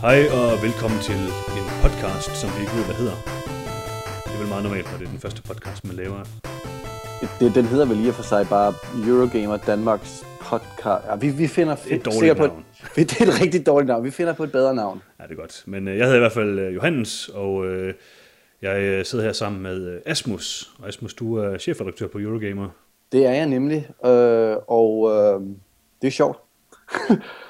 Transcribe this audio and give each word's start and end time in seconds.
Hej 0.00 0.18
og 0.40 0.62
velkommen 0.62 1.00
til 1.00 1.14
en 1.58 1.66
podcast, 1.82 2.30
som 2.40 2.50
vi 2.54 2.60
ikke 2.60 2.72
ved, 2.78 2.84
hvad 2.84 2.94
hedder. 2.94 3.16
Det 4.24 4.32
er 4.34 4.38
vel 4.38 4.48
meget 4.48 4.62
normalt, 4.62 4.86
når 4.90 4.98
det 4.98 5.06
er 5.06 5.10
den 5.10 5.18
første 5.18 5.42
podcast, 5.42 5.84
man 5.84 5.96
laver. 5.96 6.18
Det, 7.40 7.54
den 7.54 7.64
hedder 7.64 7.86
vel 7.86 7.96
lige 7.96 8.12
for 8.12 8.22
sig 8.22 8.46
bare 8.48 8.74
Eurogamer 9.06 9.56
Danmarks 9.56 10.24
podcast. 10.40 11.06
Ja, 11.08 11.16
vi, 11.16 11.28
vi 11.28 11.46
finder 11.46 11.72
Et 11.72 12.04
dårligt 12.04 12.14
sikkert 12.14 12.36
på 12.36 12.46
navn. 12.46 12.64
Et, 12.96 12.96
det 13.10 13.20
er 13.20 13.26
et 13.26 13.40
rigtig 13.40 13.66
dårligt 13.66 13.88
navn. 13.88 14.04
Vi 14.04 14.10
finder 14.10 14.32
på 14.32 14.44
et 14.44 14.52
bedre 14.52 14.74
navn. 14.74 15.02
Ja, 15.20 15.24
det 15.24 15.30
er 15.30 15.36
godt. 15.36 15.62
Men 15.66 15.88
øh, 15.88 15.98
jeg 15.98 16.04
hedder 16.04 16.18
i 16.18 16.20
hvert 16.20 16.32
fald 16.32 16.58
øh, 16.58 16.74
Johannes, 16.74 17.28
og 17.28 17.66
øh, 17.66 17.94
jeg 18.62 19.06
sidder 19.06 19.24
her 19.24 19.32
sammen 19.32 19.62
med 19.62 20.00
Asmus. 20.06 20.70
Og 20.82 20.88
Asmus, 20.88 21.14
du 21.14 21.36
er 21.36 21.58
chefredaktør 21.58 22.06
på 22.06 22.18
Eurogamer. 22.18 22.68
Det 23.12 23.26
er 23.26 23.32
jeg 23.32 23.46
nemlig, 23.46 23.88
øh, 24.04 24.56
og 24.66 25.10
øh, 25.10 25.40
det 26.02 26.06
er 26.06 26.12
sjovt. 26.12 26.38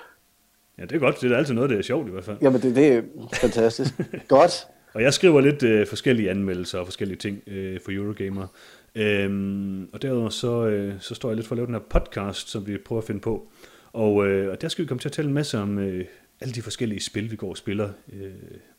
Ja, 0.79 0.83
det 0.83 0.93
er 0.93 0.99
godt. 0.99 1.21
Det 1.21 1.33
er 1.33 1.37
altid 1.37 1.55
noget, 1.55 1.71
det 1.71 1.79
er 1.79 1.83
sjovt 1.83 2.09
i 2.09 2.11
hvert 2.11 2.25
fald. 2.25 2.37
Jamen, 2.43 2.63
det, 2.63 2.77
det 2.77 2.87
er 2.93 3.03
fantastisk. 3.41 3.95
Godt. 4.29 4.67
Og 4.95 5.03
jeg 5.03 5.15
skriver 5.15 5.41
lidt 5.41 5.63
øh, 5.63 5.87
forskellige 5.87 6.31
anmeldelser 6.31 6.79
og 6.79 6.87
forskellige 6.87 7.19
ting 7.19 7.43
øh, 7.47 7.81
for 7.85 7.93
Eurogamer. 7.93 8.47
Øhm, 8.95 9.89
og 9.93 10.03
derudover 10.03 10.29
så, 10.29 10.67
øh, 10.67 10.95
så 11.01 11.15
står 11.15 11.29
jeg 11.29 11.37
lidt 11.37 11.47
for 11.47 11.55
at 11.55 11.57
lave 11.57 11.67
den 11.67 11.75
her 11.75 11.81
podcast, 11.81 12.51
som 12.51 12.67
vi 12.67 12.79
prøver 12.79 13.03
at 13.03 13.07
finde 13.07 13.21
på. 13.21 13.49
Og, 13.93 14.27
øh, 14.27 14.51
og 14.51 14.61
der 14.61 14.69
skal 14.69 14.83
vi 14.83 14.89
komme 14.89 15.01
til 15.01 15.09
at 15.09 15.13
tale 15.13 15.29
en 15.29 15.35
masse 15.35 15.59
om 15.59 15.79
øh, 15.79 16.05
alle 16.41 16.55
de 16.55 16.63
forskellige 16.63 17.01
spil, 17.01 17.31
vi 17.31 17.37
går 17.37 17.51
og 17.51 17.57
spiller. 17.57 17.91
Øh, 18.13 18.31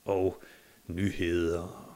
og 0.05 0.43
nyheder 0.87 1.89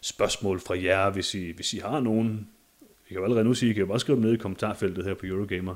spørgsmål 0.00 0.60
fra 0.60 0.82
jer, 0.82 1.10
hvis 1.10 1.34
I, 1.34 1.50
hvis 1.50 1.74
I 1.74 1.78
har 1.78 2.00
nogen. 2.00 2.48
I 2.80 3.08
kan 3.08 3.16
jo 3.16 3.24
allerede 3.24 3.44
nu 3.44 3.54
sige, 3.54 3.70
I 3.70 3.72
kan 3.72 3.80
jo 3.80 3.86
bare 3.86 4.00
skrive 4.00 4.16
dem 4.16 4.24
ned 4.24 4.32
i 4.32 4.36
kommentarfeltet 4.36 5.04
her 5.04 5.14
på 5.14 5.26
Eurogamer. 5.26 5.74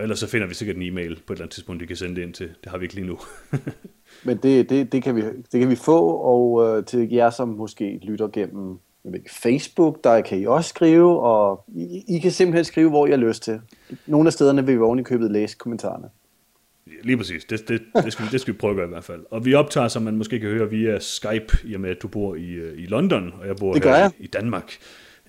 Og 0.00 0.04
ellers 0.04 0.18
så 0.18 0.26
finder 0.26 0.46
vi 0.46 0.54
sikkert 0.54 0.76
en 0.76 0.82
e-mail 0.82 1.14
på 1.26 1.32
et 1.32 1.36
eller 1.36 1.44
andet 1.44 1.54
tidspunkt, 1.54 1.82
I 1.82 1.86
kan 1.86 1.96
sende 1.96 2.16
det 2.16 2.22
ind 2.22 2.34
til. 2.34 2.46
Det 2.64 2.70
har 2.72 2.78
vi 2.78 2.84
ikke 2.84 2.94
lige 2.94 3.06
nu. 3.06 3.18
Men 4.24 4.36
det, 4.36 4.70
det, 4.70 4.92
det, 4.92 5.02
kan, 5.02 5.16
vi, 5.16 5.22
det 5.52 5.60
kan 5.60 5.70
vi 5.70 5.76
få, 5.76 5.98
og 6.10 6.76
øh, 6.78 6.84
til 6.84 7.10
jer, 7.12 7.30
som 7.30 7.48
måske 7.48 8.00
lytter 8.02 8.28
gennem 8.28 8.78
Facebook, 9.42 10.04
der 10.04 10.20
kan 10.20 10.38
I 10.40 10.46
også 10.46 10.68
skrive, 10.68 11.20
og 11.20 11.64
I, 11.68 12.04
I 12.08 12.18
kan 12.18 12.30
simpelthen 12.30 12.64
skrive, 12.64 12.88
hvor 12.90 13.06
I 13.06 13.10
har 13.10 13.16
lyst 13.16 13.42
til. 13.42 13.60
Nogle 14.06 14.26
af 14.26 14.32
stederne 14.32 14.66
vil 14.66 14.74
vi 14.74 14.80
oven 14.80 14.98
i 14.98 15.02
købet 15.02 15.30
læse 15.30 15.56
kommentarerne. 15.56 16.08
Lige 17.02 17.16
præcis. 17.16 17.44
Det, 17.44 17.68
det, 17.68 17.82
det, 18.04 18.12
skal, 18.12 18.24
vi- 18.26 18.30
det 18.32 18.40
skal 18.40 18.54
vi 18.54 18.58
prøve 18.58 18.70
at 18.70 18.76
gøre 18.76 18.86
i 18.86 18.88
hvert 18.88 19.04
fald. 19.04 19.20
Og 19.30 19.44
vi 19.44 19.54
optager, 19.54 19.88
som 19.88 20.02
man 20.02 20.16
måske 20.16 20.40
kan 20.40 20.48
høre, 20.50 20.70
via 20.70 20.98
Skype, 20.98 21.56
i 21.64 21.74
og 21.74 21.80
med 21.80 21.90
at 21.90 22.02
du 22.02 22.08
bor 22.08 22.34
i, 22.34 22.48
øh, 22.50 22.78
i 22.82 22.86
London, 22.86 23.32
og 23.40 23.46
jeg 23.46 23.56
bor 23.56 23.72
Det 23.72 23.84
her 23.84 23.96
jeg. 23.96 24.10
i 24.18 24.26
Danmark. 24.26 24.72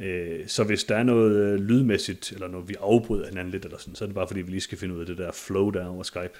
Øh, 0.02 0.48
Så 0.48 0.64
hvis 0.64 0.84
der 0.84 0.96
er 0.96 1.04
noget 1.04 1.36
øh, 1.36 1.60
lydmæssigt, 1.60 2.32
eller 2.32 2.48
noget, 2.48 2.70
vi 2.70 2.76
afbryder 2.80 3.28
hinanden 3.28 3.52
lidt, 3.52 3.66
eller 3.66 3.78
sådan, 3.78 3.96
så 3.96 4.04
er 4.04 4.08
det 4.08 4.16
bare 4.16 4.28
fordi, 4.28 4.42
vi 4.42 4.52
lige 4.52 4.62
skal 4.62 4.78
finde 4.78 4.96
ud 4.96 5.00
af 5.00 5.06
det 5.06 5.18
der 5.18 5.32
flow, 5.32 5.70
der 5.70 5.84
er 5.84 5.88
over 5.88 6.04
Skype. 6.04 6.34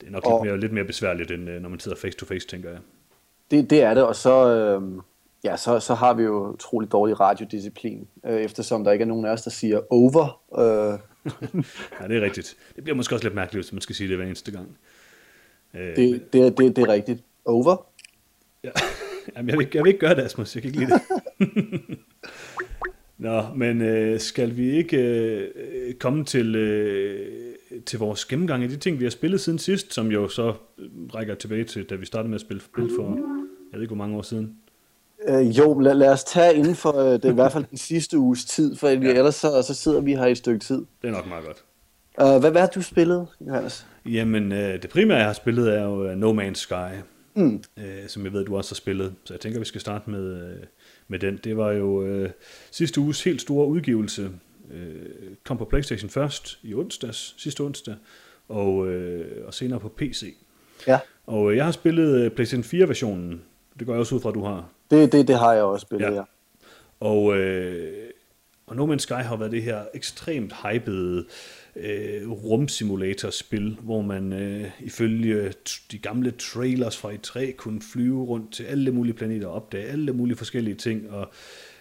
Det 0.00 0.06
er 0.06 0.10
nok 0.10 0.26
Og- 0.26 0.40
lidt, 0.44 0.50
mere, 0.52 0.60
lidt 0.60 0.72
mere 0.72 0.84
besværligt, 0.84 1.30
end 1.30 1.50
øh, 1.50 1.62
når 1.62 1.68
man 1.68 1.80
sidder 1.80 1.96
face 1.96 2.18
to 2.18 2.26
face, 2.26 2.46
tænker 2.46 2.70
jeg. 2.70 2.78
Det, 3.50 3.70
det 3.70 3.82
er 3.82 3.94
det, 3.94 4.02
og 4.04 4.16
så, 4.16 4.48
øh, 4.54 4.82
ja, 5.44 5.56
så, 5.56 5.80
så 5.80 5.94
har 5.94 6.14
vi 6.14 6.22
jo 6.22 6.52
utrolig 6.52 6.92
dårlig 6.92 7.20
radiodisciplin, 7.20 8.08
øh, 8.26 8.40
eftersom 8.40 8.84
der 8.84 8.92
ikke 8.92 9.02
er 9.02 9.06
nogen 9.06 9.26
af 9.26 9.30
os, 9.30 9.42
der 9.42 9.50
siger 9.50 9.80
over. 9.90 10.40
Øh, 10.58 10.98
Ja, 12.00 12.08
det 12.08 12.16
er 12.16 12.20
rigtigt. 12.20 12.56
Det 12.76 12.84
bliver 12.84 12.96
måske 12.96 13.14
også 13.14 13.24
lidt 13.24 13.34
mærkeligt, 13.34 13.64
hvis 13.66 13.72
man 13.72 13.80
skal 13.82 13.94
sige 13.94 14.08
det 14.08 14.16
hver 14.16 14.26
eneste 14.26 14.50
gang. 14.52 14.78
Øh, 15.74 15.96
det, 15.96 16.32
det, 16.32 16.40
er- 16.46 16.50
det, 16.50 16.76
det 16.76 16.82
er 16.82 16.88
rigtigt. 16.88 17.22
Over? 17.44 17.86
Ja. 18.64 18.70
Jamen, 19.36 19.48
jeg, 19.48 19.58
vil, 19.58 19.64
ikke- 19.66 19.76
jeg 19.76 19.84
vil 19.84 19.88
ikke 19.88 20.00
gøre 20.00 20.14
det, 20.14 20.22
Asmus. 20.22 20.54
Jeg 20.54 20.62
kan 20.62 20.68
ikke 20.68 20.80
lide 20.80 20.90
det. 20.92 21.98
Nå, 23.18 23.42
men 23.56 23.82
øh, 23.82 24.20
skal 24.20 24.56
vi 24.56 24.70
ikke 24.70 24.96
øh, 24.96 25.94
komme 25.94 26.24
til, 26.24 26.56
øh, 26.56 27.54
til 27.86 27.98
vores 27.98 28.24
gennemgang 28.24 28.62
af 28.62 28.68
de 28.68 28.76
ting, 28.76 28.98
vi 28.98 29.04
har 29.04 29.10
spillet 29.10 29.40
siden 29.40 29.58
sidst, 29.58 29.94
som 29.94 30.10
jo 30.10 30.28
så 30.28 30.52
øh, 30.78 30.86
rækker 31.14 31.34
tilbage 31.34 31.64
til, 31.64 31.84
da 31.84 31.94
vi 31.94 32.06
startede 32.06 32.28
med 32.28 32.34
at 32.34 32.40
spille 32.40 32.62
spil 32.62 32.90
for, 32.96 33.04
jeg 33.72 33.72
ved 33.78 33.80
ikke, 33.82 33.94
hvor 33.94 34.04
mange 34.04 34.16
år 34.16 34.22
siden. 34.22 34.54
Øh, 35.28 35.58
jo, 35.58 35.78
lad, 35.80 35.94
lad 35.94 36.08
os 36.12 36.24
tage 36.24 36.54
inden 36.54 36.74
for 36.74 36.98
øh, 36.98 37.12
det, 37.12 37.24
i 37.24 37.34
hvert 37.34 37.52
fald 37.52 37.64
den 37.70 37.78
sidste 37.78 38.18
uges 38.18 38.44
tid, 38.44 38.76
for 38.76 38.88
ja. 38.88 38.94
ellers 38.94 39.34
så, 39.34 39.62
så 39.62 39.74
sidder 39.74 40.00
vi 40.00 40.14
her 40.14 40.26
i 40.26 40.30
et 40.30 40.38
stykke 40.38 40.58
tid. 40.60 40.84
Det 41.02 41.08
er 41.08 41.12
nok 41.12 41.28
meget 41.28 41.44
godt. 41.44 41.64
Uh, 42.22 42.40
hvad, 42.40 42.50
hvad 42.50 42.60
har 42.60 42.68
du 42.68 42.82
spillet, 42.82 43.26
Johannes? 43.40 43.86
Jamen, 44.06 44.52
øh, 44.52 44.82
det 44.82 44.90
primære, 44.90 45.18
jeg 45.18 45.26
har 45.26 45.32
spillet, 45.32 45.74
er 45.78 45.82
jo 45.84 46.04
øh, 46.06 46.16
No 46.16 46.32
Man's 46.42 46.54
Sky, 46.54 46.72
Mm. 47.38 47.62
øh, 47.76 48.08
som 48.08 48.24
jeg 48.24 48.32
ved, 48.32 48.44
du 48.44 48.56
også 48.56 48.70
har 48.70 48.74
spillet. 48.76 49.14
Så 49.24 49.34
jeg 49.34 49.40
tænker, 49.40 49.58
vi 49.58 49.64
skal 49.64 49.80
starte 49.80 50.10
med, 50.10 50.50
øh, 50.50 50.56
med 51.08 51.18
den. 51.18 51.40
Det 51.44 51.56
var 51.56 51.70
jo 51.72 52.02
øh, 52.06 52.30
sidste 52.70 53.00
uges 53.00 53.24
helt 53.24 53.40
store 53.40 53.66
udgivelse. 53.66 54.30
Øh, 54.72 54.96
kom 55.44 55.58
på 55.58 55.64
Playstation 55.64 56.10
først 56.10 56.58
i 56.62 56.74
onsdags, 56.74 57.34
sidste 57.38 57.60
onsdag, 57.60 57.94
og, 58.48 58.88
øh, 58.88 59.46
og 59.46 59.54
senere 59.54 59.80
på 59.80 59.88
PC. 59.88 60.34
Ja, 60.86 60.98
Og 61.26 61.50
øh, 61.50 61.56
jeg 61.56 61.64
har 61.64 61.72
spillet 61.72 62.20
øh, 62.24 62.30
PlayStation 62.30 62.82
4-versionen. 62.82 63.42
Det 63.78 63.86
går 63.86 63.92
jeg 63.92 64.00
også 64.00 64.14
ud 64.14 64.20
fra, 64.20 64.28
at 64.28 64.34
du 64.34 64.44
har. 64.44 64.68
det, 64.90 65.12
det, 65.12 65.28
det 65.28 65.38
har 65.38 65.52
jeg 65.52 65.62
også 65.62 65.82
spillet, 65.86 66.06
Ja. 66.06 66.14
ja. 66.14 66.22
Og, 67.00 67.36
øh, 67.36 68.10
og 68.66 68.76
No 68.76 68.94
Man's 68.94 68.98
Sky 68.98 69.12
har 69.12 69.36
været 69.36 69.52
det 69.52 69.62
her 69.62 69.82
ekstremt 69.94 70.54
hypede 70.66 71.26
øh, 71.80 72.30
rumsimulatorspil, 72.30 73.78
hvor 73.82 74.02
man 74.02 74.32
øh, 74.32 74.70
ifølge 74.80 75.52
de 75.92 75.98
gamle 75.98 76.30
trailers 76.30 76.96
fra 76.96 77.12
E3 77.12 77.52
kunne 77.56 77.80
flyve 77.92 78.24
rundt 78.24 78.52
til 78.52 78.64
alle 78.64 78.90
mulige 78.90 79.14
planeter 79.14 79.46
og 79.46 79.54
opdage 79.54 79.84
alle 79.84 80.12
mulige 80.12 80.36
forskellige 80.36 80.74
ting 80.74 81.10
og 81.10 81.28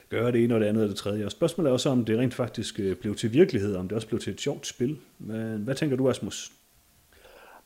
gøre 0.09 0.31
det 0.31 0.43
ene 0.43 0.53
og 0.53 0.59
det 0.59 0.67
andet 0.67 0.83
og 0.83 0.89
det 0.89 0.97
tredje. 0.97 1.25
Og 1.25 1.31
spørgsmålet 1.31 1.69
er 1.69 1.73
også, 1.73 1.89
om 1.89 2.05
det 2.05 2.19
rent 2.19 2.33
faktisk 2.33 2.79
øh, 2.79 2.95
blev 2.95 3.15
til 3.15 3.33
virkelighed, 3.33 3.75
om 3.75 3.87
det 3.87 3.95
også 3.95 4.07
blev 4.07 4.19
til 4.19 4.33
et 4.33 4.41
sjovt 4.41 4.67
spil. 4.67 4.97
Men 5.19 5.57
hvad 5.57 5.75
tænker 5.75 5.97
du, 5.97 6.09
Asmus? 6.09 6.51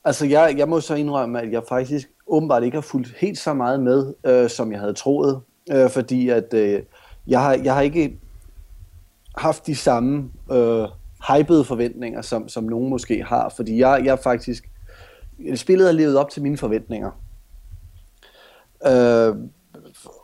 Altså, 0.03 0.25
jeg, 0.25 0.55
jeg 0.57 0.69
må 0.69 0.79
så 0.79 0.95
indrømme, 0.95 1.41
at 1.41 1.51
jeg 1.51 1.61
faktisk 1.69 2.09
åbenbart 2.27 2.63
ikke 2.63 2.75
har 2.75 2.81
fulgt 2.81 3.13
helt 3.17 3.37
så 3.37 3.53
meget 3.53 3.79
med, 3.79 4.13
øh, 4.25 4.49
som 4.49 4.71
jeg 4.71 4.79
havde 4.79 4.93
troet. 4.93 5.41
Øh, 5.71 5.89
fordi 5.89 6.29
at 6.29 6.53
øh, 6.53 6.81
jeg, 7.27 7.41
har, 7.41 7.53
jeg 7.63 7.73
har 7.73 7.81
ikke 7.81 8.19
haft 9.37 9.67
de 9.67 9.75
samme 9.75 10.29
øh, 10.51 10.87
hypede 11.27 11.63
forventninger, 11.63 12.21
som, 12.21 12.49
som 12.49 12.63
nogen 12.63 12.89
måske 12.89 13.23
har. 13.23 13.53
Fordi 13.55 13.79
jeg, 13.79 14.01
jeg 14.05 14.19
faktisk... 14.19 14.69
Spillet 15.55 15.87
har 15.87 15.93
levet 15.93 16.17
op 16.17 16.29
til 16.29 16.41
mine 16.41 16.57
forventninger. 16.57 17.11
Øh, 18.87 19.35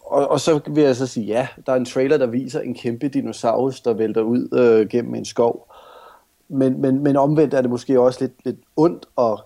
og, 0.05 0.27
og 0.27 0.39
så 0.39 0.59
vil 0.69 0.83
jeg 0.83 0.95
så 0.95 1.07
sige, 1.07 1.25
ja, 1.25 1.47
der 1.65 1.71
er 1.71 1.75
en 1.75 1.85
trailer, 1.85 2.17
der 2.17 2.25
viser 2.25 2.59
en 2.59 2.75
kæmpe 2.75 3.07
dinosaurus, 3.07 3.81
der 3.81 3.93
vælter 3.93 4.21
ud 4.21 4.47
øh, 4.53 4.87
gennem 4.87 5.15
en 5.15 5.25
skov. 5.25 5.73
Men, 6.49 6.81
men, 6.81 7.03
men 7.03 7.15
omvendt 7.15 7.53
er 7.53 7.61
det 7.61 7.69
måske 7.69 7.99
også 7.99 8.21
lidt, 8.21 8.45
lidt 8.45 8.59
ondt 8.75 9.05
at 9.17 9.39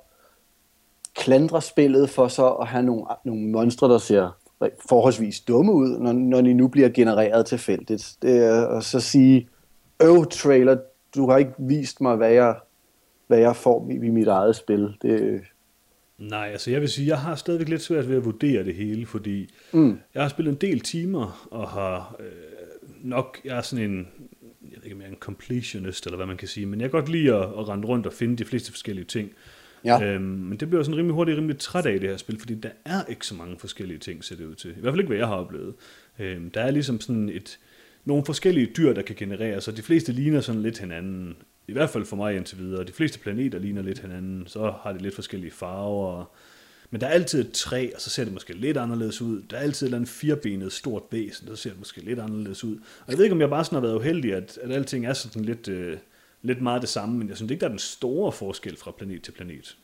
klandre 1.15 1.61
spillet 1.61 2.09
for 2.09 2.27
så 2.27 2.49
at 2.49 2.67
have 2.67 2.83
nogle, 2.83 3.03
nogle 3.25 3.47
monstre, 3.47 3.89
der 3.89 3.97
ser 3.97 4.37
forholdsvis 4.89 5.39
dumme 5.39 5.73
ud, 5.73 5.97
når, 5.99 6.11
når 6.11 6.41
de 6.41 6.53
nu 6.53 6.67
bliver 6.67 6.89
genereret 6.89 7.45
tilfældigt. 7.45 8.15
Det 8.21 8.45
er 8.45 8.67
at 8.67 8.83
så 8.83 8.99
sige, 8.99 9.49
øv 10.01 10.25
trailer, 10.25 10.77
du 11.15 11.29
har 11.29 11.37
ikke 11.37 11.53
vist 11.57 12.01
mig, 12.01 12.15
hvad 12.15 12.31
jeg, 12.31 12.55
hvad 13.27 13.39
jeg 13.39 13.55
får 13.55 13.89
i, 13.91 13.93
i 13.93 14.09
mit 14.09 14.27
eget 14.27 14.55
spil. 14.55 14.97
Det, 15.01 15.41
Nej, 16.21 16.49
altså 16.51 16.71
jeg 16.71 16.81
vil 16.81 16.89
sige, 16.89 17.07
jeg 17.07 17.19
har 17.19 17.35
stadigvæk 17.35 17.69
lidt 17.69 17.81
svært 17.81 18.09
ved 18.09 18.17
at 18.17 18.25
vurdere 18.25 18.63
det 18.63 18.75
hele, 18.75 19.05
fordi 19.05 19.53
mm, 19.71 19.99
jeg 20.13 20.21
har 20.21 20.29
spillet 20.29 20.51
en 20.51 20.57
del 20.57 20.79
timer, 20.79 21.47
og 21.51 21.69
har 21.69 22.15
øh, 22.19 22.25
nok, 23.03 23.39
jeg 23.45 23.57
er 23.57 23.61
sådan 23.61 23.91
en, 23.91 24.07
jeg 24.61 24.77
ved 24.77 24.83
ikke 24.83 24.95
om 24.95 25.01
jeg 25.01 25.07
er 25.07 25.11
en 25.11 25.17
completionist, 25.19 26.05
eller 26.05 26.15
hvad 26.15 26.25
man 26.25 26.37
kan 26.37 26.47
sige, 26.47 26.65
men 26.65 26.81
jeg 26.81 26.91
kan 26.91 26.99
godt 26.99 27.09
lide 27.09 27.35
at, 27.35 27.41
at 27.41 27.69
rende 27.69 27.87
rundt 27.87 28.07
og 28.07 28.13
finde 28.13 28.37
de 28.37 28.45
fleste 28.45 28.71
forskellige 28.71 29.05
ting. 29.05 29.31
ja. 29.85 30.03
Øhm, 30.03 30.23
men 30.23 30.57
det 30.57 30.69
bliver 30.69 30.83
sådan 30.83 30.97
rimelig 30.97 31.15
hurtigt 31.15 31.37
rimelig 31.37 31.57
træt 31.57 31.85
af 31.85 31.99
det 31.99 32.09
her 32.09 32.17
spil, 32.17 32.39
fordi 32.39 32.55
der 32.55 32.69
er 32.85 33.03
ikke 33.09 33.27
så 33.27 33.35
mange 33.35 33.59
forskellige 33.59 33.97
ting, 33.97 34.23
ser 34.23 34.35
det 34.35 34.45
ud 34.45 34.55
til. 34.55 34.69
I 34.69 34.79
hvert 34.81 34.91
fald 34.91 34.99
ikke, 34.99 35.09
hvad 35.09 35.17
jeg 35.17 35.27
har 35.27 35.35
oplevet. 35.35 35.73
Øhm, 36.19 36.51
der 36.51 36.61
er 36.61 36.71
ligesom 36.71 37.01
sådan 37.01 37.29
et, 37.29 37.59
nogle 38.05 38.25
forskellige 38.25 38.65
dyr, 38.77 38.93
der 38.93 39.01
kan 39.01 39.15
genereres, 39.15 39.67
og 39.67 39.77
de 39.77 39.81
fleste 39.81 40.11
ligner 40.11 40.41
sådan 40.41 40.61
lidt 40.61 40.79
hinanden. 40.79 41.35
I 41.67 41.73
hvert 41.73 41.89
fald 41.89 42.05
for 42.05 42.15
mig 42.15 42.35
indtil 42.35 42.57
videre. 42.57 42.83
De 42.83 42.91
fleste 42.91 43.19
planeter 43.19 43.59
ligner 43.59 43.81
lidt 43.81 43.99
hinanden, 43.99 44.47
så 44.47 44.73
har 44.83 44.91
de 44.93 44.97
lidt 44.97 45.15
forskellige 45.15 45.51
farver. 45.51 46.25
Men 46.91 47.01
der 47.01 47.07
er 47.07 47.11
altid 47.11 47.39
et 47.39 47.51
træ, 47.51 47.89
og 47.95 48.01
så 48.01 48.09
ser 48.09 48.23
det 48.23 48.33
måske 48.33 48.53
lidt 48.53 48.77
anderledes 48.77 49.21
ud. 49.21 49.41
Der 49.49 49.57
er 49.57 49.61
altid 49.61 49.85
et 49.85 49.87
eller 49.87 49.97
andet 49.97 50.09
firbenet 50.09 50.73
stort 50.73 51.03
væsen, 51.11 51.47
så 51.47 51.55
ser 51.55 51.69
det 51.69 51.79
måske 51.79 52.01
lidt 52.01 52.19
anderledes 52.19 52.63
ud. 52.63 52.75
Og 52.75 53.09
jeg 53.09 53.17
ved 53.17 53.25
ikke, 53.25 53.33
om 53.33 53.41
jeg 53.41 53.49
bare 53.49 53.65
sådan 53.65 53.75
har 53.75 53.81
været 53.81 53.95
uheldig, 53.95 54.33
at, 54.33 54.59
at 54.61 54.71
alting 54.71 55.05
er 55.05 55.13
sådan 55.13 55.45
lidt, 55.45 55.67
øh, 55.67 55.97
lidt 56.41 56.61
meget 56.61 56.81
det 56.81 56.89
samme, 56.89 57.17
men 57.17 57.29
jeg 57.29 57.37
synes 57.37 57.51
ikke, 57.51 57.61
der 57.61 57.65
er 57.65 57.71
den 57.71 57.79
store 57.79 58.31
forskel 58.31 58.77
fra 58.77 58.91
planet 58.91 59.21
til 59.21 59.31
planet. 59.31 59.77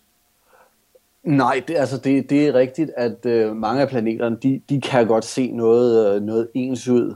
Nej, 1.23 1.63
det, 1.67 1.75
altså 1.75 1.97
det, 1.97 2.29
det 2.29 2.47
er 2.47 2.53
rigtigt, 2.53 2.91
at 2.97 3.25
øh, 3.25 3.55
mange 3.55 3.81
af 3.81 3.89
planeterne, 3.89 4.37
de, 4.43 4.61
de 4.69 4.81
kan 4.81 5.07
godt 5.07 5.25
se 5.25 5.51
noget, 5.51 6.15
øh, 6.15 6.21
noget 6.21 6.47
ens 6.53 6.87
ud. 6.87 7.15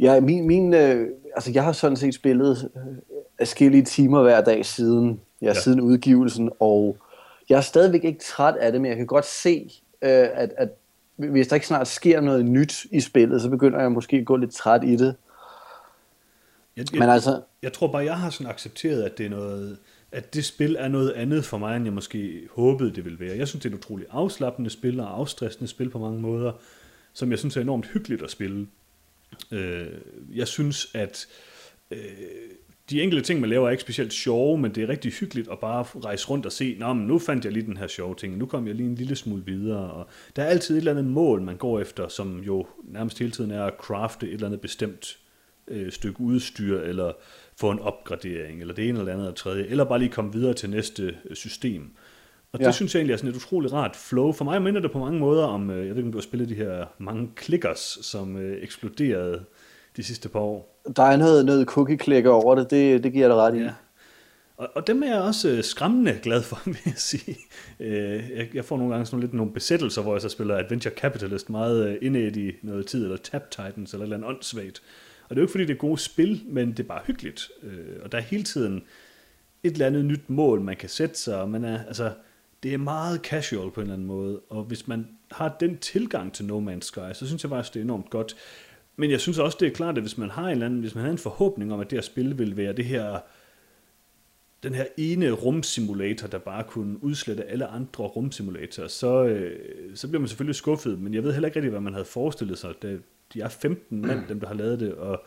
Jeg, 0.00 0.22
min, 0.22 0.46
min, 0.46 0.74
øh, 0.74 1.08
altså 1.34 1.50
jeg 1.54 1.64
har 1.64 1.72
sådan 1.72 1.96
set 1.96 2.14
spillet 2.14 2.70
øh, 2.76 2.82
adskillige 3.38 3.84
timer 3.84 4.22
hver 4.22 4.40
dag 4.40 4.66
siden, 4.66 5.20
ja, 5.42 5.46
Ja. 5.46 5.52
ja. 5.52 5.60
siden 5.60 5.80
udgivelsen, 5.80 6.50
og 6.60 6.96
jeg 7.48 7.56
er 7.56 7.60
stadigvæk 7.60 8.04
ikke 8.04 8.20
træt 8.24 8.54
af 8.54 8.72
det, 8.72 8.80
men 8.80 8.88
jeg 8.88 8.96
kan 8.96 9.06
godt 9.06 9.26
se, 9.26 9.70
øh, 10.02 10.28
at, 10.34 10.52
at 10.56 10.68
hvis 11.16 11.48
der 11.48 11.54
ikke 11.54 11.66
snart 11.66 11.88
sker 11.88 12.20
noget 12.20 12.44
nyt 12.44 12.86
i 12.90 13.00
spillet, 13.00 13.42
så 13.42 13.48
begynder 13.50 13.80
jeg 13.80 13.92
måske 13.92 14.16
at 14.16 14.24
gå 14.26 14.36
lidt 14.36 14.52
træt 14.52 14.84
i 14.84 14.96
det. 14.96 15.14
Jeg, 16.76 16.86
jeg, 16.92 16.98
Men 17.00 17.08
altså, 17.08 17.40
jeg 17.62 17.72
tror 17.72 17.92
bare, 17.92 18.04
jeg 18.04 18.16
har 18.16 18.30
sådan 18.30 18.50
accepteret, 18.50 19.02
at 19.02 19.18
det 19.18 19.26
er 19.26 19.30
noget, 19.30 19.78
at 20.12 20.34
det 20.34 20.44
spil 20.44 20.76
er 20.78 20.88
noget 20.88 21.10
andet 21.10 21.44
for 21.44 21.58
mig, 21.58 21.76
end 21.76 21.84
jeg 21.84 21.92
måske 21.92 22.48
håbede, 22.54 22.94
det 22.94 23.04
ville 23.04 23.20
være. 23.20 23.38
Jeg 23.38 23.48
synes, 23.48 23.62
det 23.62 23.70
er 23.72 23.74
et 23.74 23.78
utroligt 23.78 24.10
afslappende 24.12 24.70
spil 24.70 25.00
og 25.00 25.18
afstressende 25.18 25.68
spil 25.68 25.90
på 25.90 25.98
mange 25.98 26.20
måder, 26.20 26.52
som 27.12 27.30
jeg 27.30 27.38
synes 27.38 27.56
er 27.56 27.60
enormt 27.60 27.86
hyggeligt 27.86 28.22
at 28.22 28.30
spille. 28.30 28.66
Øh, 29.50 29.86
jeg 30.34 30.48
synes, 30.48 30.88
at 30.94 31.26
øh, 31.90 32.00
de 32.90 33.02
enkelte 33.02 33.24
ting, 33.24 33.40
man 33.40 33.50
laver, 33.50 33.66
er 33.66 33.70
ikke 33.70 33.80
specielt 33.80 34.12
sjove, 34.12 34.58
men 34.58 34.74
det 34.74 34.82
er 34.82 34.88
rigtig 34.88 35.12
hyggeligt 35.12 35.48
at 35.52 35.58
bare 35.58 35.82
rejse 35.82 36.28
rundt 36.28 36.46
og 36.46 36.52
se, 36.52 36.76
Nå, 36.78 36.92
men 36.92 37.06
nu 37.06 37.18
fandt 37.18 37.44
jeg 37.44 37.52
lige 37.52 37.66
den 37.66 37.76
her 37.76 37.86
sjove 37.86 38.14
ting, 38.14 38.36
nu 38.36 38.46
kom 38.46 38.66
jeg 38.66 38.74
lige 38.74 38.88
en 38.88 38.94
lille 38.94 39.16
smule 39.16 39.44
videre. 39.46 39.90
Og 39.90 40.06
der 40.36 40.42
er 40.42 40.46
altid 40.46 40.74
et 40.74 40.78
eller 40.78 40.92
andet 40.92 41.04
mål, 41.04 41.42
man 41.42 41.56
går 41.56 41.80
efter, 41.80 42.08
som 42.08 42.38
jo 42.38 42.66
nærmest 42.84 43.18
hele 43.18 43.30
tiden 43.30 43.50
er 43.50 43.64
at 43.64 43.74
crafte 43.78 44.26
et 44.26 44.32
eller 44.32 44.46
andet 44.46 44.60
bestemt 44.60 45.18
øh, 45.68 45.92
stykke 45.92 46.20
udstyr, 46.20 46.80
eller 46.80 47.12
få 47.56 47.70
en 47.70 47.78
opgradering, 47.78 48.60
eller 48.60 48.74
det 48.74 48.88
ene 48.88 48.98
eller 48.98 49.12
andet 49.12 49.28
og 49.28 49.36
tredje, 49.36 49.64
eller 49.64 49.84
bare 49.84 49.98
lige 49.98 50.12
komme 50.12 50.32
videre 50.32 50.54
til 50.54 50.70
næste 50.70 51.16
øh, 51.24 51.36
system. 51.36 51.90
Og 52.52 52.58
det 52.58 52.66
ja. 52.66 52.72
synes 52.72 52.94
jeg 52.94 53.00
egentlig 53.00 53.12
er 53.12 53.16
sådan 53.16 53.30
et 53.30 53.36
utroligt 53.36 53.72
rart 53.72 53.96
flow. 53.96 54.32
For 54.32 54.44
mig 54.44 54.62
minder 54.62 54.80
det 54.80 54.92
på 54.92 54.98
mange 54.98 55.18
måder 55.18 55.44
om, 55.44 55.70
øh, 55.70 55.76
jeg 55.76 55.88
ved 55.88 55.96
ikke 55.96 56.06
om 56.06 56.12
du 56.12 56.18
har 56.18 56.22
spillet 56.22 56.48
de 56.48 56.54
her 56.54 56.86
mange 56.98 57.30
clickers, 57.42 57.98
som 58.02 58.36
øh, 58.36 58.62
eksploderede 58.62 59.44
de 59.96 60.02
sidste 60.02 60.28
par 60.28 60.40
år. 60.40 60.82
Der 60.96 61.02
er 61.02 61.16
noget, 61.16 61.44
noget 61.46 61.66
cookie-klikker 61.66 62.30
over 62.30 62.54
det, 62.54 62.70
det, 62.70 63.04
det 63.04 63.12
giver 63.12 63.28
dig 63.28 63.36
ret 63.36 63.54
i. 63.54 63.58
Ja. 63.58 63.72
Og, 64.56 64.68
og 64.74 64.86
dem 64.86 65.02
er 65.02 65.06
jeg 65.06 65.20
også 65.20 65.62
skræmmende 65.62 66.18
glad 66.22 66.42
for, 66.42 66.60
vil 66.66 66.78
jeg 66.86 66.94
sige. 66.96 67.36
Jeg, 67.78 68.48
jeg 68.54 68.64
får 68.64 68.76
nogle 68.76 68.92
gange 68.92 69.06
sådan 69.06 69.20
lidt 69.20 69.34
nogle 69.34 69.52
besættelser, 69.52 70.02
hvor 70.02 70.14
jeg 70.14 70.22
så 70.22 70.28
spiller 70.28 70.56
Adventure 70.56 70.94
Capitalist 70.94 71.50
meget 71.50 71.98
indet 72.02 72.36
i 72.36 72.52
noget 72.62 72.86
tid, 72.86 73.04
eller 73.04 73.16
Tap 73.16 73.50
Titans, 73.50 73.92
eller 73.92 74.04
et 74.04 74.06
eller 74.06 74.16
andet 74.16 74.28
åndssvagt. 74.28 74.82
Og 75.28 75.30
det 75.30 75.36
er 75.36 75.40
jo 75.40 75.44
ikke 75.44 75.52
fordi, 75.52 75.64
det 75.64 75.74
er 75.74 75.78
gode 75.78 75.98
spil, 75.98 76.42
men 76.46 76.70
det 76.70 76.80
er 76.80 76.88
bare 76.88 77.02
hyggeligt. 77.06 77.48
Øh, 77.62 77.96
og 78.02 78.12
der 78.12 78.18
er 78.18 78.22
hele 78.22 78.42
tiden 78.42 78.82
et 79.62 79.72
eller 79.72 79.86
andet 79.86 80.04
nyt 80.04 80.30
mål, 80.30 80.60
man 80.60 80.76
kan 80.76 80.88
sætte 80.88 81.18
sig, 81.18 81.40
og 81.40 81.50
man 81.50 81.64
er, 81.64 81.84
altså, 81.84 82.10
det 82.62 82.74
er 82.74 82.78
meget 82.78 83.20
casual 83.20 83.70
på 83.70 83.80
en 83.80 83.84
eller 83.84 83.94
anden 83.94 84.06
måde, 84.06 84.40
og 84.48 84.64
hvis 84.64 84.88
man 84.88 85.08
har 85.30 85.56
den 85.60 85.78
tilgang 85.78 86.32
til 86.32 86.44
No 86.44 86.60
Man's 86.60 86.80
Sky, 86.80 87.12
så 87.12 87.26
synes 87.26 87.44
jeg 87.44 87.50
faktisk, 87.50 87.74
det 87.74 87.80
er 87.80 87.84
enormt 87.84 88.10
godt. 88.10 88.36
Men 88.96 89.10
jeg 89.10 89.20
synes 89.20 89.38
også, 89.38 89.56
det 89.60 89.68
er 89.68 89.72
klart, 89.72 89.96
at 89.96 90.02
hvis 90.02 90.18
man 90.18 90.30
har 90.30 90.44
en, 90.44 90.50
eller 90.50 90.66
anden, 90.66 90.80
hvis 90.80 90.94
man 90.94 91.04
har 91.04 91.10
en 91.10 91.18
forhåbning 91.18 91.72
om, 91.72 91.80
at 91.80 91.90
det 91.90 91.96
her 91.96 92.02
spil 92.02 92.38
vil 92.38 92.56
være 92.56 92.72
det 92.72 92.84
her, 92.84 93.18
den 94.62 94.74
her 94.74 94.84
ene 94.96 95.30
rumsimulator, 95.30 96.28
der 96.28 96.38
bare 96.38 96.64
kunne 96.64 97.04
udslette 97.04 97.44
alle 97.44 97.66
andre 97.66 98.04
rumsimulatorer, 98.04 98.88
så, 98.88 99.24
øh, 99.24 99.96
så 99.96 100.08
bliver 100.08 100.20
man 100.20 100.28
selvfølgelig 100.28 100.56
skuffet, 100.56 101.00
men 101.00 101.14
jeg 101.14 101.22
ved 101.22 101.32
heller 101.32 101.48
ikke 101.48 101.56
rigtig, 101.56 101.70
hvad 101.70 101.80
man 101.80 101.92
havde 101.92 102.04
forestillet 102.04 102.58
sig. 102.58 102.74
Det, 102.82 103.02
de 103.34 103.40
er 103.40 103.48
15 103.48 104.00
mand, 104.00 104.28
dem 104.28 104.40
der 104.40 104.46
har 104.46 104.54
lavet 104.54 104.80
det, 104.80 104.94
og 104.94 105.22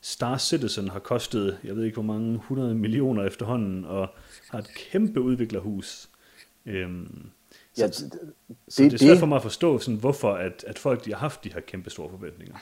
Star 0.00 0.38
Citizen 0.38 0.88
har 0.88 0.98
kostet, 0.98 1.58
jeg 1.64 1.76
ved 1.76 1.84
ikke 1.84 1.94
hvor 1.94 2.02
mange, 2.02 2.34
100 2.34 2.74
millioner 2.74 3.24
efterhånden, 3.24 3.84
og 3.84 4.08
har 4.50 4.58
et 4.58 4.70
kæmpe 4.76 5.20
udviklerhus. 5.20 6.09
Øhm, 6.66 7.30
så, 7.74 7.82
ja, 7.82 7.86
det, 7.86 8.12
det, 8.12 8.54
så 8.68 8.82
det 8.82 8.92
er 8.92 8.98
svært 8.98 9.18
for 9.18 9.26
mig 9.26 9.36
at 9.36 9.42
forstå, 9.42 9.78
sådan, 9.78 10.00
hvorfor 10.00 10.32
at, 10.32 10.64
at 10.66 10.78
folk 10.78 11.04
de 11.04 11.10
har 11.10 11.18
haft 11.18 11.44
de 11.44 11.52
her 11.52 11.60
kæmpe 11.60 11.90
store 11.90 12.10
forventninger. 12.10 12.56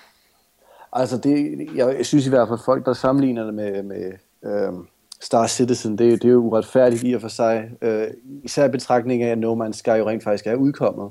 Altså, 0.92 1.18
det, 1.18 1.68
jeg 1.74 2.06
synes 2.06 2.26
i 2.26 2.28
hvert 2.28 2.48
fald, 2.48 2.58
folk, 2.64 2.86
der 2.86 2.92
sammenligner 2.92 3.44
det 3.44 3.54
med, 3.54 3.82
med 3.82 4.12
øhm, 4.44 4.86
Star 5.20 5.46
Citizen, 5.46 5.98
det, 5.98 6.22
det 6.22 6.28
er 6.28 6.32
jo 6.32 6.38
uretfærdigt 6.38 7.02
i 7.04 7.12
og 7.12 7.20
for 7.20 7.28
sig. 7.28 7.70
Øh, 7.82 8.08
især 8.44 8.68
betragtning 8.68 9.22
af, 9.22 9.30
at 9.30 9.38
No 9.38 9.66
Man's 9.66 9.72
Sky 9.72 9.88
jo 9.88 10.08
rent 10.08 10.24
faktisk 10.24 10.46
er 10.46 10.54
udkommet. 10.54 11.10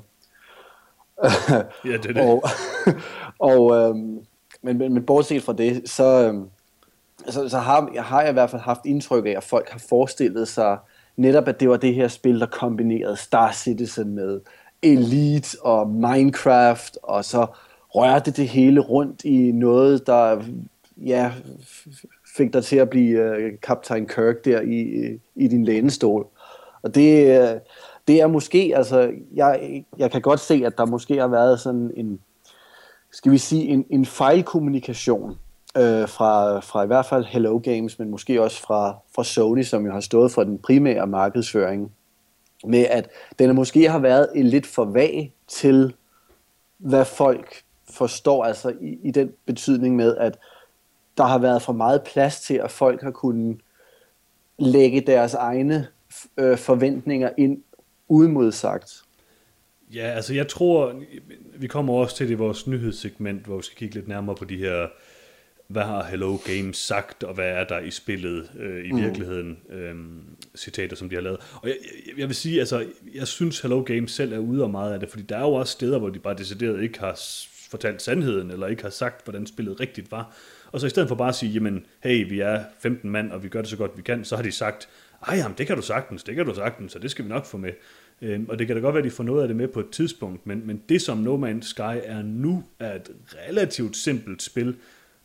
ja, 1.84 1.92
det 1.96 2.06
er 2.06 2.12
det. 2.12 2.16
og, 2.28 2.44
og, 3.38 3.76
øhm, 3.76 4.18
men, 4.62 4.78
men, 4.78 4.94
men 4.94 5.06
bortset 5.06 5.42
fra 5.42 5.52
det, 5.52 5.90
så, 5.90 6.28
øhm, 6.28 6.50
så, 7.28 7.48
så 7.48 7.58
har, 7.58 7.90
jeg 7.94 8.04
har 8.04 8.20
jeg 8.20 8.30
i 8.30 8.32
hvert 8.32 8.50
fald 8.50 8.62
haft 8.62 8.80
indtryk 8.84 9.26
af, 9.26 9.34
at 9.36 9.44
folk 9.44 9.68
har 9.70 9.82
forestillet 9.88 10.48
sig 10.48 10.78
netop, 11.18 11.48
at 11.48 11.60
det 11.60 11.68
var 11.68 11.76
det 11.76 11.94
her 11.94 12.08
spil, 12.08 12.40
der 12.40 12.46
kombinerede 12.46 13.16
Star 13.16 13.52
Citizen 13.52 14.14
med 14.14 14.40
Elite 14.82 15.58
og 15.60 15.88
Minecraft, 15.88 16.98
og 17.02 17.24
så 17.24 17.46
rørte 17.88 18.30
det 18.30 18.48
hele 18.48 18.80
rundt 18.80 19.24
i 19.24 19.52
noget, 19.52 20.06
der 20.06 20.42
ja, 20.96 21.32
fik 22.36 22.52
dig 22.52 22.64
til 22.64 22.76
at 22.76 22.90
blive 22.90 23.20
øh, 23.20 23.52
uh, 23.52 23.58
Captain 23.58 24.06
Kirk 24.06 24.44
der 24.44 24.60
i, 24.60 25.08
i 25.36 25.48
din 25.48 25.64
lænestol. 25.64 26.26
Og 26.82 26.94
det, 26.94 27.40
øh, 27.40 27.60
det 28.08 28.20
er 28.20 28.26
måske, 28.26 28.72
altså, 28.76 29.12
jeg, 29.34 29.84
jeg 29.98 30.10
kan 30.10 30.22
godt 30.22 30.40
se, 30.40 30.62
at 30.66 30.78
der 30.78 30.86
måske 30.86 31.18
har 31.18 31.28
været 31.28 31.60
sådan 31.60 31.90
en, 31.96 32.20
skal 33.12 33.32
vi 33.32 33.38
sige, 33.38 33.64
en, 33.64 33.84
en 33.90 34.06
fejlkommunikation 34.06 35.38
øh, 35.78 36.08
fra, 36.08 36.60
fra 36.60 36.84
i 36.84 36.86
hvert 36.86 37.06
fald 37.06 37.24
Hello 37.24 37.58
Games, 37.58 37.98
men 37.98 38.10
måske 38.10 38.42
også 38.42 38.62
fra, 38.62 38.96
fra 39.14 39.24
Sony, 39.24 39.62
som 39.62 39.86
jo 39.86 39.92
har 39.92 40.00
stået 40.00 40.32
for 40.32 40.44
den 40.44 40.58
primære 40.58 41.06
markedsføring, 41.06 41.92
med 42.64 42.86
at 42.90 43.08
den 43.38 43.54
måske 43.54 43.90
har 43.90 43.98
været 43.98 44.28
en 44.34 44.46
lidt 44.46 44.66
for 44.66 44.84
vag 44.84 45.34
til, 45.48 45.94
hvad 46.78 47.04
folk 47.04 47.62
forstår, 47.90 48.44
altså 48.44 48.72
i, 48.80 48.98
i 49.02 49.10
den 49.10 49.32
betydning 49.46 49.96
med, 49.96 50.16
at 50.16 50.38
der 51.16 51.24
har 51.24 51.38
været 51.38 51.62
for 51.62 51.72
meget 51.72 52.02
plads 52.02 52.40
til, 52.40 52.54
at 52.54 52.70
folk 52.70 53.02
har 53.02 53.10
kunnet 53.10 53.58
lægge 54.58 55.00
deres 55.00 55.34
egne 55.34 55.86
øh, 56.36 56.58
forventninger 56.58 57.30
ind 57.36 57.62
udmodsagt. 58.08 59.02
Ja, 59.94 60.02
altså 60.02 60.34
jeg 60.34 60.48
tror, 60.48 61.02
vi 61.56 61.66
kommer 61.66 61.94
også 61.94 62.16
til 62.16 62.26
det 62.26 62.32
i 62.32 62.36
vores 62.36 62.66
nyhedssegment, 62.66 63.46
hvor 63.46 63.56
vi 63.56 63.62
skal 63.62 63.76
kigge 63.76 63.94
lidt 63.94 64.08
nærmere 64.08 64.36
på 64.36 64.44
de 64.44 64.56
her, 64.56 64.86
hvad 65.68 65.82
har 65.82 66.04
Hello 66.04 66.36
Games 66.36 66.76
sagt, 66.76 67.24
og 67.24 67.34
hvad 67.34 67.48
er 67.48 67.64
der 67.64 67.78
i 67.78 67.90
spillet 67.90 68.50
øh, 68.58 68.84
i 68.84 68.92
mm. 68.92 69.00
virkeligheden, 69.02 69.58
øh, 69.70 69.94
citater, 70.56 70.96
som 70.96 71.08
de 71.08 71.14
har 71.14 71.22
lavet. 71.22 71.38
Og 71.62 71.68
jeg, 71.68 71.76
jeg, 72.06 72.18
jeg 72.18 72.28
vil 72.28 72.36
sige, 72.36 72.60
altså, 72.60 72.86
jeg 73.14 73.28
synes 73.28 73.60
Hello 73.60 73.82
Games 73.82 74.10
selv 74.10 74.32
er 74.32 74.38
ude 74.38 74.62
og 74.62 74.70
meget 74.70 74.92
af 74.92 75.00
det, 75.00 75.08
fordi 75.08 75.22
der 75.22 75.36
er 75.36 75.40
jo 75.42 75.52
også 75.52 75.72
steder, 75.72 75.98
hvor 75.98 76.08
de 76.08 76.18
bare 76.18 76.34
decideret 76.34 76.82
ikke 76.82 76.98
har 76.98 77.20
fortalt 77.70 78.02
sandheden, 78.02 78.50
eller 78.50 78.66
ikke 78.66 78.82
har 78.82 78.90
sagt, 78.90 79.24
hvordan 79.24 79.46
spillet 79.46 79.80
rigtigt 79.80 80.10
var. 80.10 80.36
Og 80.72 80.80
så 80.80 80.86
i 80.86 80.90
stedet 80.90 81.08
for 81.08 81.14
bare 81.14 81.28
at 81.28 81.34
sige, 81.34 81.52
jamen, 81.52 81.84
hey, 82.00 82.28
vi 82.28 82.40
er 82.40 82.64
15 82.80 83.10
mand, 83.10 83.32
og 83.32 83.42
vi 83.42 83.48
gør 83.48 83.60
det 83.60 83.70
så 83.70 83.76
godt 83.76 83.96
vi 83.96 84.02
kan, 84.02 84.24
så 84.24 84.36
har 84.36 84.42
de 84.42 84.52
sagt, 84.52 84.88
ej, 85.26 85.36
jamen, 85.36 85.58
det 85.58 85.66
kan 85.66 85.76
du 85.76 85.82
sagtens, 85.82 86.22
det 86.22 86.34
kan 86.34 86.46
du 86.46 86.54
sagtens, 86.54 86.92
så 86.92 86.98
det 86.98 87.10
skal 87.10 87.24
vi 87.24 87.28
nok 87.28 87.46
få 87.46 87.56
med. 87.56 87.72
Øhm, 88.22 88.46
og 88.48 88.58
det 88.58 88.66
kan 88.66 88.76
da 88.76 88.82
godt 88.82 88.94
være, 88.94 89.02
at 89.02 89.04
de 89.04 89.10
får 89.10 89.24
noget 89.24 89.42
af 89.42 89.48
det 89.48 89.56
med 89.56 89.68
på 89.68 89.80
et 89.80 89.90
tidspunkt, 89.90 90.46
men, 90.46 90.66
men 90.66 90.82
det 90.88 91.02
som 91.02 91.18
No 91.18 91.46
Man's 91.46 91.62
Sky 91.62 92.00
er 92.04 92.22
nu, 92.22 92.64
er 92.78 92.94
et 92.94 93.10
relativt 93.48 93.96
simpelt 93.96 94.42
spil, 94.42 94.76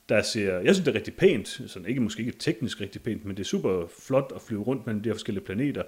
der 0.10 0.22
ser, 0.22 0.60
jeg 0.60 0.76
synes 0.76 0.86
det 0.86 0.92
er 0.92 0.96
rigtig 0.96 1.16
pænt, 1.16 1.48
sådan 1.68 1.90
ikke 1.90 2.02
måske 2.02 2.20
ikke 2.20 2.38
teknisk 2.40 2.82
rigtig 2.82 3.02
pænt, 3.02 3.26
men 3.26 3.38
det 3.38 3.44
er 3.44 3.48
super 3.48 3.86
flot 4.00 4.32
at 4.36 4.42
flyve 4.42 4.64
rundt 4.64 4.86
mellem 4.86 5.02
de 5.02 5.10
her 5.10 5.14
forskellige 5.14 5.46
planeter. 5.46 5.84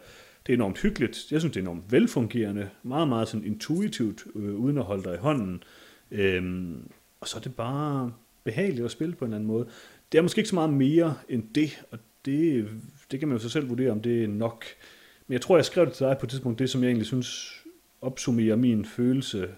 Det 0.48 0.54
er 0.54 0.58
enormt 0.58 0.82
hyggeligt, 0.82 1.32
jeg 1.32 1.40
synes 1.40 1.54
det 1.54 1.60
er 1.60 1.63
enormt 1.63 1.92
velfungerende, 1.92 2.70
meget 2.84 3.08
meget 3.08 3.28
sådan 3.28 3.46
intuitivt, 3.46 4.24
øh, 4.36 4.56
uden 4.56 4.78
at 4.78 4.84
holde 4.84 5.04
dig 5.04 5.13
i 5.13 5.18
hånden. 5.18 5.63
Øhm, 6.12 6.92
og 7.20 7.28
så 7.28 7.38
er 7.38 7.42
det 7.42 7.56
bare 7.56 8.13
behageligt 8.44 8.86
at 8.86 8.92
spille 8.92 9.16
på 9.16 9.25
en 9.25 9.30
eller 9.30 9.36
anden 9.36 9.48
måde. 9.48 9.68
Det 10.12 10.18
er 10.18 10.22
måske 10.22 10.40
ikke 10.40 10.50
så 10.50 10.56
meget 10.56 10.74
mere 10.74 11.16
end 11.30 11.44
det, 11.56 11.84
og 11.92 12.00
det, 12.25 12.70
det 13.12 13.20
kan 13.20 13.28
man 13.28 13.38
jo 13.38 13.44
så 13.44 13.50
selv 13.50 13.70
vurdere, 13.70 13.92
om 13.92 14.01
det 14.01 14.24
er 14.24 14.28
nok. 14.28 14.66
Men 15.28 15.34
jeg 15.34 15.42
tror, 15.42 15.58
jeg 15.58 15.66
skrev 15.66 15.86
det 15.86 15.94
til 15.94 16.06
dig 16.06 16.18
på 16.20 16.25
et 16.25 16.30
tidspunkt, 16.30 16.60
det 16.60 16.70
som 16.70 16.84
jeg 16.84 16.88
egentlig 16.88 17.08
synes 17.08 17.62
opsummerer 18.01 18.56
min 18.56 18.86
følelse 18.86 19.50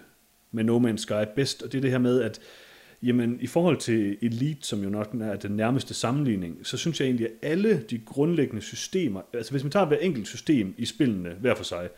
med 0.50 0.64
No 0.64 0.78
Man's 0.78 0.96
Sky 0.96 1.32
bedst, 1.36 1.62
og 1.62 1.72
det 1.72 1.78
er 1.78 1.82
det 1.82 1.90
her 1.90 1.98
med, 1.98 2.22
at 2.22 2.40
jamen, 3.02 3.38
i 3.40 3.46
forhold 3.46 3.76
til 3.76 4.16
Elite, 4.22 4.66
som 4.66 4.82
jo 4.82 4.90
nok 4.90 5.14
er 5.20 5.36
den 5.36 5.50
nærmeste 5.50 5.94
sammenligning, 5.94 6.58
så 6.62 6.76
synes 6.76 7.00
jeg 7.00 7.06
egentlig, 7.06 7.26
at 7.26 7.32
alle 7.42 7.84
de 7.90 7.98
grundlæggende 7.98 8.62
systemer, 8.62 9.20
altså 9.32 9.52
hvis 9.52 9.62
man 9.64 9.70
tager 9.70 9.86
hver 9.86 9.96
enkelt 9.96 10.28
system 10.28 10.74
i 10.78 10.86
spillene 10.86 11.30
hver 11.40 11.54
for 11.54 11.64
sig, 11.64 11.88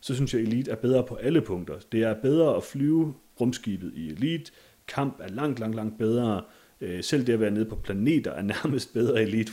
så 0.00 0.14
synes 0.14 0.34
jeg, 0.34 0.42
at 0.42 0.48
Elite 0.48 0.70
er 0.70 0.76
bedre 0.76 1.04
på 1.04 1.14
alle 1.14 1.40
punkter. 1.40 1.74
Det 1.92 2.02
er 2.02 2.14
bedre 2.14 2.56
at 2.56 2.62
flyve 2.62 3.14
rumskibet 3.40 3.92
i 3.94 4.08
Elite, 4.08 4.52
kamp 4.88 5.20
er 5.20 5.28
langt, 5.28 5.60
langt, 5.60 5.76
langt 5.76 5.98
bedre, 5.98 6.42
Øh, 6.80 7.02
selv 7.02 7.26
det 7.26 7.32
at 7.32 7.40
være 7.40 7.50
nede 7.50 7.64
på 7.64 7.76
planeter 7.76 8.30
er 8.32 8.42
nærmest 8.54 8.92
bedre 8.92 9.22
elite, 9.22 9.52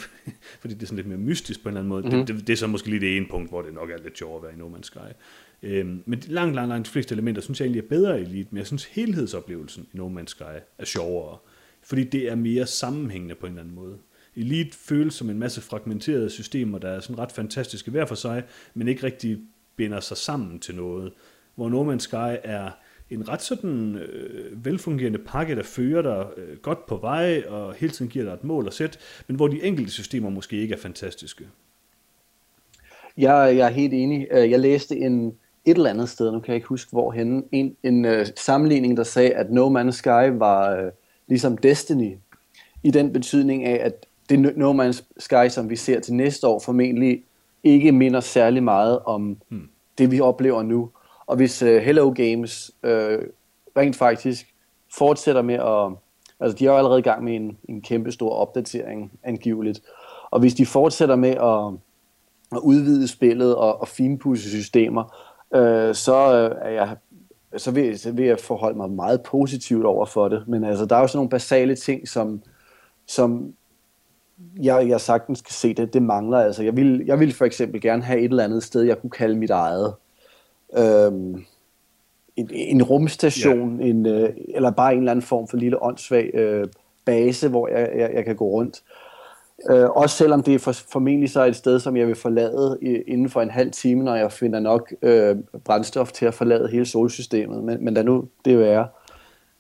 fordi 0.60 0.74
det 0.74 0.82
er 0.84 0.86
sådan 0.86 0.96
lidt 0.96 1.08
mere 1.08 1.18
mystisk 1.18 1.64
på 1.64 1.70
en 1.70 1.72
eller 1.72 1.80
anden 1.80 1.90
måde. 1.90 2.02
Mm-hmm. 2.04 2.26
Det, 2.26 2.36
det, 2.36 2.48
det 2.48 2.54
er 2.54 2.58
så 2.58 2.68
måske 2.68 2.90
lige 2.90 3.00
det 3.00 3.18
ene 3.18 3.26
punkt, 3.32 3.50
hvor 3.50 3.62
det 3.62 3.74
nok 3.74 3.90
er 3.90 3.98
lidt 4.04 4.18
sjovere 4.18 4.38
at 4.38 4.44
være 4.44 4.54
i 4.54 4.56
No 4.56 4.78
Man's 4.78 4.84
Sky. 4.84 4.98
Øhm, 5.64 6.04
men 6.06 6.24
langt, 6.28 6.56
langt, 6.56 6.70
langt 6.70 6.88
de 6.88 6.92
fleste 6.92 7.14
elementer 7.14 7.42
synes 7.42 7.60
jeg 7.60 7.66
egentlig 7.66 7.84
er 7.84 7.88
bedre 7.88 8.20
i 8.20 8.24
Elite, 8.24 8.48
men 8.52 8.58
jeg 8.58 8.68
synes 8.68 8.86
helhedsoplevelsen 8.86 9.88
i 9.94 9.98
No 9.98 10.10
Man's 10.10 10.28
Sky 10.28 10.60
er 10.78 10.86
sjovere, 10.86 11.38
fordi 11.84 12.04
det 12.04 12.30
er 12.30 12.36
mere 12.36 12.66
sammenhængende 12.66 13.36
på 13.36 13.46
en 13.46 13.52
eller 13.52 13.62
anden 13.62 13.76
måde. 13.76 13.98
Elite 14.36 14.78
føles 14.78 15.14
som 15.14 15.30
en 15.30 15.40
masse 15.40 15.62
fragmenterede 15.62 16.30
systemer, 16.30 16.78
der 16.78 16.90
er 16.90 17.00
sådan 17.00 17.20
ret 17.20 17.32
fantastiske 17.32 17.92
hver 17.92 18.06
for 18.06 18.16
sig, 18.16 18.44
men 18.74 18.88
ikke 18.88 19.04
rigtig 19.04 19.40
binder 19.76 20.00
sig 20.00 20.18
sammen 20.18 20.60
til 20.60 20.76
noget. 20.76 21.14
Hvor 21.56 21.70
No 21.70 21.94
Man's 21.94 22.00
Sky 22.00 22.38
er 22.44 22.72
en 23.10 23.30
ret 23.30 23.42
sådan 23.42 23.96
øh, 23.96 24.66
velfungerende 24.66 25.20
pakke, 25.20 25.56
der 25.56 25.64
fører 25.64 26.02
dig 26.02 26.44
øh, 26.44 26.58
godt 26.58 26.86
på 26.86 26.98
vej, 26.98 27.44
og 27.48 27.74
hele 27.74 27.94
tiden 27.94 28.12
giver 28.12 28.26
dig 28.26 28.34
et 28.34 28.44
mål 28.44 28.68
at 28.68 28.74
sætte, 28.74 29.00
men 29.28 29.36
hvor 29.36 29.48
de 29.48 29.64
enkelte 29.64 29.92
systemer 29.92 30.30
måske 30.30 30.58
ikke 30.58 30.74
er 30.74 30.80
fantastiske. 30.80 31.48
Jeg, 33.18 33.58
jeg 33.58 33.68
er 33.68 33.72
helt 33.72 33.94
enig. 33.94 34.28
Øh, 34.32 34.52
jeg 34.52 34.60
læste 34.60 34.96
en, 34.96 35.34
et 35.66 35.78
eller 35.78 35.90
andet 35.90 36.10
sted, 36.10 36.32
nu 36.32 36.40
kan 36.40 36.48
jeg 36.48 36.56
ikke 36.56 36.68
huske 36.68 36.92
hvorhen, 36.92 37.46
en, 37.52 37.76
en 37.84 38.06
uh, 38.06 38.12
sammenligning, 38.36 38.98
der 38.98 39.04
sagde, 39.04 39.32
at 39.32 39.52
No 39.52 39.80
Man's 39.80 39.92
Sky 39.92 40.38
var 40.40 40.84
uh, 40.84 40.90
ligesom 41.28 41.58
Destiny, 41.58 42.18
i 42.84 42.92
den 42.92 43.14
betydning 43.14 43.66
af, 43.66 43.86
at 43.86 44.06
det 44.30 44.58
No 44.58 44.84
Man's 44.84 45.04
Sky, 45.18 45.50
som 45.50 45.70
vi 45.70 45.76
ser 45.76 46.00
til 46.00 46.14
næste 46.14 46.48
år, 46.48 46.60
formentlig 46.60 47.24
ikke 47.64 47.92
minder 47.92 48.20
særlig 48.20 48.64
meget 48.64 49.00
om 49.00 49.38
hmm. 49.50 49.70
det, 49.98 50.12
vi 50.12 50.20
oplever 50.20 50.64
nu. 50.64 50.90
Og 51.26 51.36
hvis 51.36 51.64
uh, 51.64 51.70
Hello 51.70 52.14
Games 52.16 52.72
uh, 52.84 52.90
rent 53.78 53.96
faktisk 53.96 54.54
fortsætter 54.98 55.42
med 55.42 55.56
at... 55.56 55.98
Altså, 56.40 56.58
de 56.58 56.66
er 56.66 56.72
jo 56.72 56.78
allerede 56.78 57.00
i 57.00 57.04
gang 57.04 57.24
med 57.24 57.36
en, 57.36 57.58
en 57.70 57.82
kæmpe 57.82 58.12
stor 58.12 58.30
opdatering, 58.30 59.12
angiveligt. 59.24 59.82
Og 60.32 60.40
hvis 60.40 60.54
de 60.54 60.66
fortsætter 60.66 61.16
med 61.16 61.30
at, 61.30 61.74
at 62.52 62.58
udvide 62.64 63.08
spillet 63.08 63.56
og, 63.56 63.82
og 63.82 63.88
finpudse 63.88 64.50
systemer, 64.50 65.16
uh, 65.54 65.96
så 65.96 66.50
uh, 66.52 66.68
er 66.68 66.70
jeg 66.70 66.96
så 67.58 67.72
vil, 67.72 68.00
så 68.00 68.12
vil 68.12 68.26
jeg 68.26 68.40
forholde 68.40 68.78
mig 68.78 68.90
meget 68.90 69.24
positivt 69.24 69.86
over 69.86 70.06
for 70.06 70.28
det. 70.28 70.44
Men 70.48 70.64
altså, 70.64 70.86
der 70.86 70.96
er 70.96 71.00
jo 71.00 71.08
sådan 71.08 71.18
nogle 71.18 71.30
basale 71.30 71.76
ting, 71.76 72.08
som, 72.08 72.42
som 73.08 73.54
jeg, 74.62 74.90
jeg 74.90 75.02
sagtens 75.02 75.40
skal 75.40 75.54
se, 75.54 75.74
det, 75.74 75.94
det 75.94 76.04
mangler. 76.04 76.38
Altså, 76.38 76.64
jeg 76.64 76.76
vil, 76.76 77.04
jeg 77.06 77.20
vil 77.20 77.34
for 77.34 77.46
eksempel 77.46 77.82
gerne 77.82 78.04
have 78.04 78.20
et 78.20 78.30
eller 78.30 78.44
andet 78.44 78.64
sted, 78.64 78.82
jeg 78.82 79.02
kunne 79.02 79.10
kalde 79.10 79.36
mit 79.36 79.50
eget. 79.50 79.94
Øhm, 80.78 81.46
en, 82.36 82.50
en 82.52 82.84
rumstation, 82.84 83.82
ja. 83.82 83.86
en, 83.86 84.06
øh, 84.06 84.30
eller 84.48 84.72
bare 84.72 84.94
en 84.94 85.00
eller 85.00 85.12
anden 85.12 85.26
form 85.26 85.48
for 85.48 85.58
lille 85.58 85.84
åndssvag 85.84 86.32
øh, 86.34 86.68
base, 87.06 87.50
hvor 87.50 87.68
jeg, 87.68 87.92
jeg, 87.96 88.12
jeg 88.14 88.26
kan 88.26 88.36
gå 88.36 88.46
rundt. 88.46 88.78
Øh, 88.78 89.03
også 89.96 90.18
selvom 90.18 90.44
det 90.44 90.56
er 90.56 90.60
for, 90.60 90.72
formentlig 90.72 91.30
så 91.30 91.46
et 91.46 91.56
sted, 91.56 91.80
som 91.80 91.98
jeg 91.98 92.08
vil 92.08 92.16
forlade 92.16 92.78
i, 92.82 92.88
inden 92.88 93.30
for 93.30 93.42
en 93.42 93.50
halv 93.50 93.72
time, 93.72 94.04
når 94.04 94.16
jeg 94.16 94.32
finder 94.32 94.60
nok 94.60 94.94
øh, 95.02 95.36
brændstof 95.66 96.12
til 96.12 96.26
at 96.26 96.34
forlade 96.34 96.68
hele 96.68 96.86
solsystemet. 96.86 97.64
Men, 97.64 97.86
men 97.86 97.94
da 97.94 98.02
nu 98.02 98.28
det 98.46 98.68
er. 98.68 98.86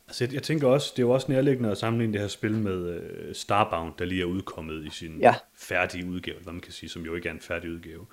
Altså, 0.08 0.24
jeg, 0.24 0.34
jeg 0.34 0.44
tænker 0.44 0.68
også, 0.68 0.94
det 0.96 1.04
er 1.04 1.08
jo 1.08 1.12
også 1.12 1.32
nærliggende 1.32 1.72
at 1.72 1.78
sammenligne 1.78 2.14
det 2.14 2.22
her 2.22 2.28
spil 2.28 2.58
med 2.58 2.90
øh, 2.90 3.36
Starbound, 3.36 3.94
der 4.00 4.06
lige 4.06 4.22
er 4.22 4.26
udkommet 4.26 4.86
i 4.86 4.90
sin 4.90 5.20
ja. 5.20 5.36
færdige 5.58 6.10
udgave, 6.10 6.38
hvad 6.44 6.54
man 6.54 6.62
kan 6.62 6.72
sige, 6.72 6.90
som 6.90 7.02
jo 7.02 7.16
ikke 7.16 7.30
er 7.30 7.34
en 7.34 7.40
færdig 7.40 7.72
udgave. 7.72 8.06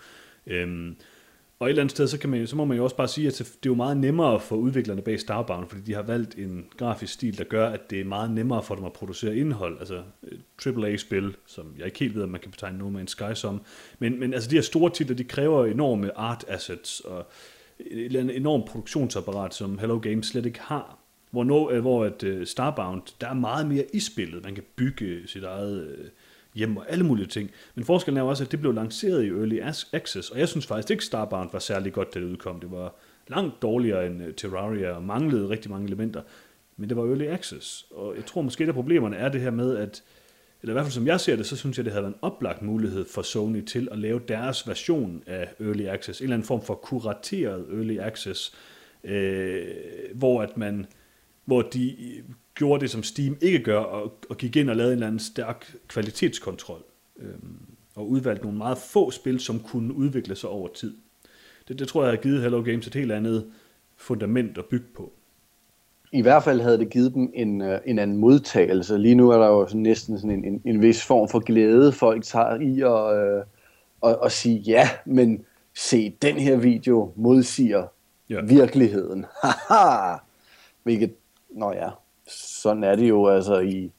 Øhm, 0.47 0.97
og 1.61 1.67
et 1.67 1.71
eller 1.71 1.83
andet 1.83 1.91
sted, 1.91 2.09
så, 2.09 2.19
kan 2.19 2.31
man, 2.31 2.47
så 2.47 2.57
må 2.57 2.65
man 2.65 2.77
jo 2.77 2.85
også 2.85 2.97
bare 2.97 3.09
sige, 3.09 3.27
at 3.27 3.39
det 3.39 3.49
er 3.49 3.55
jo 3.67 3.75
meget 3.75 3.97
nemmere 3.97 4.41
for 4.41 4.57
udviklerne 4.57 5.03
bag 5.03 5.21
Starbound, 5.21 5.69
fordi 5.69 5.83
de 5.83 5.95
har 5.95 6.03
valgt 6.03 6.35
en 6.35 6.67
grafisk 6.77 7.13
stil, 7.13 7.39
der 7.39 7.45
gør, 7.45 7.69
at 7.69 7.91
det 7.91 8.01
er 8.01 8.05
meget 8.05 8.31
nemmere 8.31 8.63
for 8.63 8.75
dem 8.75 8.85
at 8.85 8.93
producere 8.93 9.37
indhold. 9.37 9.79
Altså 9.79 10.03
AAA-spil, 10.67 11.37
som 11.47 11.75
jeg 11.79 11.87
ikke 11.87 11.99
helt 11.99 12.15
ved, 12.15 12.23
om 12.23 12.29
man 12.29 12.41
kan 12.41 12.51
betegne 12.51 12.79
No 12.79 13.01
Man's 13.01 13.07
Sky 13.07 13.35
som. 13.35 13.61
Men, 13.99 14.21
men 14.21 14.35
altså 14.35 14.51
de 14.51 14.55
her 14.55 14.63
store 14.63 14.91
titler, 14.91 15.17
de 15.17 15.25
kræver 15.25 15.67
enorme 15.67 16.19
art 16.19 16.45
assets 16.49 17.01
og 17.01 17.27
et 17.81 18.05
eller 18.05 18.21
andet 18.21 18.37
enormt 18.37 18.67
produktionsapparat, 18.67 19.55
som 19.55 19.79
Hello 19.79 19.99
Games 19.99 20.27
slet 20.27 20.47
ikke 20.47 20.61
har. 20.61 20.99
Hvor, 21.31 21.45
no, 21.45 21.71
øh, 21.71 21.81
hvor 21.81 22.05
at 22.05 22.23
øh, 22.23 22.47
Starbound, 22.47 23.03
der 23.21 23.29
er 23.29 23.35
meget 23.35 23.67
mere 23.67 23.85
i 23.93 24.01
spillet. 24.01 24.45
Man 24.45 24.55
kan 24.55 24.65
bygge 24.77 25.29
sit 25.29 25.45
eget... 25.45 25.87
Øh, 25.87 26.05
Hjem 26.55 26.77
og 26.77 26.91
alle 26.93 27.05
mulige 27.05 27.27
ting. 27.27 27.51
Men 27.75 27.85
forskellen 27.85 28.17
er 28.17 28.23
jo 28.23 28.29
også, 28.29 28.45
at 28.45 28.53
det 28.53 28.61
blev 28.61 28.73
lanceret 28.73 29.25
i 29.25 29.29
Early 29.29 29.61
Access, 29.93 30.31
og 30.31 30.39
jeg 30.39 30.49
synes 30.49 30.67
faktisk 30.67 30.91
ikke, 30.91 31.05
Starbound 31.05 31.49
var 31.53 31.59
særlig 31.59 31.93
godt, 31.93 32.15
da 32.15 32.21
det 32.21 32.27
udkom. 32.27 32.61
Det 32.61 32.71
var 32.71 32.95
langt 33.29 33.63
dårligere 33.63 34.07
end 34.07 34.23
øh, 34.23 34.35
Terraria, 34.35 34.91
og 34.91 35.03
manglede 35.03 35.49
rigtig 35.49 35.71
mange 35.71 35.87
elementer. 35.87 36.23
Men 36.77 36.89
det 36.89 36.97
var 36.97 37.05
Early 37.05 37.27
Access, 37.27 37.87
og 37.91 38.17
jeg 38.17 38.27
tror 38.27 38.43
måske, 38.43 38.65
at 38.65 38.75
problemerne 38.75 39.17
er 39.17 39.29
det 39.29 39.41
her 39.41 39.51
med, 39.51 39.77
at 39.77 40.03
eller 40.63 40.73
i 40.73 40.75
hvert 40.75 40.85
fald 40.85 40.93
som 40.93 41.07
jeg 41.07 41.21
ser 41.21 41.37
det, 41.37 41.47
så 41.47 41.57
synes 41.57 41.77
jeg, 41.77 41.85
det 41.85 41.93
havde 41.93 42.03
været 42.03 42.15
en 42.15 42.19
oplagt 42.23 42.63
mulighed 42.63 43.05
for 43.05 43.23
Sony 43.23 43.65
til 43.65 43.89
at 43.93 43.99
lave 43.99 44.21
deres 44.29 44.69
version 44.69 45.23
af 45.27 45.49
Early 45.61 45.87
Access, 45.87 46.21
en 46.21 46.25
eller 46.25 46.35
anden 46.35 46.47
form 46.47 46.63
for 46.63 46.75
kurateret 46.75 47.67
Early 47.73 47.99
Access, 47.99 48.53
øh, 49.05 49.65
hvor 50.15 50.43
at 50.43 50.57
man, 50.57 50.87
hvor 51.45 51.63
de 51.63 51.97
gjorde 52.61 52.81
det, 52.81 52.91
som 52.91 53.03
Steam 53.03 53.37
ikke 53.41 53.59
gør, 53.59 53.79
og, 53.79 54.13
og 54.31 54.37
gik 54.37 54.57
ind 54.57 54.71
og 54.71 54.77
lavede 54.77 54.93
en 54.93 54.97
eller 54.97 55.07
anden 55.07 55.19
stærk 55.19 55.75
kvalitetskontrol, 55.89 56.83
øhm, 57.19 57.59
og 57.95 58.09
udvalgte 58.09 58.43
nogle 58.43 58.59
meget 58.59 58.79
få 58.79 59.11
spil, 59.11 59.41
som 59.41 59.61
kunne 59.61 59.95
udvikle 59.95 60.37
sig 60.37 60.51
over 60.51 60.69
tid. 60.69 60.97
Det, 61.69 61.79
det 61.79 61.89
tror 61.89 62.03
jeg 62.03 62.13
har 62.13 62.17
givet 62.23 62.43
Hello 62.43 62.63
Games 62.63 62.87
et 62.87 62.95
helt 62.95 63.13
andet 63.13 63.47
fundament 63.97 64.59
at 64.59 64.65
bygge 64.65 64.87
på. 64.97 65.13
I 66.13 66.23
hvert 66.23 66.45
fald 66.45 66.61
havde 66.61 66.79
det 66.79 66.91
givet 66.91 67.15
dem 67.15 67.31
en, 67.35 67.63
øh, 67.63 67.79
en 67.87 67.99
anden 67.99 68.17
modtagelse. 68.17 68.99
Lige 68.99 69.15
nu 69.15 69.31
er 69.31 69.39
der 69.39 69.47
jo 69.47 69.67
sådan 69.67 69.81
næsten 69.81 70.19
sådan 70.19 70.31
en, 70.31 70.45
en, 70.45 70.63
en 70.65 70.83
vis 70.83 71.05
form 71.05 71.29
for 71.29 71.39
glæde, 71.39 71.93
folk 71.93 72.25
tager 72.25 72.55
i 72.55 72.81
at, 72.81 73.25
øh, 73.25 73.45
og, 74.01 74.23
og 74.23 74.33
sige, 74.33 74.59
ja, 74.59 74.89
men 75.07 75.45
se, 75.75 76.17
den 76.23 76.37
her 76.37 76.57
video 76.57 77.13
modsiger 77.17 77.87
ja. 78.31 78.41
virkeligheden. 78.41 79.27
Haha! 79.43 80.17
Hvilket, 80.83 81.15
nå 81.51 81.73
ja, 81.73 81.91
sådan 82.31 82.85
er 82.85 82.97
det 82.97 83.09
jo 83.09 83.29
altså 83.29 83.59
i... 83.59 83.93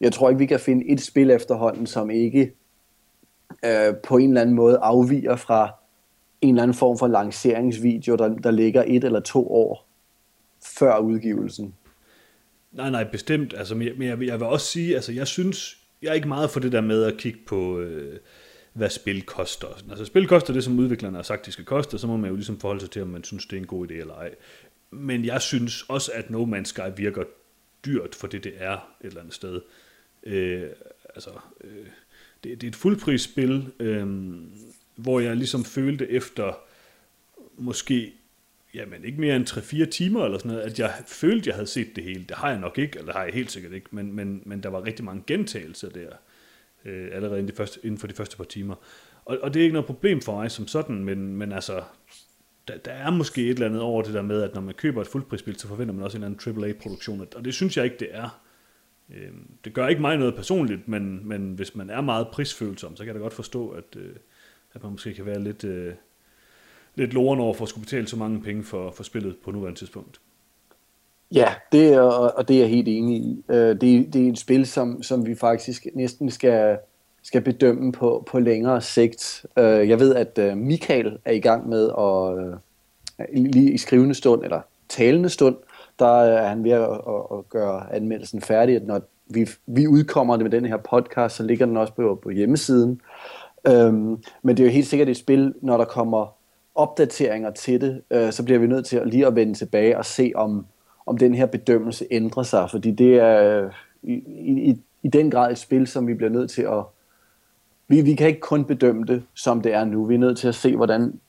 Jeg 0.00 0.12
tror 0.12 0.28
ikke, 0.28 0.38
vi 0.38 0.46
kan 0.46 0.60
finde 0.60 0.88
et 0.88 1.00
spil 1.00 1.30
efterhånden, 1.30 1.86
som 1.86 2.10
ikke 2.10 2.52
øh, 3.64 3.94
på 4.02 4.16
en 4.16 4.28
eller 4.28 4.40
anden 4.40 4.56
måde 4.56 4.78
afviger 4.82 5.36
fra 5.36 5.74
en 6.40 6.54
eller 6.54 6.62
anden 6.62 6.74
form 6.74 6.98
for 6.98 7.06
lanceringsvideo, 7.06 8.16
der, 8.16 8.28
der 8.28 8.50
ligger 8.50 8.84
et 8.86 9.04
eller 9.04 9.20
to 9.20 9.52
år 9.52 9.86
før 10.78 10.98
udgivelsen. 10.98 11.74
Nej, 12.72 12.90
nej, 12.90 13.04
bestemt. 13.04 13.54
Altså, 13.56 13.74
men 13.74 13.88
jeg, 13.88 13.94
men 14.18 14.28
jeg, 14.28 14.40
vil 14.40 14.46
også 14.46 14.66
sige, 14.66 14.94
altså 14.94 15.12
jeg 15.12 15.26
synes, 15.26 15.78
jeg 16.02 16.08
er 16.10 16.14
ikke 16.14 16.28
meget 16.28 16.50
for 16.50 16.60
det 16.60 16.72
der 16.72 16.80
med 16.80 17.02
at 17.04 17.16
kigge 17.16 17.38
på, 17.46 17.78
øh, 17.78 18.18
hvad 18.72 18.90
spil 18.90 19.22
koster. 19.22 19.66
Altså 19.90 20.04
spil 20.04 20.28
koster 20.28 20.52
det, 20.52 20.64
som 20.64 20.78
udviklerne 20.78 21.16
har 21.16 21.22
sagt, 21.22 21.46
de 21.46 21.52
skal 21.52 21.64
koste, 21.64 21.94
og 21.94 22.00
så 22.00 22.06
må 22.06 22.16
man 22.16 22.30
jo 22.30 22.36
ligesom 22.36 22.60
forholde 22.60 22.80
sig 22.80 22.90
til, 22.90 23.02
om 23.02 23.08
man 23.08 23.24
synes, 23.24 23.46
det 23.46 23.56
er 23.56 23.60
en 23.60 23.66
god 23.66 23.90
idé 23.90 23.94
eller 23.94 24.14
ej. 24.14 24.30
Men 24.90 25.24
jeg 25.24 25.40
synes 25.40 25.82
også, 25.88 26.12
at 26.14 26.30
No 26.30 26.44
Man's 26.44 26.64
Sky 26.64 26.80
virker 26.96 27.24
dyrt 27.84 28.14
for 28.14 28.26
det, 28.26 28.44
det 28.44 28.52
er 28.56 28.72
et 28.72 29.06
eller 29.06 29.20
andet 29.20 29.34
sted. 29.34 29.60
Øh, 30.22 30.68
altså, 31.14 31.30
øh, 31.64 31.86
det, 32.44 32.60
det 32.60 32.62
er 32.62 32.68
et 32.68 32.76
fuldprisspil, 32.76 33.72
øh, 33.78 34.06
hvor 34.96 35.20
jeg 35.20 35.36
ligesom 35.36 35.64
følte 35.64 36.10
efter 36.10 36.58
måske 37.56 38.14
jamen 38.74 39.04
ikke 39.04 39.20
mere 39.20 39.36
end 39.36 39.50
3-4 39.50 39.90
timer 39.90 40.24
eller 40.24 40.38
sådan 40.38 40.50
noget, 40.50 40.64
at 40.64 40.78
jeg 40.78 40.94
følte, 41.06 41.48
jeg 41.48 41.54
havde 41.54 41.66
set 41.66 41.96
det 41.96 42.04
hele. 42.04 42.24
Det 42.28 42.36
har 42.36 42.50
jeg 42.50 42.60
nok 42.60 42.78
ikke, 42.78 42.98
eller 42.98 43.12
det 43.12 43.16
har 43.16 43.24
jeg 43.24 43.34
helt 43.34 43.50
sikkert 43.50 43.72
ikke, 43.72 43.88
men, 43.90 44.12
men, 44.12 44.42
men 44.46 44.62
der 44.62 44.68
var 44.68 44.84
rigtig 44.84 45.04
mange 45.04 45.22
gentagelser 45.26 45.88
der, 45.88 46.10
øh, 46.84 47.08
allerede 47.12 47.38
inden, 47.38 47.52
de 47.52 47.56
første, 47.56 47.80
inden 47.82 47.98
for 47.98 48.06
de 48.06 48.14
første 48.14 48.36
par 48.36 48.44
timer. 48.44 48.74
Og, 49.24 49.38
og 49.42 49.54
det 49.54 49.60
er 49.60 49.64
ikke 49.64 49.72
noget 49.72 49.86
problem 49.86 50.20
for 50.20 50.34
mig 50.34 50.50
som 50.50 50.68
sådan, 50.68 51.04
men, 51.04 51.36
men 51.36 51.52
altså, 51.52 51.82
der, 52.70 52.78
der 52.78 52.90
er 52.90 53.10
måske 53.10 53.42
et 53.42 53.50
eller 53.50 53.66
andet 53.66 53.82
over 53.82 54.02
det 54.02 54.14
der 54.14 54.22
med, 54.22 54.42
at 54.42 54.54
når 54.54 54.60
man 54.60 54.74
køber 54.74 55.00
et 55.00 55.06
fuldprisspil, 55.06 55.58
så 55.58 55.68
forventer 55.68 55.94
man 55.94 56.04
også 56.04 56.18
en 56.18 56.24
eller 56.24 56.36
anden 56.48 56.64
AAA-produktion, 56.64 57.26
og 57.36 57.44
det 57.44 57.54
synes 57.54 57.76
jeg 57.76 57.84
ikke, 57.84 57.96
det 58.00 58.08
er. 58.10 58.40
Øh, 59.10 59.30
det 59.64 59.74
gør 59.74 59.88
ikke 59.88 60.00
mig 60.00 60.16
noget 60.16 60.34
personligt, 60.34 60.88
men, 60.88 61.28
men 61.28 61.52
hvis 61.54 61.74
man 61.74 61.90
er 61.90 62.00
meget 62.00 62.28
prisfølsom, 62.28 62.96
så 62.96 63.04
kan 63.04 63.06
jeg 63.06 63.14
da 63.14 63.20
godt 63.20 63.32
forstå, 63.32 63.68
at, 63.68 63.96
øh, 63.96 64.16
at 64.74 64.82
man 64.82 64.92
måske 64.92 65.14
kan 65.14 65.26
være 65.26 65.40
lidt, 65.40 65.64
øh, 65.64 65.94
lidt 66.94 67.12
loren 67.12 67.40
over 67.40 67.54
for 67.54 67.62
at 67.64 67.68
skulle 67.68 67.84
betale 67.84 68.08
så 68.08 68.16
mange 68.16 68.42
penge 68.42 68.64
for, 68.64 68.90
for 68.90 69.02
spillet 69.02 69.36
på 69.44 69.50
nuværende 69.50 69.78
tidspunkt. 69.78 70.20
Ja, 71.34 71.54
det 71.72 71.92
er, 71.92 72.00
og 72.00 72.48
det 72.48 72.56
er 72.56 72.60
jeg 72.60 72.68
helt 72.68 72.88
enig 72.88 73.16
i. 73.16 73.44
Øh, 73.48 73.80
det, 73.80 74.12
det 74.12 74.26
er 74.26 74.32
et 74.32 74.38
spil, 74.38 74.66
som, 74.66 75.02
som 75.02 75.26
vi 75.26 75.34
faktisk 75.34 75.86
næsten 75.94 76.30
skal, 76.30 76.78
skal 77.22 77.40
bedømme 77.40 77.92
på, 77.92 78.28
på 78.30 78.38
længere 78.38 78.80
sigt. 78.80 79.46
Øh, 79.58 79.88
jeg 79.88 80.00
ved, 80.00 80.14
at 80.14 80.38
øh, 80.38 80.56
Michael 80.56 81.18
er 81.24 81.32
i 81.32 81.40
gang 81.40 81.68
med 81.68 81.90
at 81.98 82.38
øh, 82.38 83.52
lige 83.52 83.72
i 83.72 83.78
skrivende 83.78 84.14
stund, 84.14 84.44
eller 84.44 84.60
talende 84.88 85.28
stund, 85.28 85.56
der 85.98 86.14
øh, 86.14 86.44
er 86.44 86.48
han 86.48 86.64
ved 86.64 86.70
at, 86.70 86.82
at, 86.82 87.38
at 87.38 87.48
gøre 87.48 87.94
anmeldelsen 87.94 88.40
færdig. 88.40 88.76
At 88.76 88.86
når 88.86 89.00
vi, 89.26 89.48
vi 89.66 89.86
udkommer 89.86 90.36
det 90.36 90.44
med 90.44 90.50
den 90.50 90.66
her 90.66 90.76
podcast, 90.76 91.36
så 91.36 91.42
ligger 91.42 91.66
den 91.66 91.76
også 91.76 91.92
på, 91.92 92.20
på 92.22 92.30
hjemmesiden. 92.30 93.00
Øhm, 93.66 94.18
men 94.42 94.56
det 94.56 94.60
er 94.60 94.64
jo 94.64 94.72
helt 94.72 94.86
sikkert 94.86 95.08
et 95.08 95.16
spil, 95.16 95.54
når 95.62 95.76
der 95.76 95.84
kommer 95.84 96.34
opdateringer 96.74 97.50
til 97.50 97.80
det, 97.80 98.02
øh, 98.10 98.32
så 98.32 98.44
bliver 98.44 98.58
vi 98.58 98.66
nødt 98.66 98.86
til 98.86 98.96
at 98.96 99.08
lige 99.08 99.26
at 99.26 99.34
vende 99.34 99.54
tilbage 99.54 99.98
og 99.98 100.04
se, 100.04 100.32
om, 100.34 100.66
om 101.06 101.18
den 101.18 101.34
her 101.34 101.46
bedømmelse 101.46 102.06
ændrer 102.10 102.42
sig. 102.42 102.70
Fordi 102.70 102.90
det 102.90 103.14
er 103.14 103.62
øh, 103.64 103.72
i, 104.02 104.12
i, 104.70 104.76
i 105.02 105.08
den 105.08 105.30
grad 105.30 105.52
et 105.52 105.58
spil, 105.58 105.86
som 105.86 106.06
vi 106.06 106.14
bliver 106.14 106.30
nødt 106.30 106.50
til 106.50 106.62
at, 106.62 106.84
vi, 107.90 108.00
vi 108.00 108.14
kan 108.14 108.28
ikke 108.28 108.40
kun 108.40 108.64
bedømme 108.64 109.04
det, 109.04 109.22
som 109.34 109.62
det 109.62 109.72
er 109.72 109.84
nu. 109.84 110.06
Vi 110.06 110.14
er 110.14 110.18
nødt 110.18 110.38
til 110.38 110.48
at 110.48 110.54
se, 110.54 110.76
hvordan, 110.76 111.20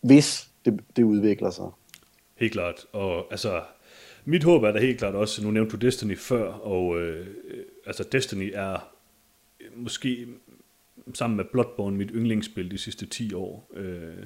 hvis 0.00 0.50
det, 0.64 0.80
det 0.96 1.02
udvikler 1.02 1.50
sig. 1.50 1.64
Helt 2.34 2.52
klart. 2.52 2.86
Og 2.92 3.26
altså, 3.30 3.62
mit 4.24 4.44
håb 4.44 4.62
er 4.62 4.72
da 4.72 4.78
helt 4.78 4.98
klart 4.98 5.14
også, 5.14 5.44
nu 5.44 5.50
nævnte 5.50 5.76
du 5.76 5.86
Destiny 5.86 6.18
før, 6.18 6.52
og 6.52 7.00
øh, 7.00 7.26
altså 7.86 8.04
Destiny 8.12 8.50
er 8.54 8.92
måske 9.74 10.26
sammen 11.14 11.36
med 11.36 11.44
Bloodborne 11.52 11.96
mit 11.96 12.10
yndlingsspil 12.14 12.70
de 12.70 12.78
sidste 12.78 13.06
10 13.06 13.34
år. 13.34 13.70
Øh, 13.74 14.24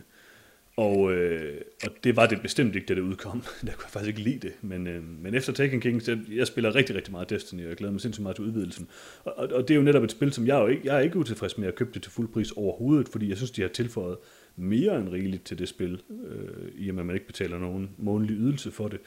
og, 0.80 1.12
øh, 1.12 1.60
og 1.84 1.90
det 2.04 2.16
var 2.16 2.26
det 2.26 2.42
bestemt 2.42 2.74
ikke, 2.74 2.86
da 2.86 2.94
det 2.94 3.00
udkom. 3.00 3.40
Der 3.66 3.72
kunne 3.72 3.84
jeg 3.84 3.90
faktisk 3.90 4.08
ikke 4.08 4.20
lide 4.20 4.38
det. 4.38 4.52
Men, 4.62 4.86
øh, 4.86 5.02
men 5.22 5.34
efter 5.34 5.52
Taken 5.52 5.80
King, 5.80 6.02
så 6.02 6.18
jeg 6.32 6.46
spiller 6.46 6.74
rigtig, 6.74 6.96
rigtig 6.96 7.12
meget 7.12 7.30
Destiny, 7.30 7.62
og 7.62 7.68
jeg 7.68 7.76
glæder 7.76 7.92
mig 7.92 8.00
sindssygt 8.00 8.22
meget 8.22 8.36
til 8.36 8.44
udvidelsen. 8.44 8.88
Og, 9.24 9.34
og, 9.36 9.48
og 9.52 9.68
det 9.68 9.74
er 9.74 9.78
jo 9.78 9.82
netop 9.82 10.02
et 10.02 10.10
spil, 10.10 10.32
som 10.32 10.46
jeg 10.46 10.56
er 10.56 10.60
jo 10.60 10.66
ikke, 10.66 10.82
jeg 10.84 10.96
er 10.96 11.00
ikke 11.00 11.16
utilfreds 11.16 11.58
med 11.58 11.68
at 11.68 11.74
købe 11.74 11.90
det 11.94 12.02
til 12.02 12.12
fuld 12.12 12.28
pris 12.28 12.50
overhovedet, 12.50 13.08
fordi 13.08 13.28
jeg 13.28 13.36
synes, 13.36 13.50
de 13.50 13.62
har 13.62 13.68
tilføjet 13.68 14.16
mere 14.56 14.98
end 14.98 15.08
rigeligt 15.08 15.44
til 15.44 15.58
det 15.58 15.68
spil, 15.68 16.02
øh, 16.28 16.68
i 16.74 16.88
og 16.88 16.94
med, 16.94 17.02
at 17.02 17.06
man 17.06 17.16
ikke 17.16 17.26
betaler 17.26 17.58
nogen 17.58 17.90
månedlig 17.98 18.36
ydelse 18.36 18.70
for 18.70 18.88
det. 18.88 19.00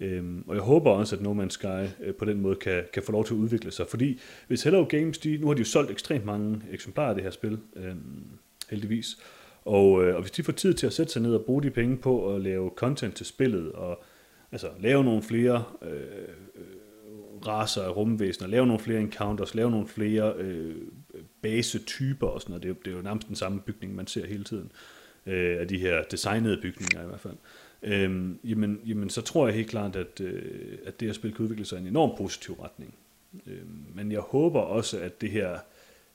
Øhm, 0.00 0.44
og 0.46 0.54
jeg 0.54 0.62
håber 0.62 0.90
også, 0.90 1.16
at 1.16 1.22
No 1.22 1.44
Man's 1.44 1.50
Sky 1.50 2.04
øh, 2.04 2.14
på 2.14 2.24
den 2.24 2.40
måde 2.40 2.56
kan, 2.56 2.84
kan 2.92 3.02
få 3.02 3.12
lov 3.12 3.24
til 3.24 3.34
at 3.34 3.38
udvikle 3.38 3.70
sig, 3.70 3.86
fordi 3.88 4.20
hvis 4.48 4.62
Hello 4.62 4.84
Games, 4.84 5.18
de, 5.18 5.36
nu 5.36 5.46
har 5.46 5.54
de 5.54 5.58
jo 5.58 5.64
solgt 5.64 5.90
ekstremt 5.90 6.24
mange 6.24 6.62
eksemplarer 6.70 7.08
af 7.08 7.14
det 7.14 7.24
her 7.24 7.30
spil, 7.30 7.58
øh, 7.76 7.94
heldigvis. 8.70 9.18
Og, 9.64 10.04
øh, 10.04 10.14
og 10.14 10.20
hvis 10.20 10.30
de 10.30 10.42
får 10.42 10.52
tid 10.52 10.74
til 10.74 10.86
at 10.86 10.92
sætte 10.92 11.12
sig 11.12 11.22
ned 11.22 11.34
og 11.34 11.44
bruge 11.44 11.62
de 11.62 11.70
penge 11.70 11.96
på 11.96 12.34
at 12.34 12.40
lave 12.40 12.70
content 12.76 13.16
til 13.16 13.26
spillet, 13.26 13.72
og 13.72 14.02
altså 14.52 14.68
lave 14.80 15.04
nogle 15.04 15.22
flere 15.22 15.64
øh, 15.82 16.34
raser 17.46 17.82
af 17.82 17.96
rumvæsener, 17.96 18.48
lave 18.48 18.66
nogle 18.66 18.80
flere 18.80 19.00
encounters, 19.00 19.54
lave 19.54 19.70
nogle 19.70 19.88
flere 19.88 20.34
øh, 20.36 20.76
basetyper 21.42 22.26
og 22.26 22.40
sådan 22.40 22.50
noget. 22.50 22.62
Det 22.62 22.70
er, 22.70 22.74
det 22.84 22.92
er 22.92 22.96
jo 22.96 23.02
nærmest 23.02 23.28
den 23.28 23.36
samme 23.36 23.60
bygning, 23.60 23.94
man 23.94 24.06
ser 24.06 24.26
hele 24.26 24.44
tiden, 24.44 24.72
øh, 25.26 25.60
af 25.60 25.68
de 25.68 25.78
her 25.78 26.02
designede 26.02 26.58
bygninger 26.62 27.02
i 27.02 27.06
hvert 27.06 27.20
fald. 27.20 27.36
Øhm, 27.82 28.38
jamen, 28.44 28.80
jamen, 28.86 29.10
så 29.10 29.22
tror 29.22 29.46
jeg 29.46 29.56
helt 29.56 29.70
klart, 29.70 29.96
at, 29.96 30.20
øh, 30.20 30.78
at 30.86 31.00
det 31.00 31.08
her 31.08 31.12
spil 31.12 31.34
kan 31.34 31.42
udvikle 31.42 31.64
sig 31.64 31.78
i 31.78 31.80
en 31.80 31.86
enorm 31.86 32.16
positiv 32.16 32.54
retning. 32.54 32.94
Øhm, 33.46 33.84
men 33.94 34.12
jeg 34.12 34.20
håber 34.20 34.60
også, 34.60 34.98
at 35.00 35.20
det 35.20 35.30
her 35.30 35.58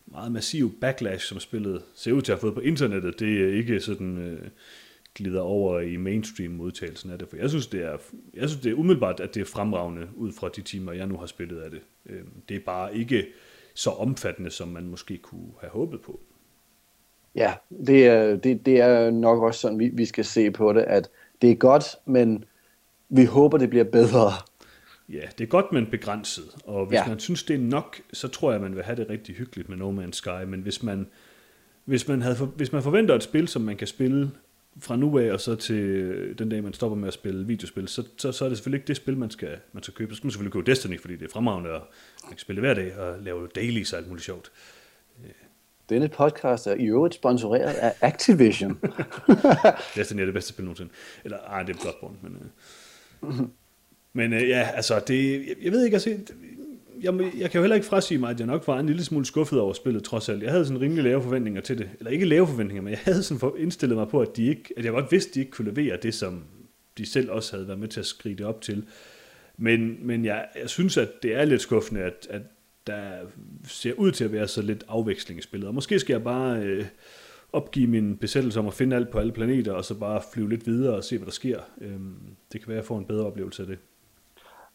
meget 0.07 0.31
massiv 0.31 0.79
backlash, 0.81 1.25
som 1.25 1.39
spillet 1.39 1.81
ser 1.95 2.11
ud 2.11 2.21
til 2.21 2.31
at 2.31 2.35
have 2.35 2.41
fået 2.41 2.53
på 2.53 2.59
internettet, 2.59 3.19
det 3.19 3.41
er 3.43 3.57
ikke 3.57 3.79
sådan 3.79 4.17
øh, 4.17 4.47
glider 5.15 5.41
over 5.41 5.79
i 5.79 5.97
mainstream 5.97 6.51
modtagelsen 6.51 7.11
af 7.11 7.19
det. 7.19 7.29
For 7.29 7.37
jeg 7.37 7.49
synes, 7.49 7.67
det 7.67 7.81
er, 7.81 7.97
jeg 8.33 8.49
synes, 8.49 8.63
det 8.63 8.71
er 8.71 8.75
umiddelbart, 8.75 9.19
at 9.19 9.35
det 9.35 9.41
er 9.41 9.45
fremragende 9.45 10.07
ud 10.15 10.31
fra 10.31 10.49
de 10.49 10.61
timer, 10.61 10.91
jeg 10.91 11.07
nu 11.07 11.17
har 11.17 11.25
spillet 11.25 11.61
af 11.61 11.71
det. 11.71 11.81
Øh, 12.05 12.21
det 12.49 12.55
er 12.55 12.61
bare 12.65 12.97
ikke 12.97 13.25
så 13.73 13.89
omfattende, 13.89 14.51
som 14.51 14.67
man 14.67 14.87
måske 14.87 15.17
kunne 15.17 15.51
have 15.59 15.71
håbet 15.71 16.01
på. 16.01 16.19
Ja, 17.35 17.53
det 17.87 18.07
er, 18.07 18.35
det, 18.35 18.65
det 18.65 18.79
er 18.79 19.11
nok 19.11 19.43
også 19.43 19.59
sådan, 19.59 19.79
vi, 19.79 19.89
vi 19.93 20.05
skal 20.05 20.25
se 20.25 20.51
på 20.51 20.73
det, 20.73 20.81
at 20.81 21.09
det 21.41 21.51
er 21.51 21.55
godt, 21.55 21.85
men 22.05 22.45
vi 23.09 23.25
håber, 23.25 23.57
det 23.57 23.69
bliver 23.69 23.85
bedre. 23.85 24.31
Ja, 25.09 25.21
det 25.37 25.43
er 25.43 25.47
godt, 25.47 25.71
men 25.71 25.85
begrænset. 25.85 26.45
Og 26.63 26.85
hvis 26.85 26.97
ja. 26.97 27.07
man 27.07 27.19
synes, 27.19 27.43
det 27.43 27.53
er 27.53 27.59
nok, 27.59 28.01
så 28.13 28.27
tror 28.27 28.51
jeg, 28.51 28.61
man 28.61 28.75
vil 28.75 28.83
have 28.83 28.95
det 28.95 29.09
rigtig 29.09 29.35
hyggeligt 29.35 29.69
med 29.69 29.77
No 29.77 30.01
Man's 30.01 30.11
Sky. 30.11 30.43
Men 30.47 30.61
hvis 30.61 30.83
man, 30.83 31.07
hvis 31.85 32.07
man, 32.07 32.21
havde, 32.21 32.35
hvis 32.35 32.71
man 32.71 32.83
forventer 32.83 33.15
et 33.15 33.23
spil, 33.23 33.47
som 33.47 33.61
man 33.61 33.77
kan 33.77 33.87
spille 33.87 34.31
fra 34.79 34.95
nu 34.95 35.19
af 35.19 35.31
og 35.31 35.41
så 35.41 35.55
til 35.55 36.35
den 36.39 36.49
dag, 36.49 36.63
man 36.63 36.73
stopper 36.73 36.97
med 36.97 37.07
at 37.07 37.13
spille 37.13 37.47
videospil, 37.47 37.87
så, 37.87 38.03
så, 38.17 38.31
så 38.31 38.45
er 38.45 38.49
det 38.49 38.57
selvfølgelig 38.57 38.77
ikke 38.77 38.87
det 38.87 38.95
spil, 38.95 39.17
man 39.17 39.29
skal, 39.29 39.57
man 39.73 39.83
skal 39.83 39.95
købe. 39.95 40.13
Så 40.13 40.17
skal 40.17 40.25
man 40.25 40.31
selvfølgelig 40.31 40.53
købe 40.53 40.71
Destiny, 40.71 41.01
fordi 41.01 41.15
det 41.15 41.25
er 41.25 41.31
fremragende, 41.31 41.71
og 41.71 41.81
man 42.23 42.29
kan 42.29 42.39
spille 42.39 42.59
hver 42.61 42.73
dag 42.73 42.97
og 42.97 43.21
lave 43.21 43.47
dailies 43.55 43.93
og 43.93 43.99
alt 43.99 44.07
muligt 44.07 44.25
sjovt. 44.25 44.51
Denne 45.89 46.09
podcast 46.09 46.67
er 46.67 46.73
i 46.73 46.85
øvrigt 46.85 47.15
sponsoreret 47.15 47.73
af 47.73 47.93
Activision. 48.01 48.79
Destiny 49.95 50.21
er 50.21 50.25
det 50.25 50.33
bedste 50.33 50.49
spil 50.49 50.65
nogensinde. 50.65 50.91
Eller, 51.23 51.37
ej, 51.37 51.63
det 51.63 51.75
er 51.75 51.79
Bloodborne, 51.81 52.17
men... 52.21 52.51
Øh. 53.23 53.47
Men 54.15 54.33
øh, 54.33 54.49
ja, 54.49 54.69
altså, 54.73 55.01
det, 55.07 55.47
jeg, 55.47 55.55
jeg 55.61 55.71
ved 55.71 55.85
ikke, 55.85 55.95
altså, 55.95 56.09
jeg, 57.01 57.13
jeg 57.37 57.51
kan 57.51 57.57
jo 57.57 57.61
heller 57.61 57.75
ikke 57.75 57.87
frasige 57.87 58.17
mig, 58.17 58.29
at 58.29 58.39
jeg 58.39 58.47
nok 58.47 58.67
var 58.67 58.79
en 58.79 58.85
lille 58.85 59.03
smule 59.03 59.25
skuffet 59.25 59.59
over 59.59 59.73
spillet, 59.73 60.03
trods 60.03 60.29
alt. 60.29 60.43
Jeg 60.43 60.51
havde 60.51 60.65
sådan 60.65 60.81
rimelig 60.81 61.03
lave 61.03 61.21
forventninger 61.21 61.61
til 61.61 61.77
det. 61.77 61.89
Eller 61.99 62.11
ikke 62.11 62.25
lave 62.25 62.47
forventninger, 62.47 62.81
men 62.81 62.91
jeg 62.91 62.99
havde 63.03 63.23
sådan 63.23 63.39
for, 63.39 63.55
indstillet 63.57 63.97
mig 63.97 64.07
på, 64.07 64.21
at, 64.21 64.37
de 64.37 64.47
ikke, 64.47 64.73
at 64.77 64.85
jeg 64.85 64.91
godt 64.91 65.11
vidste, 65.11 65.29
at 65.29 65.35
de 65.35 65.39
ikke 65.39 65.51
kunne 65.51 65.73
levere 65.73 65.97
det, 66.03 66.13
som 66.13 66.43
de 66.97 67.05
selv 67.05 67.31
også 67.31 67.55
havde 67.55 67.67
været 67.67 67.79
med 67.79 67.87
til 67.87 67.99
at 67.99 68.05
skride 68.05 68.35
det 68.35 68.45
op 68.45 68.61
til. 68.61 68.85
Men, 69.57 69.97
men 70.01 70.25
jeg, 70.25 70.47
jeg 70.61 70.69
synes, 70.69 70.97
at 70.97 71.09
det 71.23 71.35
er 71.35 71.45
lidt 71.45 71.61
skuffende, 71.61 72.01
at, 72.01 72.27
at 72.29 72.41
der 72.87 73.11
ser 73.67 73.93
ud 73.93 74.11
til 74.11 74.23
at 74.23 74.31
være 74.31 74.47
så 74.47 74.61
lidt 74.61 74.83
afveksling 74.87 75.39
i 75.39 75.43
spillet. 75.43 75.67
Og 75.67 75.75
måske 75.75 75.99
skal 75.99 76.13
jeg 76.13 76.23
bare 76.23 76.59
øh, 76.59 76.85
opgive 77.53 77.87
min 77.87 78.17
besættelse 78.17 78.59
om 78.59 78.67
at 78.67 78.73
finde 78.73 78.95
alt 78.95 79.09
på 79.09 79.19
alle 79.19 79.31
planeter, 79.31 79.71
og 79.71 79.85
så 79.85 79.93
bare 79.93 80.21
flyve 80.33 80.49
lidt 80.49 80.67
videre 80.67 80.95
og 80.95 81.03
se, 81.03 81.17
hvad 81.17 81.25
der 81.25 81.31
sker. 81.31 81.59
Øhm, 81.81 82.15
det 82.53 82.61
kan 82.61 82.67
være, 82.67 82.77
at 82.77 82.81
jeg 82.81 82.87
får 82.87 82.97
en 82.97 83.05
bedre 83.05 83.25
oplevelse 83.25 83.61
af 83.63 83.67
det. 83.67 83.77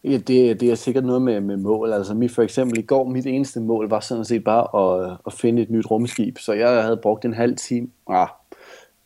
Ja, 0.04 0.16
det, 0.16 0.60
det 0.60 0.70
er 0.70 0.74
sikkert 0.74 1.04
noget 1.04 1.22
med, 1.22 1.40
med 1.40 1.56
mål. 1.56 1.92
Altså 1.92 2.14
mit, 2.14 2.30
for 2.30 2.42
eksempel 2.42 2.78
i 2.78 2.82
går, 2.82 3.08
mit 3.08 3.26
eneste 3.26 3.60
mål 3.60 3.88
var 3.88 4.00
sådan 4.00 4.24
set 4.24 4.44
bare 4.44 5.02
at, 5.04 5.16
at 5.26 5.32
finde 5.32 5.62
et 5.62 5.70
nyt 5.70 5.90
rumskib. 5.90 6.38
Så 6.38 6.52
jeg 6.52 6.82
havde 6.82 6.96
brugt 6.96 7.24
en 7.24 7.34
halv 7.34 7.56
time. 7.56 7.88
Ah, 8.08 8.28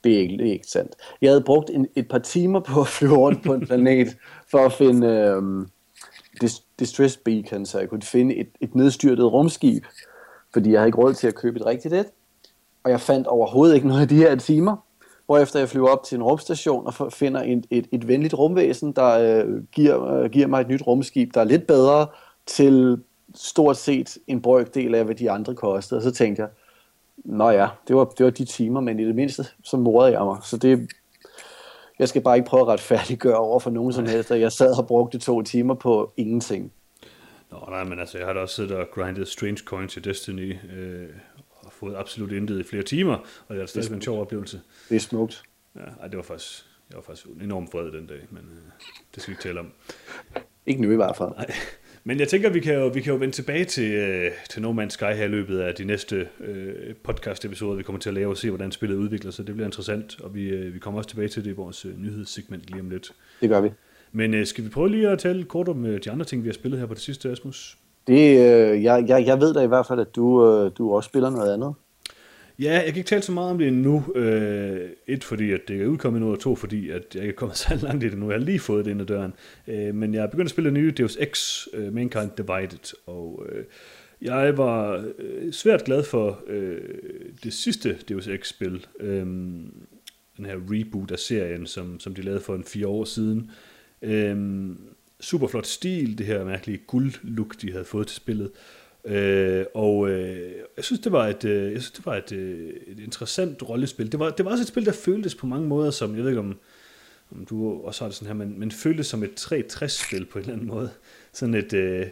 det 0.05 0.15
er 0.15 0.19
ikke, 0.19 0.37
det 0.37 0.49
er 0.49 0.53
ikke 0.53 0.67
sandt. 0.67 0.93
Jeg 1.23 1.31
havde 1.31 1.43
brugt 1.43 1.71
en, 1.71 1.87
et 1.97 2.09
par 2.09 2.19
timer 2.19 2.61
på 2.61 2.81
at 2.81 2.87
flyve 2.87 3.17
rundt 3.17 3.43
på 3.43 3.55
en 3.55 3.67
planet 3.67 4.17
for 4.51 4.59
at 4.59 4.73
finde 4.73 5.07
øhm, 5.07 5.69
distress 6.79 7.17
beacon, 7.17 7.67
så 7.67 7.79
jeg 7.79 7.89
kunne 7.89 8.03
finde 8.03 8.37
et, 8.37 8.49
et 8.61 8.75
nedstyrtet 8.75 9.33
rumskib. 9.33 9.85
Fordi 10.53 10.71
jeg 10.71 10.81
havde 10.81 10.89
ikke 10.89 10.99
råd 10.99 11.15
til 11.15 11.27
at 11.27 11.35
købe 11.35 11.59
et 11.59 11.67
rigtigt 11.67 11.95
et. 11.95 12.07
Og 12.85 12.91
jeg 12.91 13.01
fandt 13.01 13.27
overhovedet 13.27 13.75
ikke 13.75 13.89
noget 13.89 14.03
af 14.03 14.09
de 14.09 14.17
her 14.17 14.37
timer 14.37 14.77
hvorefter 15.27 15.59
jeg 15.59 15.69
flyver 15.69 15.89
op 15.89 16.05
til 16.05 16.17
en 16.17 16.23
rumstation 16.23 16.87
og 16.87 17.13
finder 17.13 17.43
et, 17.43 17.67
et, 17.71 17.87
et 17.93 18.09
venligt 18.09 18.35
rumvæsen, 18.35 18.93
der 18.93 19.19
øh, 19.19 19.63
giver, 19.73 20.15
øh, 20.15 20.31
giver 20.31 20.47
mig 20.47 20.61
et 20.61 20.69
nyt 20.69 20.87
rumskib, 20.87 21.35
der 21.35 21.41
er 21.41 21.45
lidt 21.45 21.67
bedre 21.67 22.07
til 22.47 23.03
stort 23.35 23.77
set 23.77 24.19
en 24.27 24.43
brøkdel 24.43 24.95
af, 24.95 25.05
hvad 25.05 25.15
de 25.15 25.31
andre 25.31 25.55
kostede. 25.55 25.99
Og 25.99 26.03
så 26.03 26.11
tænkte 26.11 26.43
jeg, 26.43 26.51
nå 27.17 27.51
ja, 27.51 27.69
det 27.89 27.97
var, 27.97 28.05
det 28.05 28.25
var 28.25 28.31
de 28.31 28.45
timer, 28.45 28.81
men 28.81 29.01
i 29.01 29.05
det 29.05 29.15
mindste, 29.15 29.45
så 29.65 29.77
morede 29.77 30.13
jeg 30.13 30.25
mig. 30.25 30.39
Så 30.43 30.57
det, 30.57 30.93
jeg 31.99 32.09
skal 32.09 32.23
bare 32.23 32.37
ikke 32.37 32.49
prøve 32.49 32.61
at 32.61 32.69
retfærdiggøre 32.69 33.37
over 33.37 33.61
for 33.61 33.71
nogen 33.71 33.93
som 33.93 34.07
helst, 34.07 34.31
at 34.31 34.41
jeg 34.41 34.53
sad 34.53 34.79
og 34.79 34.87
brugte 34.87 35.19
to 35.19 35.43
timer 35.43 35.75
på 35.75 36.13
ingenting. 36.17 36.73
Nå, 37.51 37.59
nej, 37.69 37.85
men 37.85 37.99
altså, 37.99 38.19
jeg 38.19 38.27
har 38.27 38.35
da 38.35 38.41
også 38.41 38.55
siddet 38.55 38.73
og 38.77 38.87
grindet 38.95 39.29
Strange 39.29 39.63
Coins 39.65 39.97
i 39.97 40.01
Destiny, 40.01 40.57
øh, 40.77 41.09
fået 41.85 41.97
absolut 41.97 42.33
intet 42.33 42.61
i 42.61 42.63
flere 42.63 42.83
timer, 42.83 43.15
og 43.49 43.55
det 43.55 43.63
er 43.63 43.67
stadig 43.67 43.93
en 43.93 44.03
sjov 44.03 44.21
oplevelse. 44.21 44.61
Det 44.89 44.97
er 44.97 45.01
smukt. 45.01 45.43
Ja, 45.77 45.81
ej, 46.01 46.09
det 46.09 46.17
var 46.17 46.23
faktisk, 46.23 46.65
jeg 46.91 46.97
var 46.97 47.03
faktisk 47.03 47.27
enormt 47.43 47.73
vred 47.73 47.93
den 47.93 48.07
dag, 48.07 48.21
men 48.31 48.43
øh, 48.43 48.87
det 49.15 49.23
skal 49.23 49.31
vi 49.31 49.33
ikke 49.33 49.43
tale 49.43 49.61
om. 49.61 49.73
Ikke 50.67 50.83
nu 50.83 50.93
i 50.93 50.97
hvert 50.97 51.17
fald. 51.17 51.29
Nej. 51.29 51.51
Men 52.07 52.21
jeg 52.21 52.29
tænker, 52.29 52.51
vi 52.51 52.61
kan 52.61 52.75
jo, 52.75 52.87
vi 52.87 53.01
kan 53.01 53.13
jo 53.13 53.19
vende 53.19 53.35
tilbage 53.35 53.65
til, 53.65 53.93
øh, 53.93 54.31
til 54.51 54.63
No 54.63 54.73
Man's 54.73 54.89
Sky 54.89 55.03
her 55.03 55.25
i 55.25 55.29
løbet 55.29 55.59
af 55.59 55.75
de 55.75 55.85
næste 55.85 56.29
øh, 56.41 56.95
podcast-episoder, 57.05 57.75
vi 57.75 57.83
kommer 57.83 58.01
til 58.01 58.11
at 58.11 58.15
lave 58.15 58.31
og 58.31 58.37
se, 58.37 58.51
hvordan 58.51 58.73
spillet 58.73 58.97
udvikler 58.97 59.31
sig. 59.31 59.47
Det 59.47 59.55
bliver 59.55 59.67
interessant, 59.67 60.21
og 60.21 60.35
vi, 60.35 60.49
øh, 60.49 60.75
vi 60.75 60.79
kommer 60.79 60.99
også 60.99 61.11
tilbage 61.11 61.29
til 61.29 61.45
det 61.45 61.51
i 61.51 61.55
vores 61.55 61.85
øh, 61.85 61.99
nyhedssegment 61.99 62.71
lige 62.71 62.81
om 62.81 62.91
lidt. 62.91 63.13
Det 63.41 63.49
gør 63.49 63.61
vi. 63.61 63.71
Men 64.13 64.35
øh, 64.35 64.47
skal 64.47 64.65
vi 64.65 64.69
prøve 64.69 64.91
lige 64.91 65.09
at 65.09 65.19
tale 65.19 65.45
kort 65.45 65.69
om 65.69 65.87
øh, 65.87 66.05
de 66.05 66.11
andre 66.11 66.25
ting, 66.25 66.43
vi 66.43 66.49
har 66.49 66.55
spillet 66.55 66.81
her 66.81 66.87
på 66.87 66.95
det 66.95 67.03
sidste, 67.03 67.31
Asmus? 67.31 67.79
Det, 68.07 68.39
øh, 68.39 68.83
jeg, 68.83 69.05
jeg, 69.09 69.27
jeg 69.27 69.41
ved 69.41 69.55
da 69.55 69.61
i 69.61 69.67
hvert 69.67 69.87
fald, 69.87 70.01
at 70.01 70.17
du, 70.17 70.47
øh, 70.47 70.71
du 70.79 70.95
også 70.95 71.07
spiller 71.07 71.31
noget 71.31 71.53
andet. 71.53 71.75
Ja, 72.59 72.73
jeg 72.73 72.85
kan 72.85 72.97
ikke 72.97 73.09
tale 73.09 73.23
så 73.23 73.33
meget 73.33 73.51
om 73.51 73.59
det 73.59 73.69
endnu. 73.69 74.05
Øh, 74.15 74.91
et, 75.07 75.25
fordi 75.25 75.53
at 75.53 75.61
det 75.69 75.83
er 75.83 75.87
udkommet 75.87 76.23
nu, 76.23 76.33
og 76.33 76.41
to, 76.41 76.57
fordi 76.57 76.91
at 76.91 77.03
jeg 77.15 77.23
ikke 77.23 77.33
er 77.33 77.37
kommet 77.37 77.57
så 77.67 77.79
langt 77.83 78.05
i 78.05 78.09
det 78.09 78.19
nu. 78.19 78.31
Jeg 78.31 78.39
har 78.39 78.45
lige 78.45 78.59
fået 78.59 78.85
det 78.85 78.91
ind 78.91 79.01
ad 79.01 79.07
døren. 79.07 79.33
Øh, 79.69 79.95
men 79.95 80.15
jeg 80.15 80.23
er 80.23 80.27
begyndt 80.27 80.47
at 80.47 80.51
spille 80.51 80.71
nye 80.71 80.91
Deus 80.91 81.17
Ex, 81.21 81.67
øh, 81.75 81.95
Mankind 81.95 82.31
Divided, 82.37 82.95
og 83.07 83.47
øh, 83.49 83.65
jeg 84.23 84.59
var 84.59 85.05
øh, 85.19 85.53
svært 85.53 85.85
glad 85.85 86.03
for 86.03 86.41
øh, 86.47 86.81
det 87.45 87.53
sidste 87.53 87.99
Deus 88.09 88.29
Ex-spil. 88.29 88.87
Øh, 89.01 89.27
den 90.37 90.47
her 90.47 90.57
reboot 90.71 91.11
af 91.11 91.19
serien, 91.19 91.67
som, 91.67 92.01
som 92.01 92.15
de 92.15 92.23
lavede 92.23 92.41
for 92.41 92.55
en 92.55 92.65
fire 92.65 92.87
år 92.87 93.05
siden. 93.05 93.51
Øh, 94.03 94.37
super 95.25 95.47
flot 95.47 95.67
stil, 95.67 96.19
det 96.19 96.27
her 96.27 96.45
mærkelige 96.45 96.79
guld-look, 96.87 97.63
de 97.63 97.73
havde 97.73 97.85
fået 97.85 98.07
til 98.07 98.17
spillet. 98.17 98.51
Øh, 99.05 99.65
og 99.75 100.11
øh, 100.11 100.53
jeg 100.77 100.85
synes, 100.85 101.01
det 101.01 101.13
var 101.13 101.27
et, 101.27 101.45
øh, 101.45 101.73
jeg 101.73 101.83
synes, 101.83 101.91
det 101.91 102.07
var 102.07 102.17
et, 102.17 102.33
øh, 102.33 102.73
et 102.87 103.01
interessant 103.01 103.69
rollespil. 103.69 104.13
Det 104.13 104.21
var, 104.21 104.31
det 104.31 104.45
var 104.45 104.51
også 104.51 104.63
et 104.63 104.69
spil, 104.69 104.87
der 104.87 104.93
føltes 104.93 105.35
på 105.35 105.47
mange 105.47 105.69
måder 105.69 105.91
som, 105.91 106.17
jeg 106.17 106.23
ved 106.23 106.31
ikke 106.31 106.41
om, 106.41 106.59
om 107.31 107.47
du 107.47 107.83
også 107.83 108.05
har 108.05 108.09
det 108.09 108.17
sådan 108.17 108.27
her, 108.27 108.45
men, 108.45 108.59
men 108.59 108.71
føltes 108.71 109.07
som 109.07 109.23
et 109.23 109.41
360-spil 109.41 110.25
på 110.25 110.39
en 110.39 110.43
eller 110.43 110.55
anden 110.55 110.69
måde. 110.69 110.91
Sådan 111.33 111.55
et, 111.55 111.73
øh, 111.73 112.07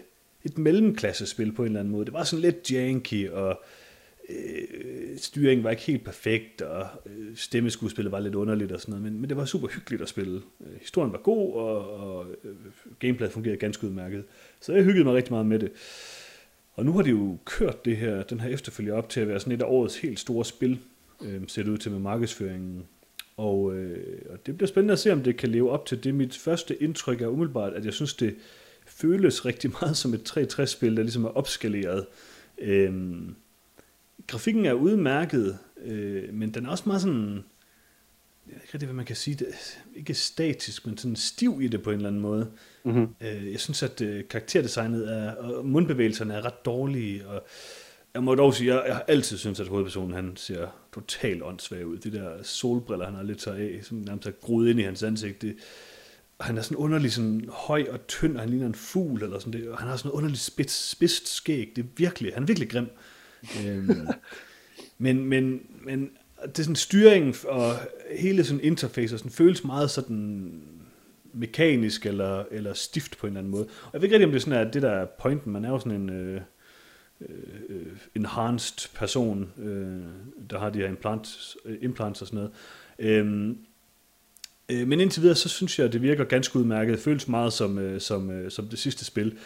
et 0.44 0.58
mellemklassespil 0.58 1.52
på 1.52 1.62
en 1.62 1.66
eller 1.66 1.80
anden 1.80 1.92
måde. 1.92 2.04
Det 2.04 2.14
var 2.14 2.24
sådan 2.24 2.42
lidt 2.42 2.72
janky, 2.72 3.30
og 3.30 3.62
øh, 4.28 5.18
styringen 5.18 5.64
var 5.64 5.70
ikke 5.70 5.82
helt 5.82 6.04
perfekt, 6.04 6.62
og 6.62 6.86
øh, 7.06 7.36
stemmeskuespillet 7.36 8.12
var 8.12 8.20
lidt 8.20 8.34
underligt 8.34 8.72
og 8.72 8.80
sådan 8.80 8.92
noget, 8.92 9.02
men, 9.02 9.20
men 9.20 9.28
det 9.28 9.36
var 9.36 9.44
super 9.44 9.68
hyggeligt 9.68 10.02
at 10.02 10.08
spille. 10.08 10.42
Øh, 10.60 10.80
historien 10.80 11.12
var 11.12 11.18
god, 11.18 11.54
og, 11.54 11.90
og 11.90 12.26
øh, 12.44 12.54
gameplayet 12.98 13.32
fungerede 13.32 13.58
ganske 13.58 13.86
udmærket. 13.86 14.24
Så 14.60 14.72
jeg 14.72 14.84
hyggede 14.84 15.04
mig 15.04 15.14
rigtig 15.14 15.32
meget 15.32 15.46
med 15.46 15.58
det. 15.58 15.72
Og 16.74 16.84
nu 16.84 16.92
har 16.92 17.02
de 17.02 17.10
jo 17.10 17.38
kørt 17.44 17.84
det 17.84 17.96
her, 17.96 18.22
den 18.22 18.40
her 18.40 18.48
efterfølger 18.48 18.94
op 18.94 19.08
til 19.08 19.20
at 19.20 19.28
være 19.28 19.40
sådan 19.40 19.52
et 19.52 19.62
af 19.62 19.66
årets 19.66 19.98
helt 19.98 20.20
store 20.20 20.44
spil, 20.44 20.78
øh, 21.24 21.40
ser 21.46 21.62
det 21.62 21.70
ud 21.70 21.78
til 21.78 21.90
med 21.90 22.00
markedsføringen. 22.00 22.86
Og, 23.36 23.74
øh, 23.74 24.18
og 24.30 24.46
det 24.46 24.56
bliver 24.56 24.68
spændende 24.68 24.92
at 24.92 24.98
se, 24.98 25.12
om 25.12 25.22
det 25.22 25.36
kan 25.36 25.48
leve 25.48 25.70
op 25.70 25.86
til 25.86 26.04
det. 26.04 26.14
Mit 26.14 26.36
første 26.36 26.82
indtryk 26.82 27.20
er 27.20 27.26
umiddelbart, 27.26 27.72
at 27.72 27.84
jeg 27.84 27.92
synes, 27.92 28.14
det 28.14 28.34
føles 28.86 29.46
rigtig 29.46 29.70
meget 29.80 29.96
som 29.96 30.14
et 30.14 30.36
360-spil, 30.36 30.96
der 30.96 31.02
ligesom 31.02 31.24
er 31.24 31.28
opskaleret. 31.28 32.06
Øh, 32.58 32.92
grafikken 34.26 34.66
er 34.66 34.72
udmærket, 34.72 35.58
øh, 35.84 36.34
men 36.34 36.54
den 36.54 36.66
er 36.66 36.70
også 36.70 36.84
meget 36.86 37.02
sådan, 37.02 37.44
jeg 38.46 38.54
ved 38.54 38.62
ikke 38.62 38.74
rigtig, 38.74 38.86
hvad 38.86 38.96
man 38.96 39.04
kan 39.04 39.16
sige, 39.16 39.34
det, 39.34 39.46
ikke 39.96 40.14
statisk, 40.14 40.86
men 40.86 40.98
sådan 40.98 41.16
stiv 41.16 41.58
i 41.62 41.68
det 41.68 41.82
på 41.82 41.90
en 41.90 41.96
eller 41.96 42.08
anden 42.08 42.22
måde. 42.22 42.50
Mm-hmm. 42.84 43.08
Jeg 43.20 43.60
synes, 43.60 43.82
at 43.82 44.00
øh, 44.00 44.28
karakterdesignet 44.28 45.12
er, 45.12 45.32
og 45.32 45.66
mundbevægelserne 45.66 46.34
er 46.34 46.44
ret 46.44 46.64
dårlige, 46.64 47.28
og 47.28 47.46
jeg 48.14 48.22
må 48.22 48.34
dog 48.34 48.54
sige, 48.54 48.74
jeg, 48.74 48.84
jeg 48.86 48.94
har 48.94 49.04
altid 49.08 49.38
syntes, 49.38 49.60
at 49.60 49.68
hovedpersonen 49.68 50.12
han 50.12 50.36
ser 50.36 50.66
totalt 50.94 51.42
åndssvag 51.42 51.86
ud. 51.86 51.98
De 51.98 52.12
der 52.12 52.42
solbriller, 52.42 53.06
han 53.06 53.14
har 53.14 53.22
lidt 53.22 53.42
så 53.42 53.50
af, 53.50 53.78
som 53.82 53.98
nærmest 53.98 54.26
er 54.28 54.30
groet 54.30 54.70
ind 54.70 54.80
i 54.80 54.82
hans 54.82 55.02
ansigt, 55.02 55.42
det, 55.42 55.56
han 56.40 56.58
er 56.58 56.62
sådan 56.62 56.76
underlig 56.76 57.12
sådan 57.12 57.48
høj 57.48 57.86
og 57.90 58.06
tynd, 58.06 58.36
og 58.36 58.40
han 58.40 58.50
ligner 58.50 58.66
en 58.66 58.74
fugl, 58.74 59.22
eller 59.22 59.38
sådan 59.38 59.52
det, 59.52 59.68
og 59.68 59.78
han 59.78 59.88
har 59.88 59.96
sådan 59.96 60.10
en 60.10 60.12
underlig 60.12 60.38
spids, 60.38 60.90
spidst 60.90 61.28
skæg. 61.28 61.72
Det 61.76 61.84
er 61.84 61.88
virkelig, 61.96 62.34
han 62.34 62.42
er 62.42 62.46
virkelig 62.46 62.70
grim 62.70 62.86
øhm, 63.66 64.08
men, 64.98 65.24
men, 65.24 65.62
men 65.84 66.10
det 66.42 66.58
er 66.58 66.62
sådan 66.62 66.76
styring 66.76 67.36
og 67.48 67.74
hele 68.16 68.44
sådan 68.44 68.64
interface 68.64 69.14
og 69.14 69.18
sådan 69.18 69.32
føles 69.32 69.64
meget 69.64 69.90
sådan 69.90 70.62
mekanisk 71.32 72.06
eller, 72.06 72.44
eller 72.50 72.74
stift 72.74 73.18
på 73.18 73.26
en 73.26 73.30
eller 73.30 73.40
anden 73.40 73.50
måde. 73.50 73.64
Og 73.64 73.90
jeg 73.92 74.00
ved 74.00 74.06
ikke 74.06 74.14
rigtig, 74.14 74.26
om 74.26 74.32
det 74.32 74.38
er 74.38 74.44
sådan, 74.44 74.66
at 74.66 74.74
det 74.74 74.82
der 74.82 74.90
er 74.90 75.06
pointen. 75.06 75.52
Man 75.52 75.64
er 75.64 75.68
jo 75.68 75.78
sådan 75.78 76.00
en 76.00 76.10
øh, 76.10 76.40
øh, 77.20 77.28
øh 77.68 77.86
enhanced 78.14 78.88
person, 78.94 79.52
øh, 79.58 80.02
der 80.50 80.58
har 80.58 80.70
de 80.70 80.78
her 80.78 80.88
implants, 80.88 81.56
øh, 81.64 81.78
implants 81.80 82.20
og 82.20 82.26
sådan 82.26 82.36
noget. 82.36 82.52
Øhm, 82.98 83.58
øh, 84.68 84.88
men 84.88 85.00
indtil 85.00 85.22
videre, 85.22 85.36
så 85.36 85.48
synes 85.48 85.78
jeg, 85.78 85.86
at 85.86 85.92
det 85.92 86.02
virker 86.02 86.24
ganske 86.24 86.58
udmærket. 86.58 86.92
Det 86.92 87.04
føles 87.04 87.28
meget 87.28 87.52
som, 87.52 87.78
øh, 87.78 88.00
som, 88.00 88.30
øh, 88.30 88.50
som 88.50 88.68
det 88.68 88.78
sidste 88.78 89.04
spil. 89.04 89.38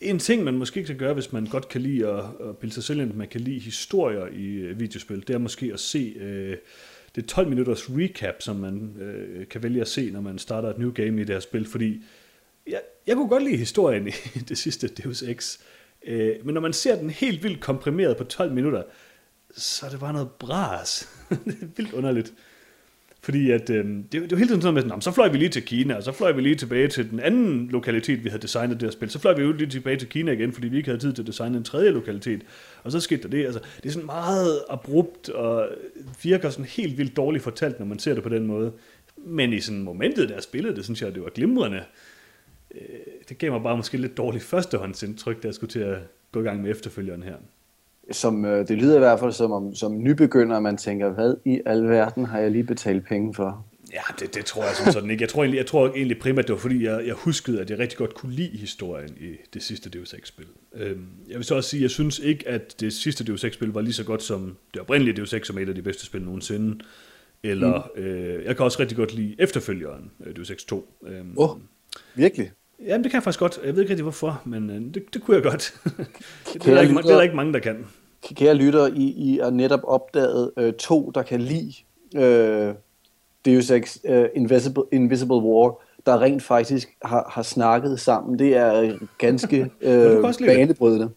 En 0.00 0.18
ting, 0.18 0.44
man 0.44 0.58
måske 0.58 0.84
kan 0.84 0.96
gøre, 0.96 1.14
hvis 1.14 1.32
man 1.32 1.46
godt 1.46 1.68
kan 1.68 1.80
lide 1.80 2.08
at, 2.08 2.24
at 2.48 2.58
bilde 2.58 2.74
sig 2.74 2.84
selv 2.84 3.00
ind, 3.00 3.10
at 3.10 3.16
man 3.16 3.28
kan 3.28 3.40
lide 3.40 3.58
historier 3.58 4.26
i 4.26 4.46
øh, 4.46 4.80
videospil, 4.80 5.28
det 5.28 5.34
er 5.34 5.38
måske 5.38 5.70
at 5.72 5.80
se 5.80 6.14
øh, 6.20 6.56
det 7.14 7.26
12 7.26 7.48
minutters 7.48 7.90
recap, 7.90 8.34
som 8.38 8.56
man 8.56 8.96
øh, 9.00 9.48
kan 9.48 9.62
vælge 9.62 9.80
at 9.80 9.88
se, 9.88 10.10
når 10.10 10.20
man 10.20 10.38
starter 10.38 10.70
et 10.70 10.78
new 10.78 10.92
game 10.92 11.20
i 11.20 11.24
det 11.24 11.34
her 11.34 11.40
spil, 11.40 11.66
fordi 11.66 12.02
jeg, 12.66 12.80
jeg 13.06 13.16
kunne 13.16 13.28
godt 13.28 13.44
lide 13.44 13.56
historien 13.56 14.08
i 14.34 14.38
det 14.38 14.58
sidste 14.58 14.88
Deus 14.88 15.22
Ex, 15.22 15.58
øh, 16.06 16.34
men 16.44 16.54
når 16.54 16.60
man 16.60 16.72
ser 16.72 16.96
den 16.96 17.10
helt 17.10 17.42
vildt 17.42 17.60
komprimeret 17.60 18.16
på 18.16 18.24
12 18.24 18.52
minutter, 18.52 18.82
så 19.56 19.86
er 19.86 19.90
det 19.90 20.00
bare 20.00 20.12
noget 20.12 20.30
bras. 20.30 21.08
det 21.44 21.56
er 21.62 21.66
vildt 21.76 21.92
underligt. 21.92 22.34
Fordi 23.22 23.50
at, 23.50 23.70
øh, 23.70 23.84
det, 23.84 24.12
det 24.12 24.30
var 24.30 24.36
hele 24.36 24.48
tiden 24.48 24.62
sådan 24.62 24.74
med, 24.74 24.82
sådan, 24.82 25.00
så 25.00 25.12
fløj 25.12 25.28
vi 25.28 25.38
lige 25.38 25.48
til 25.48 25.62
Kina, 25.62 25.94
og 25.94 26.02
så 26.02 26.12
fløj 26.12 26.32
vi 26.32 26.40
lige 26.40 26.54
tilbage 26.54 26.88
til 26.88 27.10
den 27.10 27.20
anden 27.20 27.68
lokalitet, 27.68 28.24
vi 28.24 28.28
havde 28.28 28.42
designet 28.42 28.80
det 28.80 28.86
her 28.86 28.90
spil. 28.90 29.10
Så 29.10 29.18
fløj 29.18 29.34
vi 29.34 29.42
jo 29.42 29.52
lige 29.52 29.70
tilbage 29.70 29.96
til 29.96 30.08
Kina 30.08 30.32
igen, 30.32 30.52
fordi 30.52 30.68
vi 30.68 30.76
ikke 30.76 30.88
havde 30.88 31.00
tid 31.00 31.12
til 31.12 31.22
at 31.22 31.26
designe 31.26 31.56
en 31.56 31.64
tredje 31.64 31.90
lokalitet. 31.90 32.42
Og 32.82 32.92
så 32.92 33.00
skete 33.00 33.22
der 33.22 33.28
det. 33.28 33.44
Altså, 33.44 33.60
det 33.82 33.88
er 33.88 33.92
sådan 33.92 34.06
meget 34.06 34.62
abrupt, 34.70 35.28
og 35.28 35.68
virker 36.22 36.50
sådan 36.50 36.64
helt 36.64 36.98
vildt 36.98 37.16
dårligt 37.16 37.44
fortalt, 37.44 37.78
når 37.78 37.86
man 37.86 37.98
ser 37.98 38.14
det 38.14 38.22
på 38.22 38.28
den 38.28 38.46
måde. 38.46 38.72
Men 39.16 39.52
i 39.52 39.60
sådan 39.60 39.82
momentet, 39.82 40.28
der 40.28 40.40
spillede 40.40 40.76
det, 40.76 40.84
synes 40.84 41.02
jeg, 41.02 41.14
det 41.14 41.22
var 41.22 41.30
glimrende. 41.30 41.82
Øh, 42.74 42.80
det 43.28 43.38
gav 43.38 43.52
mig 43.52 43.62
bare 43.62 43.76
måske 43.76 43.98
lidt 43.98 44.16
dårligt 44.16 44.44
førstehåndsindtryk, 44.44 45.42
da 45.42 45.48
jeg 45.48 45.54
skulle 45.54 45.70
til 45.70 45.80
at 45.80 45.98
gå 46.32 46.40
i 46.40 46.44
gang 46.44 46.62
med 46.62 46.70
efterfølgeren 46.70 47.22
her 47.22 47.36
som, 48.10 48.44
øh, 48.44 48.68
det 48.68 48.78
lyder 48.78 48.96
i 48.96 48.98
hvert 48.98 49.20
fald 49.20 49.32
som 49.32 49.52
om 49.52 49.74
som 49.74 50.02
nybegynder, 50.02 50.60
man 50.60 50.76
tænker, 50.76 51.10
hvad 51.10 51.34
i 51.44 51.60
alverden 51.66 52.24
har 52.24 52.38
jeg 52.38 52.50
lige 52.50 52.64
betalt 52.64 53.06
penge 53.06 53.34
for? 53.34 53.66
Ja, 53.92 54.00
det, 54.18 54.34
det 54.34 54.44
tror 54.44 54.64
jeg 54.64 54.76
som 54.76 54.92
sådan 54.92 55.10
ikke. 55.10 55.22
Jeg 55.22 55.28
tror, 55.28 55.42
egentlig, 55.42 55.58
jeg 55.58 55.66
tror 55.66 55.88
egentlig 55.88 56.18
primært, 56.18 56.46
det 56.46 56.52
var 56.52 56.58
fordi, 56.58 56.84
jeg, 56.84 57.06
jeg 57.06 57.14
huskede, 57.14 57.60
at 57.60 57.70
jeg 57.70 57.78
rigtig 57.78 57.98
godt 57.98 58.14
kunne 58.14 58.32
lide 58.32 58.58
historien 58.58 59.16
i 59.20 59.36
det 59.54 59.62
sidste 59.62 59.90
Deus 59.90 60.14
Ex-spil. 60.14 60.46
Øhm, 60.74 61.06
jeg 61.28 61.36
vil 61.36 61.44
så 61.44 61.54
også 61.54 61.70
sige, 61.70 61.78
at 61.78 61.82
jeg 61.82 61.90
synes 61.90 62.18
ikke, 62.18 62.48
at 62.48 62.80
det 62.80 62.92
sidste 62.92 63.24
Deus 63.24 63.44
Ex-spil 63.44 63.68
var 63.68 63.80
lige 63.80 63.92
så 63.92 64.04
godt 64.04 64.22
som 64.22 64.56
det 64.74 64.82
oprindelige 64.82 65.16
Deus 65.16 65.32
Ex, 65.32 65.46
som 65.46 65.58
er 65.58 65.62
et 65.62 65.68
af 65.68 65.74
de 65.74 65.82
bedste 65.82 66.06
spil 66.06 66.22
nogensinde. 66.22 66.78
Eller, 67.42 67.90
mm. 67.96 68.02
øh, 68.02 68.44
jeg 68.44 68.56
kan 68.56 68.64
også 68.64 68.80
rigtig 68.80 68.96
godt 68.96 69.14
lide 69.14 69.36
efterfølgeren, 69.38 70.10
øh, 70.26 70.36
Deus 70.36 70.50
Ex 70.50 70.64
2. 70.64 70.94
Øhm, 71.06 71.34
oh, 71.36 71.50
virkelig? 72.14 72.50
Jamen, 72.86 73.04
det 73.04 73.10
kan 73.10 73.18
jeg 73.18 73.22
faktisk 73.22 73.40
godt. 73.40 73.60
Jeg 73.64 73.74
ved 73.74 73.82
ikke 73.82 73.90
rigtig 73.90 74.02
hvorfor, 74.02 74.42
men 74.44 74.70
øh, 74.70 74.94
det, 74.94 75.14
det 75.14 75.22
kunne 75.22 75.34
jeg 75.34 75.42
godt. 75.42 75.74
det, 75.86 76.06
det, 76.52 76.66
er 76.66 76.74
der 76.74 76.80
ikke, 76.80 76.94
det 76.94 77.10
er 77.10 77.14
der 77.14 77.22
ikke 77.22 77.36
mange, 77.36 77.52
der 77.52 77.58
kan 77.58 77.86
kære 78.22 78.54
lytter, 78.54 78.86
I, 78.86 79.02
I 79.02 79.38
er 79.38 79.50
netop 79.50 79.80
opdaget 79.84 80.50
øh, 80.56 80.72
to, 80.72 81.10
der 81.14 81.22
kan 81.22 81.40
lide 81.40 81.74
øh, 82.16 82.74
Deus 83.44 83.70
Ex 83.70 83.96
øh, 84.04 84.28
Invisible, 84.34 84.82
Invisible 84.92 85.36
War, 85.36 85.78
der 86.06 86.20
rent 86.20 86.42
faktisk 86.42 86.96
har, 87.02 87.30
har 87.32 87.42
snakket 87.42 88.00
sammen. 88.00 88.38
Det 88.38 88.56
er 88.56 88.98
ganske 89.18 89.60
øh, 89.80 90.22
banebrydende. 90.46 91.10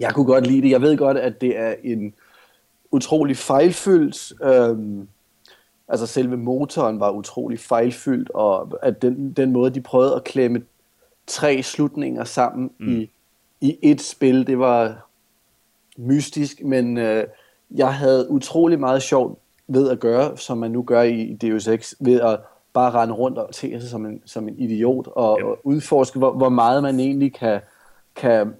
Jeg 0.00 0.14
kunne 0.14 0.26
godt 0.26 0.46
lide 0.46 0.62
det. 0.62 0.70
Jeg 0.70 0.82
ved 0.82 0.96
godt, 0.96 1.16
at 1.16 1.40
det 1.40 1.58
er 1.58 1.74
en 1.84 2.14
utrolig 2.90 3.36
fejlfyldt... 3.36 4.32
Øh, 4.42 5.06
altså 5.88 6.06
selve 6.06 6.36
motoren 6.36 7.00
var 7.00 7.10
utrolig 7.10 7.58
fejlfyldt, 7.58 8.30
og 8.30 8.78
at 8.82 9.02
den, 9.02 9.32
den 9.32 9.52
måde, 9.52 9.70
de 9.70 9.80
prøvede 9.80 10.14
at 10.14 10.24
klemme 10.24 10.62
tre 11.26 11.62
slutninger 11.62 12.24
sammen 12.24 12.70
mm. 12.78 13.00
i, 13.00 13.10
i 13.60 13.78
et 13.82 14.00
spil, 14.00 14.46
det 14.46 14.58
var 14.58 15.09
mystisk, 15.96 16.64
men 16.64 16.98
øh, 16.98 17.24
jeg 17.70 17.94
havde 17.94 18.30
utrolig 18.30 18.80
meget 18.80 19.02
sjovt 19.02 19.38
ved 19.68 19.90
at 19.90 20.00
gøre, 20.00 20.36
som 20.36 20.58
man 20.58 20.70
nu 20.70 20.82
gør 20.82 21.02
i 21.02 21.34
Deus 21.40 21.68
Ex, 21.68 21.94
ved 22.00 22.20
at 22.20 22.40
bare 22.72 22.90
rende 22.90 23.14
rundt 23.14 23.38
og 23.38 23.54
tænke 23.54 23.80
sig 23.80 23.90
som 23.90 24.06
en, 24.06 24.22
som 24.26 24.48
en 24.48 24.58
idiot, 24.58 25.06
og, 25.06 25.30
og 25.30 25.58
udforske, 25.64 26.18
hvor, 26.18 26.32
hvor 26.32 26.48
meget 26.48 26.82
man 26.82 27.00
egentlig 27.00 27.34
kan, 27.34 27.60
kan 28.14 28.54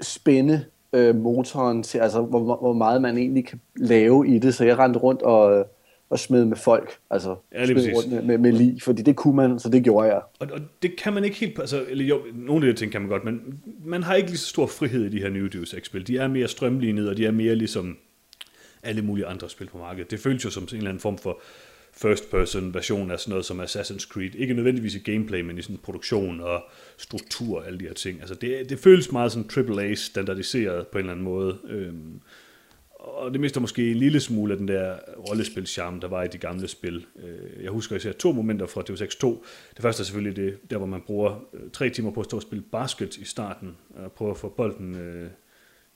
spænde 0.00 0.64
øh, 0.92 1.16
motoren 1.16 1.82
til, 1.82 1.98
altså 1.98 2.20
hvor, 2.20 2.56
hvor 2.56 2.72
meget 2.72 3.02
man 3.02 3.18
egentlig 3.18 3.46
kan 3.46 3.60
lave 3.76 4.28
i 4.28 4.38
det. 4.38 4.54
Så 4.54 4.64
jeg 4.64 4.78
rendte 4.78 5.00
rundt 5.00 5.22
og, 5.22 5.66
og 6.10 6.18
smed 6.18 6.44
med 6.44 6.56
folk, 6.56 6.98
altså 7.10 7.36
ja, 7.52 7.66
smed 7.66 7.94
rundt 7.94 8.12
med, 8.12 8.22
med, 8.22 8.38
med 8.38 8.52
lige, 8.52 8.80
fordi 8.80 9.02
det 9.02 9.16
kunne 9.16 9.36
man, 9.36 9.58
så 9.58 9.68
det 9.68 9.84
gjorde 9.84 10.08
jeg. 10.08 10.22
Og, 10.38 10.48
og 10.52 10.60
det 10.82 10.96
kan 10.96 11.12
man 11.12 11.24
ikke 11.24 11.36
helt, 11.36 11.58
altså, 11.58 11.84
eller 11.88 12.04
jo, 12.04 12.22
nogle 12.34 12.66
af 12.66 12.74
de 12.74 12.78
ting 12.78 12.92
kan 12.92 13.00
man 13.00 13.10
godt, 13.10 13.24
men 13.24 13.60
man 13.84 14.02
har 14.02 14.14
ikke 14.14 14.28
lige 14.28 14.38
så 14.38 14.46
stor 14.46 14.66
frihed 14.66 15.04
i 15.04 15.08
de 15.08 15.18
her 15.18 15.30
nye 15.30 15.48
Deus 15.52 15.74
Ex-spil. 15.74 16.06
De 16.06 16.18
er 16.18 16.28
mere 16.28 16.48
strømlignede, 16.48 17.10
og 17.10 17.16
de 17.16 17.26
er 17.26 17.30
mere 17.30 17.54
ligesom 17.54 17.98
alle 18.82 19.02
mulige 19.02 19.26
andre 19.26 19.48
spil 19.48 19.66
på 19.66 19.78
markedet. 19.78 20.10
Det 20.10 20.20
føles 20.20 20.44
jo 20.44 20.50
som 20.50 20.62
en 20.62 20.76
eller 20.76 20.88
anden 20.88 21.00
form 21.00 21.18
for 21.18 21.40
first-person 21.92 22.74
version 22.74 23.10
af 23.10 23.20
sådan 23.20 23.30
noget 23.30 23.44
som 23.44 23.60
Assassin's 23.60 24.08
Creed. 24.08 24.34
Ikke 24.34 24.54
nødvendigvis 24.54 24.94
i 24.94 24.98
gameplay, 24.98 25.40
men 25.40 25.58
i 25.58 25.62
sådan 25.62 25.76
produktion 25.76 26.40
og 26.40 26.64
struktur 26.96 27.58
og 27.58 27.66
alle 27.66 27.78
de 27.78 27.84
her 27.84 27.94
ting. 27.94 28.20
Altså 28.20 28.34
det, 28.34 28.70
det 28.70 28.78
føles 28.78 29.12
meget 29.12 29.32
sådan 29.32 29.68
AAA 29.78 29.94
standardiseret 29.94 30.86
på 30.86 30.98
en 30.98 31.02
eller 31.02 31.12
anden 31.12 31.24
måde. 31.24 31.58
Øhm, 31.68 32.20
og 33.00 33.32
det 33.32 33.40
mister 33.40 33.60
måske 33.60 33.90
en 33.90 33.96
lille 33.96 34.20
smule 34.20 34.52
af 34.52 34.58
den 34.58 34.68
der 34.68 34.96
rollespilscharme, 35.28 36.00
der 36.00 36.08
var 36.08 36.22
i 36.22 36.28
de 36.28 36.38
gamle 36.38 36.68
spil. 36.68 37.06
Øh, 37.24 37.64
jeg 37.64 37.70
husker 37.70 37.96
især 37.96 38.12
to 38.12 38.32
momenter 38.32 38.66
fra 38.66 38.82
Deus 38.82 39.00
Ex 39.00 39.16
2. 39.16 39.44
Det 39.74 39.82
første 39.82 40.02
er 40.02 40.04
selvfølgelig 40.04 40.36
det, 40.36 40.70
der, 40.70 40.76
hvor 40.76 40.86
man 40.86 41.00
bruger 41.06 41.44
øh, 41.54 41.60
tre 41.72 41.90
timer 41.90 42.10
på 42.10 42.20
at 42.20 42.26
stå 42.26 42.36
og 42.36 42.42
spille 42.42 42.64
basket 42.72 43.16
i 43.16 43.24
starten, 43.24 43.76
og 43.94 44.12
prøve 44.12 44.30
at 44.30 44.36
få 44.36 44.48
bolden 44.48 44.94
øh, 44.94 45.30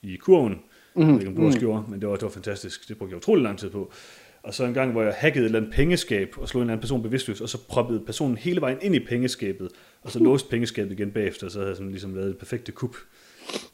i 0.01 0.15
kurven. 0.15 0.59
Mm. 0.95 1.01
Jeg 1.01 1.07
ved 1.07 1.19
ikke, 1.19 1.27
om 1.27 1.35
du 1.35 1.45
også 1.45 1.57
mhm. 1.57 1.65
gjorde, 1.65 1.83
men 1.87 2.01
det 2.01 2.09
var, 2.09 2.15
det 2.15 2.23
var 2.23 2.29
fantastisk. 2.29 2.87
Det 2.87 2.97
brugte 2.97 3.13
jeg 3.13 3.17
utrolig 3.17 3.43
lang 3.43 3.59
tid 3.59 3.69
på. 3.69 3.91
Og 4.43 4.53
så 4.53 4.65
en 4.65 4.73
gang, 4.73 4.91
hvor 4.91 5.01
jeg 5.01 5.13
hackede 5.17 5.43
et 5.43 5.45
eller 5.45 5.59
andet 5.59 5.73
pengeskab, 5.73 6.35
og 6.37 6.49
slog 6.49 6.61
en 6.61 6.63
eller 6.63 6.73
anden 6.73 6.81
person 6.81 7.03
bevidstløs, 7.03 7.41
og 7.41 7.49
så 7.49 7.67
proppede 7.67 7.99
personen 7.99 8.37
hele 8.37 8.61
vejen 8.61 8.77
ind 8.81 8.95
i 8.95 8.99
pengeskabet, 8.99 9.69
og 10.01 10.11
så 10.11 10.19
låste 10.19 10.49
pengeskabet 10.49 10.91
igen 10.91 11.11
bagefter, 11.11 11.45
og 11.45 11.51
så 11.51 11.59
havde 11.59 11.69
jeg 11.69 11.77
sådan 11.77 11.91
ligesom 11.91 12.15
lavet 12.15 12.29
et 12.29 12.37
perfekte 12.37 12.71
kup. 12.71 12.95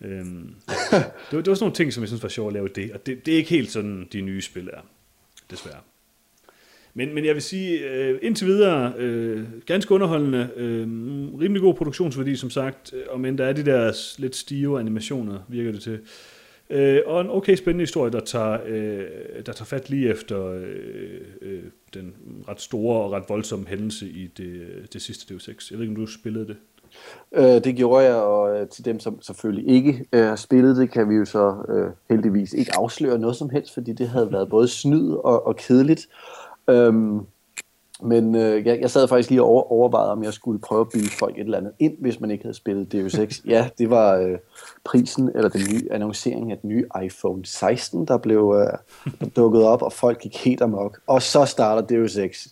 Øhm, 0.02 0.56
det, 0.68 1.04
var, 1.32 1.42
det 1.42 1.48
var 1.48 1.54
sådan 1.56 1.64
nogle 1.64 1.76
ting, 1.76 1.94
som 1.94 2.02
jeg 2.02 2.08
synes 2.08 2.24
var 2.24 2.30
sjovt 2.30 2.48
at 2.48 2.54
lave 2.54 2.68
det, 2.68 2.92
og 2.92 3.06
det, 3.06 3.26
det 3.26 3.34
er 3.34 3.38
ikke 3.38 3.50
helt 3.50 3.72
sådan, 3.72 4.08
de 4.14 4.22
nye 4.22 4.42
spil 4.42 4.70
er, 4.74 4.82
desværre. 5.52 5.80
Men, 6.94 7.14
men 7.14 7.26
jeg 7.26 7.34
vil 7.34 7.42
sige, 7.42 7.90
øh, 7.90 8.20
indtil 8.22 8.48
videre, 8.48 8.94
øh, 8.98 9.44
ganske 9.66 9.94
underholdende, 9.94 10.50
øh, 10.56 10.88
rimelig 11.42 11.62
god 11.62 11.74
produktionsværdi, 11.74 12.36
som 12.36 12.50
sagt, 12.50 12.94
øh, 12.94 13.04
om 13.10 13.26
end 13.26 13.38
der 13.38 13.46
er 13.46 13.54
de 13.54 13.66
der 13.66 13.94
lidt 14.22 14.36
stive 14.36 14.80
animationer, 14.80 15.40
virker 15.50 15.72
det 15.72 15.82
til. 15.82 16.00
Øh, 16.70 17.02
og 17.06 17.22
en 17.22 17.30
okay 17.30 17.56
spændende 17.56 17.82
historie, 17.82 18.12
der 18.12 18.20
tager, 18.20 18.58
øh, 18.66 19.06
der 19.46 19.54
tager 19.54 19.66
fat 19.66 19.90
lige 19.90 20.10
efter 20.10 20.46
øh, 20.46 21.22
øh, 21.42 21.64
den 21.94 22.14
ret 22.48 22.62
store 22.62 23.04
og 23.04 23.12
ret 23.12 23.24
voldsomme 23.30 23.68
hændelse 23.68 24.10
i 24.10 24.28
det, 24.28 24.68
det 24.94 25.02
sidste 25.02 25.34
Deus 25.34 25.48
Ex. 25.48 25.72
Jeg 25.72 25.80
ved 25.80 25.86
ikke, 25.86 26.00
om 26.00 26.06
du 26.06 26.12
spillede 26.12 26.48
det? 26.48 26.58
Øh, 27.32 27.64
det 27.64 27.76
gjorde 27.76 28.06
jeg, 28.06 28.16
og 28.16 28.60
øh, 28.60 28.68
til 28.68 28.86
dem, 28.86 29.00
som 29.00 29.22
selvfølgelig 29.22 29.76
ikke 29.76 30.06
øh, 30.14 30.26
har 30.26 30.36
spillet 30.36 30.78
det, 30.78 30.92
kan 30.92 31.10
vi 31.10 31.16
jo 31.16 31.26
så 31.26 31.56
øh, 31.70 31.90
heldigvis 32.10 32.54
ikke 32.54 32.76
afsløre 32.76 33.20
noget 33.20 33.36
som 33.36 33.50
helst, 33.50 33.74
fordi 33.74 33.94
det 33.94 34.10
havde 34.10 34.32
været 34.32 34.50
både 34.50 34.68
snyd 34.68 35.12
og, 35.12 35.48
og 35.48 35.56
kedeligt. 35.56 36.08
Øhm, 36.70 37.20
men 38.04 38.36
øh, 38.36 38.68
jeg, 38.68 38.82
jeg 38.82 38.92
sad 38.92 39.08
faktisk 39.08 39.30
lige 39.30 39.42
og 39.42 39.48
over, 39.48 39.72
overvejede, 39.72 40.12
om 40.12 40.24
jeg 40.24 40.34
skulle 40.34 40.60
prøve 40.60 40.82
at 40.82 40.90
bilde 40.94 41.10
folk 41.10 41.38
et 41.38 41.44
eller 41.44 41.58
andet 41.58 41.72
ind, 41.80 41.98
hvis 42.00 42.20
man 42.20 42.32
ikke 42.32 42.44
havde 42.44 42.54
spillet 42.54 42.92
Deus 42.92 43.14
Ex. 43.14 43.40
Ja, 43.46 43.70
det 43.78 43.90
var 43.90 44.16
øh, 44.16 44.38
prisen, 44.84 45.30
eller 45.36 45.50
den 45.50 45.62
nye 45.74 45.88
annoncering 45.92 46.52
af 46.52 46.58
den 46.58 46.70
nye 46.70 46.86
iPhone 47.04 47.46
16, 47.46 48.08
der 48.08 48.18
blev 48.18 48.56
øh, 48.58 49.28
dukket 49.36 49.64
op, 49.64 49.82
og 49.82 49.94
folk 49.94 50.20
gik 50.22 50.38
helt 50.46 50.62
amok. 50.62 51.00
Og 51.08 51.22
så 51.22 51.46
starter 51.46 51.88
Deus 51.88 52.18
Ex. 52.18 52.48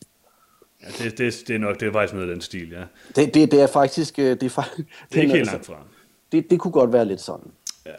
Ja, 0.84 0.88
det, 1.04 1.18
det, 1.18 1.44
det 1.48 1.56
er 1.56 1.60
nok, 1.60 1.80
det 1.80 1.88
er 1.88 1.92
faktisk 1.92 2.14
noget 2.14 2.30
af 2.30 2.36
den 2.36 2.42
stil, 2.42 2.70
ja. 2.70 2.84
Det, 3.16 3.34
det, 3.34 3.52
det 3.52 3.62
er 3.62 3.68
faktisk... 3.68 4.20
Øh, 4.20 4.26
det 4.26 4.44
er, 4.44 4.50
faktisk, 4.50 4.88
det 5.10 5.18
er 5.18 5.22
ikke 5.22 5.34
helt 5.34 5.46
langt 5.46 5.66
fra. 5.66 5.84
Det, 6.32 6.50
det 6.50 6.60
kunne 6.60 6.72
godt 6.72 6.94
være 6.94 7.06
lidt 7.06 7.22
sådan. 7.22 7.52
Ja, 7.86 7.92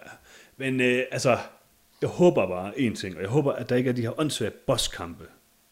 men 0.57 0.81
øh, 0.81 1.03
altså, 1.11 1.39
jeg 2.01 2.11
håber 2.11 2.47
bare 2.47 2.81
en 2.81 2.95
ting, 2.95 3.17
og 3.17 3.23
jeg 3.23 3.31
håber, 3.31 3.53
at 3.53 3.69
der 3.69 3.77
ikke 3.77 3.91
er 3.91 3.95
de 3.95 4.03
her 4.03 4.21
åndssvage 4.21 4.51
bosskampe, 4.67 5.25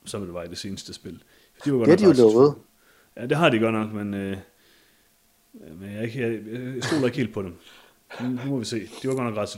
som 0.04 0.24
det 0.24 0.34
var 0.34 0.42
i 0.42 0.48
det 0.48 0.58
seneste 0.58 0.94
spil. 0.94 1.22
De 1.64 1.72
var 1.72 1.78
godt 1.78 1.88
det 1.88 1.92
er 1.92 2.12
de 2.12 2.22
jo 2.22 2.30
lovet. 2.30 2.54
Ja, 3.16 3.26
det 3.26 3.36
har 3.36 3.48
de 3.48 3.58
godt 3.58 3.74
nok, 3.74 3.92
men, 3.92 4.14
øh, 4.14 4.36
men 5.52 5.92
jeg, 5.92 6.16
jeg, 6.16 6.40
jeg 6.74 6.84
stoler 6.84 7.06
ikke 7.06 7.18
helt 7.18 7.34
på 7.34 7.42
dem. 7.42 7.54
Nu, 8.20 8.40
må 8.44 8.58
vi 8.58 8.64
se. 8.64 8.88
De 9.02 9.08
var 9.08 9.14
godt 9.14 9.26
nok 9.26 9.36
ret 9.36 9.48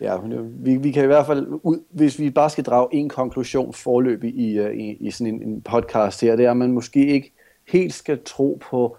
Ja, 0.00 0.16
vi, 0.42 0.76
vi 0.76 0.90
kan 0.90 1.04
i 1.04 1.06
hvert 1.06 1.26
fald, 1.26 1.46
ud, 1.62 1.82
hvis 1.90 2.18
vi 2.18 2.30
bare 2.30 2.50
skal 2.50 2.64
drage 2.64 2.88
en 2.92 3.08
konklusion 3.08 3.72
forløbig 3.72 4.34
i, 4.34 4.58
øh, 4.58 4.76
i, 4.76 4.96
i 5.00 5.10
sådan 5.10 5.34
en, 5.34 5.42
en 5.42 5.60
podcast 5.60 6.20
her, 6.20 6.36
det 6.36 6.46
er, 6.46 6.50
at 6.50 6.56
man 6.56 6.72
måske 6.72 7.06
ikke 7.06 7.32
helt 7.68 7.94
skal 7.94 8.18
tro 8.24 8.60
på 8.70 8.96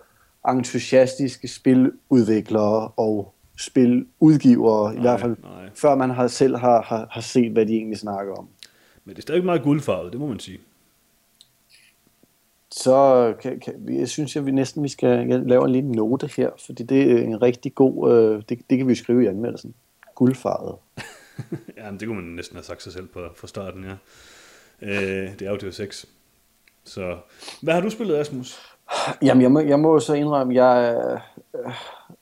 entusiastiske 0.49 1.47
spiludviklere 1.47 2.87
og 2.87 3.33
spiludgivere, 3.59 4.91
nej, 4.93 4.97
i 4.97 5.01
hvert 5.01 5.19
fald, 5.19 5.35
nej. 5.41 5.69
før 5.75 5.95
man 5.95 6.09
har 6.09 6.27
selv 6.27 6.55
har, 6.55 6.81
har, 6.81 7.07
har 7.11 7.21
set, 7.21 7.51
hvad 7.51 7.65
de 7.65 7.73
egentlig 7.73 7.97
snakker 7.97 8.33
om. 8.33 8.47
Men 9.05 9.15
det 9.15 9.17
er 9.17 9.21
stadig 9.21 9.45
meget 9.45 9.63
guldfarvet, 9.63 10.11
det 10.11 10.19
må 10.19 10.27
man 10.27 10.39
sige. 10.39 10.59
Så 12.71 13.33
kan, 13.41 13.59
kan, 13.59 13.73
jeg 13.99 14.09
synes 14.09 14.35
jeg, 14.35 14.45
vi 14.45 14.51
næsten 14.51 14.83
vi 14.83 14.87
skal 14.87 15.27
lave 15.27 15.65
en 15.65 15.71
lille 15.71 15.91
note 15.91 16.29
her, 16.37 16.49
fordi 16.65 16.83
det 16.83 17.11
er 17.11 17.23
en 17.23 17.41
rigtig 17.41 17.75
god, 17.75 18.11
øh, 18.11 18.43
det, 18.49 18.59
det 18.69 18.77
kan 18.77 18.87
vi 18.87 18.95
skrive 18.95 19.23
i 19.23 19.27
anmeldelsen. 19.27 19.73
Guldfarvet. 20.21 20.75
ja, 21.77 21.91
men 21.91 21.99
det 21.99 22.07
kunne 22.07 22.21
man 22.21 22.35
næsten 22.35 22.55
have 22.55 22.63
sagt 22.63 22.83
sig 22.83 22.93
selv 22.93 23.07
på, 23.07 23.19
fra 23.35 23.47
starten, 23.47 23.83
ja. 23.83 23.95
Øh, 24.81 25.39
det 25.39 25.41
er 25.41 25.49
jo 25.49 25.57
det 25.57 25.75
6. 25.75 26.05
Så, 26.83 27.17
hvad 27.61 27.73
har 27.73 27.81
du 27.81 27.89
spillet, 27.89 28.15
Asmus? 28.15 28.59
Jamen, 29.21 29.41
jeg 29.41 29.51
må, 29.51 29.59
jeg 29.59 29.79
må 29.79 29.99
så 29.99 30.13
indrømme, 30.13 30.55
jeg 30.55 30.95
øh, 31.55 31.71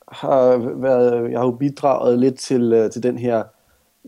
har 0.08 0.56
været, 0.80 1.30
jeg 1.30 1.38
har 1.38 1.46
jo 1.46 1.50
bidraget 1.52 2.18
lidt 2.18 2.38
til, 2.38 2.72
øh, 2.72 2.90
til 2.90 3.02
den 3.02 3.18
her 3.18 3.44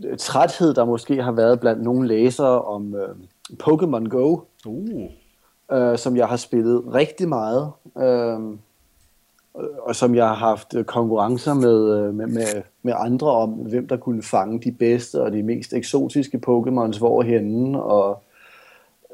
øh, 0.05 0.19
træthed, 0.19 0.75
der 0.75 0.85
måske 0.85 1.23
har 1.23 1.33
været 1.33 1.61
blandt 1.61 1.83
nogle 1.83 2.09
læsere 2.09 2.63
om 2.63 2.95
øh, 2.95 3.17
Pokémon 3.63 4.09
Go. 4.09 4.39
Uh. 4.67 5.11
Øh, 5.73 5.99
som 5.99 6.17
jeg 6.17 6.29
har 6.29 6.37
spillet 6.37 6.95
rigtig 6.95 7.29
meget. 7.29 7.73
Øh, 7.99 8.41
og 9.83 9.97
som 9.97 10.15
jeg 10.15 10.27
har 10.27 10.35
haft 10.35 10.75
øh, 10.75 10.85
konkurrencer 10.85 11.55
med, 11.55 11.99
øh, 11.99 12.15
med, 12.15 12.27
med, 12.27 12.63
med 12.83 12.93
andre 12.97 13.31
om, 13.31 13.51
hvem 13.51 13.89
der 13.89 13.97
kunne 13.97 14.23
fange 14.23 14.61
de 14.61 14.73
bedste 14.73 15.23
og 15.23 15.33
de 15.33 15.43
mest 15.43 15.73
eksotiske 15.73 16.41
Pokémons 16.47 16.99
hvorhenne, 16.99 17.83
og 17.83 18.23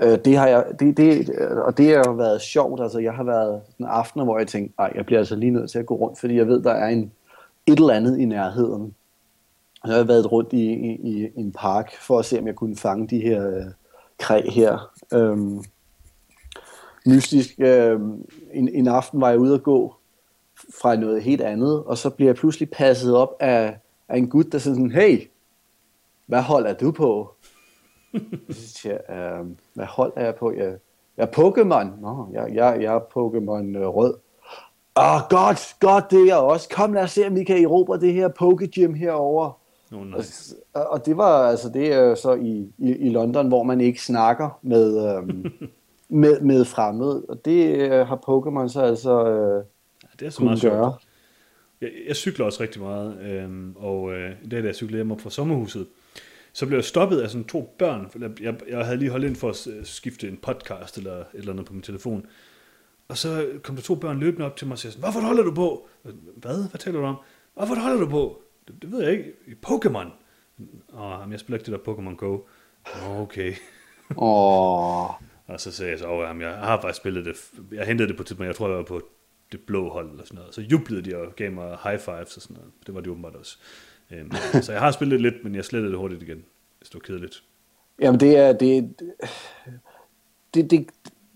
Øh, 0.00 0.18
det 0.24 0.36
har 0.36 0.46
jeg, 0.46 0.64
det, 0.80 0.96
det, 0.96 1.30
og 1.38 1.78
det 1.78 1.96
har 1.96 2.12
været 2.12 2.40
sjovt. 2.40 2.82
Altså, 2.82 2.98
jeg 2.98 3.12
har 3.12 3.24
været 3.24 3.60
en 3.78 3.84
aften, 3.84 4.22
hvor 4.22 4.38
jeg 4.38 4.46
tænkte, 4.46 4.74
nej, 4.78 4.92
jeg 4.94 5.06
bliver 5.06 5.18
altså 5.18 5.36
lige 5.36 5.50
nødt 5.50 5.70
til 5.70 5.78
at 5.78 5.86
gå 5.86 5.94
rundt, 5.94 6.18
fordi 6.18 6.36
jeg 6.36 6.46
ved, 6.46 6.62
der 6.62 6.72
er 6.72 6.88
en, 6.88 7.12
et 7.66 7.78
eller 7.78 7.94
andet 7.94 8.18
i 8.18 8.24
nærheden. 8.24 8.94
Og 9.82 9.88
jeg 9.88 9.96
har 9.96 10.04
været 10.04 10.32
rundt 10.32 10.52
i, 10.52 10.72
i, 10.72 11.24
i 11.24 11.30
en 11.36 11.52
park 11.52 11.92
for 11.96 12.18
at 12.18 12.24
se, 12.24 12.38
om 12.38 12.46
jeg 12.46 12.54
kunne 12.54 12.76
fange 12.76 13.08
de 13.08 13.20
her 13.20 13.48
øh, 13.48 13.64
kræ 14.18 14.42
her. 14.48 14.90
Øhm, 15.12 15.62
mystisk. 17.06 17.54
Øh, 17.58 18.00
en, 18.52 18.68
en 18.68 18.88
aften 18.88 19.20
var 19.20 19.30
jeg 19.30 19.38
ude 19.38 19.54
at 19.54 19.62
gå 19.62 19.94
fra 20.80 20.96
noget 20.96 21.22
helt 21.22 21.40
andet, 21.40 21.84
og 21.84 21.98
så 21.98 22.10
bliver 22.10 22.28
jeg 22.28 22.36
pludselig 22.36 22.70
passet 22.70 23.16
op 23.16 23.36
af, 23.40 23.76
af 24.08 24.16
en 24.18 24.28
gut, 24.28 24.52
der 24.52 24.58
siger 24.58 24.74
sådan, 24.74 24.90
hey, 24.90 25.30
hvad 26.26 26.42
hold 26.42 26.66
er 26.66 26.74
du 26.74 26.90
på? 26.90 27.30
så 28.50 28.68
siger 28.68 28.98
jeg, 29.08 29.16
øh, 29.16 29.46
hvad 29.74 29.86
hold 29.86 30.12
er 30.16 30.24
jeg 30.24 30.34
på? 30.34 30.52
Jeg, 30.52 30.76
jeg 31.16 31.28
er 31.32 31.38
Pokémon. 31.38 32.00
Nå, 32.00 32.28
jeg, 32.32 32.54
jeg, 32.54 32.82
jeg 32.82 32.94
er 32.94 33.00
Pokémon 33.00 33.78
øh, 33.78 33.86
rød. 33.86 34.14
Åh, 34.96 35.14
oh, 35.14 35.20
godt, 35.30 35.76
godt, 35.80 36.10
det 36.10 36.20
er 36.20 36.26
jeg 36.26 36.36
også. 36.36 36.68
Kom, 36.68 36.92
lad 36.92 37.02
os 37.02 37.10
se, 37.10 37.26
om 37.26 37.34
vi 37.34 37.44
kan 37.44 37.64
erobre 37.64 38.00
det 38.00 38.12
her 38.12 38.28
Pokégym 38.28 38.92
herovre. 38.92 39.52
Oh, 39.92 40.06
nice. 40.06 40.54
og, 40.74 40.86
og 40.86 41.06
det 41.06 41.16
var 41.16 41.48
altså 41.48 41.68
det 41.68 41.92
er 41.92 42.14
så 42.14 42.34
i, 42.34 42.72
i, 42.78 42.96
i 42.96 43.08
London, 43.08 43.48
hvor 43.48 43.62
man 43.62 43.80
ikke 43.80 44.02
snakker 44.02 44.58
med, 44.62 45.16
øhm, 45.16 45.46
med, 46.22 46.40
med 46.40 46.64
fremmede. 46.64 47.24
Og 47.28 47.44
det 47.44 47.76
øh, 47.76 48.06
har 48.06 48.16
Pokémon 48.16 48.68
så 48.68 48.80
altså 48.80 49.28
øh, 49.28 49.64
det 50.20 50.26
er 50.26 50.30
så 50.30 50.44
meget 50.44 50.60
gøre. 50.60 50.96
Jeg, 51.80 51.90
jeg 52.06 52.16
cykler 52.16 52.46
også 52.46 52.62
rigtig 52.62 52.82
meget, 52.82 53.20
øh, 53.20 53.50
og 53.76 54.12
øh, 54.12 54.32
i 54.44 54.48
dag, 54.48 54.62
da 54.62 54.66
jeg 54.66 54.74
cyklede 54.74 54.98
hjem 54.98 55.12
op 55.12 55.20
fra 55.20 55.30
sommerhuset, 55.30 55.86
så 56.52 56.66
blev 56.66 56.76
jeg 56.76 56.84
stoppet 56.84 57.20
af 57.20 57.30
sådan 57.30 57.44
to 57.44 57.74
børn. 57.78 58.10
Jeg, 58.40 58.54
jeg 58.68 58.84
havde 58.84 58.98
lige 58.98 59.10
holdt 59.10 59.24
ind 59.24 59.36
for 59.36 59.48
at 59.48 59.86
skifte 59.86 60.28
en 60.28 60.36
podcast 60.36 60.98
eller 60.98 61.16
et 61.20 61.26
eller 61.34 61.52
andet 61.52 61.66
på 61.66 61.72
min 61.72 61.82
telefon. 61.82 62.26
Og 63.08 63.18
så 63.18 63.48
kom 63.62 63.76
der 63.76 63.82
to 63.82 63.94
børn 63.94 64.18
løbende 64.18 64.46
op 64.46 64.56
til 64.56 64.66
mig 64.66 64.72
og 64.72 64.78
sagde 64.78 64.92
sådan, 64.92 65.02
hvorfor 65.02 65.20
holder 65.20 65.42
du 65.42 65.54
på? 65.54 65.88
Hvad? 66.36 66.68
Hvad 66.70 66.78
taler 66.78 67.00
du 67.00 67.06
om? 67.06 67.16
Hvorfor 67.54 67.74
holder 67.74 68.00
du 68.00 68.08
på? 68.08 68.42
Det, 68.68 68.82
det 68.82 68.92
ved 68.92 69.02
jeg 69.02 69.12
ikke. 69.12 69.32
I 69.46 69.54
Pokémon. 69.66 70.08
Åh, 70.98 71.30
jeg 71.30 71.40
spiller 71.40 71.58
ikke 71.58 71.72
det 71.72 71.84
der 71.84 71.92
Pokémon 71.92 72.14
Go. 72.16 72.38
Okay. 73.06 73.54
Åh. 74.16 75.10
og 75.48 75.60
så 75.60 75.72
sagde 75.72 75.92
jeg 75.92 75.98
så, 75.98 76.20
at 76.20 76.40
jeg 76.40 76.54
har 76.54 76.80
faktisk 76.80 77.00
spillet 77.00 77.24
det. 77.24 77.50
Jeg 77.72 77.86
hentede 77.86 78.08
det 78.08 78.16
på 78.16 78.22
tidspunkt, 78.22 78.46
jeg 78.46 78.56
tror, 78.56 78.68
jeg 78.68 78.76
var 78.76 78.84
på 78.84 79.02
det 79.52 79.60
blå 79.60 79.90
hold 79.90 80.10
eller 80.10 80.24
sådan 80.24 80.38
noget. 80.38 80.54
Så 80.54 80.60
jublede 80.60 81.10
de 81.10 81.16
og 81.16 81.36
gav 81.36 81.52
mig 81.52 81.78
high 81.84 81.98
fives 81.98 82.36
og 82.36 82.42
sådan 82.42 82.56
noget. 82.56 82.70
Det 82.86 82.94
var 82.94 83.00
de 83.00 83.10
åbenbart 83.10 83.34
også. 83.34 83.58
Øhm, 84.12 84.32
så 84.64 84.72
jeg 84.72 84.80
har 84.80 84.90
spillet 84.90 85.20
lidt, 85.20 85.34
men 85.44 85.54
jeg 85.54 85.64
slettede 85.64 85.90
det 85.90 85.98
hurtigt 85.98 86.22
igen, 86.22 86.44
det 86.80 86.94
var 86.94 87.00
kedeligt. 87.00 87.42
Jamen 88.00 88.20
det 88.20 88.36
er, 88.36 88.52
det, 88.52 88.94
det, 90.54 90.70
det, 90.70 90.86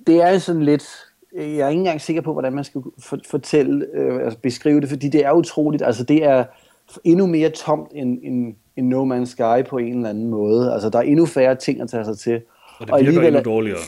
det 0.07 0.22
er 0.22 0.38
sådan 0.38 0.62
lidt, 0.62 0.85
jeg 1.33 1.59
er 1.59 1.68
ikke 1.68 1.79
engang 1.79 2.01
sikker 2.01 2.22
på, 2.22 2.33
hvordan 2.33 2.53
man 2.53 2.64
skal 2.64 2.83
fortælle, 3.31 3.87
øh, 3.94 4.25
altså 4.25 4.38
beskrive 4.38 4.81
det, 4.81 4.88
fordi 4.88 5.09
det 5.09 5.25
er 5.25 5.33
utroligt, 5.33 5.83
altså 5.83 6.05
det 6.05 6.25
er 6.25 6.44
endnu 7.05 7.27
mere 7.27 7.51
tomt 7.51 7.90
end, 7.94 8.18
end, 8.22 8.55
end 8.77 8.88
No 8.88 9.16
Man's 9.16 9.25
Sky 9.25 9.68
på 9.68 9.79
en 9.79 9.96
eller 9.96 10.11
anden 10.11 10.29
måde. 10.29 10.72
Altså 10.72 10.90
der 10.90 10.98
er 10.98 11.03
endnu 11.03 11.27
færre 11.27 11.55
ting 11.55 11.81
at 11.81 11.90
tage 11.90 12.05
sig 12.05 12.18
til. 12.18 12.42
Og 12.79 12.98
det 12.98 13.07
virker 13.07 13.20
og 13.20 13.27
endnu 13.27 13.40
dårligere. 13.40 13.79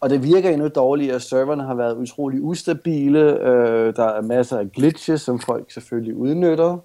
Og 0.00 0.10
det 0.10 0.22
virker 0.22 0.50
endnu 0.50 0.68
dårligere. 0.68 1.20
Serverne 1.20 1.62
har 1.62 1.74
været 1.74 1.96
utrolig 1.96 2.42
ustabile. 2.42 3.20
Øh, 3.20 3.96
der 3.96 4.04
er 4.04 4.22
masser 4.22 4.58
af 4.58 4.72
glitches, 4.72 5.20
som 5.20 5.40
folk 5.40 5.70
selvfølgelig 5.70 6.16
udnytter. 6.16 6.78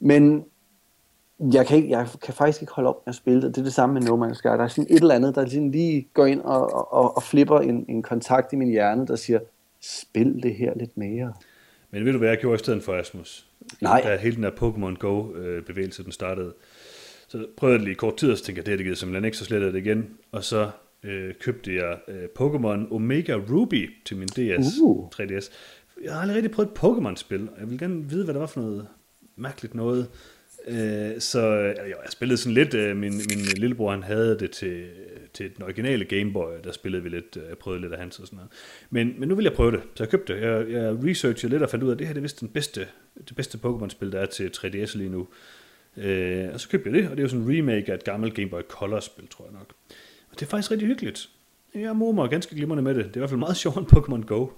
Men 0.00 0.44
jeg 1.52 1.66
kan, 1.66 1.76
ikke, 1.76 1.90
jeg 1.90 2.06
kan 2.22 2.34
faktisk 2.34 2.62
ikke 2.62 2.72
holde 2.72 2.88
op 2.88 3.06
med 3.06 3.10
at 3.10 3.14
spille 3.14 3.42
det. 3.42 3.54
Det 3.54 3.58
er 3.60 3.64
det 3.64 3.74
samme 3.74 3.92
med 3.94 4.02
No 4.02 4.26
Man's 4.26 4.34
Sky. 4.34 4.46
Der 4.46 4.64
er 4.64 4.68
sådan 4.68 4.86
et 4.90 5.00
eller 5.00 5.14
andet, 5.14 5.34
der 5.34 5.48
sådan 5.48 5.70
lige 5.70 6.08
går 6.14 6.26
ind 6.26 6.40
og, 6.40 6.92
og, 6.92 7.16
og 7.16 7.22
flipper 7.22 7.60
en, 7.60 7.84
en 7.88 8.02
kontakt 8.02 8.52
i 8.52 8.56
min 8.56 8.68
hjerne, 8.68 9.06
der 9.06 9.16
siger, 9.16 9.38
spil 9.80 10.42
det 10.42 10.54
her 10.54 10.72
lidt 10.76 10.96
mere. 10.96 11.32
Men 11.90 12.04
ved 12.04 12.12
du, 12.12 12.18
hvad 12.18 12.28
jeg 12.28 12.38
gjorde 12.38 12.54
i 12.54 12.58
stedet 12.58 12.82
for, 12.82 12.94
Asmus? 12.94 13.46
Nej. 13.80 14.00
Da 14.04 14.16
hele 14.16 14.36
den 14.36 14.42
der 14.42 14.50
Pokémon 14.50 14.98
Go-bevægelse, 14.98 16.04
den 16.04 16.12
startede, 16.12 16.52
så 17.28 17.46
prøvede 17.56 17.74
jeg 17.74 17.78
det 17.78 17.88
lige 17.88 17.94
kort 17.94 18.16
tid, 18.16 18.32
og 18.32 18.38
så 18.38 18.44
tænkte 18.44 18.58
jeg, 18.58 18.66
det 18.66 18.72
her 18.72 18.76
det 18.76 18.84
givet 18.84 18.98
simpelthen 18.98 19.24
ikke, 19.24 19.36
så 19.36 19.44
slettede 19.44 19.72
det 19.72 19.78
igen. 19.78 20.08
Og 20.32 20.44
så 20.44 20.70
øh, 21.06 21.34
købte 21.40 21.74
jeg 21.74 21.98
øh, 22.08 22.24
Pokémon 22.40 22.94
Omega 22.94 23.34
Ruby 23.34 23.90
til 24.04 24.16
min 24.16 24.28
DS, 24.28 24.78
uh. 24.82 25.08
3DS. 25.14 25.52
Jeg 26.04 26.12
har 26.12 26.20
aldrig 26.20 26.36
rigtig 26.36 26.50
prøvet 26.50 26.70
et 26.70 26.78
Pokémon-spil, 26.78 27.48
og 27.48 27.60
jeg 27.60 27.70
vil 27.70 27.78
gerne 27.78 28.08
vide, 28.08 28.24
hvad 28.24 28.34
det 28.34 28.40
var 28.40 28.46
for 28.46 28.60
noget 28.60 28.86
mærkeligt 29.36 29.74
noget. 29.74 30.08
Øh, 30.68 31.20
så 31.20 31.40
jeg, 31.50 31.76
jeg 31.86 31.96
spillede 32.10 32.38
sådan 32.38 32.54
lidt, 32.54 32.74
øh, 32.74 32.96
min, 32.96 33.12
min 33.16 33.38
lillebror 33.56 33.90
han 33.90 34.02
havde 34.02 34.38
det 34.38 34.50
til, 34.50 34.86
til 35.32 35.56
den 35.56 35.62
originale 35.62 36.04
Gameboy, 36.04 36.52
der 36.64 36.72
spillede 36.72 37.02
vi 37.02 37.08
lidt, 37.08 37.36
øh, 37.36 37.48
jeg 37.48 37.58
prøvede 37.58 37.80
lidt 37.80 37.92
af 37.92 37.98
hans 37.98 38.18
og 38.18 38.26
sådan 38.26 38.36
noget. 38.36 38.50
Men, 38.90 39.14
men 39.18 39.28
nu 39.28 39.34
vil 39.34 39.42
jeg 39.42 39.52
prøve 39.52 39.72
det, 39.72 39.80
så 39.94 40.04
jeg 40.04 40.10
købte 40.10 40.34
det. 40.34 40.42
Jeg, 40.42 40.70
jeg 40.70 41.04
researchede 41.04 41.52
lidt 41.52 41.62
og 41.62 41.70
fandt 41.70 41.82
ud 41.82 41.88
af, 41.88 41.94
at 41.94 41.98
det 41.98 42.06
her 42.06 42.14
det 42.14 42.20
er 42.20 42.22
vist 42.22 42.40
den 42.40 42.48
bedste, 42.48 42.86
det 43.28 43.36
bedste 43.36 43.58
Pokémon-spil, 43.64 44.12
der 44.12 44.20
er 44.20 44.26
til 44.26 44.50
3DS 44.56 44.98
lige 44.98 45.10
nu. 45.10 45.28
Øh, 45.96 46.48
og 46.52 46.60
så 46.60 46.68
købte 46.68 46.90
jeg 46.90 46.98
det, 46.98 47.10
og 47.10 47.16
det 47.16 47.18
er 47.18 47.24
jo 47.24 47.28
sådan 47.28 47.44
en 47.44 47.58
remake 47.58 47.92
af 47.92 47.94
et 47.94 48.04
gammelt 48.04 48.34
Game 48.34 48.48
Boy 48.48 48.62
Color-spil, 48.68 49.28
tror 49.28 49.44
jeg 49.44 49.52
nok. 49.52 49.72
Det 50.40 50.46
er 50.46 50.50
faktisk 50.50 50.70
rigtig 50.70 50.88
hyggeligt. 50.88 51.28
Jeg 51.74 51.96
mor 51.96 52.12
mig 52.12 52.30
ganske 52.30 52.54
glimrende 52.54 52.82
med 52.82 52.94
det. 52.94 53.04
Det 53.04 53.12
er 53.12 53.16
i 53.16 53.20
hvert 53.20 53.30
fald 53.30 53.38
meget 53.38 53.56
sjovt 53.56 53.76
end 53.76 53.86
Pokémon 53.86 54.26
Go. 54.26 54.48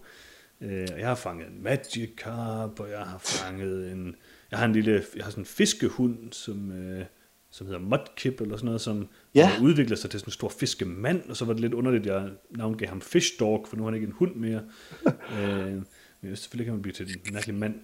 Øh, 0.61 0.89
jeg 0.99 1.09
har 1.09 1.15
fanget 1.15 1.49
en 1.49 1.63
Magikarp, 1.63 2.81
og 2.81 2.91
jeg 2.91 2.99
har 2.99 3.19
fanget 3.19 3.93
en 3.93 4.17
jeg 4.51 4.59
har 4.59 4.67
en 4.67 4.73
lille, 4.73 5.05
jeg 5.17 5.25
har 5.25 5.31
sådan 5.31 5.43
en 5.43 5.47
fiskehund, 5.47 6.33
som, 6.33 6.73
øh, 6.73 7.05
som 7.51 7.67
hedder 7.67 7.81
Mudkip 7.81 8.41
eller 8.41 8.57
sådan 8.57 8.67
noget, 8.67 8.81
som 8.81 9.09
ja. 9.35 9.51
udvikler 9.63 9.97
sig 9.97 10.11
til 10.11 10.21
sådan 10.21 10.29
en 10.29 10.33
stor 10.33 10.49
fiskemand, 10.49 11.31
og 11.31 11.37
så 11.37 11.45
var 11.45 11.53
det 11.53 11.61
lidt 11.61 11.75
underligt, 11.75 12.07
at 12.07 12.13
jeg 12.13 12.31
navngav 12.51 12.89
ham 12.89 13.01
Fish 13.01 13.41
Dog, 13.41 13.67
for 13.69 13.77
nu 13.77 13.83
har 13.83 13.91
han 13.91 13.95
ikke 13.95 14.07
en 14.07 14.13
hund 14.13 14.35
mere. 14.35 14.63
øh, 15.39 15.83
men 16.21 16.37
selvfølgelig 16.37 16.67
kan 16.67 16.75
man 16.75 16.83
blive 16.83 16.93
til 16.93 17.07
en 17.27 17.35
mærkelig 17.35 17.57
mand. 17.57 17.75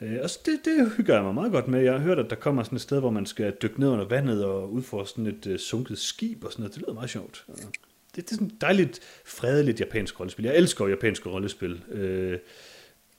Øh, 0.00 0.18
og 0.22 0.30
så 0.30 0.38
det, 0.46 0.60
det 0.64 0.92
hygger 0.96 1.14
jeg 1.14 1.24
mig 1.24 1.34
meget 1.34 1.52
godt 1.52 1.68
med. 1.68 1.80
Jeg 1.80 1.92
har 1.92 2.00
hørt, 2.00 2.18
at 2.18 2.30
der 2.30 2.36
kommer 2.36 2.62
sådan 2.62 2.76
et 2.76 2.82
sted, 2.82 3.00
hvor 3.00 3.10
man 3.10 3.26
skal 3.26 3.56
dykke 3.62 3.80
ned 3.80 3.88
under 3.88 4.08
vandet 4.08 4.44
og 4.44 4.72
udforske 4.72 5.10
sådan 5.10 5.26
et 5.26 5.46
øh, 5.46 5.58
sunket 5.58 5.98
skib 5.98 6.44
og 6.44 6.52
sådan 6.52 6.62
noget. 6.62 6.74
Det 6.74 6.82
lyder 6.82 6.94
meget 6.94 7.10
sjovt. 7.10 7.44
Det, 7.46 7.66
det 8.16 8.30
er 8.30 8.34
sådan 8.34 8.46
et 8.46 8.60
dejligt, 8.60 9.00
fredeligt 9.24 9.80
japansk 9.80 10.20
rollespil. 10.20 10.44
Jeg 10.44 10.56
elsker 10.56 10.86
japanske 10.86 11.28
rollespil. 11.28 11.84
Øh, 11.90 12.38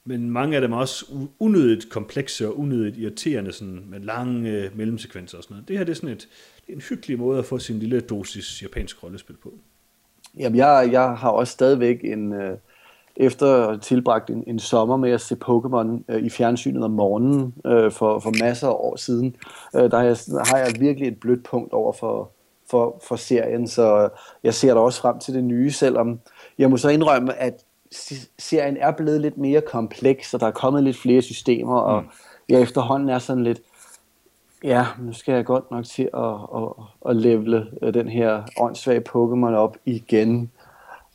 men 0.05 0.31
mange 0.31 0.55
af 0.55 0.61
dem 0.61 0.71
er 0.71 0.77
også 0.77 1.05
unødigt 1.39 1.89
komplekse 1.89 2.47
og 2.47 2.59
unødigt 2.59 2.97
irriterende, 2.97 3.51
sådan 3.51 3.83
med 3.87 3.99
lange 3.99 4.51
øh, 4.51 4.77
mellemsekvenser 4.77 5.37
og 5.37 5.43
sådan 5.43 5.55
noget. 5.55 5.67
Det 5.67 5.77
her 5.77 5.83
det 5.83 5.91
er 5.91 5.95
sådan 5.95 6.09
et, 6.09 6.27
det 6.65 6.71
er 6.71 6.75
en 6.75 6.81
hyggelig 6.81 7.19
måde 7.19 7.39
at 7.39 7.45
få 7.45 7.59
sin 7.59 7.79
lille 7.79 8.01
dosis 8.01 8.63
japansk 8.63 9.03
rollespil 9.03 9.35
på. 9.35 9.53
Jamen, 10.37 10.57
jeg, 10.57 10.89
jeg 10.91 11.01
har 11.01 11.29
også 11.29 11.53
stadigvæk 11.53 12.03
en, 12.03 12.33
øh, 12.33 12.57
efter 13.19 13.77
tilbragt 13.77 14.29
en, 14.29 14.43
en 14.47 14.59
sommer 14.59 14.97
med 14.97 15.11
at 15.11 15.21
se 15.21 15.37
Pokémon 15.45 16.03
øh, 16.09 16.23
i 16.23 16.29
fjernsynet 16.29 16.83
om 16.83 16.91
morgenen 16.91 17.53
øh, 17.65 17.91
for, 17.91 18.19
for 18.19 18.43
masser 18.43 18.67
af 18.67 18.73
år 18.73 18.95
siden, 18.95 19.35
øh, 19.75 19.91
der 19.91 19.97
har 19.97 20.03
jeg, 20.03 20.17
har 20.45 20.57
jeg 20.57 20.73
virkelig 20.79 21.07
et 21.07 21.19
blødt 21.19 21.43
punkt 21.43 21.73
over 21.73 21.93
for, 21.93 22.31
for, 22.69 23.01
for 23.07 23.15
serien, 23.15 23.67
så 23.67 24.09
jeg 24.43 24.53
ser 24.53 24.73
da 24.73 24.79
også 24.79 25.01
frem 25.01 25.19
til 25.19 25.33
det 25.33 25.43
nye, 25.43 25.71
selvom 25.71 26.19
jeg 26.57 26.69
må 26.69 26.77
så 26.77 26.89
indrømme, 26.89 27.33
at 27.33 27.63
serien 28.39 28.77
er 28.77 28.91
blevet 28.91 29.21
lidt 29.21 29.37
mere 29.37 29.61
kompleks, 29.61 30.33
og 30.33 30.39
der 30.39 30.47
er 30.47 30.51
kommet 30.51 30.83
lidt 30.83 30.97
flere 30.97 31.21
systemer, 31.21 31.77
og 31.77 32.01
mm. 32.01 32.07
jeg 32.49 32.61
efterhånden 32.61 33.09
er 33.09 33.19
sådan 33.19 33.43
lidt, 33.43 33.61
ja, 34.63 34.85
nu 34.99 35.13
skal 35.13 35.33
jeg 35.33 35.45
godt 35.45 35.71
nok 35.71 35.85
til 35.85 36.09
at, 36.13 36.33
at, 36.55 36.69
at 37.09 37.15
levele 37.15 37.67
øh, 37.81 37.93
den 37.93 38.09
her 38.09 38.43
åndssvage 38.59 39.03
Pokémon 39.09 39.53
op 39.53 39.77
igen. 39.85 40.51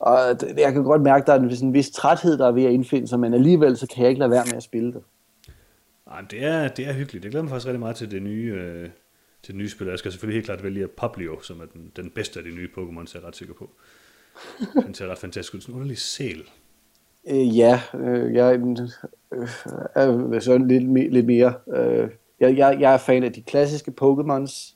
Og 0.03 0.37
jeg 0.57 0.73
kan 0.73 0.83
godt 0.83 1.03
mærke, 1.03 1.23
at 1.23 1.27
der 1.27 1.33
er 1.33 1.39
en, 1.39 1.67
en 1.67 1.75
vis 1.75 1.91
træthed, 1.91 2.39
der 2.39 2.47
er 2.47 2.53
ved 2.53 2.65
at 2.65 2.73
indfinde 2.73 3.09
sig, 3.09 3.21
men 3.21 3.35
alligevel 3.35 3.77
så 3.77 3.87
kan 3.87 4.03
jeg 4.03 4.09
ikke 4.09 4.19
lade 4.19 4.31
være 4.31 4.45
med 4.47 4.57
at 4.57 4.63
spille 4.63 4.93
det. 4.93 5.03
Nej, 6.07 6.21
det 6.31 6.45
er, 6.45 6.69
det 6.69 6.89
er 6.89 6.93
hyggeligt. 6.93 7.25
Jeg 7.25 7.31
glæder 7.31 7.43
mig 7.43 7.51
faktisk 7.51 7.67
rigtig 7.67 7.81
meget 7.81 7.97
til 7.97 8.11
det 8.11 8.23
nye, 8.23 8.55
øh, 8.55 8.89
til 9.43 9.57
nye 9.57 9.69
spil. 9.69 9.87
Jeg 9.87 9.99
skal 9.99 10.13
selvfølgelig 10.13 10.37
helt 10.37 10.47
klart 10.47 10.65
vælge 10.65 10.89
Poplio, 10.89 11.41
som 11.41 11.61
er 11.61 11.65
den, 11.73 11.93
den 11.97 12.11
bedste 12.11 12.39
af 12.39 12.45
de 12.45 12.51
nye 12.51 12.69
Pokémon, 12.79 13.07
så 13.07 13.19
jeg 13.19 13.23
er 13.23 13.27
ret 13.27 13.37
sikker 13.37 13.55
på. 13.55 13.71
Den 14.87 14.95
ser 14.95 15.07
ret 15.07 15.19
fantastisk 15.19 15.55
ud. 15.55 15.61
Sådan 15.61 15.73
en 15.75 15.77
underlig 15.77 15.99
sæl. 15.99 16.43
Øh, 17.31 17.59
ja, 17.59 17.81
øh, 17.95 18.35
jeg 18.35 18.59
øh, 18.59 19.49
er 19.95 20.41
sådan 20.41 20.69
lidt, 20.69 21.13
lidt 21.13 21.27
mere... 21.27 21.55
Øh, 21.75 22.09
jeg, 22.41 22.57
jeg, 22.57 22.81
jeg 22.81 22.95
er 22.95 22.99
fan 22.99 23.25
af 23.25 23.33
de 23.33 23.43
klassiske 23.43 23.93
Pokémons, 24.03 24.75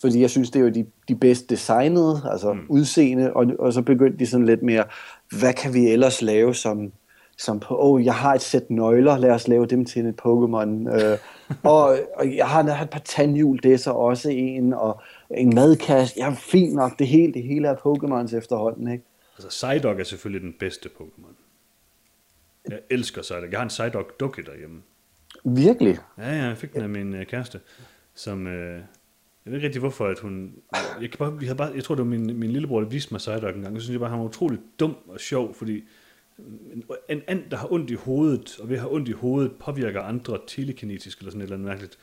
fordi 0.00 0.20
jeg 0.20 0.30
synes, 0.30 0.50
det 0.50 0.60
er 0.60 0.64
jo 0.64 0.70
de, 0.70 0.86
de 1.08 1.14
bedst 1.14 1.50
designede, 1.50 2.22
altså 2.32 2.52
mm. 2.52 2.60
udseende, 2.68 3.32
og, 3.32 3.46
og 3.58 3.72
så 3.72 3.82
begyndte 3.82 4.18
de 4.18 4.26
sådan 4.26 4.46
lidt 4.46 4.62
mere, 4.62 4.84
hvad 5.38 5.52
kan 5.52 5.74
vi 5.74 5.86
ellers 5.86 6.22
lave 6.22 6.54
som, 6.54 6.92
som 7.38 7.60
på, 7.60 7.76
oh, 7.80 8.04
jeg 8.04 8.14
har 8.14 8.34
et 8.34 8.42
sæt 8.42 8.70
nøgler, 8.70 9.18
lad 9.18 9.30
os 9.30 9.48
lave 9.48 9.66
dem 9.66 9.84
til 9.84 10.06
et 10.06 10.20
Pokémon. 10.26 10.94
Øh, 10.94 11.18
og, 11.62 11.98
og 12.16 12.36
jeg 12.36 12.46
har, 12.48 12.64
jeg 12.64 12.76
har 12.76 12.84
et 12.84 12.90
par 12.90 13.02
tandhjul, 13.04 13.60
det 13.62 13.72
er 13.72 13.76
så 13.76 13.90
også 13.90 14.30
en, 14.30 14.72
og 14.72 15.02
en 15.30 15.54
madkasse, 15.54 16.14
ja, 16.16 16.34
fint 16.38 16.74
nok, 16.74 16.98
det 16.98 17.06
hele, 17.06 17.32
det 17.32 17.42
hele 17.42 17.68
er 17.68 17.74
Pokémons 17.74 18.36
efterhånden, 18.36 18.92
ikke? 18.92 19.04
Altså, 19.38 19.48
Psyduck 19.48 20.00
er 20.00 20.04
selvfølgelig 20.04 20.42
den 20.42 20.54
bedste 20.60 20.88
Pokémon. 21.00 21.34
Jeg 22.70 22.78
elsker 22.90 23.22
Psyduck. 23.22 23.50
Jeg 23.50 23.58
har 23.58 23.62
en 23.62 23.68
Psyduck 23.68 24.20
dukke 24.20 24.42
derhjemme. 24.42 24.82
Virkelig? 25.44 25.98
Ja, 26.18 26.36
ja, 26.36 26.44
jeg 26.44 26.56
fik 26.56 26.74
den 26.74 26.82
af 26.82 26.88
min 26.88 27.14
øh, 27.14 27.26
kæreste, 27.26 27.60
som... 28.14 28.46
Øh, 28.46 28.80
jeg 29.44 29.50
ved 29.50 29.58
ikke 29.58 29.66
rigtig, 29.66 29.80
hvorfor 29.80 30.06
at 30.06 30.18
hun... 30.18 30.54
Jeg, 31.00 31.10
kan 31.10 31.18
bare, 31.18 31.38
vi 31.38 31.46
havde 31.46 31.56
bare, 31.56 31.72
jeg 31.74 31.84
tror, 31.84 31.94
det 31.94 32.04
var 32.04 32.10
min, 32.10 32.38
min 32.38 32.50
lillebror, 32.50 32.80
der 32.80 32.88
viste 32.88 33.14
mig 33.14 33.18
Psyduck 33.18 33.56
en 33.56 33.62
gang. 33.62 33.74
Jeg 33.74 33.82
synes 33.82 33.92
jeg 33.92 34.00
bare, 34.00 34.10
han 34.10 34.18
var 34.18 34.24
utrolig 34.24 34.58
dum 34.80 34.96
og 35.08 35.20
sjov, 35.20 35.54
fordi 35.54 35.84
en, 36.72 36.84
en 37.08 37.22
and, 37.26 37.42
der 37.50 37.56
har 37.56 37.72
ondt 37.72 37.90
i 37.90 37.94
hovedet, 37.94 38.58
og 38.60 38.68
ved 38.68 38.76
at 38.76 38.80
have 38.80 38.94
ondt 38.94 39.08
i 39.08 39.12
hovedet, 39.12 39.52
påvirker 39.52 40.02
andre 40.02 40.38
telekinetisk 40.46 41.18
eller 41.18 41.30
sådan 41.30 41.40
et 41.40 41.44
eller 41.44 41.56
andet 41.56 41.68
mærkeligt. 41.68 41.98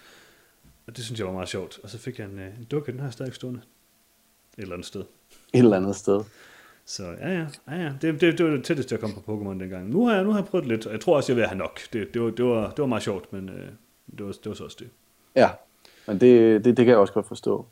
Og 0.88 0.98
det 0.98 1.06
synes 1.06 1.20
jeg 1.20 1.28
var 1.28 1.34
meget 1.34 1.50
sjovt. 1.50 1.80
Og 1.84 1.90
så 1.90 1.98
fik 1.98 2.20
jeg 2.20 2.28
en, 2.28 2.40
øh, 2.40 2.46
en 2.46 2.68
dukke, 2.72 2.92
den 2.92 3.00
har 3.00 3.08
jeg 3.08 3.14
stadig 3.14 3.34
stående. 3.34 3.62
Et 4.58 4.62
eller 4.62 4.74
andet 4.74 4.88
sted. 4.88 5.02
Et 5.02 5.60
eller 5.60 5.78
andet 5.78 5.96
sted. 5.96 6.24
Så 6.86 7.04
ja, 7.04 7.30
ja, 7.30 7.48
ja, 7.68 7.76
ja. 7.76 7.94
Det, 8.02 8.22
det, 8.22 8.38
det 8.38 8.46
var 8.46 8.52
det 8.52 8.64
tætteste, 8.64 8.94
jeg 8.94 9.00
kom 9.00 9.14
på 9.14 9.20
Pokémon 9.20 9.60
dengang. 9.60 9.90
Nu 9.90 10.06
har 10.06 10.16
jeg, 10.16 10.24
nu 10.24 10.32
har 10.32 10.40
jeg 10.40 10.48
prøvet 10.48 10.68
lidt, 10.68 10.86
og 10.86 10.92
jeg 10.92 11.02
tror 11.02 11.16
også, 11.16 11.32
jeg 11.32 11.38
vil 11.38 11.46
have 11.46 11.58
nok. 11.58 11.80
Det, 11.94 12.14
det, 12.14 12.22
var, 12.22 12.30
det, 12.30 12.46
var, 12.46 12.70
det 12.70 12.80
var 12.80 12.86
meget 12.86 13.04
sjovt, 13.04 13.34
men 13.34 13.50
øh, 13.50 13.68
det, 14.18 14.26
var, 14.26 14.32
det 14.32 14.46
var 14.46 14.54
så 14.54 14.64
også 14.64 14.78
det. 14.80 14.90
Ja, 15.36 15.50
men 16.12 16.22
det, 16.22 16.66
det, 16.66 16.78
det 16.78 16.86
kan 16.86 16.88
jeg 16.88 16.98
også 16.98 17.14
godt 17.14 17.28
forstå. 17.28 17.66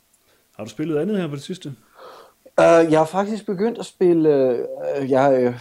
Har 0.56 0.64
du 0.64 0.70
spillet 0.70 0.98
andet 0.98 1.18
her 1.18 1.28
på 1.28 1.34
det 1.34 1.42
sidste? 1.42 1.68
Uh, 2.44 2.92
jeg 2.92 2.98
har 2.98 3.04
faktisk 3.04 3.46
begyndt 3.46 3.78
at 3.78 3.86
spille... 3.86 4.58
Uh, 5.00 5.10
jeg, 5.10 5.54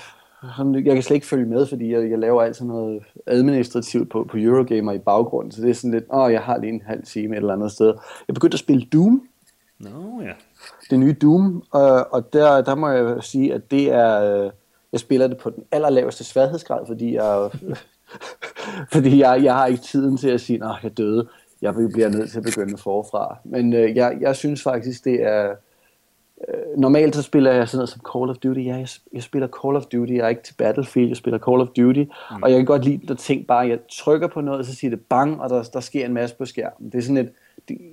uh, 0.57 0.85
jeg 0.85 0.93
kan 0.93 1.03
slet 1.03 1.15
ikke 1.15 1.27
følge 1.27 1.45
med, 1.45 1.65
fordi 1.65 1.93
jeg, 1.93 2.09
jeg 2.09 2.19
laver 2.19 2.41
altid 2.41 2.65
noget 2.65 3.03
administrativt 3.27 4.09
på, 4.09 4.27
på 4.31 4.37
Eurogamer 4.37 4.91
i 4.91 4.99
baggrunden, 4.99 5.51
så 5.51 5.61
det 5.61 5.69
er 5.69 5.73
sådan 5.73 5.91
lidt, 5.91 6.03
åh, 6.13 6.19
oh, 6.19 6.31
jeg 6.31 6.41
har 6.41 6.57
lige 6.57 6.73
en 6.73 6.81
halv 6.85 7.03
time 7.03 7.35
et 7.35 7.37
eller 7.37 7.53
andet 7.53 7.71
sted. 7.71 7.93
Jeg 8.27 8.33
begyndte 8.33 8.55
at 8.55 8.59
spille 8.59 8.85
Doom. 8.93 9.27
Nå 9.79 9.89
no, 9.89 10.21
ja. 10.21 10.33
Det 10.89 10.99
nye 10.99 11.15
Doom, 11.21 11.55
uh, 11.55 11.81
og 12.11 12.33
der, 12.33 12.61
der 12.61 12.75
må 12.75 12.89
jeg 12.89 13.23
sige, 13.23 13.53
at 13.53 13.71
det 13.71 13.91
er... 13.91 14.45
Uh, 14.45 14.51
jeg 14.91 14.99
spiller 14.99 15.27
det 15.27 15.37
på 15.37 15.49
den 15.49 15.63
allerlaveste 15.71 16.23
sværhedsgrad, 16.23 16.87
fordi 16.87 17.15
jeg... 17.15 17.49
fordi 18.93 19.19
jeg, 19.19 19.43
jeg 19.43 19.53
har 19.53 19.65
ikke 19.65 19.81
tiden 19.81 20.17
til 20.17 20.29
at 20.29 20.41
sige, 20.41 20.63
at 20.63 20.83
jeg 20.83 20.97
døde 20.97 21.27
jeg 21.61 21.73
bliver 21.93 22.09
nødt 22.09 22.31
til 22.31 22.37
at 22.37 22.43
begynde 22.43 22.77
forfra. 22.77 23.37
Men 23.43 23.73
øh, 23.73 23.95
jeg, 23.95 24.17
jeg 24.21 24.35
synes 24.35 24.63
faktisk, 24.63 25.05
det 25.05 25.23
er... 25.23 25.55
Øh, 26.47 26.77
normalt 26.77 27.15
så 27.15 27.21
spiller 27.21 27.51
jeg 27.51 27.67
sådan 27.67 27.77
noget 27.77 27.89
som 27.89 28.01
Call 28.13 28.29
of 28.29 28.37
Duty. 28.37 28.59
Ja, 28.59 28.75
jeg, 28.75 28.87
jeg 29.13 29.23
spiller 29.23 29.47
Call 29.47 29.75
of 29.75 29.85
Duty. 29.85 30.13
Jeg 30.13 30.25
er 30.25 30.27
ikke 30.27 30.43
til 30.43 30.53
Battlefield, 30.53 31.07
jeg 31.07 31.17
spiller 31.17 31.39
Call 31.39 31.61
of 31.61 31.67
Duty. 31.67 32.03
Mm. 32.31 32.43
Og 32.43 32.51
jeg 32.51 32.57
kan 32.57 32.65
godt 32.65 32.85
lide, 32.85 33.05
når 33.05 33.15
ting 33.15 33.47
bare... 33.47 33.67
Jeg 33.67 33.79
trykker 33.91 34.27
på 34.27 34.41
noget, 34.41 34.65
så 34.65 34.75
siger 34.75 34.91
det 34.91 35.01
bang, 35.01 35.41
og 35.41 35.49
der, 35.49 35.63
der 35.73 35.79
sker 35.79 36.05
en 36.05 36.13
masse 36.13 36.35
på 36.35 36.45
skærmen. 36.45 36.89
Det 36.89 36.97
er 36.97 37.01
sådan 37.01 37.17
et... 37.17 37.31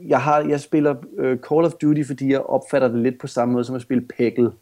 Jeg, 0.09 0.22
har, 0.22 0.40
jeg 0.40 0.61
spiller 0.61 0.94
øh, 1.18 1.38
Call 1.38 1.64
of 1.64 1.72
Duty, 1.72 2.02
fordi 2.07 2.33
jeg 2.33 2.40
opfatter 2.40 2.88
det 2.88 3.02
lidt 3.02 3.18
på 3.20 3.26
samme 3.26 3.52
måde 3.52 3.64
som 3.64 3.76
at 3.76 3.83
spille 3.83 4.09
Peggle. 4.16 4.52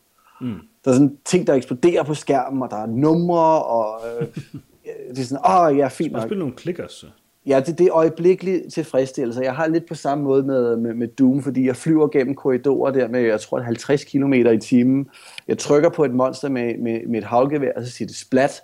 Mm. 0.40 0.55
Der 0.85 0.90
er 0.90 0.95
sådan 0.95 1.19
ting, 1.25 1.47
der 1.47 1.55
eksploderer 1.55 2.03
på 2.03 2.14
skærmen, 2.14 2.62
og 2.62 2.71
der 2.71 2.77
er 2.77 2.87
numre, 2.87 3.64
og... 3.64 4.01
Øh, 4.21 4.27
det 5.11 5.19
er 5.19 5.25
sådan, 5.25 5.47
åh, 5.47 5.61
oh, 5.61 5.77
ja, 5.77 5.88
fint 5.88 6.12
nok. 6.12 6.23
Spiller 6.23 6.38
nogle 6.38 6.55
klikker, 6.55 6.88
så. 6.88 7.07
Ja, 7.47 7.61
det, 7.67 7.79
det 7.79 7.87
er 7.87 7.95
øjeblikkelig 7.95 8.73
tilfredsstillelse. 8.73 9.41
Jeg 9.41 9.55
har 9.55 9.67
lidt 9.67 9.89
på 9.89 9.95
samme 9.95 10.25
måde 10.25 10.43
med, 10.43 10.77
med, 10.77 10.95
med 10.95 11.09
Doom, 11.09 11.43
fordi 11.43 11.67
jeg 11.67 11.77
flyver 11.77 12.09
gennem 12.09 12.35
korridorer 12.35 12.91
der 12.91 13.09
med, 13.09 13.21
jeg 13.21 13.41
tror, 13.41 13.61
50 13.61 14.05
km 14.05 14.33
i 14.33 14.59
timen. 14.59 15.09
Jeg 15.49 15.59
trykker 15.59 15.89
på 15.89 16.05
et 16.05 16.15
monster 16.15 16.49
med, 16.49 16.79
med, 16.79 17.01
med 17.07 17.19
et 17.19 17.25
havgevær, 17.25 17.73
og 17.77 17.85
så 17.85 17.91
siger 17.91 18.07
det 18.07 18.17
splat, 18.17 18.63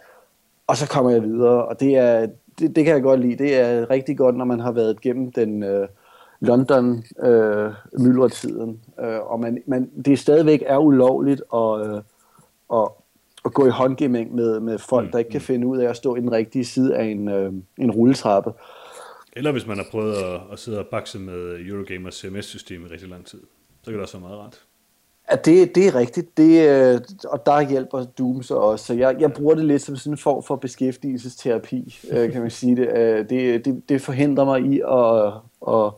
og 0.66 0.76
så 0.76 0.88
kommer 0.88 1.10
jeg 1.10 1.22
videre. 1.22 1.64
Og 1.64 1.80
det, 1.80 1.96
er, 1.96 2.26
det, 2.58 2.76
det 2.76 2.84
kan 2.84 2.94
jeg 2.94 3.02
godt 3.02 3.20
lide. 3.20 3.44
Det 3.44 3.60
er 3.60 3.90
rigtig 3.90 4.18
godt, 4.18 4.36
når 4.36 4.44
man 4.44 4.60
har 4.60 4.72
været 4.72 5.00
gennem 5.00 5.32
den 5.32 5.62
øh, 5.62 5.88
London 6.40 7.04
øh, 7.22 7.70
myldretiden. 7.98 8.80
Øh, 9.00 9.20
og 9.20 9.40
man, 9.40 9.62
man, 9.66 9.90
det 10.04 10.18
stadigvæk 10.18 10.62
er 10.66 10.78
ulovligt 10.78 11.42
at, 11.54 11.86
øh, 11.86 12.02
at, 12.72 12.88
at 13.44 13.54
gå 13.54 13.66
i 13.66 13.70
håndgivning 13.70 14.34
med, 14.34 14.60
med 14.60 14.78
folk, 14.78 15.06
mm. 15.06 15.12
der 15.12 15.18
ikke 15.18 15.30
kan 15.30 15.40
finde 15.40 15.66
ud 15.66 15.78
af 15.78 15.90
at 15.90 15.96
stå 15.96 16.16
i 16.16 16.20
den 16.20 16.32
rigtige 16.32 16.64
side 16.64 16.96
af 16.96 17.04
en, 17.04 17.28
øh, 17.28 17.52
en 17.78 17.90
rulletrappe. 17.90 18.52
Eller 19.32 19.52
hvis 19.52 19.66
man 19.66 19.76
har 19.76 19.86
prøvet 19.90 20.14
at, 20.14 20.40
at 20.52 20.58
sidde 20.58 20.78
og 20.78 20.86
bakse 20.86 21.18
med 21.18 21.66
Eurogamers 21.68 22.14
CMS-system 22.14 22.86
i 22.86 22.88
rigtig 22.88 23.08
lang 23.08 23.26
tid, 23.26 23.40
så 23.82 23.84
kan 23.84 23.94
det 23.94 24.02
også 24.02 24.18
være 24.18 24.28
meget 24.28 24.40
rart. 24.40 24.64
Ja, 25.30 25.36
det, 25.36 25.74
det 25.74 25.86
er 25.86 25.94
rigtigt, 25.94 26.36
det, 26.36 26.68
øh, 26.68 27.00
og 27.24 27.46
der 27.46 27.68
hjælper 27.68 28.04
Doom 28.04 28.42
så 28.42 28.54
også. 28.54 28.84
Så 28.84 28.94
jeg, 28.94 29.16
jeg 29.20 29.32
bruger 29.32 29.54
det 29.54 29.64
lidt 29.64 29.82
som 29.82 29.96
sådan 29.96 30.12
en 30.12 30.18
form 30.18 30.42
for 30.42 30.56
beskæftigelsesterapi, 30.56 31.98
øh, 32.10 32.32
kan 32.32 32.40
man 32.40 32.50
sige 32.50 32.76
det. 32.76 32.88
Øh, 32.98 33.28
det, 33.28 33.64
det. 33.64 33.82
Det 33.88 34.02
forhindrer 34.02 34.44
mig 34.44 34.60
i 34.60 34.80
at, 34.80 35.32
at 35.74 35.92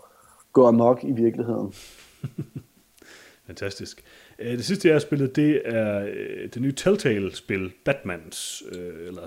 gå 0.52 0.66
amok 0.66 1.05
i 1.05 1.12
virkeligheden. 1.12 1.74
Fantastisk. 3.46 4.05
Øh, 4.42 4.52
det 4.52 4.64
sidste, 4.64 4.88
jeg 4.88 4.94
har 4.94 5.00
spillet, 5.00 5.37
det 5.37 5.62
er 5.64 6.05
øh, 6.05 6.48
det 6.55 6.62
nye 6.62 6.72
Telltale-spil, 6.72 7.72
Batmans, 7.85 8.62
øh, 8.72 9.07
eller 9.07 9.22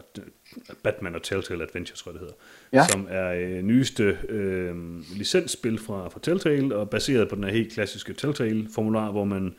Batman 0.83 1.15
og 1.15 1.23
Telltale 1.23 1.63
Adventures, 1.63 2.01
tror 2.01 2.11
jeg 2.11 2.19
det 2.19 2.21
hedder, 2.21 2.35
ja. 2.73 2.87
som 2.91 3.07
er 3.09 3.61
nyeste 3.61 4.17
øh, 4.29 4.75
licensspil 5.17 5.79
fra, 5.79 6.09
fra 6.09 6.19
Telltale, 6.23 6.75
og 6.75 6.89
baseret 6.89 7.29
på 7.29 7.35
den 7.35 7.43
her 7.43 7.51
helt 7.51 7.73
klassiske 7.73 8.13
Telltale-formular, 8.13 9.11
hvor 9.11 9.25
man 9.25 9.43
en 9.43 9.53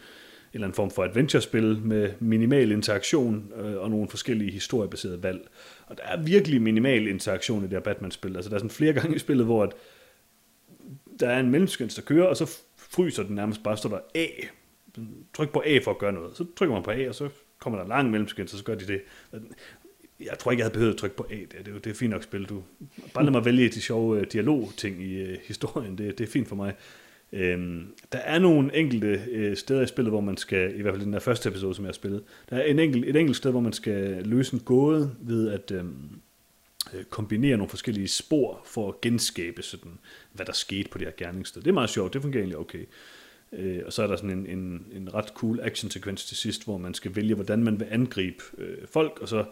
eller 0.52 0.66
anden 0.66 0.76
form 0.76 0.90
for 0.90 1.04
adventure-spil 1.04 1.78
med 1.82 2.10
minimal 2.20 2.70
interaktion 2.70 3.52
øh, 3.56 3.76
og 3.76 3.90
nogle 3.90 4.08
forskellige 4.08 4.50
historiebaserede 4.50 5.22
valg. 5.22 5.48
Og 5.86 5.96
der 5.96 6.02
er 6.04 6.22
virkelig 6.22 6.62
minimal 6.62 7.06
interaktion 7.06 7.60
i 7.60 7.62
det 7.62 7.72
her 7.72 7.80
Batman-spil. 7.80 8.36
Altså 8.36 8.48
der 8.48 8.54
er 8.54 8.58
sådan 8.58 8.70
flere 8.70 8.92
gange 8.92 9.16
i 9.16 9.18
spillet, 9.18 9.46
hvor 9.46 9.62
at 9.62 9.72
der 11.20 11.28
er 11.28 11.40
en 11.40 11.50
mellemskens, 11.50 11.94
der 11.94 12.02
kører, 12.02 12.26
og 12.26 12.36
så 12.36 12.58
fryser 12.76 13.22
den 13.22 13.34
nærmest 13.34 13.62
bare, 13.62 13.76
står 13.76 13.88
der 13.88 13.98
A 14.14 14.26
tryk 15.34 15.52
på 15.52 15.62
A 15.66 15.78
for 15.84 15.90
at 15.90 15.98
gøre 15.98 16.12
noget. 16.12 16.36
Så 16.36 16.46
trykker 16.56 16.74
man 16.74 16.82
på 16.82 16.90
A, 16.90 17.08
og 17.08 17.14
så 17.14 17.28
kommer 17.58 17.78
der 17.78 17.88
lang 17.88 18.10
mellemskins, 18.10 18.50
så, 18.50 18.58
så 18.58 18.64
gør 18.64 18.74
de 18.74 18.86
det. 18.86 19.00
Jeg 20.20 20.38
tror 20.38 20.50
ikke, 20.50 20.60
jeg 20.60 20.64
havde 20.64 20.74
behøvet 20.74 20.92
at 20.92 20.98
trykke 20.98 21.16
på 21.16 21.26
A. 21.30 21.34
Det 21.34 21.54
er, 21.58 21.62
det 21.62 21.74
er, 21.74 21.78
det 21.78 21.90
er 21.90 21.94
fint 21.94 22.10
nok 22.10 22.22
spil. 22.22 22.44
Du, 22.44 22.62
bare 23.14 23.24
lad 23.24 23.32
mig 23.32 23.44
vælge 23.44 23.68
de 23.68 23.80
sjove 23.80 24.20
øh, 24.20 24.26
dialog-ting 24.32 25.02
i 25.02 25.14
øh, 25.14 25.38
historien. 25.44 25.98
Det, 25.98 26.18
det 26.18 26.26
er 26.26 26.30
fint 26.30 26.48
for 26.48 26.56
mig. 26.56 26.74
Øhm, 27.32 27.86
der 28.12 28.18
er 28.18 28.38
nogle 28.38 28.76
enkelte 28.76 29.22
øh, 29.30 29.56
steder 29.56 29.82
i 29.82 29.86
spillet, 29.86 30.12
hvor 30.12 30.20
man 30.20 30.36
skal, 30.36 30.78
i 30.78 30.82
hvert 30.82 30.92
fald 30.92 31.02
i 31.02 31.04
den 31.04 31.12
der 31.12 31.18
første 31.18 31.48
episode, 31.48 31.74
som 31.74 31.84
jeg 31.84 31.88
har 31.88 31.92
spillet, 31.92 32.22
der 32.50 32.56
er 32.56 32.62
en 32.62 32.78
enkelt, 32.78 33.04
et 33.04 33.16
enkelt 33.16 33.36
sted, 33.36 33.50
hvor 33.50 33.60
man 33.60 33.72
skal 33.72 34.22
løse 34.24 34.54
en 34.54 34.60
gåde 34.60 35.14
ved 35.20 35.50
at 35.50 35.70
øhm, 35.70 36.20
øh, 36.94 37.04
kombinere 37.04 37.56
nogle 37.56 37.70
forskellige 37.70 38.08
spor 38.08 38.62
for 38.64 38.88
at 38.88 39.00
genskabe 39.00 39.62
sådan, 39.62 39.98
hvad 40.32 40.46
der 40.46 40.52
skete 40.52 40.88
på 40.88 40.98
det 40.98 41.06
her 41.06 41.14
gerningssted. 41.16 41.62
Det 41.62 41.68
er 41.68 41.74
meget 41.74 41.90
sjovt, 41.90 42.12
det 42.12 42.22
fungerer 42.22 42.42
egentlig 42.42 42.58
okay. 42.58 42.84
Øh, 43.52 43.82
og 43.86 43.92
så 43.92 44.02
er 44.02 44.06
der 44.06 44.16
sådan 44.16 44.30
en, 44.30 44.46
en, 44.46 44.86
en 44.92 45.14
ret 45.14 45.28
cool 45.28 45.60
action-sekvens 45.60 46.26
til 46.26 46.36
sidst, 46.36 46.64
hvor 46.64 46.78
man 46.78 46.94
skal 46.94 47.16
vælge, 47.16 47.34
hvordan 47.34 47.64
man 47.64 47.80
vil 47.80 47.86
angribe 47.90 48.44
øh, 48.58 48.88
folk, 48.88 49.18
og 49.20 49.28
så 49.28 49.44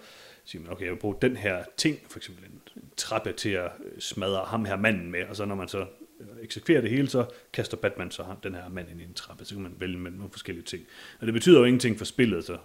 siger 0.44 0.62
man, 0.62 0.72
okay, 0.72 0.84
jeg 0.84 0.92
vil 0.92 0.98
bruge 0.98 1.16
den 1.22 1.36
her 1.36 1.64
ting, 1.76 1.98
for 2.10 2.18
eksempel 2.18 2.44
en, 2.44 2.60
en 2.76 2.90
trappe 2.96 3.32
til 3.32 3.48
at 3.48 3.70
øh, 3.84 4.00
smadre 4.00 4.44
ham 4.44 4.64
her 4.64 4.76
manden 4.76 5.10
med, 5.10 5.24
og 5.24 5.36
så 5.36 5.44
når 5.44 5.54
man 5.54 5.68
så 5.68 5.86
øh, 6.20 6.26
eksekverer 6.42 6.80
det 6.80 6.90
hele, 6.90 7.08
så 7.08 7.26
kaster 7.52 7.76
Batman 7.76 8.10
så 8.10 8.22
ham, 8.22 8.36
den 8.42 8.54
her 8.54 8.68
mand 8.68 8.90
ind 8.90 9.00
i 9.00 9.04
en 9.04 9.14
trappe, 9.14 9.44
så 9.44 9.54
kan 9.54 9.62
man 9.62 9.74
vælge 9.78 9.98
mellem 9.98 10.18
nogle 10.18 10.32
forskellige 10.32 10.64
ting. 10.64 10.82
Og 11.20 11.26
det 11.26 11.34
betyder 11.34 11.58
jo 11.58 11.64
ingenting 11.64 11.98
for 11.98 12.04
spillet, 12.04 12.44
så 12.44 12.56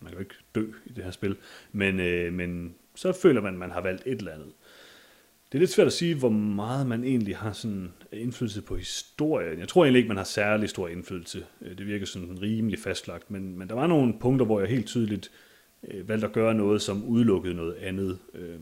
man 0.00 0.10
kan 0.10 0.14
jo 0.14 0.20
ikke 0.20 0.34
dø 0.54 0.66
i 0.86 0.92
det 0.92 1.04
her 1.04 1.10
spil, 1.10 1.36
men, 1.72 2.00
øh, 2.00 2.32
men 2.32 2.74
så 2.94 3.12
føler 3.12 3.40
man, 3.40 3.54
at 3.54 3.58
man 3.58 3.70
har 3.70 3.80
valgt 3.80 4.02
et 4.06 4.18
eller 4.18 4.32
andet. 4.32 4.52
Det 5.56 5.60
er 5.60 5.62
lidt 5.62 5.72
svært 5.72 5.86
at 5.86 5.92
sige, 5.92 6.14
hvor 6.14 6.28
meget 6.28 6.86
man 6.86 7.04
egentlig 7.04 7.36
har 7.36 7.52
sådan 7.52 7.92
indflydelse 8.12 8.62
på 8.62 8.76
historien. 8.76 9.58
Jeg 9.58 9.68
tror 9.68 9.84
egentlig 9.84 9.98
ikke, 9.98 10.08
man 10.08 10.16
har 10.16 10.24
særlig 10.24 10.68
stor 10.68 10.88
indflydelse. 10.88 11.44
Øh, 11.62 11.78
det 11.78 11.86
virker 11.86 12.06
sådan 12.06 12.42
rimelig 12.42 12.78
fastlagt, 12.78 13.30
men, 13.30 13.58
men 13.58 13.68
der 13.68 13.74
var 13.74 13.86
nogle 13.86 14.14
punkter, 14.20 14.46
hvor 14.46 14.60
jeg 14.60 14.68
helt 14.68 14.86
tydeligt 14.86 15.30
øh, 15.88 16.08
valgte 16.08 16.26
at 16.26 16.32
gøre 16.32 16.54
noget, 16.54 16.82
som 16.82 17.04
udelukkede 17.04 17.54
noget 17.54 17.74
andet. 17.74 18.18
Øh, 18.34 18.58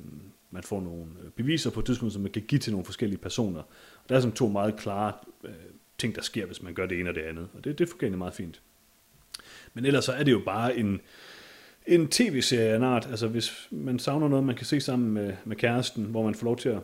man 0.51 0.63
får 0.63 0.81
nogle 0.81 1.07
øh, 1.25 1.31
beviser 1.31 1.71
på 1.71 1.81
et 1.81 1.87
tidspunkt, 1.87 2.13
som 2.13 2.23
man 2.23 2.33
kan 2.33 2.43
give 2.43 2.59
til 2.59 2.73
nogle 2.73 2.85
forskellige 2.85 3.19
personer. 3.19 3.61
Og 4.03 4.09
der 4.09 4.17
er 4.17 4.21
sådan 4.21 4.37
to 4.37 4.49
meget 4.49 4.77
klare 4.77 5.13
øh, 5.45 5.53
ting, 5.99 6.15
der 6.15 6.23
sker, 6.23 6.47
hvis 6.47 6.63
man 6.63 6.75
gør 6.75 6.87
det 6.87 7.01
ene 7.01 7.11
og 7.11 7.15
det 7.15 7.23
andet. 7.23 7.49
Og 7.55 7.65
det, 7.65 7.79
det 7.79 7.89
fungerer 7.89 8.17
meget 8.17 8.35
fint. 8.35 8.63
Men 9.75 9.87
ellers 9.87 10.05
så 10.05 10.13
er 10.13 10.23
det 10.23 10.33
jo 10.33 10.43
bare 10.45 10.77
en, 10.77 11.01
en 11.87 12.09
tv-serie 12.09 12.69
af 12.69 12.77
en 12.77 12.83
art. 12.83 13.07
Altså 13.11 13.29
hvis 13.29 13.69
man 13.71 13.99
savner 13.99 14.29
noget, 14.29 14.45
man 14.45 14.57
kan 14.57 14.67
se 14.67 14.81
sammen 14.81 15.11
med, 15.11 15.33
med 15.45 15.57
kæresten, 15.57 16.05
hvor 16.05 16.25
man 16.25 16.35
får 16.35 16.45
lov 16.45 16.57
til 16.57 16.69
at 16.69 16.81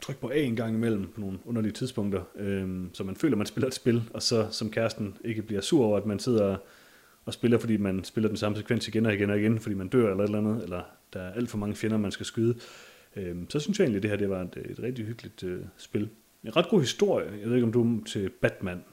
trykke 0.00 0.20
på 0.20 0.30
A 0.30 0.38
en 0.38 0.56
gang 0.56 0.74
imellem 0.74 1.08
på 1.14 1.20
nogle 1.20 1.38
underlige 1.44 1.72
tidspunkter, 1.72 2.22
øhm, 2.36 2.90
så 2.92 3.04
man 3.04 3.16
føler, 3.16 3.34
at 3.34 3.38
man 3.38 3.46
spiller 3.52 3.68
et 3.68 3.74
spil, 3.74 4.02
og 4.14 4.22
så 4.22 4.46
som 4.50 4.70
kæresten 4.70 5.16
ikke 5.24 5.42
bliver 5.42 5.60
sur 5.60 5.84
over, 5.84 5.96
at 5.96 6.06
man 6.06 6.18
sidder 6.18 6.56
og 7.24 7.34
spiller, 7.34 7.58
fordi 7.58 7.76
man 7.76 8.04
spiller 8.04 8.28
den 8.28 8.36
samme 8.36 8.58
sekvens 8.58 8.88
igen 8.88 9.06
og 9.06 9.14
igen 9.14 9.30
og 9.30 9.38
igen, 9.38 9.60
fordi 9.60 9.74
man 9.74 9.88
dør 9.88 10.10
eller 10.10 10.24
et 10.24 10.28
eller 10.28 10.38
andet, 10.38 10.62
eller 10.62 10.82
der 11.12 11.20
er 11.20 11.32
alt 11.32 11.50
for 11.50 11.58
mange 11.58 11.76
fjender, 11.76 11.96
man 11.96 12.10
skal 12.10 12.26
skyde. 12.26 12.54
Øhm, 13.16 13.50
så 13.50 13.60
synes 13.60 13.78
jeg 13.78 13.84
egentlig, 13.84 13.98
at 13.98 14.02
det 14.02 14.10
her 14.10 14.18
det 14.18 14.30
var 14.30 14.42
et, 14.42 14.56
et 14.70 14.82
rigtig 14.82 15.04
hyggeligt 15.04 15.42
øh, 15.44 15.60
spil. 15.76 16.08
En 16.44 16.56
ret 16.56 16.68
god 16.68 16.80
historie. 16.80 17.30
Jeg 17.40 17.48
ved 17.48 17.54
ikke, 17.54 17.66
om 17.66 17.72
du 17.72 17.96
er 17.96 18.04
til 18.04 18.30
Batman. 18.40 18.84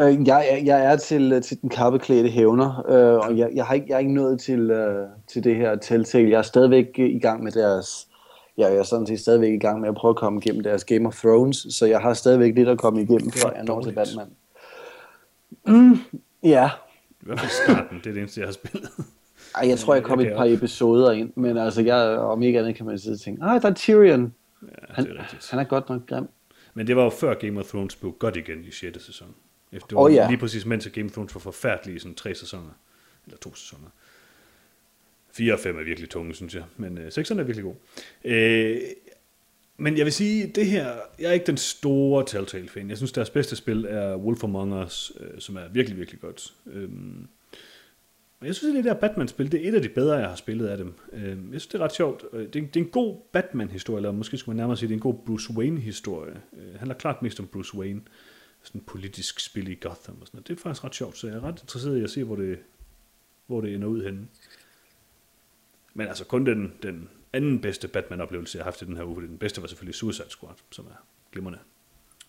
Øh, 0.00 0.26
jeg, 0.26 0.46
er- 0.50 0.64
jeg 0.64 0.84
er 0.92 0.96
til, 0.96 1.32
øh, 1.32 1.42
til 1.42 1.60
den 1.60 1.68
kappeklædte 1.68 2.28
hævner, 2.28 2.84
øh, 2.88 3.18
og 3.28 3.38
jeg, 3.38 3.50
jeg, 3.54 3.64
har 3.66 3.74
ikke, 3.74 3.86
jeg 3.88 3.94
er 3.94 3.98
ikke 3.98 4.14
nået 4.14 4.40
til, 4.40 4.70
øh, 4.70 5.08
til 5.32 5.44
det 5.44 5.56
her 5.56 5.76
Telltale. 5.76 6.30
Jeg 6.30 6.38
er 6.38 6.42
stadigvæk 6.42 6.86
øh, 6.98 7.10
i 7.10 7.18
gang 7.18 7.42
med 7.42 7.52
deres... 7.52 8.08
Ja, 8.58 8.66
jeg 8.66 8.76
er 8.76 8.82
sådan 8.82 9.06
set 9.06 9.20
stadigvæk 9.20 9.52
i 9.52 9.58
gang 9.58 9.80
med 9.80 9.88
at 9.88 9.94
prøve 9.94 10.10
at 10.10 10.16
komme 10.16 10.40
igennem 10.44 10.62
deres 10.62 10.84
Game 10.84 11.06
of 11.08 11.16
Thrones, 11.20 11.66
så 11.70 11.86
jeg 11.86 12.00
har 12.00 12.14
stadigvæk 12.14 12.54
lidt 12.54 12.68
at 12.68 12.78
komme 12.78 13.02
igennem, 13.02 13.30
før 13.30 13.50
jeg 13.54 13.64
når 13.64 13.82
til. 13.82 13.92
Batman. 13.92 14.26
Mm, 15.66 15.98
ja, 16.42 16.70
I 17.22 17.24
hvert 17.26 17.40
fald 17.40 17.50
starten, 17.50 17.98
det 17.98 18.06
er 18.06 18.12
det 18.12 18.20
eneste, 18.20 18.40
jeg 18.40 18.46
har 18.48 18.52
spillet. 18.52 18.90
Ej, 19.54 19.68
jeg 19.68 19.78
tror, 19.78 19.94
jeg 19.94 20.02
kom 20.02 20.20
et 20.20 20.32
par 20.36 20.44
episoder 20.44 21.12
ind, 21.12 21.32
men 21.36 21.56
altså, 21.58 21.82
jeg, 21.82 22.18
om 22.18 22.42
ikke 22.42 22.58
andet 22.58 22.74
kan 22.76 22.86
man 22.86 22.98
sidde 22.98 23.14
og 23.14 23.20
tænke, 23.20 23.44
ah, 23.44 23.62
der 23.62 23.68
er 23.70 23.74
Tyrion. 23.74 24.34
Ja, 24.62 24.68
Han, 24.88 25.04
det 25.04 25.12
er 25.16 25.22
rigtigt. 25.22 25.50
han 25.50 25.58
er 25.60 25.64
godt 25.64 25.88
nok 25.88 26.06
grim. 26.06 26.28
Men 26.74 26.86
det 26.86 26.96
var 26.96 27.02
jo 27.04 27.10
før 27.10 27.34
Game 27.34 27.60
of 27.60 27.64
Thrones 27.66 27.96
blev 27.96 28.12
godt 28.18 28.36
igen 28.36 28.58
i 28.64 28.70
6. 28.70 29.06
sæson. 29.06 29.28
Efter 29.72 29.86
det 29.86 29.96
var 29.96 30.02
Åh, 30.02 30.14
ja. 30.14 30.28
lige 30.28 30.38
præcis 30.38 30.66
mens 30.66 30.88
Game 30.94 31.06
of 31.06 31.12
Thrones 31.12 31.34
var 31.34 31.40
forfærdelige 31.40 31.96
i 31.96 31.98
sådan 31.98 32.14
tre 32.14 32.34
sæsoner. 32.34 32.70
Eller 33.26 33.38
to 33.38 33.54
sæsoner. 33.54 33.88
4 35.32 35.52
og 35.52 35.58
5 35.60 35.78
er 35.78 35.82
virkelig 35.82 36.10
tunge, 36.10 36.34
synes 36.34 36.54
jeg. 36.54 36.64
Men 36.76 36.98
øh, 36.98 37.06
6'erne 37.08 37.38
er 37.40 37.42
virkelig 37.42 37.64
god. 37.64 37.74
Øh, 38.24 38.80
men 39.76 39.96
jeg 39.96 40.04
vil 40.04 40.12
sige, 40.12 40.46
det 40.46 40.66
her, 40.66 40.86
jeg 41.18 41.28
er 41.28 41.32
ikke 41.32 41.46
den 41.46 41.56
store 41.56 42.24
Telltale-fan. 42.26 42.88
Jeg 42.88 42.96
synes, 42.96 43.12
deres 43.12 43.30
bedste 43.30 43.56
spil 43.56 43.86
er 43.88 44.16
Wolf 44.16 44.44
Among 44.44 44.84
Us, 44.84 45.12
øh, 45.20 45.40
som 45.40 45.56
er 45.56 45.68
virkelig, 45.72 45.98
virkelig 45.98 46.20
godt. 46.20 46.54
Øhm, 46.66 47.28
men 48.40 48.46
jeg 48.46 48.54
synes, 48.54 48.72
at 48.72 48.76
det 48.76 48.84
der 48.84 48.94
Batman-spil, 49.00 49.52
det 49.52 49.64
er 49.64 49.68
et 49.68 49.74
af 49.74 49.82
de 49.82 49.88
bedre, 49.88 50.16
jeg 50.16 50.28
har 50.28 50.36
spillet 50.36 50.66
af 50.66 50.76
dem. 50.78 50.94
Øhm, 51.12 51.52
jeg 51.52 51.60
synes, 51.60 51.66
det 51.66 51.80
er 51.80 51.84
ret 51.84 51.94
sjovt. 51.94 52.24
Øh, 52.32 52.40
Det 52.40 52.46
er, 52.56 52.66
det 52.66 52.76
er 52.76 52.84
en 52.84 52.90
god 52.90 53.16
Batman-historie, 53.32 53.98
eller 53.98 54.12
måske 54.12 54.36
skulle 54.36 54.56
man 54.56 54.62
nærmere 54.62 54.76
sige, 54.76 54.88
det 54.88 54.92
er 54.94 54.96
en 54.96 55.00
god 55.02 55.14
Bruce 55.26 55.52
Wayne-historie. 55.52 56.40
Øh, 56.58 56.74
handler 56.78 56.94
klart 56.94 57.22
mest 57.22 57.40
om 57.40 57.46
Bruce 57.46 57.74
Wayne. 57.76 58.00
Sådan 58.66 58.80
politisk 58.80 59.40
spil 59.40 59.68
i 59.68 59.74
Gotham 59.74 60.16
og 60.20 60.26
sådan 60.26 60.36
noget. 60.36 60.48
Det 60.48 60.58
er 60.58 60.62
faktisk 60.62 60.84
ret 60.84 60.94
sjovt, 60.94 61.18
så 61.18 61.26
jeg 61.26 61.36
er 61.36 61.44
ret 61.44 61.60
interesseret 61.62 61.98
i 61.98 62.02
at 62.02 62.10
se, 62.10 62.24
hvor 62.24 62.36
det, 62.36 62.58
hvor 63.46 63.60
det 63.60 63.74
ender 63.74 63.88
ud 63.88 64.04
henne. 64.04 64.28
Men 65.94 66.08
altså 66.08 66.24
kun 66.24 66.46
den, 66.46 66.72
den 66.82 67.08
anden 67.32 67.60
bedste 67.60 67.88
Batman-oplevelse, 67.88 68.58
jeg 68.58 68.64
har 68.64 68.70
haft 68.70 68.82
i 68.82 68.84
den 68.84 68.96
her 68.96 69.04
uge, 69.04 69.22
den 69.22 69.38
bedste 69.38 69.62
var 69.62 69.68
selvfølgelig 69.68 69.94
Suicide 69.94 70.30
Squad, 70.30 70.54
som 70.70 70.86
er 70.86 71.04
glimrende. 71.32 71.58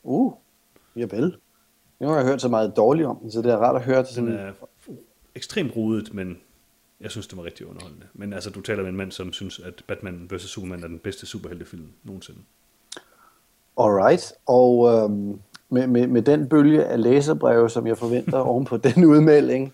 Uh, 0.04 0.34
javel. 0.96 1.38
Nu 2.00 2.08
har 2.08 2.16
jeg 2.16 2.26
hørt 2.26 2.42
så 2.42 2.50
meget 2.50 2.74
dårligt 2.76 3.08
om 3.08 3.18
den, 3.22 3.32
så 3.32 3.42
det 3.42 3.52
er 3.52 3.58
rart 3.58 3.76
at 3.76 3.84
høre 3.84 4.04
til 4.06 4.16
Den 4.16 4.28
sådan... 4.28 4.40
er 4.40 4.54
ekstremt 5.36 5.76
rodet, 5.76 6.14
men 6.14 6.42
jeg 7.00 7.12
synes, 7.12 7.28
det 7.28 7.38
var 7.38 7.44
rigtig 7.44 7.68
underholdende. 7.68 8.08
Men 8.14 8.34
altså, 8.34 8.50
du 8.50 8.62
taler 8.62 8.84
med 8.84 8.90
en 8.90 8.98
mand, 8.98 9.12
som 9.12 9.34
synes, 9.34 9.60
at 9.60 9.84
Batman 9.88 10.30
vs. 10.32 10.42
Superman 10.42 10.84
er 10.84 10.88
den 10.88 11.00
bedste 11.00 11.26
superheltefilm 11.26 11.92
nogensinde. 12.04 12.40
Alright, 13.80 14.34
og 14.46 14.94
øhm, 14.94 15.42
med, 15.70 15.88
med, 15.88 16.08
med 16.08 16.22
den 16.22 16.50
bølge 16.50 16.86
af 16.86 17.02
læserbreve, 17.02 17.70
som 17.70 17.88
jeg 17.88 17.98
forventer 17.98 18.38
oven 18.38 18.66
på 18.66 18.78
den 18.78 19.06
udmelding, 19.06 19.74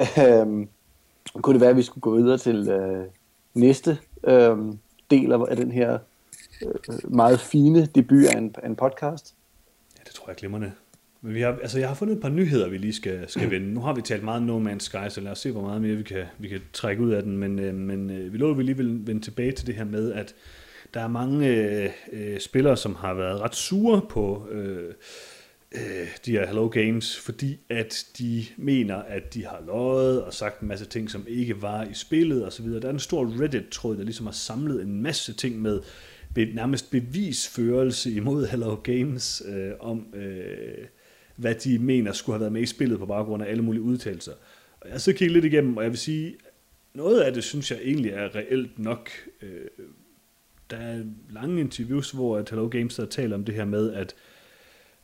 øh, 0.00 0.66
kunne 1.34 1.54
det 1.54 1.60
være, 1.60 1.70
at 1.70 1.76
vi 1.76 1.82
skulle 1.82 2.02
gå 2.02 2.16
videre 2.16 2.38
til 2.38 2.68
øh, 2.68 3.04
næste 3.54 3.98
øh, 4.24 4.56
del 5.10 5.32
af, 5.32 5.38
af 5.48 5.56
den 5.56 5.72
her 5.72 5.98
øh, 6.62 6.68
øh, 6.90 7.14
meget 7.14 7.40
fine 7.40 7.86
debut 7.86 8.24
af 8.24 8.38
en, 8.38 8.54
af 8.62 8.68
en 8.68 8.76
podcast. 8.76 9.34
Ja, 9.98 10.02
det 10.06 10.14
tror 10.14 10.24
jeg 10.26 10.32
er 10.32 10.38
glimrende. 10.38 10.72
Men 11.22 11.34
vi 11.34 11.40
har, 11.40 11.58
altså, 11.62 11.78
jeg 11.78 11.88
har 11.88 11.94
fundet 11.94 12.16
et 12.16 12.22
par 12.22 12.28
nyheder, 12.28 12.68
vi 12.68 12.78
lige 12.78 12.92
skal, 12.92 13.28
skal 13.28 13.50
vende. 13.50 13.74
Nu 13.74 13.80
har 13.80 13.94
vi 13.94 14.02
talt 14.02 14.22
meget 14.22 14.42
No 14.42 14.60
Man's 14.70 14.78
Sky, 14.78 15.08
så 15.08 15.20
lad 15.20 15.32
os 15.32 15.38
se, 15.38 15.52
hvor 15.52 15.62
meget 15.62 15.82
mere 15.82 15.96
vi 15.96 16.02
kan, 16.02 16.24
vi 16.38 16.48
kan 16.48 16.60
trække 16.72 17.02
ud 17.02 17.10
af 17.10 17.22
den. 17.22 17.38
Men, 17.38 17.58
øh, 17.58 17.74
men 17.74 18.10
øh, 18.10 18.32
vi 18.32 18.38
lover, 18.38 18.52
at 18.52 18.58
vi 18.58 18.62
lige 18.62 18.76
vil 18.76 19.06
vende 19.06 19.22
tilbage 19.22 19.52
til 19.52 19.66
det 19.66 19.74
her 19.74 19.84
med, 19.84 20.12
at 20.12 20.34
der 20.94 21.00
er 21.00 21.08
mange 21.08 21.48
øh, 21.48 21.90
øh, 22.12 22.40
spillere, 22.40 22.76
som 22.76 22.94
har 22.94 23.14
været 23.14 23.40
ret 23.40 23.54
sure 23.54 24.02
på 24.08 24.48
øh, 24.50 24.94
øh, 25.72 26.08
de 26.26 26.30
her 26.30 26.46
Hello 26.46 26.68
Games, 26.68 27.18
fordi 27.18 27.58
at 27.68 28.06
de 28.18 28.44
mener, 28.56 28.96
at 28.96 29.34
de 29.34 29.46
har 29.46 29.62
løjet 29.66 30.22
og 30.22 30.34
sagt 30.34 30.60
en 30.60 30.68
masse 30.68 30.86
ting, 30.86 31.10
som 31.10 31.24
ikke 31.28 31.62
var 31.62 31.84
i 31.84 31.94
spillet 31.94 32.46
osv. 32.46 32.66
Der 32.66 32.88
er 32.88 32.92
en 32.92 32.98
stor 32.98 33.42
Reddit-tråd, 33.42 33.96
der 33.96 34.04
ligesom 34.04 34.26
har 34.26 34.32
samlet 34.32 34.82
en 34.82 35.02
masse 35.02 35.32
ting 35.32 35.62
med 35.62 35.80
be, 36.34 36.44
nærmest 36.44 36.90
bevisførelse 36.90 38.10
imod 38.10 38.46
Hello 38.46 38.74
Games 38.74 39.42
øh, 39.46 39.72
om, 39.80 40.14
øh, 40.14 40.86
hvad 41.36 41.54
de 41.54 41.78
mener 41.78 42.12
skulle 42.12 42.34
have 42.34 42.40
været 42.40 42.52
med 42.52 42.62
i 42.62 42.66
spillet 42.66 42.98
på 42.98 43.06
baggrund 43.06 43.42
af 43.42 43.50
alle 43.50 43.62
mulige 43.62 43.82
udtalelser. 43.82 44.32
Og 44.80 44.86
jeg 44.86 44.92
har 44.92 44.98
så 44.98 45.12
kigget 45.12 45.32
lidt 45.32 45.44
igennem, 45.44 45.76
og 45.76 45.82
jeg 45.82 45.90
vil 45.90 45.98
sige, 45.98 46.36
noget 46.94 47.20
af 47.20 47.32
det 47.32 47.44
synes 47.44 47.70
jeg 47.70 47.80
egentlig 47.82 48.10
er 48.10 48.34
reelt 48.34 48.78
nok. 48.78 49.10
Øh, 49.42 49.66
der 50.70 50.76
er 50.76 51.04
lange 51.30 51.60
interviews, 51.60 52.10
hvor 52.10 52.38
at 52.38 52.50
Hello 52.50 52.68
Games 52.68 52.96
der 52.96 53.06
taler 53.06 53.36
om 53.36 53.44
det 53.44 53.54
her 53.54 53.64
med, 53.64 53.92
at 53.92 54.14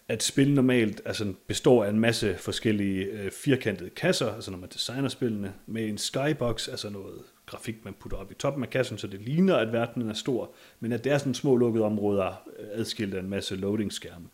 at 0.08 0.22
spil 0.22 0.54
normalt 0.54 1.02
altså, 1.04 1.32
består 1.46 1.84
af 1.84 1.90
en 1.90 2.00
masse 2.00 2.34
forskellige 2.38 3.04
øh, 3.04 3.30
firkantede 3.30 3.90
kasser, 3.90 4.34
altså 4.34 4.50
når 4.50 4.58
man 4.58 4.68
designer 4.72 5.08
spillene, 5.08 5.52
med 5.66 5.88
en 5.88 5.98
skybox, 5.98 6.68
altså 6.68 6.90
noget 6.90 7.22
grafik, 7.46 7.84
man 7.84 7.94
putter 8.00 8.18
op 8.18 8.30
i 8.30 8.34
toppen 8.34 8.62
af 8.62 8.70
kassen, 8.70 8.98
så 8.98 9.06
det 9.06 9.20
ligner, 9.20 9.56
at 9.56 9.72
verdenen 9.72 10.08
er 10.08 10.14
stor, 10.14 10.54
men 10.80 10.92
at 10.92 11.04
det 11.04 11.12
er 11.12 11.18
sådan 11.18 11.34
små 11.34 11.56
lukkede 11.56 11.84
områder, 11.84 12.48
øh, 12.58 12.66
adskilt 12.72 13.14
af 13.14 13.20
en 13.20 13.30
masse 13.30 13.56
loading-skærme. 13.56 14.26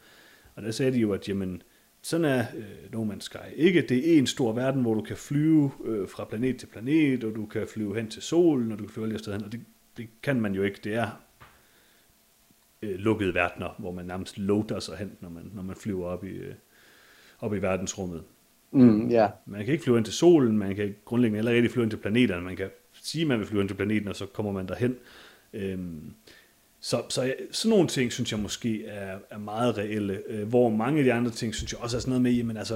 Og 0.54 0.62
der 0.62 0.70
sagde 0.70 0.92
de 0.92 0.98
jo, 0.98 1.12
at 1.12 1.28
jamen, 1.28 1.62
sådan 2.02 2.24
er 2.24 2.44
øh, 2.56 2.92
No 2.92 3.12
Man's 3.12 3.20
Sky 3.20 3.36
ikke. 3.56 3.86
Det 3.88 4.14
er 4.14 4.18
en 4.18 4.26
stor 4.26 4.52
verden, 4.52 4.82
hvor 4.82 4.94
du 4.94 5.02
kan 5.02 5.16
flyve 5.16 5.70
øh, 5.84 6.08
fra 6.08 6.24
planet 6.24 6.56
til 6.56 6.66
planet, 6.66 7.24
og 7.24 7.34
du 7.34 7.46
kan 7.46 7.68
flyve 7.68 7.96
hen 7.96 8.10
til 8.10 8.22
solen, 8.22 8.72
og 8.72 8.78
du 8.78 8.84
kan 8.84 8.92
flyve 8.92 9.06
alle 9.06 9.18
steder 9.18 9.36
hen, 9.36 9.44
og 9.44 9.52
det, 9.52 9.60
det 9.96 10.08
kan 10.22 10.40
man 10.40 10.54
jo 10.54 10.62
ikke. 10.62 10.78
Det 10.84 10.94
er 10.94 11.20
øh, 12.82 12.94
lukkede 12.98 13.34
verdener, 13.34 13.74
hvor 13.78 13.92
man 13.92 14.04
nærmest 14.06 14.38
loader 14.38 14.80
sig 14.80 14.96
hen, 14.96 15.12
når 15.20 15.28
man, 15.28 15.50
når 15.54 15.62
man 15.62 15.76
flyver 15.76 16.06
op 16.06 16.24
i, 16.24 16.30
øh, 16.30 16.54
op 17.40 17.54
i 17.54 17.58
verdensrummet. 17.58 18.22
Mm, 18.70 19.08
ja, 19.08 19.28
Man 19.46 19.64
kan 19.64 19.72
ikke 19.72 19.84
flyve 19.84 19.96
ind 19.98 20.04
til 20.04 20.14
solen, 20.14 20.58
man 20.58 20.76
kan 20.76 20.94
grundlæggende 21.04 21.36
heller 21.38 21.52
ikke 21.52 21.68
flyve 21.68 21.82
ind 21.84 21.90
til 21.90 21.96
planeterne, 21.96 22.44
man 22.44 22.56
kan 22.56 22.70
sige, 23.02 23.22
at 23.22 23.28
man 23.28 23.38
vil 23.38 23.46
flyve 23.46 23.60
ind 23.60 23.68
til 23.68 23.74
planeten, 23.74 24.08
og 24.08 24.16
så 24.16 24.26
kommer 24.26 24.52
man 24.52 24.68
derhen. 24.68 24.96
Øhm, 25.52 26.12
så, 26.80 27.02
så 27.08 27.22
jeg- 27.22 27.36
sådan 27.50 27.70
nogle 27.70 27.88
ting, 27.88 28.12
synes 28.12 28.32
jeg 28.32 28.40
måske 28.40 28.86
er, 28.86 29.18
er 29.30 29.38
meget 29.38 29.78
reelle, 29.78 30.22
øh, 30.26 30.48
hvor 30.48 30.68
mange 30.68 30.98
af 30.98 31.04
de 31.04 31.12
andre 31.12 31.30
ting, 31.30 31.54
synes 31.54 31.72
jeg 31.72 31.80
også 31.80 31.96
er 31.96 32.00
sådan 32.00 32.10
noget 32.10 32.22
med, 32.22 32.32
jamen 32.32 32.56
altså, 32.56 32.74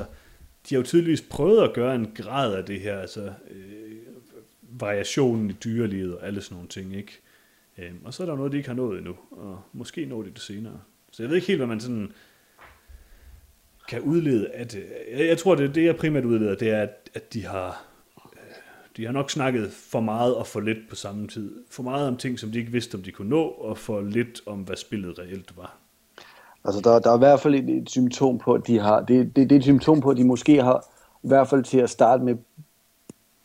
de 0.69 0.75
har 0.75 0.77
jo 0.77 0.83
tydeligvis 0.87 1.23
prøvet 1.23 1.63
at 1.63 1.75
gøre 1.75 1.95
en 1.95 2.11
grad 2.15 2.55
af 2.55 2.65
det 2.65 2.81
her, 2.81 2.99
altså 2.99 3.33
øh, 3.51 3.86
variationen 4.81 5.51
i 5.51 5.53
dyrelivet 5.53 6.17
og 6.17 6.27
alle 6.27 6.41
sådan 6.41 6.55
nogle 6.55 6.69
ting, 6.69 6.97
ikke? 6.97 7.21
Øhm, 7.79 8.01
og 8.05 8.15
så 8.15 8.23
er 8.23 8.27
der 8.27 8.37
noget, 8.37 8.53
de 8.53 8.57
ikke 8.57 8.69
har 8.69 8.77
nået 8.77 8.99
endnu, 8.99 9.15
og 9.31 9.61
måske 9.73 10.07
når 10.07 10.23
de 10.23 10.31
det 10.31 10.41
senere. 10.41 10.81
Så 11.13 11.23
jeg 11.23 11.31
ved 11.31 11.37
ikke 11.37 11.49
helt, 11.49 11.59
hvad 11.59 11.67
man 11.67 11.81
sådan 11.81 12.13
kan 13.89 14.01
udlede 14.01 14.49
af 14.49 14.69
det. 14.69 14.85
Jeg, 15.13 15.27
jeg 15.27 15.39
tror, 15.39 15.55
det, 15.55 15.75
det 15.75 15.85
jeg 15.85 15.97
primært 15.97 16.25
udleder, 16.25 16.55
det 16.55 16.71
er, 16.71 16.83
at, 16.83 17.11
at 17.15 17.35
de 17.35 17.47
har 17.47 17.85
øh, 18.33 18.41
de 18.97 19.05
har 19.05 19.13
nok 19.13 19.31
snakket 19.31 19.73
for 19.73 20.01
meget 20.01 20.35
og 20.35 20.47
for 20.47 20.61
lidt 20.61 20.79
på 20.89 20.97
samme 20.97 21.29
tid. 21.29 21.55
For 21.71 21.83
meget 21.83 22.09
om 22.09 22.17
ting, 22.17 22.39
som 22.39 22.51
de 22.53 22.59
ikke 22.59 22.73
vidste, 22.73 22.95
om 22.95 23.03
de 23.03 23.13
kunne 23.13 23.29
nå, 23.29 23.43
og 23.43 23.79
for 23.79 24.01
lidt 24.01 24.41
om, 24.47 24.59
hvad 24.59 24.77
spillet 24.77 25.19
reelt 25.19 25.57
var. 25.57 25.77
altså 26.65 26.81
der, 26.81 26.99
der 26.99 27.11
er 27.11 27.17
i 27.17 27.19
hvert 27.19 27.41
fald 27.41 27.55
et, 27.55 27.71
et 27.71 27.91
symptom 27.91 28.39
på, 28.39 28.55
at 28.55 28.67
de 28.67 28.79
har, 28.79 29.01
det, 29.01 29.37
det, 29.37 29.51
det 29.51 29.53
er 29.53 29.59
et 29.59 29.65
symptom 29.65 30.01
på, 30.01 30.11
at 30.11 30.17
de 30.17 30.25
måske 30.25 30.63
har, 30.63 30.87
i 31.23 31.29
hvert 31.29 31.49
fald 31.49 31.65
til 31.65 31.79
at 31.79 31.91
starte 31.91 32.25
med, 32.25 32.37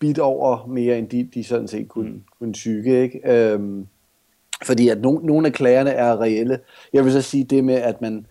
bit 0.02 0.20
over 0.20 0.66
mere, 0.68 0.98
end 0.98 1.10
de, 1.10 1.30
de 1.34 1.44
sådan 1.44 1.68
set 1.68 1.88
kunne, 1.88 2.10
mm. 2.10 2.24
kunne 2.40 2.54
tykke, 2.54 3.02
ikke? 3.02 3.22
Øhm, 3.26 3.88
fordi 4.66 4.90
at 4.90 5.02
no, 5.02 5.20
nogle 5.24 5.48
af 5.48 5.54
klagerne 5.54 5.90
er 5.90 6.22
reelle. 6.22 6.60
Jeg 6.94 7.06
vil 7.06 7.12
så 7.12 7.22
sige 7.22 7.44
det 7.44 7.64
med, 7.64 7.76
at 7.76 8.02
man, 8.02 8.26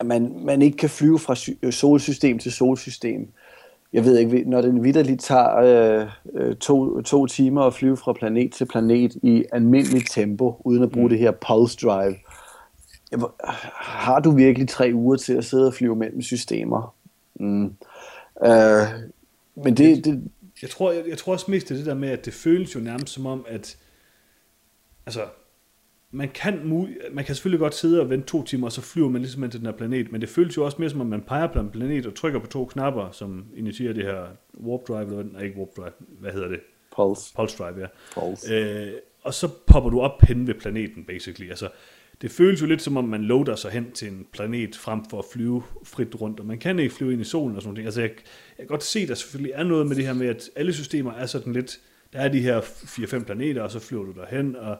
at 0.00 0.06
man, 0.06 0.34
man 0.44 0.62
ikke 0.62 0.76
kan 0.76 0.90
flyve 0.90 1.18
fra 1.18 1.36
øh, 1.62 1.72
solsystem 1.72 2.38
til 2.38 2.52
solsystem. 2.52 3.28
Jeg 3.92 4.04
ved 4.04 4.18
ikke, 4.18 4.44
når 4.46 4.60
den 4.60 4.84
vidderligt 4.84 5.20
tager 5.20 5.56
øh, 5.56 6.08
øh, 6.34 6.56
to, 6.56 7.00
to 7.00 7.26
timer 7.26 7.62
at 7.62 7.74
flyve 7.74 7.96
fra 7.96 8.12
planet 8.12 8.52
til 8.52 8.64
planet 8.64 9.16
i 9.22 9.44
almindeligt 9.52 10.10
tempo, 10.10 10.62
uden 10.64 10.82
at 10.82 10.90
bruge 10.90 11.06
mm. 11.06 11.10
det 11.10 11.18
her 11.18 11.30
pulse 11.30 11.78
drive, 11.82 12.14
har 13.74 14.20
du 14.20 14.30
virkelig 14.30 14.68
tre 14.68 14.90
uger 14.94 15.16
til 15.16 15.32
at 15.32 15.44
sidde 15.44 15.66
og 15.66 15.74
flyve 15.74 15.96
mellem 15.96 16.22
systemer? 16.22 16.94
Mm. 17.40 17.64
Øh, 18.44 18.86
men 19.54 19.76
det, 19.76 20.04
det, 20.04 20.22
Jeg 20.62 20.70
tror, 20.70 20.92
jeg, 20.92 21.04
jeg 21.08 21.18
tror 21.18 21.32
også 21.32 21.50
mest 21.50 21.68
det 21.68 21.74
er 21.74 21.78
det 21.78 21.86
der 21.86 21.94
med, 21.94 22.08
at 22.08 22.24
det 22.24 22.34
føles 22.34 22.74
jo 22.74 22.80
nærmest 22.80 23.12
som 23.12 23.26
om, 23.26 23.44
at 23.48 23.78
altså, 25.06 25.26
man 26.10 26.28
kan, 26.28 26.66
man 27.12 27.24
kan 27.24 27.34
selvfølgelig 27.34 27.60
godt 27.60 27.74
sidde 27.74 28.00
og 28.00 28.10
vente 28.10 28.26
to 28.26 28.44
timer, 28.44 28.66
og 28.66 28.72
så 28.72 28.80
flyver 28.80 29.08
man 29.08 29.20
ligesom 29.20 29.42
hen 29.42 29.50
til 29.50 29.60
den 29.60 29.66
her 29.66 29.76
planet, 29.76 30.12
men 30.12 30.20
det 30.20 30.28
føles 30.28 30.56
jo 30.56 30.64
også 30.64 30.76
mere 30.78 30.90
som 30.90 31.00
om, 31.00 31.06
man 31.06 31.22
peger 31.22 31.46
på 31.46 31.60
en 31.60 31.70
planet 31.70 32.06
og 32.06 32.14
trykker 32.14 32.38
på 32.38 32.46
to 32.46 32.64
knapper, 32.64 33.10
som 33.10 33.46
initierer 33.56 33.92
det 33.92 34.04
her 34.04 34.26
warp 34.60 34.88
drive, 34.88 35.20
eller 35.20 35.32
nej, 35.32 35.42
ikke 35.42 35.58
warp 35.58 35.76
drive, 35.76 35.92
hvad 36.20 36.32
hedder 36.32 36.48
det? 36.48 36.60
pulse. 36.96 37.34
Pulse 37.36 37.58
drive, 37.58 37.80
ja. 37.80 37.86
Pulse. 38.14 38.54
Øh, 38.54 38.92
og 39.22 39.34
så 39.34 39.48
popper 39.66 39.90
du 39.90 40.00
op 40.00 40.22
hen 40.22 40.46
ved 40.46 40.54
planeten, 40.54 41.04
basically. 41.04 41.48
Altså, 41.50 41.68
det 42.22 42.30
føles 42.30 42.60
jo 42.60 42.66
lidt 42.66 42.82
som 42.82 42.96
om, 42.96 43.04
man 43.04 43.24
loader 43.24 43.56
sig 43.56 43.70
hen 43.70 43.92
til 43.92 44.08
en 44.08 44.26
planet, 44.32 44.76
frem 44.76 45.04
for 45.10 45.18
at 45.18 45.24
flyve 45.32 45.62
frit 45.84 46.20
rundt, 46.20 46.40
og 46.40 46.46
man 46.46 46.58
kan 46.58 46.78
ikke 46.78 46.94
flyve 46.94 47.12
ind 47.12 47.20
i 47.20 47.24
solen 47.24 47.56
og 47.56 47.62
sådan 47.62 47.74
noget. 47.74 47.86
Altså, 47.86 48.00
jeg, 48.00 48.10
jeg 48.10 48.56
kan 48.58 48.66
godt 48.66 48.82
se, 48.82 49.00
at 49.00 49.08
der 49.08 49.14
selvfølgelig 49.14 49.52
er 49.54 49.64
noget 49.64 49.86
med 49.86 49.96
det 49.96 50.06
her 50.06 50.12
med, 50.12 50.26
at 50.26 50.50
alle 50.56 50.72
systemer 50.72 51.12
er 51.12 51.26
sådan 51.26 51.52
lidt, 51.52 51.80
der 52.12 52.18
er 52.18 52.28
de 52.28 52.40
her 52.40 52.60
4-5 52.60 53.24
planeter, 53.24 53.62
og 53.62 53.70
så 53.70 53.78
flyver 53.78 54.04
du 54.04 54.12
derhen, 54.12 54.56
og, 54.56 54.78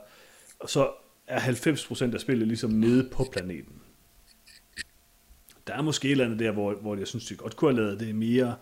og 0.61 0.70
så 0.70 0.90
er 1.26 1.40
90% 1.40 2.14
af 2.14 2.20
spillet 2.20 2.49
ligesom 2.49 2.70
nede 2.70 3.09
på 3.12 3.26
planeten. 3.32 3.82
Der 5.66 5.74
er 5.74 5.82
måske 5.82 6.07
et 6.07 6.12
eller 6.12 6.24
andet 6.24 6.38
der, 6.38 6.53
hvor, 6.53 6.74
hvor 6.74 6.97
jeg 6.97 7.07
synes, 7.07 7.26
det 7.26 7.38
godt 7.38 7.57
kunne 7.57 7.74
have 7.74 7.84
lavet 7.84 8.01
det 8.01 8.14
mere 8.14 8.55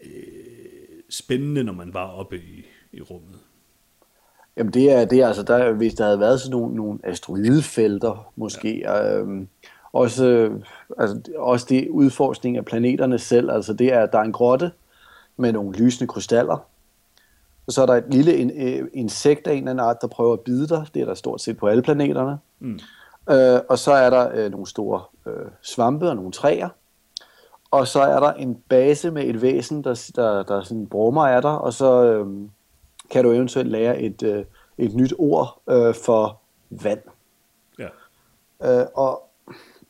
øh, 0.00 0.10
spændende, 1.08 1.64
når 1.64 1.72
man 1.72 1.94
var 1.94 2.06
oppe 2.06 2.38
i, 2.38 2.66
i 2.92 3.00
rummet. 3.00 3.38
Jamen 4.58 4.72
det 4.72 4.92
er, 4.92 5.04
det 5.04 5.20
er 5.20 5.26
altså, 5.26 5.42
der, 5.42 5.72
hvis 5.72 5.94
der 5.94 6.04
havde 6.04 6.20
været 6.20 6.40
sådan 6.40 6.60
nogle, 6.60 6.76
nogle 6.76 6.98
asteroidefelter 7.02 8.32
måske, 8.36 8.78
ja. 8.78 9.16
øhm, 9.16 9.48
også, 9.92 10.50
altså, 10.98 11.20
også 11.36 11.66
det 11.68 11.88
udforskning 11.88 12.56
af 12.56 12.64
planeterne 12.64 13.18
selv, 13.18 13.50
altså 13.50 13.72
det 13.72 13.92
er, 13.92 14.06
der 14.06 14.18
er 14.18 14.22
en 14.22 14.32
grotte 14.32 14.72
med 15.36 15.52
nogle 15.52 15.78
lysende 15.78 16.08
krystaller, 16.08 16.64
og 17.66 17.72
så 17.72 17.82
er 17.82 17.86
der 17.86 17.94
et 17.94 18.14
lille 18.14 18.36
in, 18.36 18.50
uh, 18.50 18.88
insekt 18.92 19.46
af 19.46 19.52
en 19.52 19.58
eller 19.58 19.70
anden 19.70 19.86
art, 19.86 19.96
der 20.00 20.06
prøver 20.06 20.32
at 20.32 20.40
bide 20.40 20.68
dig, 20.68 20.86
det 20.94 21.02
er 21.02 21.06
der 21.06 21.14
stort 21.14 21.40
set 21.40 21.56
på 21.56 21.66
alle 21.66 21.82
planeterne, 21.82 22.38
mm. 22.60 22.78
øh, 23.30 23.60
og 23.68 23.78
så 23.78 23.92
er 23.92 24.10
der 24.10 24.30
øh, 24.34 24.50
nogle 24.50 24.66
store 24.66 25.02
øh, 25.26 25.46
svampe 25.62 26.08
og 26.08 26.16
nogle 26.16 26.32
træer, 26.32 26.68
og 27.70 27.86
så 27.86 28.00
er 28.00 28.20
der 28.20 28.32
en 28.32 28.62
base 28.68 29.10
med 29.10 29.24
et 29.24 29.42
væsen, 29.42 29.84
der, 29.84 30.10
der, 30.16 30.42
der 30.42 30.62
sådan 30.62 30.86
brummer 30.86 31.26
af 31.26 31.42
dig, 31.42 31.58
og 31.58 31.72
så... 31.72 32.04
Øh, 32.04 32.26
kan 33.10 33.24
du 33.24 33.32
eventuelt 33.32 33.68
lære 33.68 34.00
et, 34.00 34.22
øh, 34.22 34.44
et 34.78 34.94
nyt 34.94 35.14
ord 35.18 35.62
øh, 35.70 35.94
for 35.94 36.40
vand. 36.70 37.00
Ja. 37.78 37.88
Øh, 38.64 38.86
og 38.94 39.22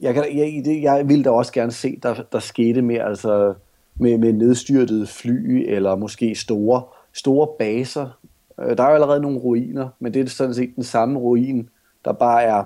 jeg, 0.01 0.14
kan, 0.14 0.25
jeg, 0.37 0.64
det, 0.64 0.83
jeg 0.83 1.09
ville 1.09 1.25
da 1.25 1.31
også 1.31 1.53
gerne 1.53 1.73
se, 1.73 1.99
der, 2.03 2.14
der 2.33 2.39
skete 2.39 2.83
mere 2.83 3.03
altså 3.03 3.55
med, 3.95 4.19
med 4.19 4.33
nedstyrtede 4.33 5.07
fly, 5.07 5.64
eller 5.69 5.97
måske 5.97 6.35
store, 6.35 6.83
store 7.12 7.49
baser. 7.59 8.19
Øh, 8.61 8.77
der 8.77 8.83
er 8.83 8.89
jo 8.89 8.95
allerede 8.95 9.21
nogle 9.21 9.39
ruiner, 9.39 9.89
men 9.99 10.14
det 10.14 10.23
er 10.23 10.29
sådan 10.29 10.55
set 10.55 10.77
den 10.77 10.85
samme 10.85 11.19
ruin, 11.19 11.69
der 12.05 12.12
bare 12.12 12.43
er 12.43 12.64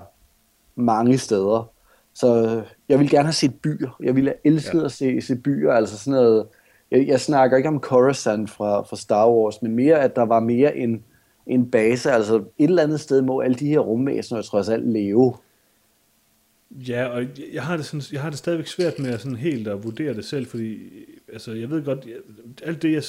mange 0.75 1.17
steder. 1.17 1.69
Så 2.13 2.61
jeg 2.89 2.99
vil 2.99 3.09
gerne 3.09 3.25
have 3.25 3.33
set 3.33 3.61
byer. 3.61 3.97
Jeg 3.99 4.15
ville 4.15 4.29
have 4.29 4.53
elsket 4.53 4.79
ja. 4.79 4.85
at 4.85 4.91
se, 4.91 5.21
se 5.21 5.35
byer, 5.35 5.71
altså 5.71 5.97
sådan 5.97 6.19
noget 6.19 6.47
jeg, 6.93 7.07
jeg 7.07 7.21
snakker 7.21 7.57
ikke 7.57 7.69
om 7.69 7.79
Coruscant 7.79 8.49
fra, 8.49 8.81
fra 8.81 8.95
Star 8.95 9.31
Wars, 9.31 9.61
men 9.61 9.75
mere, 9.75 9.99
at 9.99 10.15
der 10.15 10.25
var 10.25 10.39
mere 10.39 10.77
en, 10.77 11.03
en 11.47 11.71
base, 11.71 12.11
altså 12.11 12.35
et 12.35 12.43
eller 12.57 12.83
andet 12.83 12.99
sted 12.99 13.21
må 13.21 13.41
alle 13.41 13.55
de 13.55 13.67
her 13.67 13.79
rumvæsener 13.79 14.41
trods 14.41 14.69
alt 14.69 14.87
leve. 14.87 15.35
Ja, 16.71 17.05
og 17.05 17.25
jeg 17.53 17.63
har 17.63 17.77
det, 17.77 17.85
sådan, 17.85 18.01
jeg 18.11 18.21
har 18.21 18.29
det 18.29 18.39
stadigvæk 18.39 18.67
svært 18.67 18.99
med 18.99 19.09
at 19.09 19.21
sådan 19.21 19.37
helt 19.37 19.67
at 19.67 19.83
vurdere 19.83 20.13
det 20.13 20.25
selv, 20.25 20.45
fordi 20.45 20.79
altså, 21.33 21.51
jeg 21.51 21.69
ved 21.69 21.85
godt, 21.85 22.05
jeg, 22.05 22.15
alt 22.63 22.81
det, 22.81 22.91
jeg, 22.93 23.03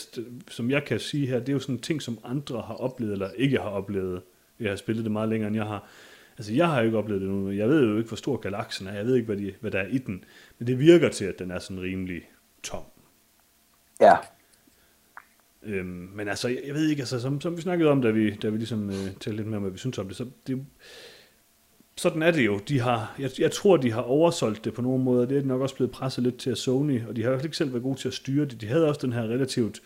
som 0.49 0.71
jeg 0.71 0.85
kan 0.85 1.01
sige 1.01 1.27
her, 1.27 1.39
det 1.39 1.49
er 1.49 1.53
jo 1.53 1.59
sådan 1.59 1.79
ting, 1.79 2.03
som 2.03 2.19
andre 2.25 2.61
har 2.61 2.75
oplevet, 2.75 3.13
eller 3.13 3.31
ikke 3.37 3.59
har 3.59 3.69
oplevet. 3.69 4.23
Jeg 4.61 4.71
har 4.71 4.77
spillet 4.77 5.05
det 5.05 5.13
meget 5.13 5.29
længere, 5.29 5.49
end 5.49 5.57
jeg 5.57 5.67
har. 5.67 5.89
Altså, 6.39 6.53
jeg 6.55 6.69
har 6.69 6.79
jo 6.79 6.85
ikke 6.85 6.99
oplevet 6.99 7.23
det 7.23 7.31
nu. 7.31 7.51
Jeg 7.51 7.69
ved 7.69 7.85
jo 7.85 7.97
ikke, 7.97 8.09
hvor 8.09 8.17
stor 8.17 8.37
galaksen 8.37 8.87
er. 8.87 8.93
Jeg 8.93 9.07
ved 9.07 9.15
ikke, 9.15 9.27
hvad, 9.27 9.37
de, 9.37 9.53
hvad 9.61 9.71
der 9.71 9.79
er 9.79 9.89
i 9.89 9.99
den. 9.99 10.25
Men 10.59 10.67
det 10.67 10.79
virker 10.79 11.09
til, 11.09 11.25
at 11.25 11.39
den 11.39 11.51
er 11.51 11.59
sådan 11.59 11.83
rimelig 11.83 12.23
tom. 12.63 12.83
Ja. 14.05 14.17
Øhm, 15.63 16.11
men 16.15 16.29
altså, 16.29 16.49
jeg, 16.49 16.61
jeg 16.67 16.75
ved 16.75 16.89
ikke, 16.89 17.01
altså, 17.01 17.21
som, 17.21 17.41
som 17.41 17.57
vi 17.57 17.63
snakkede 17.63 17.91
om, 17.91 18.03
da 18.03 18.11
vi, 18.11 18.31
da 18.31 18.49
vi 18.49 18.57
ligesom 18.57 18.91
øh, 18.91 18.95
talte 18.95 19.37
lidt 19.37 19.47
mere 19.47 19.57
om, 19.57 19.63
hvad 19.63 19.73
vi 19.73 19.79
synes 19.79 19.99
om 19.99 20.09
det, 20.09 20.17
så 20.17 20.27
det, 20.47 20.67
sådan 21.97 22.23
er 22.23 22.31
det 22.31 22.47
jo. 22.47 22.59
De 22.69 22.81
har, 22.81 23.15
jeg, 23.19 23.31
jeg 23.39 23.53
tror, 23.53 23.77
de 23.77 23.93
har 23.93 24.03
oversolgt 24.03 24.65
det 24.65 24.75
på 24.75 24.83
nogle 24.83 25.05
måder. 25.05 25.27
Det 25.27 25.39
er 25.39 25.43
nok 25.43 25.61
også 25.61 25.75
blevet 25.75 25.91
presset 25.91 26.25
lidt 26.25 26.37
til 26.39 26.51
at 26.51 26.59
Sony, 26.59 27.07
og 27.07 27.17
de 27.17 27.23
har 27.23 27.31
jo 27.31 27.39
ikke 27.39 27.57
selv 27.57 27.73
været 27.73 27.83
gode 27.83 27.99
til 27.99 28.09
at 28.09 28.15
styre 28.15 28.45
det. 28.45 28.61
De 28.61 28.67
havde 28.67 28.89
også 28.89 29.01
den 29.07 29.13
her 29.13 29.23
relativt 29.23 29.81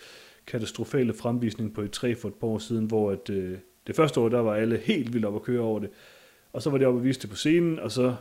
katastrofale 0.46 1.14
fremvisning 1.14 1.74
på 1.74 1.80
et 1.80 1.90
3 1.90 2.14
for 2.14 2.28
et 2.28 2.34
par 2.34 2.46
år 2.46 2.58
siden, 2.58 2.86
hvor 2.86 3.10
at, 3.10 3.30
øh, 3.30 3.58
det 3.86 3.96
første 3.96 4.20
år, 4.20 4.28
der 4.28 4.40
var 4.40 4.54
alle 4.54 4.78
helt 4.78 5.12
vildt 5.12 5.26
op 5.26 5.34
at 5.34 5.42
køre 5.42 5.60
over 5.60 5.78
det. 5.78 5.90
Og 6.52 6.62
så 6.62 6.70
var 6.70 6.78
det 6.78 6.86
op 6.86 6.96
at 6.96 7.04
vise 7.04 7.20
det 7.20 7.30
på 7.30 7.36
scenen, 7.36 7.78
og 7.78 7.92
så 7.92 8.14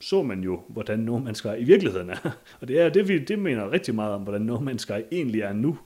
så 0.00 0.22
man 0.22 0.40
jo, 0.40 0.62
hvordan 0.68 0.98
No 0.98 1.18
Man's 1.18 1.34
Sky 1.34 1.58
i 1.58 1.64
virkeligheden 1.64 2.10
er. 2.10 2.36
Og 2.60 2.68
det 2.68 2.80
er 2.80 2.88
det, 2.88 3.08
vi 3.08 3.18
det 3.18 3.38
mener 3.38 3.70
rigtig 3.70 3.94
meget 3.94 4.14
om, 4.14 4.22
hvordan 4.22 4.42
No 4.42 4.56
Man's 4.56 4.78
Sky 4.78 5.02
egentlig 5.12 5.40
er 5.40 5.52
nu. 5.52 5.78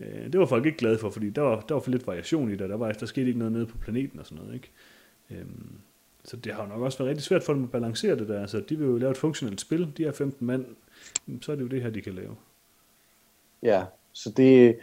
Øh, 0.00 0.32
det 0.32 0.40
var 0.40 0.46
folk 0.46 0.66
ikke 0.66 0.78
glade 0.78 0.98
for, 0.98 1.10
fordi 1.10 1.30
der 1.30 1.42
var, 1.42 1.60
der 1.60 1.74
var 1.74 1.80
for 1.80 1.90
lidt 1.90 2.06
variation 2.06 2.52
i 2.52 2.56
det. 2.56 2.70
Der, 2.70 2.76
var, 2.76 2.92
der 2.92 3.06
skete 3.06 3.26
ikke 3.26 3.38
noget 3.38 3.52
nede 3.52 3.66
på 3.66 3.78
planeten 3.78 4.18
og 4.18 4.26
sådan 4.26 4.44
noget. 4.44 4.54
Ikke? 4.54 4.70
Øhm, 5.30 5.72
så 6.24 6.36
det 6.36 6.54
har 6.54 6.66
nok 6.66 6.80
også 6.80 6.98
været 6.98 7.10
rigtig 7.10 7.24
svært 7.24 7.42
for 7.42 7.52
dem 7.52 7.64
at 7.64 7.70
balancere 7.70 8.16
det 8.16 8.28
der. 8.28 8.40
Altså, 8.40 8.60
de 8.68 8.78
vil 8.78 8.86
jo 8.86 8.96
lave 8.96 9.10
et 9.10 9.16
funktionelt 9.16 9.60
spil. 9.60 9.92
De 9.96 10.04
er 10.04 10.12
15 10.12 10.46
mand. 10.46 10.66
Så 11.42 11.52
er 11.52 11.56
det 11.56 11.62
jo 11.62 11.68
det 11.68 11.82
her, 11.82 11.90
de 11.90 12.00
kan 12.00 12.14
lave. 12.14 12.36
Ja, 13.62 13.84
så 14.12 14.30
det, 14.36 14.78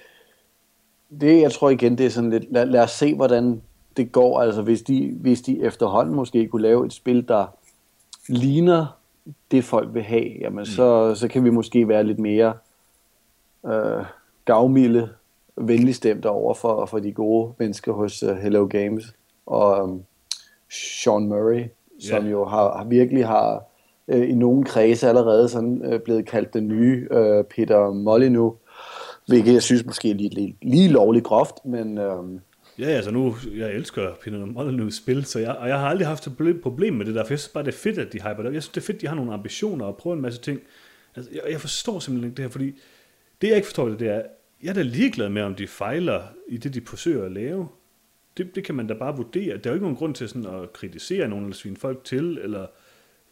det 1.19 1.41
jeg 1.41 1.51
tror 1.51 1.69
igen, 1.69 1.97
det 1.97 2.05
er 2.05 2.09
sådan 2.09 2.29
lidt, 2.29 2.51
lad, 2.51 2.65
lad 2.65 2.81
os 2.81 2.91
se, 2.91 3.15
hvordan 3.15 3.61
det 3.97 4.11
går. 4.11 4.41
Altså, 4.41 4.61
hvis 4.61 4.81
de, 4.81 5.17
hvis 5.21 5.41
de 5.41 5.63
efterhånden 5.63 6.15
måske 6.15 6.47
kunne 6.47 6.61
lave 6.61 6.85
et 6.85 6.93
spil, 6.93 7.27
der 7.27 7.47
ligner 8.29 8.99
det, 9.51 9.63
folk 9.63 9.93
vil 9.93 10.03
have, 10.03 10.29
jamen 10.41 10.59
mm. 10.59 10.65
så, 10.65 11.15
så 11.15 11.27
kan 11.27 11.43
vi 11.43 11.49
måske 11.49 11.87
være 11.87 12.03
lidt 12.03 12.19
mere 12.19 12.53
øh, 13.65 14.05
gavmilde, 14.45 15.09
venligstemte 15.57 16.29
over 16.29 16.53
for, 16.53 16.85
for 16.85 16.99
de 16.99 17.11
gode 17.11 17.53
mennesker 17.59 17.93
hos 17.93 18.23
uh, 18.23 18.37
Hello 18.37 18.67
Games. 18.67 19.13
Og 19.45 19.83
um, 19.83 20.03
Sean 20.71 21.27
Murray, 21.27 21.63
som 21.99 22.23
yeah. 22.23 22.31
jo 22.31 22.45
har, 22.45 22.77
har 22.77 22.83
virkelig 22.83 23.27
har 23.27 23.63
øh, 24.07 24.29
i 24.29 24.33
nogle 24.33 24.63
kredse 24.63 25.07
allerede 25.07 25.49
sådan, 25.49 25.81
øh, 25.85 25.99
blevet 25.99 26.25
kaldt 26.25 26.53
den 26.53 26.67
nye 26.67 27.07
øh, 27.11 27.43
Peter 27.43 27.91
Molyneux, 27.91 28.53
hvilket 29.27 29.53
jeg 29.53 29.63
synes 29.63 29.85
måske 29.85 30.09
er 30.09 30.15
lige, 30.15 30.29
lige, 30.29 30.55
lige 30.61 30.89
lovligt 30.89 31.25
groft, 31.25 31.65
men, 31.65 31.97
øh, 31.97 32.23
Ja, 32.79 32.85
altså 32.85 33.11
nu, 33.11 33.35
jeg 33.55 33.71
elsker 33.71 34.15
Peter 34.21 34.45
Molyneux 34.45 34.95
spil, 34.95 35.25
så 35.25 35.39
jeg, 35.39 35.55
og 35.55 35.69
jeg 35.69 35.79
har 35.79 35.87
aldrig 35.87 36.07
haft 36.07 36.27
et 36.27 36.61
problem 36.61 36.93
med 36.93 37.05
det 37.05 37.15
der, 37.15 37.23
for 37.23 37.33
jeg 37.33 37.39
synes 37.39 37.53
bare, 37.53 37.63
det 37.63 37.73
er 37.73 37.77
fedt, 37.77 37.97
at 37.97 38.13
de 38.13 38.21
hyper 38.21 38.43
det. 38.43 38.53
Jeg 38.53 38.63
synes, 38.63 38.73
det 38.73 38.81
er 38.81 38.85
fedt, 38.85 38.95
at 38.95 39.01
de 39.01 39.07
har 39.07 39.15
nogle 39.15 39.33
ambitioner 39.33 39.85
og 39.85 39.97
prøver 39.97 40.15
en 40.15 40.21
masse 40.21 40.41
ting. 40.41 40.61
Altså, 41.15 41.31
jeg, 41.33 41.41
jeg 41.49 41.61
forstår 41.61 41.99
simpelthen 41.99 42.29
ikke 42.29 42.37
det 42.37 42.45
her, 42.45 42.49
fordi 42.49 42.65
det, 43.41 43.47
jeg 43.47 43.55
ikke 43.55 43.65
forstår 43.65 43.89
det, 43.89 43.99
det 43.99 44.07
er, 44.07 44.21
jeg 44.63 44.69
er 44.69 44.73
da 44.73 44.81
ligeglad 44.81 45.29
med, 45.29 45.41
om 45.41 45.55
de 45.55 45.67
fejler 45.67 46.23
i 46.47 46.57
det, 46.57 46.73
de 46.73 46.81
forsøger 46.85 47.25
at 47.25 47.31
lave. 47.31 47.67
Det, 48.37 48.55
det 48.55 48.63
kan 48.63 48.75
man 48.75 48.87
da 48.87 48.93
bare 48.93 49.15
vurdere. 49.15 49.57
Der 49.57 49.69
er 49.69 49.69
jo 49.69 49.73
ikke 49.73 49.83
nogen 49.83 49.97
grund 49.97 50.15
til 50.15 50.29
sådan 50.29 50.45
at 50.45 50.73
kritisere 50.73 51.27
nogen, 51.27 51.45
eller 51.45 51.55
svine 51.55 51.77
folk 51.77 52.03
til, 52.03 52.39
eller 52.43 52.67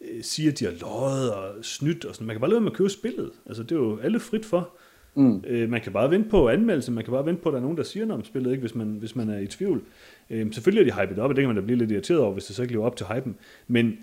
øh, 0.00 0.22
sige, 0.22 0.48
at 0.48 0.58
de 0.58 0.64
har 0.64 0.72
løjet 0.80 1.34
og 1.34 1.64
snydt 1.64 2.04
og 2.04 2.14
sådan. 2.14 2.26
Man 2.26 2.34
kan 2.34 2.40
bare 2.40 2.50
lade 2.50 2.60
med 2.60 2.70
at 2.70 2.76
købe 2.76 2.90
spillet. 2.90 3.30
Altså, 3.46 3.62
det 3.62 3.72
er 3.72 3.76
jo 3.76 3.98
alle 3.98 4.20
frit 4.20 4.44
for. 4.44 4.76
Mm. 5.14 5.44
Øh, 5.46 5.70
man 5.70 5.80
kan 5.80 5.92
bare 5.92 6.10
vente 6.10 6.28
på 6.28 6.48
anmeldelse, 6.48 6.92
man 6.92 7.04
kan 7.04 7.12
bare 7.12 7.26
vente 7.26 7.42
på, 7.42 7.48
at 7.48 7.52
der 7.52 7.58
er 7.58 7.62
nogen, 7.62 7.76
der 7.76 7.82
siger 7.82 8.06
noget 8.06 8.20
om 8.20 8.24
spillet, 8.24 8.50
ikke, 8.50 8.60
hvis, 8.60 8.74
man, 8.74 8.88
hvis 8.88 9.16
man 9.16 9.28
er 9.30 9.38
i 9.38 9.46
tvivl. 9.46 9.82
Øh, 10.30 10.52
selvfølgelig 10.52 10.90
er 10.90 10.94
de 10.94 11.00
hypet 11.02 11.18
op, 11.18 11.30
og 11.30 11.36
det 11.36 11.42
kan 11.42 11.48
man 11.48 11.56
da 11.56 11.62
blive 11.62 11.78
lidt 11.78 11.90
irriteret 11.90 12.20
over, 12.20 12.32
hvis 12.32 12.44
det 12.44 12.56
så 12.56 12.62
ikke 12.62 12.74
lever 12.74 12.86
op 12.86 12.96
til 12.96 13.06
hypen. 13.06 13.36
Men 13.68 13.98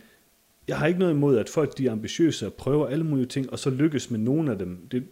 jeg 0.68 0.78
har 0.78 0.88
ikke 0.88 1.00
noget 1.00 1.14
imod, 1.14 1.38
at 1.38 1.50
folk 1.50 1.78
de 1.78 1.88
er 1.88 1.92
ambitiøse 1.92 2.46
og 2.46 2.54
prøver 2.54 2.88
alle 2.88 3.04
mulige 3.04 3.26
ting, 3.26 3.52
og 3.52 3.60
så 3.60 3.70
lykkes 3.70 4.12
med 4.12 4.20
nogle 4.20 4.52
af 4.52 4.58
dem. 4.58 4.88
Det, 4.92 5.04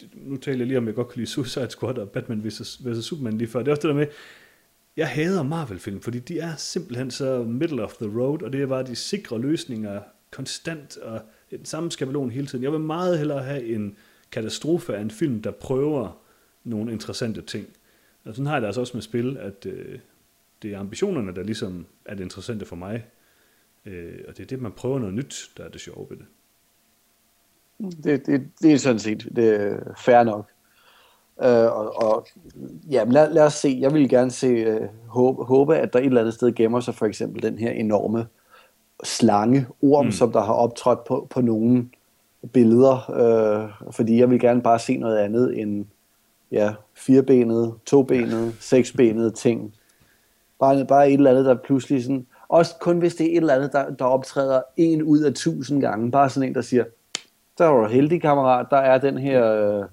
det, 0.00 0.08
nu 0.14 0.36
taler 0.36 0.58
jeg 0.58 0.66
lige 0.66 0.78
om, 0.78 0.86
jeg 0.86 0.94
godt 0.94 1.08
kan 1.08 1.18
lide 1.18 1.30
Suicide 1.30 1.70
Squad 1.70 1.98
og 1.98 2.08
Batman 2.10 2.44
vs. 2.44 2.80
vs. 2.84 3.04
Superman 3.04 3.38
lige 3.38 3.48
før. 3.48 3.58
Det 3.58 3.68
er 3.68 3.72
også 3.72 3.88
det 3.88 3.94
der 3.94 4.00
med, 4.00 4.06
jeg 4.96 5.08
hader 5.08 5.42
Marvel-film, 5.42 6.00
fordi 6.00 6.18
de 6.18 6.38
er 6.38 6.56
simpelthen 6.56 7.10
så 7.10 7.42
middle 7.42 7.84
of 7.84 7.92
the 7.92 8.20
road, 8.20 8.42
og 8.42 8.52
det 8.52 8.62
er 8.62 8.66
bare 8.66 8.82
de 8.82 8.96
sikre 8.96 9.40
løsninger 9.40 10.00
konstant, 10.30 10.96
og 10.96 11.20
den 11.50 11.64
samme 11.64 11.90
skabelon 11.90 12.30
hele 12.30 12.46
tiden. 12.46 12.64
Jeg 12.64 12.72
vil 12.72 12.80
meget 12.80 13.18
hellere 13.18 13.42
have 13.42 13.64
en 13.64 13.96
katastrofe 14.32 14.96
af 14.96 15.00
en 15.00 15.10
film, 15.10 15.42
der 15.42 15.50
prøver 15.50 16.20
nogle 16.64 16.92
interessante 16.92 17.42
ting. 17.42 17.66
Og 18.24 18.34
sådan 18.34 18.46
har 18.46 18.54
jeg 18.54 18.62
det 18.62 18.66
altså 18.66 18.80
også 18.80 18.96
med 18.96 19.02
spil, 19.02 19.36
at 19.36 19.66
øh, 19.66 19.98
det 20.62 20.74
er 20.74 20.78
ambitionerne, 20.78 21.34
der 21.34 21.42
ligesom 21.42 21.86
er 22.04 22.14
det 22.14 22.24
interessante 22.24 22.66
for 22.66 22.76
mig. 22.76 23.06
Øh, 23.86 24.18
og 24.28 24.36
det 24.36 24.42
er 24.42 24.46
det, 24.46 24.60
man 24.60 24.72
prøver 24.72 24.98
noget 24.98 25.14
nyt, 25.14 25.50
der 25.56 25.64
er 25.64 25.68
det 25.68 25.80
sjove 25.80 26.06
ved 26.10 26.16
det. 26.16 26.26
Det, 28.04 28.26
det, 28.26 28.50
det 28.62 28.72
er 28.72 28.76
sådan 28.78 28.98
set 28.98 29.28
det 29.36 29.54
er 29.54 29.94
fair 29.98 30.22
nok. 30.22 30.50
Uh, 31.36 31.46
og, 31.46 32.02
og 32.02 32.26
ja, 32.90 33.04
lad, 33.04 33.32
lad 33.32 33.42
os 33.42 33.54
se. 33.54 33.78
Jeg 33.80 33.94
vil 33.94 34.08
gerne 34.08 34.30
se, 34.30 34.80
uh, 34.80 34.88
håbe, 35.06 35.44
håbe, 35.44 35.76
at 35.76 35.92
der 35.92 35.98
et 35.98 36.06
eller 36.06 36.20
andet 36.20 36.34
sted 36.34 36.52
gemmer 36.52 36.80
sig 36.80 36.94
for 36.94 37.06
eksempel 37.06 37.42
den 37.42 37.58
her 37.58 37.70
enorme 37.70 38.26
slange, 39.04 39.66
orm, 39.82 40.04
mm. 40.04 40.12
som 40.12 40.32
der 40.32 40.40
har 40.40 40.52
optrådt 40.52 41.04
på, 41.04 41.26
på 41.30 41.40
nogen 41.40 41.92
billeder, 42.52 43.10
øh, 43.10 43.92
fordi 43.92 44.20
jeg 44.20 44.30
vil 44.30 44.40
gerne 44.40 44.62
bare 44.62 44.78
se 44.78 44.96
noget 44.96 45.18
andet 45.18 45.60
end 45.60 45.86
ja, 46.52 46.74
firebenede, 46.94 47.74
tobenede, 47.86 48.52
seksbenede 48.60 49.30
ting. 49.30 49.74
Bare, 50.60 50.84
bare 50.84 51.08
et 51.08 51.14
eller 51.14 51.30
andet, 51.30 51.44
der 51.44 51.54
pludselig 51.54 52.02
sådan, 52.02 52.26
også 52.48 52.74
kun 52.80 52.98
hvis 52.98 53.14
det 53.14 53.26
er 53.26 53.30
et 53.30 53.36
eller 53.36 53.54
andet, 53.54 53.72
der, 53.72 53.90
der 53.90 54.04
optræder 54.04 54.62
en 54.76 55.02
ud 55.02 55.18
af 55.18 55.34
tusind 55.34 55.80
gange, 55.80 56.10
bare 56.10 56.30
sådan 56.30 56.48
en, 56.48 56.54
der 56.54 56.60
siger, 56.60 56.84
der 57.58 57.66
var 57.66 57.80
du 57.80 57.86
heldig 57.86 58.20
kammerat, 58.20 58.66
der 58.70 58.76
er 58.76 58.98
den 58.98 59.18
her, 59.18 59.52
øh, 59.54 59.84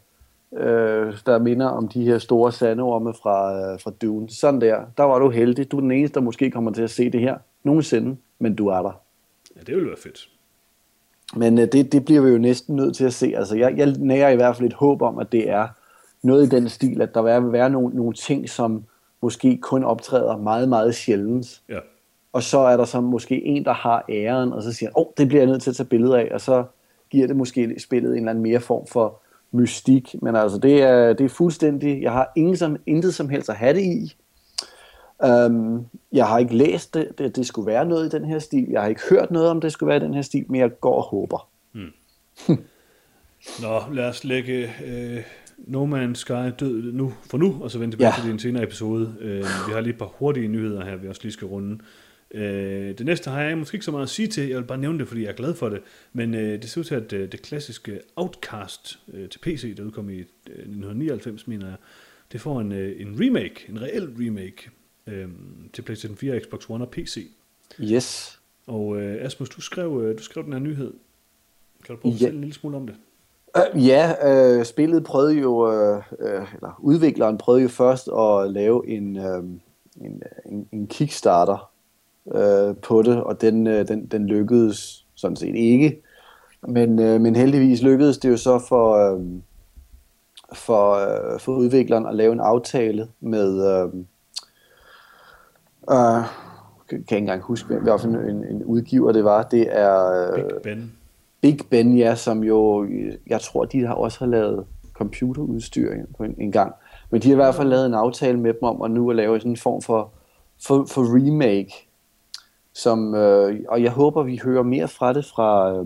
øh 0.53 1.17
der 1.25 1.39
minder 1.39 1.67
om 1.67 1.87
de 1.87 2.03
her 2.03 2.17
store 2.17 2.51
sandorme 2.51 3.13
fra, 3.13 3.53
øh, 3.55 3.79
fra 3.79 3.91
Dune. 4.01 4.29
Sådan 4.29 4.61
der, 4.61 4.81
der 4.97 5.03
var 5.03 5.19
du 5.19 5.29
heldig, 5.29 5.71
du 5.71 5.77
er 5.77 5.81
den 5.81 5.91
eneste, 5.91 6.15
der 6.15 6.21
måske 6.21 6.51
kommer 6.51 6.71
til 6.71 6.81
at 6.81 6.89
se 6.89 7.09
det 7.09 7.21
her 7.21 7.37
nogensinde. 7.63 8.17
men 8.39 8.55
du 8.55 8.67
er 8.67 8.81
der. 8.81 9.01
Ja, 9.55 9.61
det 9.61 9.75
ville 9.75 9.87
være 9.87 9.97
fedt. 10.03 10.29
Men 11.35 11.59
øh, 11.59 11.67
det, 11.71 11.91
det 11.91 12.05
bliver 12.05 12.21
vi 12.21 12.29
jo 12.29 12.37
næsten 12.37 12.75
nødt 12.75 12.95
til 12.95 13.05
at 13.05 13.13
se. 13.13 13.33
Altså, 13.35 13.55
jeg, 13.55 13.77
jeg 13.77 13.95
nærer 13.99 14.29
i 14.29 14.35
hvert 14.35 14.55
fald 14.55 14.67
et 14.67 14.73
håb 14.73 15.01
om, 15.01 15.19
at 15.19 15.31
det 15.31 15.49
er 15.49 15.67
noget 16.23 16.45
i 16.45 16.49
den 16.55 16.69
stil, 16.69 17.01
at 17.01 17.13
der 17.13 17.41
vil 17.41 17.51
være 17.51 17.69
nogle, 17.69 17.95
nogle 17.95 18.13
ting, 18.13 18.49
som 18.49 18.83
måske 19.21 19.57
kun 19.61 19.83
optræder 19.83 20.37
meget, 20.37 20.69
meget 20.69 20.95
sjældent. 20.95 21.61
Ja. 21.69 21.79
Og 22.33 22.43
så 22.43 22.59
er 22.59 22.77
der 22.77 22.85
så 22.85 23.01
måske 23.01 23.45
en, 23.45 23.65
der 23.65 23.73
har 23.73 24.05
æren, 24.09 24.53
og 24.53 24.63
så 24.63 24.73
siger 24.73 24.89
åh, 24.95 25.01
oh, 25.01 25.07
det 25.17 25.27
bliver 25.27 25.41
jeg 25.41 25.49
nødt 25.49 25.61
til 25.61 25.69
at 25.69 25.75
tage 25.75 25.87
billeder 25.87 26.17
af, 26.17 26.29
og 26.33 26.41
så 26.41 26.63
giver 27.09 27.27
det 27.27 27.35
måske 27.35 27.75
spillet 27.79 28.11
en 28.11 28.17
eller 28.17 28.29
anden 28.29 28.43
mere 28.43 28.59
form 28.59 28.87
for 28.87 29.21
mystik. 29.51 30.15
Men 30.21 30.35
altså, 30.35 30.57
det 30.57 30.83
er, 30.83 31.13
det 31.13 31.25
er 31.25 31.29
fuldstændig, 31.29 32.01
jeg 32.01 32.11
har 32.11 32.31
ingen 32.35 32.57
som, 32.57 32.77
intet 32.85 33.15
som 33.15 33.29
helst 33.29 33.49
at 33.49 33.55
have 33.55 33.73
det 33.73 33.81
i. 33.81 34.15
Um, 35.25 35.85
jeg 36.11 36.27
har 36.27 36.39
ikke 36.39 36.55
læst 36.55 36.93
det, 36.93 37.07
det, 37.17 37.35
det 37.35 37.45
skulle 37.47 37.67
være 37.67 37.85
noget 37.85 38.13
i 38.13 38.17
den 38.17 38.25
her 38.25 38.39
stil. 38.39 38.67
Jeg 38.69 38.81
har 38.81 38.87
ikke 38.89 39.01
hørt 39.09 39.31
noget 39.31 39.49
om 39.49 39.61
det 39.61 39.71
skulle 39.71 39.87
være 39.87 39.97
i 39.97 40.03
den 40.03 40.13
her 40.13 40.21
stil, 40.21 40.45
men 40.49 40.61
jeg 40.61 40.79
går 40.79 40.95
og 40.95 41.03
håber. 41.03 41.49
Nå, 43.61 43.93
lad 43.93 44.05
os 44.09 44.23
lægge 44.23 44.71
øh, 44.85 45.23
No 45.57 45.85
Man's 45.85 46.13
Sky 46.13 46.51
død 46.59 46.91
nu, 46.93 47.13
for 47.29 47.37
nu, 47.37 47.57
og 47.61 47.71
så 47.71 47.79
vente 47.79 47.93
tilbage 47.97 48.07
Ja. 48.07 48.13
ja. 48.17 48.23
til 48.23 48.31
en 48.31 48.39
senere 48.39 48.63
episode. 48.63 49.15
Øh, 49.19 49.37
vi 49.67 49.73
har 49.73 49.79
lige 49.79 49.93
et 49.93 49.99
par 49.99 50.05
hurtige 50.19 50.47
nyheder 50.47 50.85
her, 50.85 50.95
vi 50.95 51.07
også 51.07 51.21
lige 51.23 51.31
skal 51.31 51.47
runde. 51.47 51.79
Øh, 52.31 52.97
det 52.97 53.05
næste 53.05 53.29
har 53.29 53.41
jeg 53.41 53.57
måske 53.57 53.75
ikke 53.75 53.85
så 53.85 53.91
meget 53.91 54.03
at 54.03 54.09
sige 54.09 54.27
til, 54.27 54.47
jeg 54.47 54.57
vil 54.57 54.63
bare 54.63 54.77
nævne 54.77 54.99
det, 54.99 55.07
fordi 55.07 55.21
jeg 55.21 55.29
er 55.29 55.33
glad 55.35 55.53
for 55.53 55.69
det, 55.69 55.81
men 56.13 56.33
øh, 56.33 56.61
det 56.61 56.69
ser 56.69 56.79
ud 56.81 56.85
til, 56.85 56.95
at 56.95 57.13
øh, 57.13 57.31
det 57.31 57.41
klassiske 57.41 57.99
Outcast 58.15 58.99
øh, 59.13 59.29
til 59.29 59.39
PC, 59.39 59.75
der 59.77 59.83
udkom 59.83 60.09
i 60.09 60.13
øh, 60.13 60.23
1999, 60.23 61.47
mener 61.47 61.65
jeg, 61.67 61.75
det 62.31 62.41
får 62.41 62.61
en, 62.61 62.71
øh, 62.71 63.01
en 63.01 63.17
remake, 63.21 63.65
en 63.69 63.81
reel 63.81 64.09
remake, 64.19 64.69
øh, 65.07 65.27
til 65.73 65.81
PlayStation 65.81 66.17
4, 66.17 66.39
Xbox 66.39 66.69
One 66.69 66.83
og 66.83 66.89
PC. 66.89 67.27
Yes. 67.81 68.39
Og 68.67 69.01
øh, 69.01 69.25
Asmus, 69.25 69.49
du 69.49 69.61
skrev, 69.61 70.01
øh, 70.03 70.17
du 70.17 70.23
skrev 70.23 70.43
den 70.43 70.53
her 70.53 70.59
nyhed. 70.59 70.93
Kan 71.85 71.95
du 71.95 72.01
prøve 72.01 72.13
at 72.13 72.21
Ja. 72.21 72.27
en 72.29 72.39
lille 72.41 72.53
smule 72.53 72.77
om 72.77 72.87
det? 72.87 72.95
Uh, 73.57 73.87
ja, 73.87 74.13
uh, 74.57 74.63
spillet 74.65 75.03
prøvede 75.03 75.33
jo, 75.33 75.51
uh, 75.51 75.97
uh, 75.97 76.53
eller 76.53 76.79
udvikleren 76.79 77.37
prøvede 77.37 77.63
jo 77.63 77.69
først 77.69 78.07
at 78.07 78.51
lave 78.51 78.87
en, 78.87 79.17
uh, 79.17 79.45
en, 80.05 80.23
en, 80.45 80.67
en 80.71 80.87
Kickstarter 80.87 81.71
uh, 82.25 82.77
på 82.77 83.01
det, 83.01 83.23
og 83.23 83.41
den, 83.41 83.67
uh, 83.67 83.73
den, 83.73 84.05
den 84.05 84.27
lykkedes 84.27 85.05
sådan 85.15 85.35
set 85.37 85.55
ikke. 85.55 86.01
Men, 86.67 86.89
uh, 86.99 87.21
men 87.21 87.35
heldigvis 87.35 87.81
lykkedes 87.81 88.17
det 88.17 88.29
jo 88.29 88.37
så 88.37 88.59
for, 88.59 89.13
uh, 89.13 89.21
for, 90.53 90.95
uh, 90.95 91.39
for 91.39 91.55
udvikleren 91.55 92.05
at 92.05 92.15
lave 92.15 92.33
en 92.33 92.39
aftale 92.39 93.07
med... 93.19 93.83
Uh, 93.85 94.03
uh, 95.91 96.25
kan 96.89 96.99
ikke 96.99 97.17
engang 97.17 97.41
huske, 97.41 97.75
hvad 97.75 97.99
for 97.99 98.07
en, 98.07 98.45
en, 98.45 98.63
udgiver 98.63 99.11
det 99.11 99.23
var. 99.23 99.43
Det 99.43 99.67
er... 99.69 100.33
Big 100.35 100.45
Uh, 100.45 100.61
Ben. 100.63 100.93
Big 101.41 101.59
Ben, 101.69 101.97
ja, 101.97 102.15
som 102.15 102.43
jo, 102.43 102.87
jeg 103.27 103.41
tror, 103.41 103.65
de 103.65 103.85
har 103.85 103.93
også 103.93 104.19
har 104.19 104.25
lavet 104.25 104.65
computerudstyr 104.93 105.93
på 106.17 106.23
en, 106.23 106.35
en 106.37 106.51
gang. 106.51 106.73
Men 107.09 107.21
de 107.21 107.27
har 107.27 107.33
i 107.33 107.35
hvert 107.35 107.55
fald 107.55 107.67
lavet 107.67 107.85
en 107.85 107.93
aftale 107.93 108.39
med 108.39 108.53
dem 108.53 108.63
om 108.63 108.81
at 108.81 108.91
nu 108.91 109.09
at 109.09 109.15
lave 109.15 109.39
sådan 109.39 109.51
en 109.51 109.57
form 109.57 109.81
for, 109.81 110.11
for, 110.67 110.85
for 110.89 111.01
remake. 111.15 111.89
Som, 112.73 113.15
øh, 113.15 113.59
og 113.69 113.83
jeg 113.83 113.91
håber, 113.91 114.23
vi 114.23 114.41
hører 114.43 114.63
mere 114.63 114.87
fra 114.87 115.13
det 115.13 115.25
fra, 115.25 115.73
øh, 115.77 115.85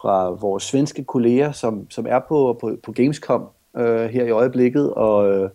fra 0.00 0.30
vores 0.30 0.62
svenske 0.62 1.04
kolleger, 1.04 1.52
som, 1.52 1.90
som 1.90 2.06
er 2.08 2.18
på, 2.28 2.56
på, 2.60 2.76
på 2.82 2.92
Gamescom 2.92 3.48
øh, 3.76 4.04
her 4.04 4.24
i 4.24 4.30
øjeblikket. 4.30 4.94
Og 4.94 5.30
øh, 5.30 5.50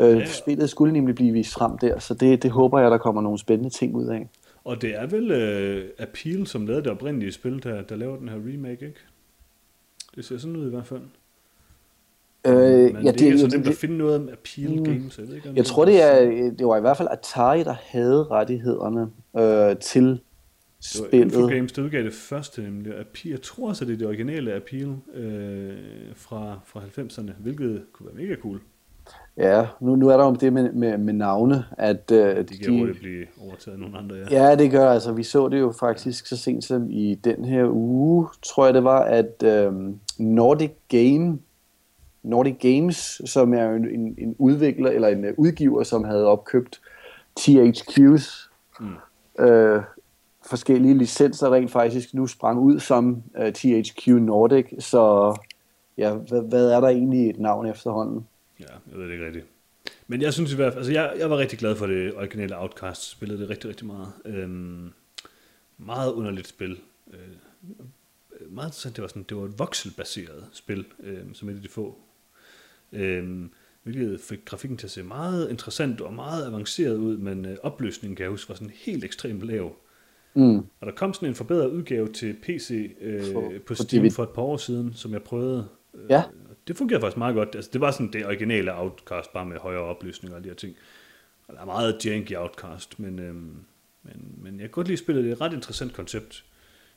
øh, 0.00 0.16
Ja. 0.18 0.24
spillet 0.26 0.70
skulle 0.70 0.92
nemlig 0.92 1.14
blive 1.14 1.32
vist 1.32 1.52
frem 1.52 1.78
der, 1.78 1.98
så 1.98 2.14
det, 2.14 2.42
det 2.42 2.50
håber 2.50 2.80
jeg, 2.80 2.90
der 2.90 2.98
kommer 2.98 3.22
nogle 3.22 3.38
spændende 3.38 3.70
ting 3.70 3.94
ud 3.94 4.06
af. 4.06 4.28
Og 4.64 4.82
det 4.82 4.94
er 4.96 5.06
vel 5.06 5.30
uh, 5.30 5.88
Appeal, 5.98 6.46
som 6.46 6.66
lavede 6.66 6.82
det 6.84 6.90
oprindelige 6.92 7.32
spil, 7.32 7.62
der, 7.62 7.82
der 7.82 7.96
laver 7.96 8.16
den 8.16 8.28
her 8.28 8.36
remake, 8.36 8.86
ikke? 8.86 9.00
Det 10.16 10.24
ser 10.24 10.38
sådan 10.38 10.56
ud 10.56 10.66
i 10.66 10.70
hvert 10.70 10.86
fald. 10.86 11.00
Øh, 12.46 12.52
Men 12.94 13.04
ja, 13.04 13.12
det, 13.12 13.22
er 13.22 13.26
ikke 13.26 13.38
så 13.38 13.44
det- 13.46 13.52
nemt 13.52 13.64
det- 13.64 13.70
at 13.70 13.76
finde 13.76 13.98
noget 13.98 14.16
om 14.16 14.28
Appeal 14.32 14.78
Mm. 14.78 14.84
Games. 14.84 15.18
Jeg, 15.18 15.28
ved 15.28 15.34
ikke, 15.34 15.48
om 15.48 15.56
Jeg 15.56 15.64
tror, 15.66 15.84
det, 15.84 16.02
er, 16.02 16.20
det 16.50 16.66
var 16.66 16.76
i 16.76 16.80
hvert 16.80 16.96
fald 16.96 17.08
Atari, 17.10 17.62
der 17.64 17.74
havde 17.84 18.24
rettighederne 18.30 19.10
øh, 19.38 19.76
til 19.76 20.04
Det 20.04 20.20
var 21.00 21.06
spillet. 21.06 21.24
Infogames, 21.34 21.72
der 21.72 21.82
udgav 21.82 22.02
det 22.02 22.12
første, 22.14 22.62
nemlig 22.62 22.92
Appeal. 23.00 23.30
Jeg 23.30 23.42
tror 23.42 23.68
også, 23.68 23.84
det 23.84 23.92
er 23.92 23.96
det 23.98 24.06
originale 24.06 24.52
Appeal 24.52 24.94
øh, 25.14 25.76
fra, 26.16 26.58
fra 26.66 26.80
90'erne, 26.80 27.32
hvilket 27.42 27.82
kunne 27.92 28.06
være 28.06 28.26
mega 28.26 28.34
cool. 28.40 28.60
Ja, 29.40 29.66
nu, 29.80 29.96
nu 29.96 30.08
er 30.08 30.16
der 30.16 30.24
jo 30.24 30.34
det 30.34 30.52
med, 30.52 30.72
med, 30.72 30.98
med 30.98 31.12
navne, 31.12 31.64
at 31.78 32.10
øh, 32.10 32.48
De 32.48 32.58
kan 32.58 32.78
hurtigt 32.78 32.98
blive 32.98 33.26
overtaget 33.42 33.74
af 33.74 33.80
nogle 33.80 33.98
andre, 33.98 34.16
ja. 34.16 34.48
Ja, 34.48 34.54
det 34.54 34.70
gør 34.70 34.90
altså. 34.90 35.12
Vi 35.12 35.22
så 35.22 35.48
det 35.48 35.60
jo 35.60 35.72
faktisk 35.80 36.26
så 36.26 36.36
sent 36.36 36.64
som 36.64 36.90
i 36.90 37.14
den 37.14 37.44
her 37.44 37.68
uge, 37.70 38.28
tror 38.42 38.64
jeg 38.64 38.74
det 38.74 38.84
var, 38.84 39.00
at 39.00 39.42
øh, 39.42 39.72
Nordic 40.18 40.70
Game, 40.88 41.38
Nordic 42.22 42.56
Games, 42.60 43.22
som 43.24 43.54
er 43.54 43.70
en, 43.70 43.88
en, 43.88 44.14
en 44.18 44.36
udvikler 44.38 44.90
eller 44.90 45.08
en 45.08 45.24
øh, 45.24 45.34
udgiver, 45.36 45.82
som 45.82 46.04
havde 46.04 46.26
opkøbt 46.26 46.80
THQ's 47.40 48.46
Mm. 48.80 49.44
øh, 49.44 49.82
forskellige 50.46 50.98
licenser 50.98 51.52
rent 51.52 51.70
faktisk 51.70 52.14
nu 52.14 52.26
sprang 52.26 52.58
ud 52.58 52.80
som 52.80 53.22
øh, 53.38 53.52
THQ 53.52 54.08
Nordic, 54.08 54.66
så 54.78 55.34
ja, 55.98 56.12
hvad, 56.12 56.42
hvad 56.42 56.70
er 56.70 56.80
der 56.80 56.88
egentlig 56.88 57.30
et 57.30 57.38
navn 57.40 57.66
efterhånden? 57.66 58.26
Ja, 58.60 58.66
jeg 58.90 58.98
ved 58.98 59.04
det 59.06 59.12
ikke 59.12 59.26
rigtigt. 59.26 59.46
Men 60.06 60.22
jeg 60.22 60.32
synes 60.32 60.52
i 60.52 60.56
hvert 60.56 60.72
fald, 60.72 60.78
altså 60.78 60.92
jeg, 60.92 61.14
jeg 61.18 61.30
var 61.30 61.38
rigtig 61.38 61.58
glad 61.58 61.76
for 61.76 61.86
det 61.86 62.14
originale 62.14 62.58
Outcast, 62.58 63.10
spillede 63.10 63.40
det 63.40 63.48
rigtig, 63.50 63.68
rigtig 63.70 63.86
meget. 63.86 64.12
Øhm, 64.24 64.92
meget 65.78 66.12
underligt 66.12 66.46
spil. 66.48 66.78
Øh, 67.12 67.18
meget 68.52 68.68
interessant, 68.68 68.96
det 68.96 69.02
var, 69.02 69.08
sådan, 69.08 69.22
det 69.28 69.36
var 69.36 69.44
et 69.44 69.58
vokselbaseret 69.58 70.44
spil, 70.52 70.84
øh, 71.02 71.18
som 71.32 71.48
et 71.48 71.54
af 71.56 71.62
de 71.62 71.68
få. 71.68 71.98
Øh, 72.92 73.44
hvilket 73.82 74.20
fik 74.20 74.44
grafikken 74.44 74.78
til 74.78 74.86
at 74.86 74.90
se 74.90 75.02
meget 75.02 75.50
interessant 75.50 76.00
og 76.00 76.12
meget 76.14 76.46
avanceret 76.46 76.96
ud, 76.96 77.16
men 77.16 77.46
øh, 77.46 77.56
opløsningen 77.62 78.16
kan 78.16 78.22
jeg 78.22 78.30
huske 78.30 78.48
var 78.48 78.54
sådan 78.54 78.72
helt 78.74 79.04
ekstremt 79.04 79.42
lav. 79.42 79.76
Mm. 80.34 80.56
Og 80.58 80.86
der 80.86 80.92
kom 80.92 81.14
sådan 81.14 81.28
en 81.28 81.34
forbedret 81.34 81.68
udgave 81.70 82.12
til 82.12 82.36
PC 82.42 82.96
øh, 83.00 83.24
For- 83.32 83.52
på 83.66 83.74
for 83.74 83.82
Steam 83.82 84.04
DVD. 84.04 84.10
for 84.12 84.22
et 84.22 84.28
par 84.30 84.42
år 84.42 84.56
siden, 84.56 84.94
som 84.94 85.12
jeg 85.12 85.22
prøvede. 85.22 85.68
Øh, 85.94 86.10
Ja. 86.10 86.22
Det 86.68 86.76
fungerede 86.76 87.00
faktisk 87.00 87.16
meget 87.16 87.34
godt. 87.34 87.54
Altså, 87.54 87.70
det 87.72 87.80
var 87.80 87.90
sådan 87.90 88.12
det 88.12 88.26
originale 88.26 88.78
Outcast, 88.78 89.32
bare 89.32 89.46
med 89.46 89.58
højere 89.58 89.80
opløsning 89.80 90.34
og 90.34 90.44
de 90.44 90.48
her 90.48 90.56
ting. 90.56 90.76
Og 91.48 91.54
der 91.54 91.60
er 91.60 91.66
meget 91.66 92.06
janky 92.06 92.36
Outcast, 92.36 93.00
men, 93.00 93.18
øhm, 93.18 93.64
men, 94.02 94.34
men 94.36 94.54
jeg 94.54 94.60
kan 94.60 94.70
godt 94.70 94.86
lide 94.86 94.98
spillet. 94.98 95.24
Det 95.24 95.30
er 95.30 95.34
et 95.34 95.40
ret 95.40 95.52
interessant 95.52 95.92
koncept. 95.92 96.44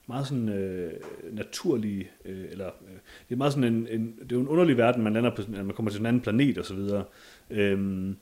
Meget 0.08 0.28
sådan 0.28 0.50
øh, 0.50 0.94
naturlig, 1.32 2.12
øh, 2.26 2.46
eller 2.52 2.68
øh, 2.68 2.98
det 3.30 3.36
er 3.36 3.38
meget 3.38 3.54
sådan 3.54 3.74
en, 3.74 3.88
en, 3.88 4.16
det 4.16 4.32
er 4.32 4.36
jo 4.36 4.42
en 4.42 4.48
underlig 4.48 4.78
verden, 4.78 5.04
man 5.04 5.14
lander 5.14 5.36
på, 5.36 5.42
man 5.48 5.70
kommer 5.70 5.92
til 5.92 6.00
en 6.00 6.06
anden 6.06 6.22
planet 6.22 6.58
og 6.58 6.66
så 6.66 6.76
videre. 6.76 7.04
Øhm, 7.50 8.18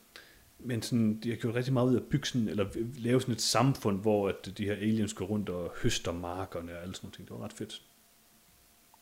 men 0.59 0.81
sådan, 0.81 1.19
de 1.23 1.29
har 1.29 1.35
gjort 1.35 1.55
rigtig 1.55 1.73
meget 1.73 1.89
ud 1.89 1.95
af 1.95 2.01
bygge 2.03 2.27
sådan, 2.27 2.47
eller 2.47 2.65
lave 2.97 3.21
sådan 3.21 3.33
et 3.35 3.41
samfund, 3.41 4.01
hvor 4.01 4.29
at 4.29 4.53
de 4.57 4.65
her 4.65 4.73
aliens 4.73 5.13
går 5.13 5.25
rundt 5.25 5.49
og 5.49 5.71
høster 5.83 6.11
markerne 6.11 6.71
og 6.71 6.81
alle 6.81 6.95
sådan 6.95 7.05
noget 7.05 7.13
ting. 7.13 7.27
Det 7.27 7.37
var 7.39 7.45
ret 7.45 7.53
fedt. 7.53 7.81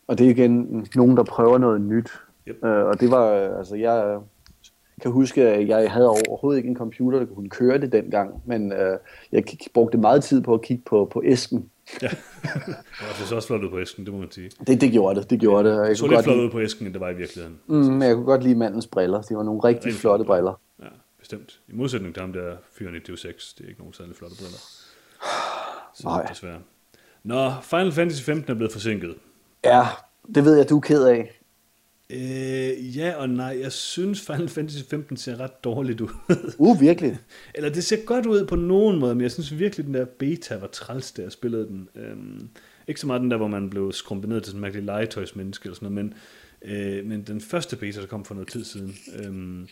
Og 0.07 0.17
det 0.17 0.25
er 0.25 0.29
igen 0.31 0.87
nogen, 0.95 1.17
der 1.17 1.23
prøver 1.23 1.57
noget 1.57 1.81
nyt. 1.81 2.09
Yep. 2.49 2.63
Øh, 2.65 2.85
og 2.85 2.99
det 2.99 3.11
var, 3.11 3.31
øh, 3.31 3.57
altså 3.57 3.75
jeg 3.75 4.05
øh, 4.07 4.21
kan 5.01 5.11
huske, 5.11 5.47
at 5.47 5.67
jeg 5.67 5.91
havde 5.91 6.09
overhovedet 6.09 6.57
ikke 6.57 6.69
en 6.69 6.75
computer, 6.75 7.19
der 7.19 7.25
kunne 7.25 7.49
køre 7.49 7.77
det 7.77 7.91
dengang, 7.91 8.41
men 8.45 8.71
øh, 8.73 8.97
jeg 9.31 9.43
brugte 9.73 9.97
meget 9.97 10.23
tid 10.23 10.41
på 10.41 10.53
at 10.53 10.61
kigge 10.61 10.83
på, 10.85 11.09
på 11.13 11.21
æsken. 11.25 11.69
Ja. 12.01 12.07
Det 13.19 13.27
så 13.27 13.35
også 13.35 13.47
flot 13.47 13.63
ud 13.63 13.69
på 13.69 13.79
æsken, 13.79 14.05
det 14.05 14.13
må 14.13 14.19
man 14.19 14.31
sige. 14.31 14.51
Det, 14.67 14.81
det 14.81 14.91
gjorde 14.91 15.19
det, 15.19 15.29
det 15.29 15.39
gjorde 15.39 15.69
det. 15.69 15.75
Jeg 15.77 15.89
Det 15.89 15.97
så 15.97 16.03
kunne, 16.03 16.09
lidt 16.09 16.17
godt 16.17 16.23
flot 16.35 16.37
ud 16.45 16.49
på 16.49 16.61
æsken, 16.61 16.85
end 16.85 16.93
det 16.93 17.01
var 17.01 17.09
i 17.09 17.15
virkeligheden. 17.15 17.59
mm, 17.67 17.75
men 17.75 18.01
jeg 18.01 18.15
kunne 18.15 18.25
godt 18.25 18.43
lide 18.43 18.55
mandens 18.55 18.87
briller. 18.87 19.21
Det 19.21 19.37
var 19.37 19.43
nogle 19.43 19.61
rigtig 19.63 19.85
Rigtig 19.85 20.01
flotte 20.01 20.25
briller. 20.25 20.59
Ja, 20.81 20.85
bestemt. 21.19 21.59
I 21.67 21.71
modsætning 21.75 22.13
til 22.13 22.21
ham 22.21 22.33
der 22.33 22.55
fyren 22.73 22.95
i 22.95 22.99
Deus 22.99 23.25
Ex, 23.25 23.33
det 23.57 23.63
er 23.63 23.67
ikke 23.69 23.79
nogen 23.79 23.93
særlig 23.93 24.15
flotte 24.15 24.35
briller. 24.37 24.57
Så 25.93 26.03
Nej. 26.03 26.25
desværre. 26.25 26.59
Nå, 27.23 27.51
Final 27.61 27.91
Fantasy 27.91 28.23
15 28.23 28.51
er 28.51 28.55
blevet 28.55 28.71
forsinket. 28.71 29.15
Ja, 29.65 29.81
det 30.35 30.45
ved 30.45 30.57
jeg, 30.57 30.69
du 30.69 30.77
er 30.77 30.81
ked 30.81 31.03
af. 31.05 31.38
Øh, 32.13 32.97
ja 32.97 33.15
og 33.15 33.29
nej, 33.29 33.57
jeg 33.61 33.71
synes 33.71 34.21
Final 34.21 34.49
Fantasy 34.49 34.83
15 34.89 35.17
ser 35.17 35.39
ret 35.39 35.63
dårligt 35.63 36.01
ud. 36.01 36.09
Uh, 36.57 36.81
virkelig. 36.81 37.17
Eller 37.55 37.69
det 37.69 37.83
ser 37.83 38.05
godt 38.05 38.25
ud 38.25 38.45
på 38.45 38.55
nogen 38.55 38.99
måde, 38.99 39.15
men 39.15 39.21
jeg 39.21 39.31
synes 39.31 39.59
virkelig, 39.59 39.85
den 39.85 39.93
der 39.93 40.05
beta 40.05 40.55
var 40.55 40.67
træls, 40.67 41.11
da 41.11 41.21
jeg 41.21 41.31
spillede 41.31 41.67
den. 41.67 41.89
Øhm, 41.95 42.49
ikke 42.87 42.99
så 42.99 43.07
meget 43.07 43.21
den 43.21 43.31
der, 43.31 43.37
hvor 43.37 43.47
man 43.47 43.69
blev 43.69 43.91
skrumpet 43.91 44.29
ned 44.29 44.41
til 44.41 44.45
sådan 44.45 44.57
en 44.57 44.61
mærkelig 44.61 44.83
legetøjsmenneske 44.83 45.65
eller 45.65 45.75
sådan 45.75 45.91
noget, 45.91 46.13
men, 46.61 46.71
øh, 46.71 47.05
men 47.05 47.23
den 47.23 47.41
første 47.41 47.75
beta, 47.75 48.01
der 48.01 48.07
kom 48.07 48.25
for 48.25 48.33
noget 48.33 48.49
tid 48.49 48.63
siden, 48.63 48.95
øhm, 49.19 49.67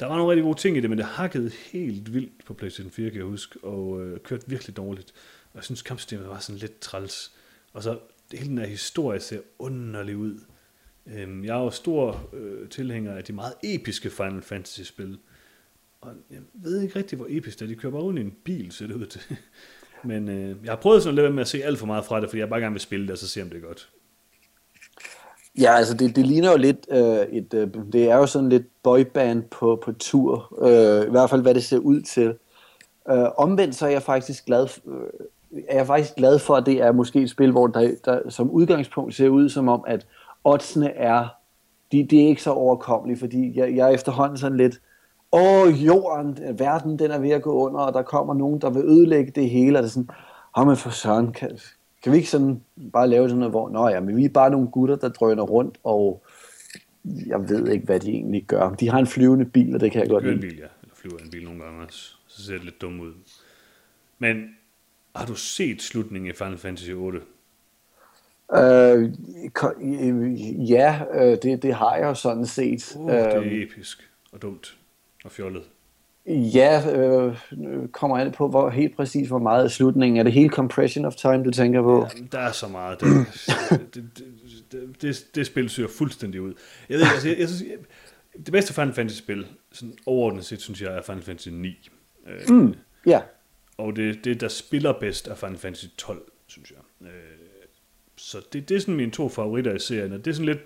der 0.00 0.06
var 0.06 0.16
nogle 0.16 0.30
rigtig 0.30 0.44
gode 0.44 0.58
ting 0.58 0.76
i 0.76 0.80
det, 0.80 0.90
men 0.90 0.98
det 0.98 1.06
hakkede 1.06 1.50
helt 1.72 2.14
vildt 2.14 2.44
på 2.44 2.54
PlayStation 2.54 2.92
4, 2.92 3.10
kan 3.10 3.18
jeg 3.18 3.26
huske, 3.26 3.58
og 3.64 4.02
øh, 4.02 4.20
kørte 4.20 4.44
virkelig 4.46 4.76
dårligt. 4.76 5.12
Og 5.44 5.56
jeg 5.56 5.64
synes, 5.64 5.82
kampsystemet 5.82 6.28
var 6.28 6.38
sådan 6.38 6.58
lidt 6.58 6.80
træls. 6.80 7.32
Og 7.72 7.82
så 7.82 7.98
hele 8.32 8.48
den 8.48 8.58
her 8.58 8.66
historie 8.66 9.20
ser 9.20 9.40
underlig 9.58 10.16
ud. 10.16 10.40
Øhm, 11.16 11.44
jeg 11.44 11.58
er 11.58 11.62
jo 11.62 11.70
stor 11.70 12.28
øh, 12.32 12.68
tilhænger 12.68 13.12
af 13.12 13.24
de 13.24 13.32
meget 13.32 13.54
episke 13.62 14.10
Final 14.10 14.42
Fantasy-spil. 14.42 15.18
Og 16.00 16.10
jeg 16.30 16.38
ved 16.54 16.80
ikke 16.80 16.98
rigtig, 16.98 17.16
hvor 17.16 17.26
episk 17.28 17.58
det 17.58 17.64
er. 17.64 17.68
De 17.68 17.74
kører 17.74 17.92
bare 17.92 18.02
rundt 18.02 18.18
i 18.18 18.22
en 18.22 18.34
bil, 18.44 18.72
ser 18.72 18.86
det 18.86 18.94
ud 18.94 19.06
til. 19.06 19.20
Men 20.04 20.28
øh, 20.28 20.56
jeg 20.64 20.72
har 20.72 20.76
prøvet 20.76 21.02
sådan 21.02 21.14
lidt 21.14 21.34
med 21.34 21.40
at 21.40 21.48
se 21.48 21.64
alt 21.64 21.78
for 21.78 21.86
meget 21.86 22.04
fra 22.04 22.20
det, 22.20 22.28
fordi 22.28 22.40
jeg 22.40 22.48
bare 22.48 22.60
gerne 22.60 22.72
vil 22.72 22.80
spille 22.80 23.06
det, 23.06 23.12
og 23.12 23.18
så 23.18 23.28
se, 23.28 23.42
om 23.42 23.48
det 23.48 23.56
er 23.56 23.66
godt. 23.66 23.88
Ja, 25.58 25.76
altså 25.76 25.94
det, 25.94 26.16
det 26.16 26.26
ligner 26.26 26.50
jo 26.50 26.56
lidt 26.56 26.86
øh, 26.90 27.36
et, 27.38 27.54
øh, 27.54 27.68
det 27.92 28.10
er 28.10 28.16
jo 28.16 28.26
sådan 28.26 28.48
lidt 28.48 28.82
boyband 28.82 29.42
på, 29.42 29.82
på 29.84 29.92
tur, 29.92 30.58
øh, 30.62 31.06
i 31.06 31.10
hvert 31.10 31.30
fald 31.30 31.42
hvad 31.42 31.54
det 31.54 31.64
ser 31.64 31.78
ud 31.78 32.00
til. 32.00 32.34
Øh, 33.10 33.26
omvendt 33.36 33.74
så 33.74 33.86
er 33.86 33.90
jeg 33.90 34.02
faktisk 34.02 34.46
glad, 34.46 34.68
øh, 34.86 35.62
er 35.68 35.76
jeg 35.76 35.86
faktisk 35.86 36.14
glad 36.14 36.38
for, 36.38 36.56
at 36.56 36.66
det 36.66 36.82
er 36.82 36.92
måske 36.92 37.22
et 37.22 37.30
spil, 37.30 37.50
hvor 37.50 37.66
der, 37.66 37.94
der 38.04 38.30
som 38.30 38.50
udgangspunkt 38.50 39.14
ser 39.14 39.28
ud 39.28 39.48
som 39.48 39.68
om, 39.68 39.84
at 39.86 40.06
oddsene 40.44 40.90
er, 40.90 41.28
de, 41.92 42.06
de 42.10 42.24
er 42.24 42.28
ikke 42.28 42.42
så 42.42 42.50
overkommelige, 42.50 43.18
fordi 43.18 43.58
jeg, 43.58 43.76
jeg 43.76 43.88
er 43.88 43.94
efterhånden 43.94 44.38
sådan 44.38 44.56
lidt, 44.56 44.80
åh, 45.32 45.86
jorden, 45.86 46.38
verden, 46.58 46.98
den 46.98 47.10
er 47.10 47.18
ved 47.18 47.30
at 47.30 47.42
gå 47.42 47.52
under, 47.52 47.80
og 47.80 47.92
der 47.92 48.02
kommer 48.02 48.34
nogen, 48.34 48.60
der 48.60 48.70
vil 48.70 48.82
ødelægge 48.84 49.32
det 49.34 49.50
hele, 49.50 49.78
og 49.78 49.82
det 49.82 49.88
er 49.88 49.92
sådan, 49.92 50.10
åh, 50.58 50.66
men 50.66 50.76
for 50.76 50.90
søren, 50.90 51.32
kan, 51.32 51.58
kan 52.02 52.12
vi 52.12 52.16
ikke 52.16 52.30
sådan 52.30 52.62
bare 52.92 53.08
lave 53.08 53.28
sådan 53.28 53.38
noget, 53.38 53.52
hvor, 53.52 53.68
nå 53.68 53.88
ja, 53.88 54.00
men 54.00 54.16
vi 54.16 54.24
er 54.24 54.28
bare 54.28 54.50
nogle 54.50 54.68
gutter, 54.68 54.96
der 54.96 55.08
drøner 55.08 55.42
rundt, 55.42 55.78
og 55.84 56.22
jeg 57.04 57.48
ved 57.48 57.68
ikke, 57.68 57.86
hvad 57.86 58.00
de 58.00 58.10
egentlig 58.10 58.44
gør. 58.44 58.70
De 58.70 58.88
har 58.88 58.98
en 58.98 59.06
flyvende 59.06 59.44
bil, 59.44 59.74
og 59.74 59.80
det 59.80 59.92
kan 59.92 60.00
jeg 60.00 60.08
godt 60.08 60.24
lide. 60.24 60.34
en 60.34 60.40
bil, 60.40 60.56
ja. 60.56 60.66
Eller 60.82 60.94
flyver 60.94 61.18
en 61.18 61.30
bil 61.30 61.44
nogle 61.44 61.60
gange 61.60 61.84
også. 61.84 62.14
Så 62.26 62.42
ser 62.42 62.52
det 62.52 62.64
lidt 62.64 62.80
dumt 62.80 63.00
ud. 63.00 63.12
Men 64.18 64.48
har 65.16 65.26
du 65.26 65.34
set 65.34 65.82
slutningen 65.82 66.30
i 66.30 66.34
Final 66.34 66.58
Fantasy 66.58 66.90
8? 66.90 67.20
Øh, 68.54 69.10
ja, 70.70 71.00
øh, 71.14 71.38
det, 71.42 71.62
det 71.62 71.74
har 71.74 71.96
jeg 71.96 72.04
jo 72.04 72.14
sådan 72.14 72.46
set. 72.46 72.96
Uh, 72.96 73.10
det 73.10 73.18
er 73.18 73.40
øh, 73.40 73.62
episk 73.62 74.10
og 74.32 74.42
dumt 74.42 74.76
og 75.24 75.30
fjollet. 75.30 75.62
Ja, 76.26 76.96
øh, 76.96 77.36
kommer 77.92 78.18
an 78.18 78.32
på 78.32 78.48
hvor 78.48 78.70
helt 78.70 78.96
præcis 78.96 79.28
hvor 79.28 79.38
meget 79.38 79.64
af 79.64 79.70
slutningen. 79.70 80.18
Er 80.18 80.22
det 80.22 80.32
hele 80.32 80.48
compression 80.48 81.04
of 81.04 81.14
time, 81.14 81.44
du 81.44 81.50
tænker 81.50 81.82
på? 81.82 82.06
Ja, 82.16 82.22
der 82.32 82.38
er 82.38 82.52
så 82.52 82.68
meget. 82.68 83.00
Det, 83.00 83.26
det, 83.94 84.04
det, 84.72 85.02
det, 85.02 85.26
det 85.34 85.46
spil 85.46 85.68
syr 85.68 85.88
fuldstændig 85.88 86.40
ud. 86.40 86.54
Jeg 86.88 86.98
ved, 86.98 87.06
altså, 87.12 87.28
jeg, 87.28 87.38
jeg 87.38 87.48
synes, 87.48 87.72
det 88.36 88.52
bedste 88.52 88.74
Final 88.74 88.94
Fantasy-spil, 88.94 89.46
sådan 89.72 89.94
overordnet 90.06 90.44
set, 90.44 90.60
synes 90.60 90.82
jeg, 90.82 90.96
er 90.96 91.02
Final 91.02 91.22
Fantasy 91.22 91.48
9. 91.48 91.90
Øh, 92.26 92.56
mm, 92.56 92.74
ja. 93.06 93.10
Yeah. 93.10 93.22
Og 93.76 93.96
det, 93.96 94.24
det, 94.24 94.40
der 94.40 94.48
spiller 94.48 94.92
bedst, 94.92 95.28
er 95.28 95.34
Final 95.34 95.58
Fantasy 95.58 95.86
12, 95.98 96.22
synes 96.46 96.70
jeg. 96.70 97.08
Øh, 97.08 97.39
så 98.20 98.38
det, 98.52 98.68
det 98.68 98.76
er 98.76 98.80
sådan 98.80 98.94
mine 98.94 99.12
to 99.12 99.28
favoritter 99.28 99.74
i 99.74 99.78
serien, 99.78 100.12
og 100.12 100.24
det 100.24 100.30
er 100.30 100.34
sådan 100.34 100.46
lidt 100.46 100.60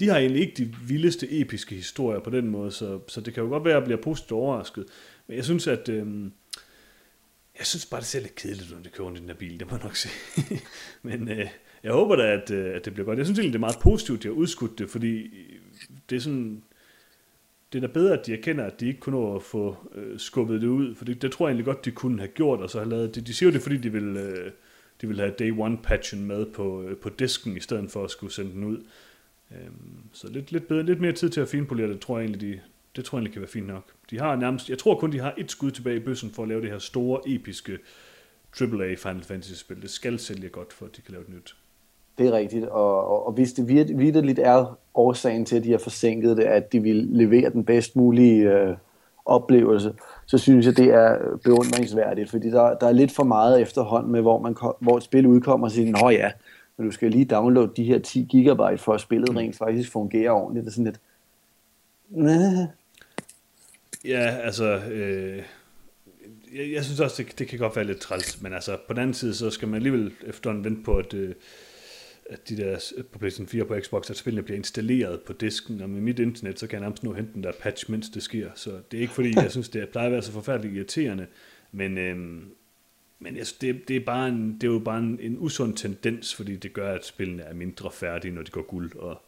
de 0.00 0.08
har 0.08 0.18
egentlig 0.18 0.42
ikke 0.42 0.64
de 0.64 0.74
vildeste 0.88 1.40
episke 1.40 1.74
historier 1.74 2.20
på 2.20 2.30
den 2.30 2.48
måde, 2.48 2.72
så, 2.72 3.00
så 3.08 3.20
det 3.20 3.34
kan 3.34 3.42
jo 3.42 3.48
godt 3.48 3.64
være, 3.64 3.74
at 3.74 3.78
jeg 3.80 3.84
bliver 3.84 4.02
positivt 4.02 4.32
overrasket. 4.32 4.84
Men 5.26 5.36
jeg 5.36 5.44
synes, 5.44 5.66
at... 5.66 5.88
øh, 5.88 6.06
jeg 7.58 7.66
synes 7.66 7.86
bare, 7.86 8.00
det 8.00 8.06
ser 8.06 8.20
lidt 8.20 8.34
kedeligt, 8.34 8.70
når 8.70 8.78
det 8.78 8.92
kører 8.92 9.10
i 9.10 9.16
den 9.16 9.28
her 9.28 9.34
bil, 9.34 9.60
det 9.60 9.70
må 9.70 9.76
jeg 9.76 9.84
nok 9.84 9.96
sige. 10.04 10.14
Men 11.02 11.28
øh, 11.28 11.46
jeg 11.82 11.92
håber 11.92 12.16
da, 12.16 12.32
at, 12.32 12.50
øh, 12.50 12.76
at 12.76 12.84
det 12.84 12.92
bliver 12.92 13.06
godt. 13.06 13.18
Jeg 13.18 13.26
synes 13.26 13.38
egentlig, 13.38 13.52
det 13.52 13.58
er 13.58 13.60
meget 13.60 13.78
positivt, 13.82 14.18
at 14.18 14.22
de 14.22 14.28
har 14.28 14.34
udskudt 14.34 14.78
det, 14.78 14.90
fordi 14.90 15.22
øh, 15.22 15.60
det 16.10 16.16
er 16.16 16.20
sådan... 16.20 16.62
Det 17.72 17.84
er 17.84 17.86
da 17.86 17.92
bedre, 17.92 18.18
at 18.18 18.26
de 18.26 18.32
erkender, 18.32 18.64
at 18.64 18.80
de 18.80 18.86
ikke 18.86 19.00
kunne 19.00 19.16
nå 19.16 19.36
at 19.36 19.42
få 19.42 19.76
øh, 19.94 20.18
skubbet 20.18 20.60
det 20.60 20.68
ud, 20.68 20.94
for 20.94 21.04
det, 21.04 21.22
det 21.22 21.32
tror 21.32 21.46
jeg 21.46 21.50
egentlig 21.50 21.64
godt, 21.64 21.84
de 21.84 21.90
kunne 21.90 22.18
have 22.18 22.28
gjort, 22.28 22.60
og 22.60 22.70
så 22.70 22.78
have 22.78 22.90
lavet 22.90 23.14
det. 23.14 23.26
De 23.26 23.34
siger 23.34 23.50
jo 23.50 23.54
det, 23.54 23.62
fordi 23.62 23.76
de 23.76 23.92
vil, 23.92 24.16
øh, 24.16 24.52
de 25.00 25.08
vil 25.08 25.20
have 25.20 25.34
Day 25.38 25.52
One-patchen 25.52 26.16
med 26.16 26.46
på, 26.46 26.82
øh, 26.82 26.96
på 26.96 27.08
disken, 27.08 27.56
i 27.56 27.60
stedet 27.60 27.90
for 27.90 28.04
at 28.04 28.10
skulle 28.10 28.32
sende 28.32 28.52
den 28.52 28.64
ud. 28.64 28.78
Øhm, 29.50 30.02
så 30.12 30.28
lidt, 30.28 30.52
lidt, 30.52 30.68
bedre, 30.68 30.82
lidt 30.82 31.00
mere 31.00 31.12
tid 31.12 31.30
til 31.30 31.40
at 31.40 31.48
finpolere 31.48 31.88
det, 31.88 32.00
tror 32.00 32.18
jeg 32.18 32.24
egentlig, 32.24 32.40
de, 32.40 32.60
det 32.96 33.04
tror 33.04 33.18
jeg 33.18 33.20
egentlig 33.20 33.32
kan 33.32 33.42
være 33.42 33.50
fint 33.50 33.66
nok. 33.66 33.84
De 34.10 34.18
har 34.18 34.36
nærmest, 34.36 34.70
jeg 34.70 34.78
tror 34.78 34.94
kun, 34.94 35.12
de 35.12 35.20
har 35.20 35.34
et 35.38 35.50
skud 35.50 35.70
tilbage 35.70 35.96
i 35.96 36.00
bøssen 36.00 36.30
for 36.30 36.42
at 36.42 36.48
lave 36.48 36.60
det 36.62 36.70
her 36.70 36.78
store, 36.78 37.20
episke 37.26 37.78
AAA 38.60 38.94
Final 38.94 39.22
Fantasy-spil. 39.22 39.82
Det 39.82 39.90
skal 39.90 40.18
sælge 40.18 40.48
godt, 40.48 40.72
for 40.72 40.86
at 40.86 40.96
de 40.96 41.02
kan 41.02 41.12
lave 41.12 41.22
et 41.22 41.28
nyt. 41.28 41.56
Det 42.18 42.26
er 42.26 42.32
rigtigt, 42.32 42.66
og, 42.66 43.06
og, 43.06 43.26
og 43.26 43.32
hvis 43.32 43.52
det 43.52 43.68
vidderligt 43.98 44.38
er 44.38 44.78
årsagen 44.94 45.44
til, 45.44 45.56
at 45.56 45.64
de 45.64 45.70
har 45.70 45.78
forsinket 45.78 46.36
det, 46.36 46.44
at 46.44 46.72
de 46.72 46.82
vil 46.82 46.96
levere 46.96 47.50
den 47.50 47.64
bedst 47.64 47.96
mulige 47.96 48.52
øh, 48.52 48.76
oplevelse, 49.24 49.94
så 50.30 50.38
synes 50.38 50.66
jeg, 50.66 50.76
det 50.76 50.86
er 50.86 51.38
beundringsværdigt, 51.44 52.30
fordi 52.30 52.50
der, 52.50 52.74
der 52.74 52.86
er 52.86 52.92
lidt 52.92 53.12
for 53.12 53.24
meget 53.24 53.60
efterhånden 53.60 54.12
med, 54.12 54.20
hvor, 54.20 54.38
man, 54.38 54.56
hvor 54.80 54.96
et 54.96 55.02
spil 55.02 55.26
udkommer 55.26 55.66
og 55.66 55.72
siger, 55.72 55.90
nå 55.90 56.10
ja, 56.10 56.30
men 56.76 56.86
du 56.86 56.92
skal 56.92 57.10
lige 57.10 57.24
downloade 57.24 57.72
de 57.76 57.84
her 57.84 57.98
10 57.98 58.26
gigabyte 58.30 58.78
for 58.78 58.92
at 58.92 59.00
spillet 59.00 59.36
rent 59.36 59.56
faktisk 59.56 59.92
fungerer 59.92 60.30
ordentligt. 60.30 60.64
Det 60.64 60.70
er 60.70 60.72
sådan 60.72 60.84
lidt... 60.84 61.00
Næh. 62.08 62.66
Ja, 64.04 64.26
altså... 64.26 64.80
Øh, 64.90 65.42
jeg, 66.54 66.72
jeg 66.72 66.84
synes 66.84 67.00
også, 67.00 67.22
det, 67.22 67.38
det 67.38 67.48
kan 67.48 67.58
godt 67.58 67.76
være 67.76 67.84
lidt 67.84 68.00
træls, 68.00 68.42
men 68.42 68.52
altså 68.52 68.76
på 68.86 68.92
den 68.92 69.02
anden 69.02 69.14
side, 69.14 69.34
så 69.34 69.50
skal 69.50 69.68
man 69.68 69.76
alligevel 69.76 70.12
efterhånden 70.26 70.64
vente 70.64 70.82
på, 70.82 70.96
at, 70.96 71.14
øh, 71.14 71.34
at 72.30 72.48
de 72.48 72.56
der 72.56 72.92
øh, 72.96 73.04
på 73.04 73.18
PlayStation 73.18 73.48
4 73.48 73.64
på 73.64 73.76
Xbox, 73.80 74.10
at 74.10 74.16
spillene 74.16 74.42
bliver 74.42 74.56
installeret 74.56 75.20
på 75.20 75.32
disken, 75.32 75.80
og 75.80 75.90
med 75.90 76.00
mit 76.00 76.18
internet, 76.18 76.58
så 76.58 76.66
kan 76.66 76.74
jeg 76.76 76.80
nærmest 76.80 77.02
nå 77.02 77.12
hente 77.12 77.32
den 77.34 77.42
der 77.42 77.52
patch, 77.52 77.90
mens 77.90 78.08
det 78.08 78.22
sker. 78.22 78.50
Så 78.54 78.70
det 78.90 78.96
er 78.96 79.00
ikke 79.00 79.14
fordi, 79.14 79.32
jeg 79.36 79.50
synes, 79.50 79.68
det 79.68 79.88
plejer 79.88 80.06
at 80.06 80.12
være 80.12 80.22
så 80.22 80.32
forfærdeligt 80.32 80.74
irriterende, 80.74 81.26
men, 81.72 81.98
øhm, 81.98 82.44
men 83.18 83.36
altså, 83.36 83.54
det, 83.60 83.88
det, 83.88 83.96
er 83.96 84.00
bare 84.00 84.28
en, 84.28 84.54
det 84.54 84.64
er 84.64 84.72
jo 84.72 84.78
bare 84.78 84.98
en, 84.98 85.18
en 85.20 85.36
usund 85.38 85.76
tendens, 85.76 86.34
fordi 86.34 86.56
det 86.56 86.72
gør, 86.72 86.92
at 86.92 87.06
spillene 87.06 87.42
er 87.42 87.54
mindre 87.54 87.90
færdige, 87.90 88.34
når 88.34 88.42
de 88.42 88.50
går 88.50 88.62
guld, 88.62 88.96
og 88.96 89.22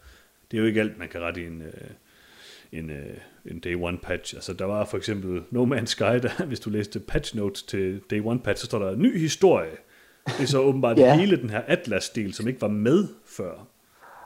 det 0.50 0.57
er 0.57 0.61
jo 0.61 0.66
ikke 0.66 0.80
alt, 0.80 0.98
man 0.98 1.09
kan 1.09 1.20
rette 1.20 1.42
i 1.42 1.46
en, 1.46 1.62
øh, 1.62 1.90
en, 2.72 2.90
øh, 2.90 3.16
en 3.44 3.59
day 3.59 3.74
one 3.74 3.98
patch. 3.98 4.34
Altså, 4.34 4.53
der 4.53 4.64
var 4.64 4.84
for 4.84 4.96
eksempel 4.96 5.42
No 5.50 5.64
Man's 5.76 5.86
Sky, 5.86 6.03
der, 6.22 6.46
hvis 6.46 6.61
du 6.61 6.70
læste 6.70 7.00
patch 7.00 7.36
notes 7.36 7.62
til 7.62 8.00
day 8.11 8.20
one 8.24 8.40
patch, 8.40 8.61
så 8.61 8.66
står 8.66 8.78
der 8.78 8.96
ny 8.96 9.18
historie. 9.18 9.76
Det 10.26 10.40
er 10.40 10.46
så 10.46 10.58
åbenbart 10.58 10.98
ja. 10.98 11.16
hele 11.16 11.36
den 11.36 11.50
her 11.50 11.60
Atlas-del, 11.66 12.34
som 12.34 12.48
ikke 12.48 12.60
var 12.60 12.68
med 12.68 13.08
før. 13.26 13.66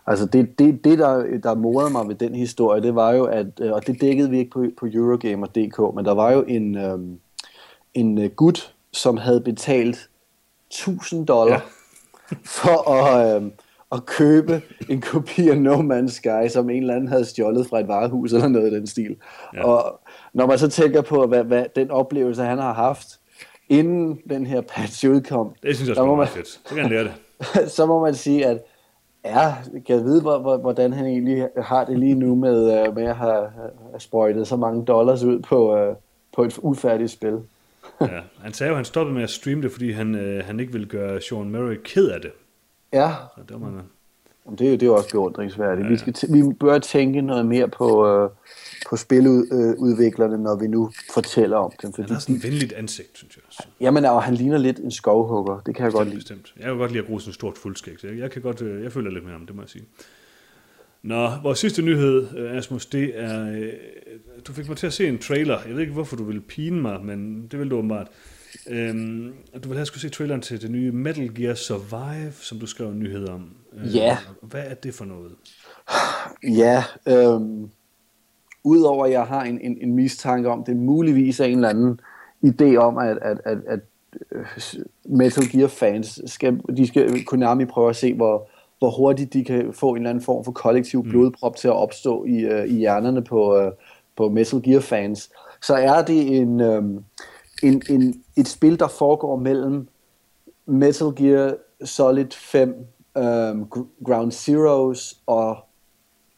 Altså 0.07 0.27
det, 0.27 0.59
det, 0.59 0.85
det 0.85 0.99
der, 0.99 1.39
der 1.43 1.55
morede 1.55 1.91
mig 1.91 2.09
ved 2.09 2.15
den 2.15 2.35
historie, 2.35 2.83
det 2.83 2.95
var 2.95 3.13
jo, 3.13 3.25
at, 3.25 3.47
øh, 3.61 3.73
og 3.73 3.87
det 3.87 4.01
dækkede 4.01 4.31
vi 4.31 4.39
ikke 4.39 4.51
på, 4.51 4.65
på 4.79 4.87
Eurogamer.dk, 4.93 5.95
men 5.97 6.05
der 6.05 6.15
var 6.15 6.33
jo 6.33 6.43
en, 6.43 6.79
øhm, 6.79 7.19
en 7.95 8.31
gut, 8.31 8.75
som 8.93 9.17
havde 9.17 9.41
betalt 9.41 10.11
1000 10.71 11.27
dollar 11.27 11.55
ja. 12.31 12.37
for 12.61 12.91
at, 12.91 13.43
øh, 13.43 13.51
at 13.93 14.07
købe 14.07 14.63
en 14.89 15.01
kopi 15.01 15.49
af 15.49 15.59
No 15.59 15.75
Man's 15.75 16.11
Sky, 16.11 16.49
som 16.53 16.71
en 16.71 16.81
eller 16.81 16.95
anden 16.95 17.09
havde 17.09 17.25
stjålet 17.25 17.67
fra 17.67 17.81
et 17.81 17.89
varehus 17.89 18.33
eller 18.33 18.49
noget 18.49 18.73
i 18.73 18.75
den 18.75 18.87
stil. 18.87 19.17
Ja. 19.55 19.65
Og 19.65 20.01
når 20.35 20.47
man 20.47 20.59
så 20.59 20.69
tænker 20.69 21.03
på, 21.03 21.27
hvad, 21.27 21.45
hvad 21.45 21.65
den 21.77 21.91
oplevelse, 21.91 22.43
han 22.43 22.59
har 22.59 22.73
haft, 22.73 23.21
inden 23.69 24.21
den 24.31 24.47
her 24.47 24.61
patch 24.61 25.09
udkom, 25.09 25.55
det 25.63 25.77
synes 25.77 25.89
jeg 25.89 25.97
er 25.97 26.27
fedt. 26.27 26.49
Så 26.49 26.59
kan 26.69 26.79
han 26.79 26.91
lære 26.91 27.05
det. 27.05 27.15
så 27.77 27.87
må 27.87 28.01
man 28.01 28.15
sige, 28.15 28.47
at 28.47 28.63
ja, 29.25 29.55
kan 29.87 29.97
jeg 29.97 30.05
vide, 30.05 30.21
hvordan 30.61 30.93
han 30.93 31.07
egentlig 31.07 31.49
har 31.57 31.85
det 31.85 31.99
lige 31.99 32.15
nu 32.15 32.35
med, 32.35 32.81
øh, 32.81 32.95
med 32.95 33.05
at 33.05 33.17
have, 33.17 33.51
have 33.91 34.01
sprøjtet 34.01 34.49
så 34.49 34.57
mange 34.57 34.85
dollars 34.85 35.23
ud 35.23 35.41
på, 35.41 35.77
øh, 35.77 35.95
på 36.37 36.45
et 36.45 36.59
ufærdigt 36.59 37.11
spil 37.11 37.43
ja, 38.01 38.21
han 38.43 38.53
sagde 38.53 38.69
jo, 38.69 38.75
at 38.75 38.79
han 38.79 38.85
stoppede 38.85 39.15
med 39.15 39.23
at 39.23 39.31
streame 39.31 39.63
det, 39.63 39.73
fordi 39.73 39.91
han, 39.91 40.15
øh, 40.15 40.45
han 40.45 40.61
ikke 40.61 40.73
ville 40.73 40.89
gøre 40.89 41.21
Sean 41.21 41.51
Murray 41.51 41.77
ked 41.85 42.09
af 42.09 42.21
det. 42.21 42.33
Ja. 42.93 43.13
Så 43.35 43.43
det, 43.49 43.61
var 43.61 43.71
man... 43.71 43.83
det, 44.59 44.67
er, 44.67 44.71
det 44.71 44.83
er 44.83 44.87
jo 44.87 44.95
også 44.95 45.11
beundringsværdigt. 45.11 45.87
Ja. 45.87 45.91
Vi, 45.91 45.97
skal 45.97 46.35
vi 46.35 46.43
bør 46.61 46.79
tænke 46.79 47.21
noget 47.21 47.47
mere 47.47 47.69
på, 47.69 48.07
øh, 48.09 48.31
på 48.89 48.97
spiludviklerne, 48.97 50.39
når 50.39 50.57
vi 50.57 50.67
nu 50.67 50.91
fortæller 51.15 51.57
om 51.57 51.73
dem. 51.83 51.93
Fordi 51.93 52.03
han 52.03 52.13
har 52.13 52.21
sådan 52.21 52.37
et 52.37 52.45
venligt 52.45 52.73
ansigt, 52.73 53.11
synes 53.15 53.37
jeg 53.37 53.43
også. 53.49 53.63
Jamen, 53.81 54.05
og 54.05 54.23
han 54.23 54.35
ligner 54.35 54.59
lidt 54.59 54.79
en 54.79 54.91
skovhugger. 54.91 55.61
Det 55.67 55.75
kan 55.75 55.85
jeg 55.85 55.89
bestemt, 55.89 55.99
godt 55.99 56.09
lide. 56.09 56.17
Bestemt. 56.17 56.55
Jeg 56.57 56.65
kan 56.65 56.77
godt 56.77 56.91
lide 56.91 57.03
at 57.03 57.07
bruge 57.07 57.21
sådan 57.21 57.31
et 57.31 57.35
stort 57.35 57.59
fuldskæg. 57.59 58.05
Jeg, 58.05 58.19
jeg, 58.19 58.31
kan 58.31 58.43
godt, 58.43 58.63
øh, 58.63 58.83
jeg 58.83 58.93
føler 58.93 59.11
lidt 59.11 59.25
mere 59.25 59.35
om 59.35 59.47
det, 59.47 59.57
må 59.57 59.63
jeg 59.63 59.69
sige. 59.69 59.85
Nå, 61.03 61.31
vores 61.43 61.59
sidste 61.59 61.83
nyhed, 61.83 62.27
øh, 62.37 62.57
Asmus, 62.57 62.87
det 62.87 63.13
er, 63.15 63.51
øh, 63.51 63.73
du 64.47 64.53
fik 64.53 64.69
mig 64.69 64.77
til 64.77 64.87
at 64.87 64.93
se 64.93 65.09
en 65.09 65.19
trailer. 65.19 65.59
Jeg 65.67 65.75
ved 65.75 65.81
ikke, 65.81 65.93
hvorfor 65.93 66.17
du 66.17 66.25
ville 66.25 66.41
pine 66.41 66.83
mig, 66.83 67.05
men 67.05 67.49
det 67.51 67.59
vil 67.59 67.71
du 67.71 67.77
åbenbart. 67.77 68.09
Øhm, 68.69 69.35
du 69.65 69.69
vil 69.69 69.77
have 69.77 69.87
skulle 69.87 70.01
se 70.01 70.09
traileren 70.09 70.41
til 70.41 70.63
det 70.63 70.71
nye 70.71 70.93
Metal 70.93 71.35
Gear 71.35 71.55
Survive, 71.55 72.33
som 72.33 72.59
du 72.59 72.67
skrev 72.67 72.89
en 72.89 72.99
nyhed 72.99 73.29
om. 73.29 73.51
Øh, 73.73 73.97
ja. 73.97 74.19
Hvad 74.43 74.63
er 74.67 74.75
det 74.75 74.95
for 74.95 75.05
noget? 75.05 75.33
Ja, 76.43 76.85
øhm, 77.09 77.71
udover 78.65 79.05
at 79.05 79.13
jeg 79.13 79.25
har 79.25 79.43
en, 79.43 79.61
en, 79.61 79.79
en 79.81 79.95
mistanke 79.95 80.49
om, 80.49 80.65
det 80.65 80.77
muligvis 80.77 81.41
er 81.41 81.45
en 81.45 81.55
eller 81.55 81.69
anden 81.69 82.01
idé 82.47 82.77
om, 82.77 82.99
at, 82.99 83.19
at, 83.23 83.41
at, 83.45 83.59
at 83.67 83.81
Metal 85.05 85.45
Gear 85.53 85.69
fans 85.69 86.21
skal, 86.27 86.61
de 86.77 86.87
skal 86.87 87.25
Konami 87.25 87.65
prøve 87.65 87.91
at 87.91 87.97
se, 87.97 88.15
hvor, 88.15 88.49
hvor 88.79 88.91
hurtigt 88.91 89.33
de 89.33 89.45
kan 89.45 89.73
få 89.73 89.91
en 89.91 89.97
eller 89.97 90.11
anden 90.11 90.25
form 90.25 90.45
for 90.45 90.53
kollektiv 90.53 91.03
mm. 91.03 91.11
blodprop 91.11 91.57
til 91.57 91.69
at 91.69 91.75
opstå 91.75 92.25
i, 92.25 92.45
uh, 92.45 92.65
i 92.69 92.79
hjernerne 92.79 93.25
på, 93.25 93.67
uh, 93.67 93.73
på 94.17 94.29
Metal 94.29 94.63
Gear 94.63 94.81
fans, 94.81 95.31
så 95.63 95.75
er 95.75 96.05
det 96.05 96.37
en, 96.41 96.61
um, 96.61 97.05
en, 97.63 97.83
en, 97.91 98.23
et 98.37 98.49
spil, 98.49 98.79
der 98.79 98.89
foregår 98.89 99.37
mellem 99.37 99.89
Metal 100.67 101.15
Gear 101.17 101.55
Solid 101.85 102.31
5, 102.33 102.69
um, 103.15 103.69
Ground 104.05 104.33
Zeroes 104.33 105.21
og 105.27 105.57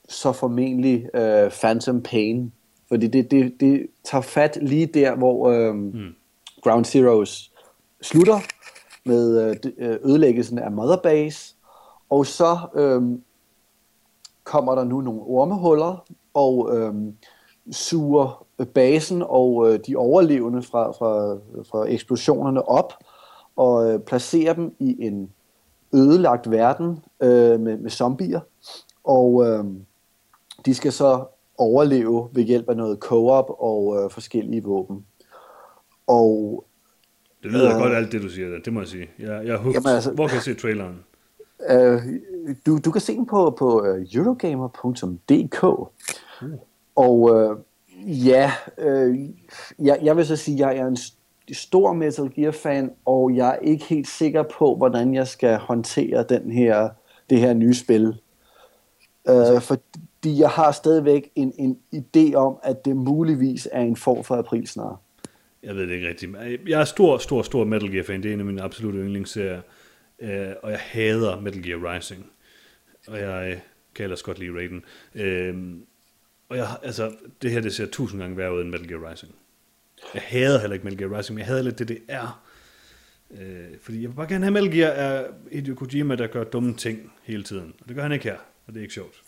så 0.08 0.32
formentlig 0.32 1.08
uh, 1.14 1.50
Phantom 1.50 2.02
Pain. 2.02 2.52
Fordi 2.88 3.06
det, 3.06 3.30
det, 3.30 3.60
det 3.60 3.86
tager 4.04 4.22
fat 4.22 4.58
lige 4.62 4.86
der, 4.86 5.16
hvor 5.16 5.68
um, 5.70 5.76
mm. 5.76 6.14
Ground 6.62 6.84
Zeroes 6.84 7.52
slutter, 8.02 8.40
med 9.04 9.56
øh, 9.78 9.96
ødelæggelsen 10.04 10.58
af 10.58 10.72
Mother 10.72 10.96
Base, 10.96 11.54
og 12.10 12.26
så 12.26 12.58
øh, 12.74 13.02
kommer 14.44 14.74
der 14.74 14.84
nu 14.84 15.00
nogle 15.00 15.20
ormehuller, 15.20 16.04
og 16.34 16.76
øh, 16.76 16.94
suger 17.72 18.46
basen 18.74 19.22
og 19.26 19.72
øh, 19.72 19.80
de 19.86 19.96
overlevende 19.96 20.62
fra, 20.62 20.90
fra, 20.90 21.34
fra 21.70 21.84
eksplosionerne 21.88 22.68
op, 22.68 22.92
og 23.56 23.90
øh, 23.90 24.00
placerer 24.00 24.52
dem 24.52 24.74
i 24.78 24.96
en 25.06 25.30
ødelagt 25.94 26.50
verden 26.50 26.98
øh, 27.22 27.60
med, 27.60 27.76
med 27.76 27.90
zombier, 27.90 28.40
og 29.04 29.46
øh, 29.46 29.64
de 30.66 30.74
skal 30.74 30.92
så 30.92 31.24
overleve 31.58 32.28
ved 32.32 32.42
hjælp 32.42 32.68
af 32.68 32.76
noget 32.76 32.98
co-op 32.98 33.50
og 33.58 34.02
øh, 34.02 34.10
forskellige 34.10 34.62
våben. 34.62 35.06
Og 36.06 36.64
det 37.42 37.52
lyder 37.52 37.74
øh, 37.74 37.80
godt 37.82 37.92
alt 37.92 38.12
det, 38.12 38.22
du 38.22 38.28
siger 38.28 38.48
der. 38.48 38.58
Det 38.58 38.72
må 38.72 38.80
jeg 38.80 38.88
sige. 38.88 39.10
Jeg, 39.18 39.28
jeg 39.28 39.54
er 39.54 39.64
jamen, 39.64 39.86
altså, 39.86 40.12
Hvor 40.12 40.26
kan 40.26 40.34
jeg 40.34 40.42
se 40.42 40.54
traileren? 40.54 41.04
Øh, 41.70 42.02
du, 42.66 42.78
du 42.84 42.90
kan 42.90 43.00
se 43.00 43.14
den 43.14 43.26
på, 43.26 43.56
på 43.58 43.80
uh, 43.80 44.14
eurogamer.dk. 44.14 45.64
Uh. 45.64 45.88
Og 46.98 47.30
øh, 47.34 47.56
ja, 48.26 48.52
øh, 48.78 49.18
jeg, 49.78 49.98
jeg 50.02 50.16
vil 50.16 50.26
så 50.26 50.36
sige, 50.36 50.54
at 50.54 50.76
jeg 50.76 50.82
er 50.82 50.86
en 50.86 50.96
stor 51.52 51.92
Metal 51.92 52.30
Gear-fan, 52.34 52.90
og 53.04 53.36
jeg 53.36 53.48
er 53.48 53.58
ikke 53.58 53.84
helt 53.84 54.08
sikker 54.08 54.42
på, 54.42 54.76
hvordan 54.76 55.14
jeg 55.14 55.28
skal 55.28 55.58
håndtere 55.58 56.24
den 56.28 56.50
her, 56.50 56.88
det 57.30 57.38
her 57.38 57.54
nye 57.54 57.74
spil. 57.74 58.14
Øh, 59.28 59.60
fordi 59.60 60.40
jeg 60.40 60.50
har 60.50 60.72
stadigvæk 60.72 61.30
en, 61.34 61.52
en 61.58 61.78
idé 61.94 62.34
om, 62.34 62.58
at 62.62 62.84
det 62.84 62.96
muligvis 62.96 63.68
er 63.72 63.82
en 63.82 63.96
form 63.96 64.24
for 64.24 64.36
april 64.36 64.66
snart. 64.66 64.96
Jeg 65.62 65.76
ved 65.76 65.86
det 65.86 65.94
ikke 65.94 66.08
rigtigt. 66.08 66.32
Jeg 66.68 66.80
er 66.80 66.84
stor, 66.84 67.18
stor, 67.18 67.42
stor 67.42 67.64
Metal 67.64 67.92
Gear-fan. 67.92 68.22
Det 68.22 68.28
er 68.28 68.32
en 68.32 68.40
af 68.40 68.46
mine 68.46 68.62
absolutte 68.62 68.98
yndlingsserier. 68.98 69.60
Øh, 70.20 70.52
og 70.62 70.70
jeg 70.70 70.80
hader 70.80 71.40
Metal 71.40 71.62
Gear 71.62 71.94
Rising. 71.94 72.26
Og 73.08 73.18
jeg 73.18 73.50
øh, 73.52 73.58
kan 73.94 74.02
ellers 74.02 74.22
godt 74.22 74.38
lide 74.38 74.52
Raiden. 74.52 74.84
Øh, 75.14 75.54
og 76.48 76.56
jeg, 76.56 76.68
altså, 76.82 77.12
det 77.42 77.50
her 77.50 77.60
det 77.60 77.74
ser 77.74 77.86
tusind 77.86 78.20
gange 78.20 78.36
værre 78.36 78.54
ud 78.54 78.60
end 78.60 78.70
Metal 78.70 78.88
Gear 78.88 79.10
Rising. 79.10 79.34
Jeg 80.14 80.22
hader 80.26 80.60
heller 80.60 80.74
ikke 80.74 80.84
Metal 80.84 80.98
Gear 80.98 81.18
Rising, 81.18 81.34
men 81.34 81.38
jeg 81.38 81.46
hader 81.46 81.62
lidt 81.62 81.78
det, 81.78 81.88
det 81.88 81.98
er. 82.08 82.42
Øh, 83.30 83.66
fordi 83.82 84.02
jeg 84.02 84.10
vil 84.10 84.16
bare 84.16 84.28
gerne 84.28 84.44
have 84.44 84.52
Metal 84.52 84.72
Gear 84.72 84.90
af 84.90 85.26
Hideo 85.52 85.74
Kojima, 85.74 86.14
der 86.14 86.26
gør 86.26 86.44
dumme 86.44 86.74
ting 86.74 87.12
hele 87.22 87.42
tiden. 87.42 87.74
Og 87.80 87.88
det 87.88 87.96
gør 87.96 88.02
han 88.02 88.12
ikke 88.12 88.24
her, 88.24 88.36
og 88.66 88.72
det 88.72 88.76
er 88.76 88.82
ikke 88.82 88.94
sjovt. 88.94 89.22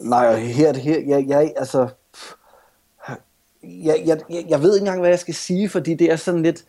Nej, 0.00 0.26
og 0.26 0.38
her, 0.38 0.78
her 0.78 1.00
jeg, 1.06 1.24
jeg, 1.28 1.52
altså, 1.56 1.88
jeg, 3.62 4.02
jeg, 4.06 4.44
jeg 4.48 4.62
ved 4.62 4.74
ikke 4.74 4.82
engang, 4.82 5.00
hvad 5.00 5.10
jeg 5.10 5.18
skal 5.18 5.34
sige, 5.34 5.68
fordi 5.68 5.94
det 5.94 6.10
er 6.10 6.16
sådan 6.16 6.42
lidt, 6.42 6.64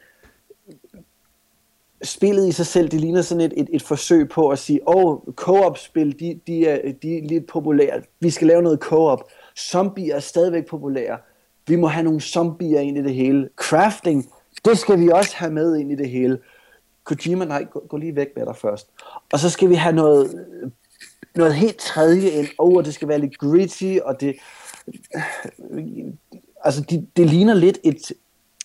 spillet 2.04 2.48
i 2.48 2.52
sig 2.52 2.66
selv, 2.66 2.90
det 2.90 3.02
ligner 3.02 3.22
sådan 3.22 3.42
et, 3.42 3.54
et, 3.58 3.70
et 3.74 3.82
forsøg 3.82 4.30
på 4.30 4.50
at 4.50 4.60
sige, 4.60 4.88
åh, 4.88 5.06
oh, 5.06 5.34
co-op-spil, 5.34 6.20
de, 6.20 6.40
de, 6.48 6.68
er, 6.68 6.94
de 7.02 7.18
er 7.18 7.28
lidt 7.28 7.48
populære, 7.48 8.02
vi 8.20 8.30
skal 8.30 8.48
lave 8.48 8.62
noget 8.62 8.80
co-op. 8.80 9.32
Zombier 9.60 10.16
er 10.16 10.20
stadigvæk 10.20 10.68
populære. 10.68 11.18
Vi 11.68 11.76
må 11.76 11.88
have 11.88 12.04
nogle 12.04 12.22
zombier 12.22 12.80
ind 12.80 12.98
i 12.98 13.04
det 13.04 13.14
hele. 13.14 13.50
Crafting, 13.56 14.30
det 14.66 14.78
skal 14.78 15.00
vi 15.00 15.10
også 15.10 15.36
have 15.36 15.52
med 15.52 15.78
ind 15.78 15.92
i 15.92 15.96
det 15.96 16.10
hele. 16.10 16.40
Kojima, 17.04 17.46
nej, 17.46 17.64
gå, 17.64 17.86
gå 17.90 17.98
lige 17.98 18.16
væk 18.16 18.28
med 18.36 18.46
dig 18.46 18.56
først. 18.56 18.90
Og 19.32 19.40
så 19.40 19.50
skal 19.50 19.70
vi 19.70 19.76
have 19.76 19.96
noget, 19.96 20.46
noget 21.36 21.54
helt 21.54 21.78
tredje 21.78 22.30
ind. 22.30 22.48
Åh, 22.60 22.70
oh, 22.70 22.84
det 22.84 22.94
skal 22.94 23.08
være 23.08 23.20
lidt 23.20 23.38
gritty, 23.38 23.98
og 24.04 24.22
det... 24.22 24.36
Altså, 26.64 26.82
det, 26.82 27.08
det 27.18 27.30
ligner 27.30 27.54
lidt 27.54 27.80
et... 27.84 28.12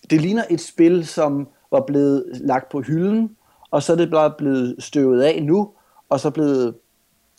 Det 0.09 0.21
ligner 0.21 0.43
et 0.49 0.61
spil, 0.61 1.07
som 1.07 1.47
var 1.71 1.83
blevet 1.87 2.25
lagt 2.33 2.71
på 2.71 2.81
hylden, 2.81 3.37
og 3.71 3.83
så 3.83 3.93
er 3.93 3.97
det 3.97 4.11
bare 4.11 4.33
blevet 4.37 4.75
støvet 4.79 5.21
af 5.21 5.43
nu, 5.43 5.71
og 6.09 6.19
så 6.19 6.29
blevet 6.29 6.75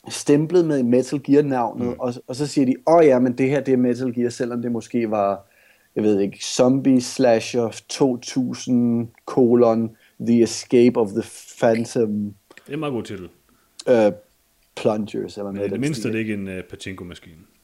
stemplet 0.08 0.64
med 0.64 0.82
Metal 0.82 1.22
Gear-navnet, 1.22 1.86
mm. 1.86 1.94
og, 1.98 2.14
og 2.26 2.36
så 2.36 2.46
siger 2.46 2.66
de, 2.66 2.74
åh 2.86 2.94
oh 2.94 3.04
ja, 3.06 3.18
men 3.18 3.38
det 3.38 3.50
her 3.50 3.60
det 3.60 3.72
er 3.72 3.78
Metal 3.78 4.14
Gear, 4.14 4.28
selvom 4.28 4.62
det 4.62 4.72
måske 4.72 5.10
var, 5.10 5.50
jeg 5.96 6.04
ved 6.04 6.20
ikke, 6.20 6.38
Zombie 6.44 7.00
Slasher 7.00 7.82
2000, 7.88 9.08
colon, 9.26 9.96
The 10.20 10.42
Escape 10.42 11.00
of 11.00 11.08
the 11.08 11.22
Phantom. 11.60 12.34
Det 12.54 12.68
er 12.68 12.72
en 12.72 12.78
meget 12.78 12.92
god 12.92 13.02
titel. 13.02 13.28
Uh, 13.90 14.12
plungers, 14.76 15.36
eller 15.36 15.52
noget. 15.52 15.70
det 15.70 15.80
mindste 15.80 16.08
er 16.08 16.12
det 16.12 16.18
ikke 16.18 16.34
en 16.34 16.48
uh, 16.48 16.54
pachinko-maskine. 16.54 17.55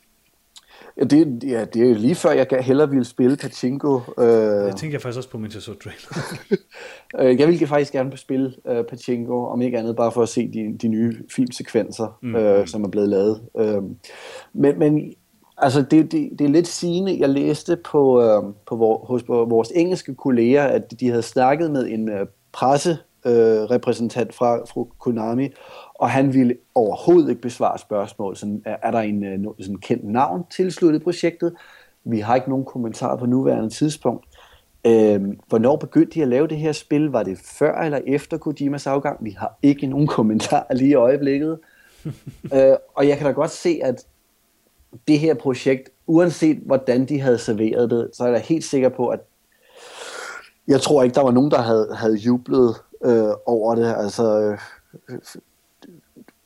Ja, 0.97 1.05
det, 1.05 1.45
ja, 1.45 1.65
det 1.65 1.91
er 1.91 1.95
lige 1.95 2.15
før, 2.15 2.31
jeg 2.31 2.47
hellere 2.61 2.91
ville 2.91 3.05
spille 3.05 3.37
Pachinko. 3.37 4.01
Øh, 4.19 4.27
jeg 4.67 4.77
tænker 4.77 4.95
jeg 4.95 5.03
faktisk 5.03 5.17
også 5.17 5.31
på, 5.31 5.41
så 5.51 5.75
trailer. 5.75 6.23
øh, 7.21 7.41
jeg 7.41 7.49
ville 7.49 7.67
faktisk 7.67 7.93
gerne 7.93 8.17
spille 8.17 8.55
øh, 8.69 8.85
Pachinko, 8.85 9.47
om 9.47 9.63
ikke 9.63 9.79
andet 9.79 9.97
bare 9.97 10.13
for 10.13 10.23
at 10.23 10.29
se 10.29 10.53
de, 10.53 10.79
de 10.83 10.89
nye 10.89 11.17
filmsekvenser, 11.37 12.19
mm. 12.23 12.37
øh, 12.37 12.67
som 12.67 12.85
er 12.85 12.89
blevet 12.89 13.09
lavet. 13.09 13.43
Øh, 13.59 13.83
men, 14.53 14.79
men 14.79 15.15
altså, 15.59 15.83
det, 15.83 16.13
det, 16.13 16.31
det 16.39 16.45
er 16.45 16.49
lidt 16.49 16.69
sigende. 16.69 17.21
Jeg 17.21 17.29
læste 17.29 17.77
på, 17.77 18.23
øh, 18.23 18.43
på, 18.67 18.77
vor, 18.77 19.05
hos 19.07 19.23
på 19.23 19.45
vores 19.45 19.73
engelske 19.75 20.15
kolleger, 20.15 20.65
at 20.65 21.01
de 21.01 21.09
havde 21.09 21.23
snakket 21.23 21.71
med 21.71 21.89
en 21.89 22.09
øh, 22.09 22.27
presserepræsentant 22.53 24.29
øh, 24.29 24.35
fra, 24.35 24.57
fra 24.57 24.85
Konami, 24.99 25.49
og 26.03 26.11
han 26.11 26.35
ville 26.35 26.57
overhovedet 26.75 27.31
ikke 27.31 27.43
besvare 27.43 27.79
spørgsmål. 27.79 28.37
Sådan, 28.37 28.63
er, 28.65 28.77
er 28.83 28.91
der 28.91 28.99
en 28.99 29.47
uh, 29.47 29.55
sådan 29.61 29.77
kendt 29.77 30.05
navn 30.05 30.45
tilsluttet 30.51 31.03
projektet? 31.03 31.55
Vi 32.05 32.21
har 32.21 32.35
ikke 32.35 32.49
nogen 32.49 32.65
kommentar 32.65 33.17
på 33.17 33.27
nuværende 33.27 33.71
tidspunkt. 33.71 34.27
Øhm, 34.87 35.41
hvornår 35.49 35.77
begyndte 35.77 36.15
de 36.15 36.23
at 36.23 36.29
lave 36.29 36.47
det 36.47 36.59
her 36.59 36.73
spil? 36.73 37.07
Var 37.07 37.23
det 37.23 37.39
før 37.39 37.81
eller 37.81 38.01
efter 38.07 38.39
Kojimas 38.39 38.87
afgang? 38.87 39.25
Vi 39.25 39.31
har 39.31 39.59
ikke 39.63 39.87
nogen 39.87 40.07
kommentar 40.07 40.67
lige 40.75 40.91
i 40.91 40.95
øjeblikket. 40.95 41.59
øh, 42.55 42.77
og 42.95 43.09
jeg 43.09 43.17
kan 43.17 43.27
da 43.27 43.33
godt 43.33 43.51
se, 43.51 43.81
at 43.83 44.07
det 45.09 45.19
her 45.19 45.35
projekt, 45.35 45.91
uanset 46.07 46.57
hvordan 46.57 47.05
de 47.05 47.21
havde 47.21 47.39
serveret 47.39 47.91
det, 47.91 48.11
så 48.13 48.25
er 48.25 48.29
jeg 48.29 48.41
da 48.41 48.45
helt 48.45 48.65
sikker 48.65 48.89
på, 48.89 49.09
at 49.09 49.21
jeg 50.69 50.81
tror 50.81 51.03
ikke, 51.03 51.15
der 51.15 51.23
var 51.23 51.31
nogen, 51.31 51.51
der 51.51 51.63
havde, 51.63 51.95
havde 51.95 52.17
jublet 52.17 52.77
øh, 53.05 53.31
over 53.47 53.75
det. 53.75 53.95
Altså, 53.99 54.57
øh, 55.09 55.19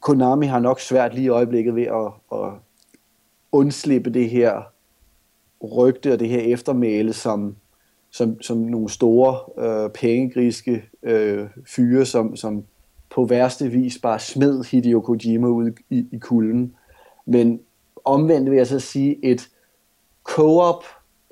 Konami 0.07 0.47
har 0.47 0.59
nok 0.59 0.81
svært 0.81 1.15
lige 1.15 1.25
i 1.25 1.29
øjeblikket 1.29 1.75
ved 1.75 1.83
at, 1.83 2.13
at 2.33 2.53
undslippe 3.53 4.11
det 4.11 4.31
her 4.31 4.63
rygte 5.63 6.13
og 6.13 6.21
det 6.21 6.29
her 6.29 6.41
eftermæle, 6.41 7.13
som, 7.13 7.57
som, 8.11 8.43
som 8.43 8.57
nogle 8.57 8.91
store 8.91 9.65
øh, 9.65 9.91
pengegriske 9.91 10.85
øh, 11.03 11.47
fyre, 11.65 12.05
som, 12.05 12.37
som 12.37 12.65
på 13.11 13.25
værste 13.25 13.69
vis 13.69 13.99
bare 13.99 14.19
smed 14.19 14.65
Hideo 14.65 15.01
Kojima 15.01 15.47
ud 15.47 15.71
i, 15.91 16.07
i 16.13 16.19
kulden. 16.19 16.75
Men 17.25 17.61
omvendt 18.05 18.51
vil 18.51 18.57
jeg 18.57 18.67
så 18.67 18.81
sige, 18.81 19.25
et 19.25 19.49
co-op 20.25 20.85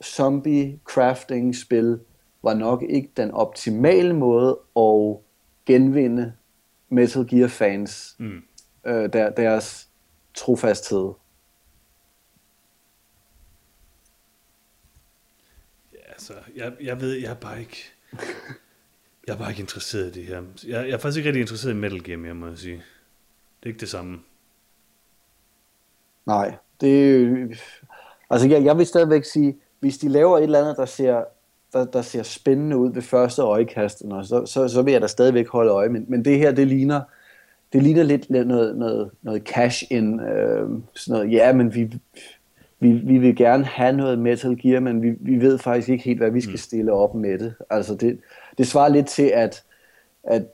zombie 0.04 0.78
crafting 0.84 1.56
spil 1.56 1.98
var 2.42 2.54
nok 2.54 2.82
ikke 2.88 3.10
den 3.16 3.30
optimale 3.30 4.12
måde 4.12 4.58
at 4.76 5.16
genvinde 5.66 6.32
Metal 6.88 7.26
Gear 7.26 7.48
fans 7.48 8.16
mm 8.18 8.42
øh, 8.86 9.12
der, 9.12 9.30
deres 9.30 9.88
trofasthed. 10.34 11.12
Ja, 15.92 16.12
altså, 16.12 16.32
jeg, 16.56 16.72
jeg 16.80 17.00
ved, 17.00 17.12
jeg 17.12 17.30
er 17.30 17.34
bare 17.34 17.60
ikke... 17.60 17.76
Jeg 19.26 19.32
er 19.32 19.38
bare 19.38 19.50
ikke 19.50 19.60
interesseret 19.60 20.16
i 20.16 20.20
det 20.20 20.24
her. 20.24 20.42
Jeg, 20.66 20.86
jeg 20.86 20.90
er 20.90 20.98
faktisk 20.98 21.18
ikke 21.18 21.28
rigtig 21.28 21.40
interesseret 21.40 21.72
i 21.72 21.76
Metal 21.76 22.04
Gear 22.04 22.18
mere, 22.18 22.34
må 22.34 22.46
jeg 22.48 22.58
sige. 22.58 22.74
Det 22.74 23.62
er 23.62 23.66
ikke 23.66 23.80
det 23.80 23.88
samme. 23.88 24.20
Nej, 26.26 26.56
det 26.80 27.60
Altså, 28.30 28.48
jeg, 28.48 28.64
jeg 28.64 28.78
vil 28.78 28.86
stadigvæk 28.86 29.24
sige, 29.24 29.56
hvis 29.80 29.98
de 29.98 30.08
laver 30.08 30.38
et 30.38 30.42
eller 30.42 30.60
andet, 30.60 30.76
der 30.76 30.84
ser, 30.84 31.24
der, 31.72 31.84
der 31.84 32.02
ser 32.02 32.22
spændende 32.22 32.76
ud 32.76 32.92
ved 32.92 33.02
første 33.02 33.42
øjekast, 33.42 33.98
så, 33.98 34.42
så, 34.46 34.68
så 34.68 34.82
vil 34.82 34.92
jeg 34.92 35.00
da 35.00 35.06
stadigvæk 35.06 35.48
holde 35.48 35.72
øje. 35.72 35.88
Men, 35.88 36.04
men 36.08 36.24
det 36.24 36.38
her, 36.38 36.52
det 36.52 36.66
ligner 36.66 37.00
det 37.74 37.82
ligner 37.82 38.02
lidt 38.02 38.30
noget, 38.30 38.76
noget, 38.76 39.10
noget 39.22 39.42
cash-in. 39.42 40.20
Øh, 40.20 40.68
sådan 40.94 41.12
noget. 41.12 41.32
Ja, 41.32 41.52
men 41.52 41.74
vi, 41.74 41.90
vi, 42.80 42.92
vi 42.92 43.18
vil 43.18 43.36
gerne 43.36 43.64
have 43.64 43.96
noget 43.96 44.18
Metal 44.18 44.58
Gear, 44.62 44.80
men 44.80 45.02
vi, 45.02 45.10
vi 45.20 45.40
ved 45.40 45.58
faktisk 45.58 45.88
ikke 45.88 46.04
helt, 46.04 46.18
hvad 46.18 46.30
vi 46.30 46.40
skal 46.40 46.52
mm. 46.52 46.56
stille 46.56 46.92
op 46.92 47.14
med 47.14 47.38
det. 47.38 47.54
Altså 47.70 47.94
det, 47.94 48.20
det 48.58 48.66
svarer 48.66 48.88
lidt 48.88 49.06
til, 49.06 49.32
at, 49.34 49.64
at 50.24 50.46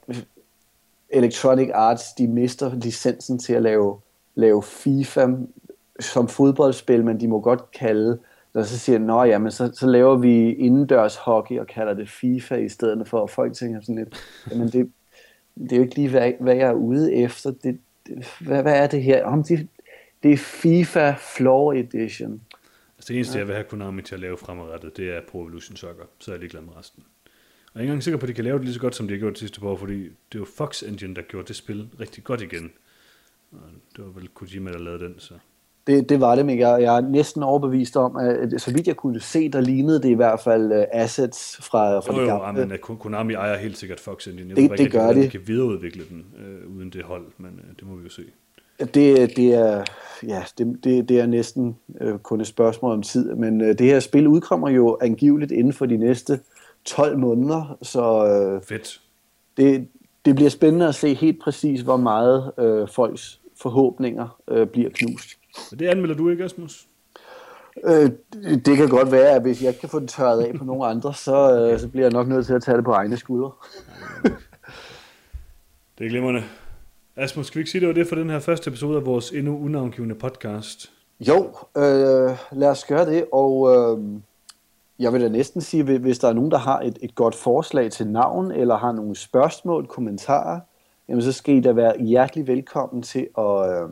Electronic 1.11 1.71
Arts, 1.75 2.13
de 2.13 2.29
mister 2.29 2.75
licensen 2.75 3.39
til 3.39 3.53
at 3.53 3.63
lave, 3.63 3.99
lave 4.35 4.63
FIFA 4.63 5.27
som 6.01 6.29
fodboldspil, 6.29 7.05
men 7.05 7.21
de 7.21 7.29
må 7.29 7.41
godt 7.41 7.71
kalde, 7.71 8.19
og 8.55 8.67
så 8.67 8.79
siger 8.79 8.99
nå 8.99 9.25
ja, 9.25 9.39
men 9.39 9.51
så, 9.51 9.71
så 9.75 9.87
laver 9.87 10.17
vi 10.17 10.53
indendørs 10.53 11.17
hockey 11.17 11.59
og 11.59 11.67
kalder 11.67 11.95
det 11.95 12.11
FIFA 12.11 12.55
i 12.55 12.69
stedet 12.69 13.09
for, 13.09 13.23
at 13.23 13.31
folk 13.31 13.55
tænker 13.55 13.81
sådan 13.81 13.95
lidt, 13.95 14.17
jamen 14.51 14.69
det, 14.69 14.91
det 15.55 15.73
er 15.73 15.77
jo 15.77 15.83
ikke 15.83 15.95
lige, 15.95 16.09
hvad, 16.09 16.33
hvad 16.41 16.57
jeg 16.57 16.69
er 16.69 16.73
ude 16.73 17.15
efter. 17.15 17.51
Det, 17.51 17.81
det, 18.07 18.27
hvad, 18.41 18.63
hvad 18.63 18.77
er 18.83 18.87
det 18.87 19.03
her? 19.03 19.25
Om 19.25 19.45
det, 19.45 19.69
det 20.23 20.33
er 20.33 20.37
FIFA 20.37 21.15
Floor 21.35 21.73
Edition. 21.73 22.43
Altså 22.97 23.09
det 23.09 23.17
eneste, 23.17 23.35
ja. 23.35 23.39
jeg 23.39 23.47
vil 23.47 23.55
have 23.55 23.65
Konami 23.65 24.03
til 24.03 24.15
at 24.15 24.21
lave 24.21 24.37
fremadrettet, 24.39 24.97
det 24.97 25.17
er 25.17 25.21
Pro 25.29 25.41
Evolution 25.41 25.77
Soccer. 25.77 26.05
Så 26.19 26.31
er 26.31 26.35
jeg 26.35 26.41
ligeglad 26.41 26.63
med 26.63 26.77
resten. 26.77 27.05
er 27.75 27.81
ikke 27.81 27.89
engang 27.89 28.03
sikker 28.03 28.19
på, 28.19 28.25
at 28.25 28.29
de 28.29 28.35
kan 28.35 28.45
lave 28.45 28.59
det 28.59 28.65
lige 28.65 28.75
så 28.75 28.81
godt, 28.81 28.95
som 28.95 29.09
de 29.09 29.15
har 29.15 29.19
gjort 29.19 29.35
de 29.35 29.39
sidste 29.39 29.61
par 29.61 29.69
år, 29.69 29.77
fordi 29.77 30.03
det 30.03 30.39
jo 30.39 30.45
Fox 30.57 30.83
Engine, 30.83 31.15
der 31.15 31.23
gjorde 31.23 31.49
det 31.49 31.57
spil 31.57 31.89
rigtig 32.01 32.25
godt 32.25 32.41
igen. 32.41 32.73
Og 33.53 33.59
det 33.97 34.05
var 34.05 34.11
vel 34.11 34.29
Kojima, 34.29 34.73
der 34.73 34.79
lavede 34.79 35.05
den, 35.05 35.15
så... 35.19 35.35
Det, 35.87 36.09
det 36.09 36.21
var 36.21 36.35
det, 36.35 36.47
men 36.47 36.59
jeg, 36.59 36.83
jeg 36.83 36.97
er 36.97 37.01
næsten 37.01 37.43
overbevist 37.43 37.97
om, 37.97 38.17
at 38.17 38.61
så 38.61 38.73
vidt 38.73 38.87
jeg 38.87 38.97
kunne 38.97 39.21
se, 39.21 39.49
der 39.49 39.61
lignede 39.61 40.03
det 40.03 40.09
i 40.09 40.15
hvert 40.15 40.41
fald 40.41 40.73
uh, 40.73 40.85
assets 40.93 41.57
fra, 41.63 41.99
fra 42.01 42.15
Jo, 42.17 42.21
det 42.23 42.29
jo, 42.29 42.39
gamle. 42.39 42.67
men 42.67 42.79
uh, 42.91 42.97
Konami 42.99 43.35
ejer 43.35 43.57
helt 43.59 43.79
sikkert 43.79 44.01
Fox 44.01 44.27
Engine. 44.27 44.49
Jeg 44.49 44.57
Det- 44.57 44.63
ved 44.71 44.71
det 44.79 44.85
ikke, 44.85 44.99
gør 44.99 45.13
de 45.13 45.29
kan 45.29 45.41
videreudvikle 45.47 46.05
den 46.11 46.25
øh, 46.47 46.77
uden 46.77 46.91
det 46.91 47.03
hold, 47.05 47.25
men 47.39 47.51
øh, 47.65 47.77
det 47.81 47.89
må 47.89 47.97
vi 47.97 48.03
jo 48.05 48.11
se. 48.11 48.23
Det, 48.95 49.37
det, 49.37 49.55
er, 49.55 49.85
ja, 50.27 50.43
det, 50.59 50.85
det, 50.85 51.09
det 51.09 51.21
er 51.21 51.27
næsten 51.27 51.77
øh, 52.01 52.19
kun 52.19 52.41
et 52.41 52.47
spørgsmål 52.47 52.93
om 52.93 53.03
tid, 53.03 53.35
men 53.35 53.61
øh, 53.61 53.69
det 53.69 53.81
her 53.87 54.01
spil 54.01 54.27
udkommer 54.29 54.69
jo 54.71 54.99
angiveligt 55.03 55.53
inden 55.53 55.73
for 55.73 55.87
de 55.87 55.97
næste 55.97 56.41
12 56.85 57.19
måneder, 57.19 57.79
så 57.83 58.27
øh, 58.27 58.63
Fedt. 58.63 59.01
det, 59.57 59.89
det 60.25 60.35
bliver 60.35 60.51
spændende 60.51 60.89
at 60.89 60.95
se 60.95 61.15
helt 61.15 61.41
præcis, 61.43 61.81
hvor 61.81 61.97
meget 61.97 62.53
øh, 62.59 62.89
folks 62.89 63.41
forhåbninger 63.57 64.39
øh, 64.51 64.67
bliver 64.67 64.91
knust. 64.95 65.29
Men 65.71 65.79
det 65.79 65.87
anmelder 65.89 66.15
du 66.17 66.29
ikke, 66.29 66.45
Asmus? 66.45 66.87
Øh, 67.85 68.11
det 68.65 68.77
kan 68.77 68.89
godt 68.89 69.13
være, 69.13 69.29
at 69.31 69.43
hvis 69.43 69.63
jeg 69.63 69.69
ikke 69.69 69.81
kan 69.81 69.89
få 69.89 70.01
det 70.01 70.09
tørret 70.09 70.43
af 70.43 70.55
på 70.59 70.65
nogle 70.65 70.87
andre, 70.87 71.15
så, 71.15 71.59
øh, 71.73 71.81
så 71.81 71.89
bliver 71.89 72.05
jeg 72.05 72.13
nok 72.13 72.29
nødt 72.29 72.47
til 72.47 72.53
at 72.55 72.63
tage 72.63 72.77
det 72.77 72.85
på 72.85 72.93
egne 72.93 73.17
skuldre. 73.17 73.51
Det 75.99 76.07
er 76.07 76.11
glimrende. 76.11 76.43
Asmus, 77.17 77.47
skal 77.47 77.59
vi 77.59 77.61
ikke 77.61 77.71
sige, 77.71 77.81
det 77.81 77.89
var 77.89 77.95
det 77.95 78.07
for 78.09 78.17
den 78.17 78.31
her 78.31 78.39
første 78.39 78.69
episode 78.69 78.97
af 78.99 79.07
vores 79.07 79.31
endnu 79.31 79.65
unavngivende 79.65 80.15
podcast? 80.15 80.93
Jo, 81.21 81.45
øh, 81.77 82.31
lad 82.53 82.69
os 82.69 82.85
gøre 82.85 83.07
det, 83.07 83.25
og 83.33 83.75
øh, 83.75 84.05
jeg 84.99 85.13
vil 85.13 85.21
da 85.21 85.29
næsten 85.29 85.61
sige, 85.61 85.83
hvis- 85.83 85.99
hvis 86.01 86.19
der 86.19 86.29
er 86.29 86.33
nogen, 86.33 86.51
der 86.51 86.59
har 86.59 86.81
et, 86.81 86.99
et 87.03 87.15
godt 87.15 87.35
forslag 87.35 87.91
til 87.91 88.07
navn, 88.07 88.51
eller 88.53 88.77
har 88.77 88.93
nogle 88.93 89.17
spørgsmål, 89.17 89.87
kommentarer, 89.87 90.61
jamen 91.09 91.23
så 91.23 91.33
skal 91.33 91.55
I 91.55 91.61
da 91.61 91.73
være 91.73 92.03
hjertelig 92.03 92.47
velkommen 92.47 93.03
til 93.03 93.29
at, 93.39 93.71
øh, 93.83 93.89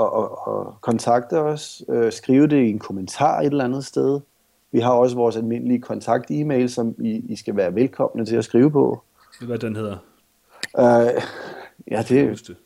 at, 0.00 0.06
at, 0.18 0.60
at 0.60 0.80
kontakte 0.80 1.40
os, 1.40 1.82
øh, 1.88 2.12
skrive 2.12 2.46
det 2.46 2.62
i 2.62 2.70
en 2.70 2.78
kommentar 2.78 3.40
et 3.40 3.46
eller 3.46 3.64
andet 3.64 3.84
sted. 3.84 4.20
Vi 4.72 4.80
har 4.80 4.92
også 4.92 5.16
vores 5.16 5.36
almindelige 5.36 5.80
kontakt-e-mail, 5.80 6.70
som 6.70 6.94
I, 6.98 7.10
I 7.10 7.36
skal 7.36 7.56
være 7.56 7.74
velkomne 7.74 8.24
til 8.24 8.36
at 8.36 8.44
skrive 8.44 8.70
på. 8.70 9.02
Hvad 9.40 9.58
den 9.58 9.76
hedder. 9.76 9.96
Øh, 10.78 11.22
ja, 11.90 12.02
det, 12.08 12.48
det. 12.48 12.56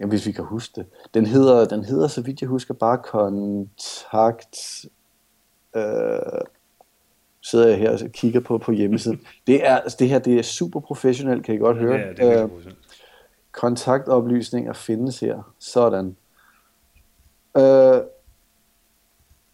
Ja, 0.00 0.06
hvis 0.06 0.26
vi 0.26 0.32
kan 0.32 0.44
huske 0.44 0.72
det. 0.76 0.86
Den 1.14 1.26
hedder, 1.26 1.64
den 1.64 1.84
hedder 1.84 2.08
så 2.08 2.22
vidt 2.22 2.40
jeg 2.40 2.48
husker, 2.48 2.74
bare 2.74 2.98
kontakt... 2.98 4.56
Øh, 5.76 6.42
sidder 7.42 7.68
jeg 7.68 7.78
her 7.78 7.92
og 7.92 7.98
kigger 8.12 8.40
på 8.40 8.58
på 8.58 8.72
hjemmesiden. 8.72 9.20
Det, 9.46 9.66
er, 9.66 9.76
altså, 9.76 9.96
det 10.00 10.08
her 10.08 10.18
det 10.18 10.38
er 10.38 10.42
super 10.42 10.80
professionelt, 10.80 11.44
kan 11.44 11.54
I 11.54 11.58
godt 11.58 11.76
høre. 11.76 11.96
Ja, 11.96 12.12
det 12.12 12.38
er 12.38 12.44
Øh, 12.44 12.50
kontaktoplysninger 13.52 14.72
findes 14.72 15.20
her. 15.20 15.54
Sådan. 15.58 16.16
Øh, 17.56 18.00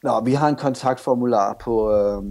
nå, 0.03 0.21
vi 0.21 0.33
har 0.33 0.49
en 0.49 0.57
kontaktformular 0.57 1.53
på, 1.53 1.93
øh, 1.95 2.23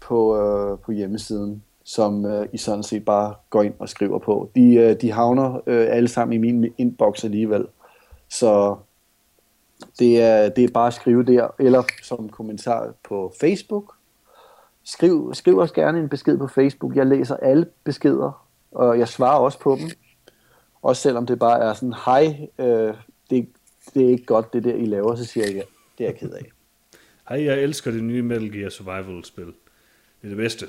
på, 0.00 0.36
øh, 0.36 0.78
på 0.78 0.92
hjemmesiden, 0.92 1.62
som 1.84 2.26
øh, 2.26 2.48
I 2.52 2.58
sådan 2.58 2.82
set 2.82 3.04
bare 3.04 3.34
går 3.50 3.62
ind 3.62 3.74
og 3.78 3.88
skriver 3.88 4.18
på. 4.18 4.50
De, 4.54 4.74
øh, 4.74 5.00
de 5.00 5.12
havner 5.12 5.60
øh, 5.66 5.86
alle 5.90 6.08
sammen 6.08 6.34
i 6.34 6.52
min 6.52 6.72
inbox 6.78 7.24
alligevel. 7.24 7.66
Så 8.28 8.76
det 9.98 10.22
er, 10.22 10.48
det 10.48 10.64
er 10.64 10.68
bare 10.74 10.86
at 10.86 10.94
skrive 10.94 11.24
der, 11.24 11.48
eller 11.58 11.82
som 12.02 12.28
kommentar 12.28 12.92
på 13.08 13.32
Facebook. 13.40 13.94
Skriv, 14.84 15.34
skriv 15.34 15.58
os 15.58 15.72
gerne 15.72 15.98
en 15.98 16.08
besked 16.08 16.38
på 16.38 16.46
Facebook. 16.46 16.96
Jeg 16.96 17.06
læser 17.06 17.36
alle 17.36 17.66
beskeder, 17.84 18.46
og 18.72 18.98
jeg 18.98 19.08
svarer 19.08 19.38
også 19.38 19.58
på 19.58 19.76
dem. 19.80 19.90
Også 20.82 21.02
selvom 21.02 21.26
det 21.26 21.38
bare 21.38 21.60
er 21.60 21.72
sådan, 21.72 21.94
hej, 22.04 22.48
øh, 22.58 22.94
det, 23.30 23.48
det 23.94 24.04
er 24.04 24.08
ikke 24.08 24.24
godt 24.24 24.52
det 24.52 24.64
der, 24.64 24.74
I 24.74 24.84
laver, 24.86 25.14
så 25.14 25.24
siger 25.24 25.46
jeg, 25.46 25.54
ja, 25.54 25.62
det 25.98 26.04
er 26.04 26.08
jeg 26.10 26.18
ked 26.18 26.30
af. 26.30 26.42
Hej, 27.28 27.44
jeg 27.44 27.58
elsker 27.62 27.90
det 27.90 28.04
nye 28.04 28.22
Metal 28.22 28.52
Gear 28.52 28.68
Survival-spil. 28.70 29.44
Det 29.46 29.52
er 30.22 30.28
det 30.28 30.36
bedste. 30.36 30.66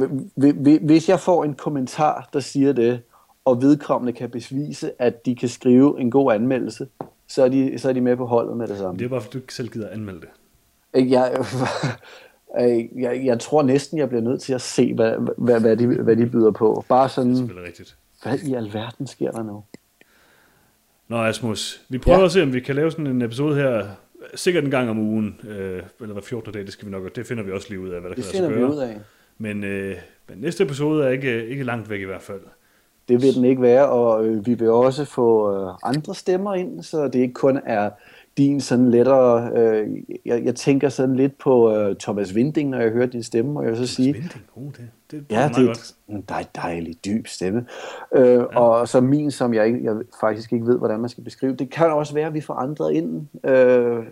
Hvi- 0.00 0.52
hvi- 0.62 0.86
Hvis 0.86 1.08
jeg 1.08 1.20
får 1.20 1.44
en 1.44 1.54
kommentar, 1.54 2.28
der 2.32 2.40
siger 2.40 2.72
det, 2.72 3.00
og 3.44 3.62
vedkommende 3.62 4.12
kan 4.12 4.30
besvise, 4.30 5.02
at 5.02 5.26
de 5.26 5.34
kan 5.36 5.48
skrive 5.48 6.00
en 6.00 6.10
god 6.10 6.32
anmeldelse, 6.32 6.88
så 7.26 7.44
er 7.44 7.48
de, 7.48 7.78
så 7.78 7.88
er 7.88 7.92
de 7.92 8.00
med 8.00 8.16
på 8.16 8.26
holdet 8.26 8.56
med 8.56 8.66
det 8.68 8.78
samme. 8.78 8.98
Det 8.98 9.04
er 9.04 9.08
bare, 9.08 9.20
fordi 9.20 9.32
du 9.32 9.38
ikke 9.38 9.54
selv 9.54 9.68
gider 9.68 9.88
anmelde 9.90 10.20
det. 10.20 10.28
Jeg, 11.10 11.44
jeg, 12.96 13.20
jeg 13.24 13.40
tror 13.40 13.62
næsten, 13.62 13.98
jeg 13.98 14.08
bliver 14.08 14.22
nødt 14.22 14.42
til 14.42 14.52
at 14.52 14.60
se, 14.60 14.94
hvad, 14.94 15.14
hvad, 15.38 15.60
hvad, 15.60 15.76
de, 15.76 15.86
hvad 15.86 16.16
de 16.16 16.26
byder 16.26 16.50
på. 16.50 16.84
Bare 16.88 17.04
Det 17.04 17.10
sådan, 17.10 17.30
er 17.32 17.36
selvfølgelig 17.36 17.66
rigtigt. 17.68 17.96
hvad 18.22 18.38
i 18.38 18.54
alverden 18.54 19.06
sker 19.06 19.30
der 19.30 19.42
nu? 19.42 19.64
Nå, 21.08 21.16
Asmus, 21.24 21.82
vi 21.88 21.98
prøver 21.98 22.18
Ja. 22.18 22.24
at 22.24 22.32
se, 22.32 22.42
om 22.42 22.52
vi 22.52 22.60
kan 22.60 22.74
lave 22.74 22.90
sådan 22.90 23.06
en 23.06 23.22
episode 23.22 23.54
her, 23.56 23.86
sikkert 24.34 24.64
en 24.64 24.70
gang 24.70 24.90
om 24.90 24.98
ugen, 24.98 25.40
øh, 25.48 25.82
eller 26.00 26.12
hver 26.12 26.22
14. 26.22 26.52
dag, 26.52 26.62
det 26.62 26.72
skal 26.72 26.86
vi 26.86 26.90
nok, 26.90 27.16
det 27.16 27.26
finder 27.26 27.42
vi 27.42 27.52
også 27.52 27.66
lige 27.68 27.80
ud 27.80 27.88
af, 27.88 28.00
hvad 28.00 28.10
der 28.10 28.16
Det 28.16 28.24
kan 28.24 28.32
finder 28.32 28.48
lade 28.50 28.60
vi 28.60 28.66
sig 28.66 28.70
ud 28.74 28.76
gøre. 28.80 28.88
af. 28.90 29.00
Men, 29.38 29.64
øh, 29.64 29.96
men 30.28 30.38
næste 30.38 30.64
episode 30.64 31.04
er 31.04 31.08
ikke, 31.08 31.46
ikke 31.46 31.64
langt 31.64 31.90
væk 31.90 32.00
i 32.00 32.04
hvert 32.04 32.22
fald. 32.22 32.40
Det 33.08 33.22
vil 33.22 33.34
den 33.34 33.44
ikke 33.44 33.62
være, 33.62 33.88
og 33.88 34.26
øh, 34.26 34.46
vi 34.46 34.54
vil 34.54 34.70
også 34.70 35.04
få 35.04 35.56
øh, 35.68 35.74
andre 35.82 36.14
stemmer 36.14 36.54
ind, 36.54 36.82
så 36.82 37.04
det 37.04 37.14
ikke 37.14 37.34
kun 37.34 37.60
er 37.66 37.90
din 38.38 38.60
sådan 38.60 38.90
lettere... 38.90 39.50
Øh, 39.54 39.88
jeg, 40.26 40.44
jeg 40.44 40.54
tænker 40.54 40.88
sådan 40.88 41.16
lidt 41.16 41.38
på 41.38 41.74
øh, 41.74 41.96
Thomas 41.96 42.34
Winding, 42.34 42.70
når 42.70 42.78
jeg 42.80 42.90
hører 42.90 43.06
din 43.06 43.22
stemme, 43.22 43.60
og 43.60 43.64
jeg 43.64 43.72
vil 43.72 43.78
så 43.86 43.94
sige... 43.94 44.12
Svinding, 44.12 44.42
oh, 44.56 44.64
det, 44.64 44.76
det, 45.10 45.30
det 45.30 45.36
Ja, 45.36 45.40
er 45.40 45.48
det 45.48 45.66
godt. 45.66 45.94
en 46.08 46.24
dej, 46.28 46.44
dejlig, 46.56 47.04
dyb 47.04 47.26
stemme. 47.26 47.66
Øh, 48.14 48.24
ja. 48.28 48.58
Og 48.60 48.88
så 48.88 49.00
min, 49.00 49.30
som 49.30 49.54
jeg, 49.54 49.66
ikke, 49.66 49.84
jeg 49.84 49.96
faktisk 50.20 50.52
ikke 50.52 50.66
ved, 50.66 50.78
hvordan 50.78 51.00
man 51.00 51.08
skal 51.10 51.24
beskrive. 51.24 51.54
Det 51.54 51.70
kan 51.70 51.86
også 51.86 52.14
være, 52.14 52.26
at 52.26 52.34
vi 52.34 52.40
får 52.40 52.54
andre 52.54 52.94
ind, 52.94 53.26
øh, 53.44 54.04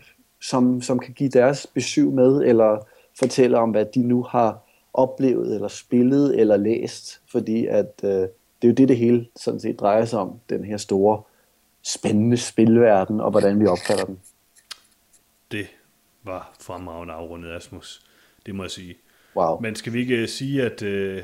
som, 0.42 0.82
som 0.82 0.98
kan 0.98 1.14
give 1.14 1.28
deres 1.28 1.66
besøg 1.66 2.06
med, 2.12 2.42
eller 2.44 2.86
fortælle 3.18 3.58
om, 3.58 3.70
hvad 3.70 3.84
de 3.94 4.02
nu 4.02 4.22
har 4.22 4.58
oplevet, 4.94 5.54
eller 5.54 5.68
spillet, 5.68 6.40
eller 6.40 6.56
læst. 6.56 7.20
Fordi 7.32 7.66
at, 7.66 8.00
øh, 8.04 8.10
det 8.10 8.28
er 8.62 8.68
jo 8.68 8.72
det, 8.74 8.88
det 8.88 8.96
hele 8.96 9.26
sådan 9.36 9.60
set 9.60 9.80
drejer 9.80 10.04
sig 10.04 10.18
om. 10.18 10.32
Den 10.50 10.64
her 10.64 10.76
store, 10.76 11.22
spændende 11.86 12.36
spilverden, 12.36 13.20
og 13.20 13.30
hvordan 13.30 13.60
vi 13.60 13.66
opfatter 13.66 14.04
den. 14.04 14.20
Det 15.50 15.66
var 16.22 16.54
fremragende 16.60 17.14
afrundet, 17.14 17.52
Asmus. 17.52 18.02
Det 18.46 18.54
må 18.54 18.62
jeg 18.64 18.70
sige. 18.70 18.94
Wow. 19.36 19.60
Men 19.60 19.76
skal 19.76 19.92
vi 19.92 20.00
ikke 20.00 20.16
øh, 20.16 20.28
sige, 20.28 20.62
at 20.62 20.82
øh, 20.82 21.22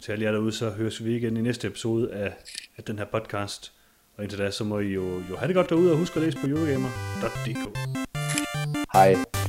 til 0.00 0.12
alle 0.12 0.24
jer 0.24 0.32
derude, 0.32 0.52
så 0.52 0.70
høres 0.70 1.04
vi 1.04 1.16
igen 1.16 1.36
i 1.36 1.40
næste 1.40 1.68
episode 1.68 2.12
af, 2.12 2.34
af 2.76 2.84
den 2.84 2.98
her 2.98 3.04
podcast. 3.04 3.72
Og 4.16 4.22
indtil 4.22 4.38
da, 4.38 4.50
så 4.50 4.64
må 4.64 4.78
I 4.78 4.88
jo, 4.88 5.22
jo 5.30 5.36
have 5.36 5.48
det 5.48 5.54
godt 5.54 5.70
derude, 5.70 5.92
og 5.92 5.98
husk 5.98 6.16
at 6.16 6.22
læse 6.22 6.38
på 6.38 6.46
Eurogamer.dk. 6.46 7.78
Hej. 8.92 9.39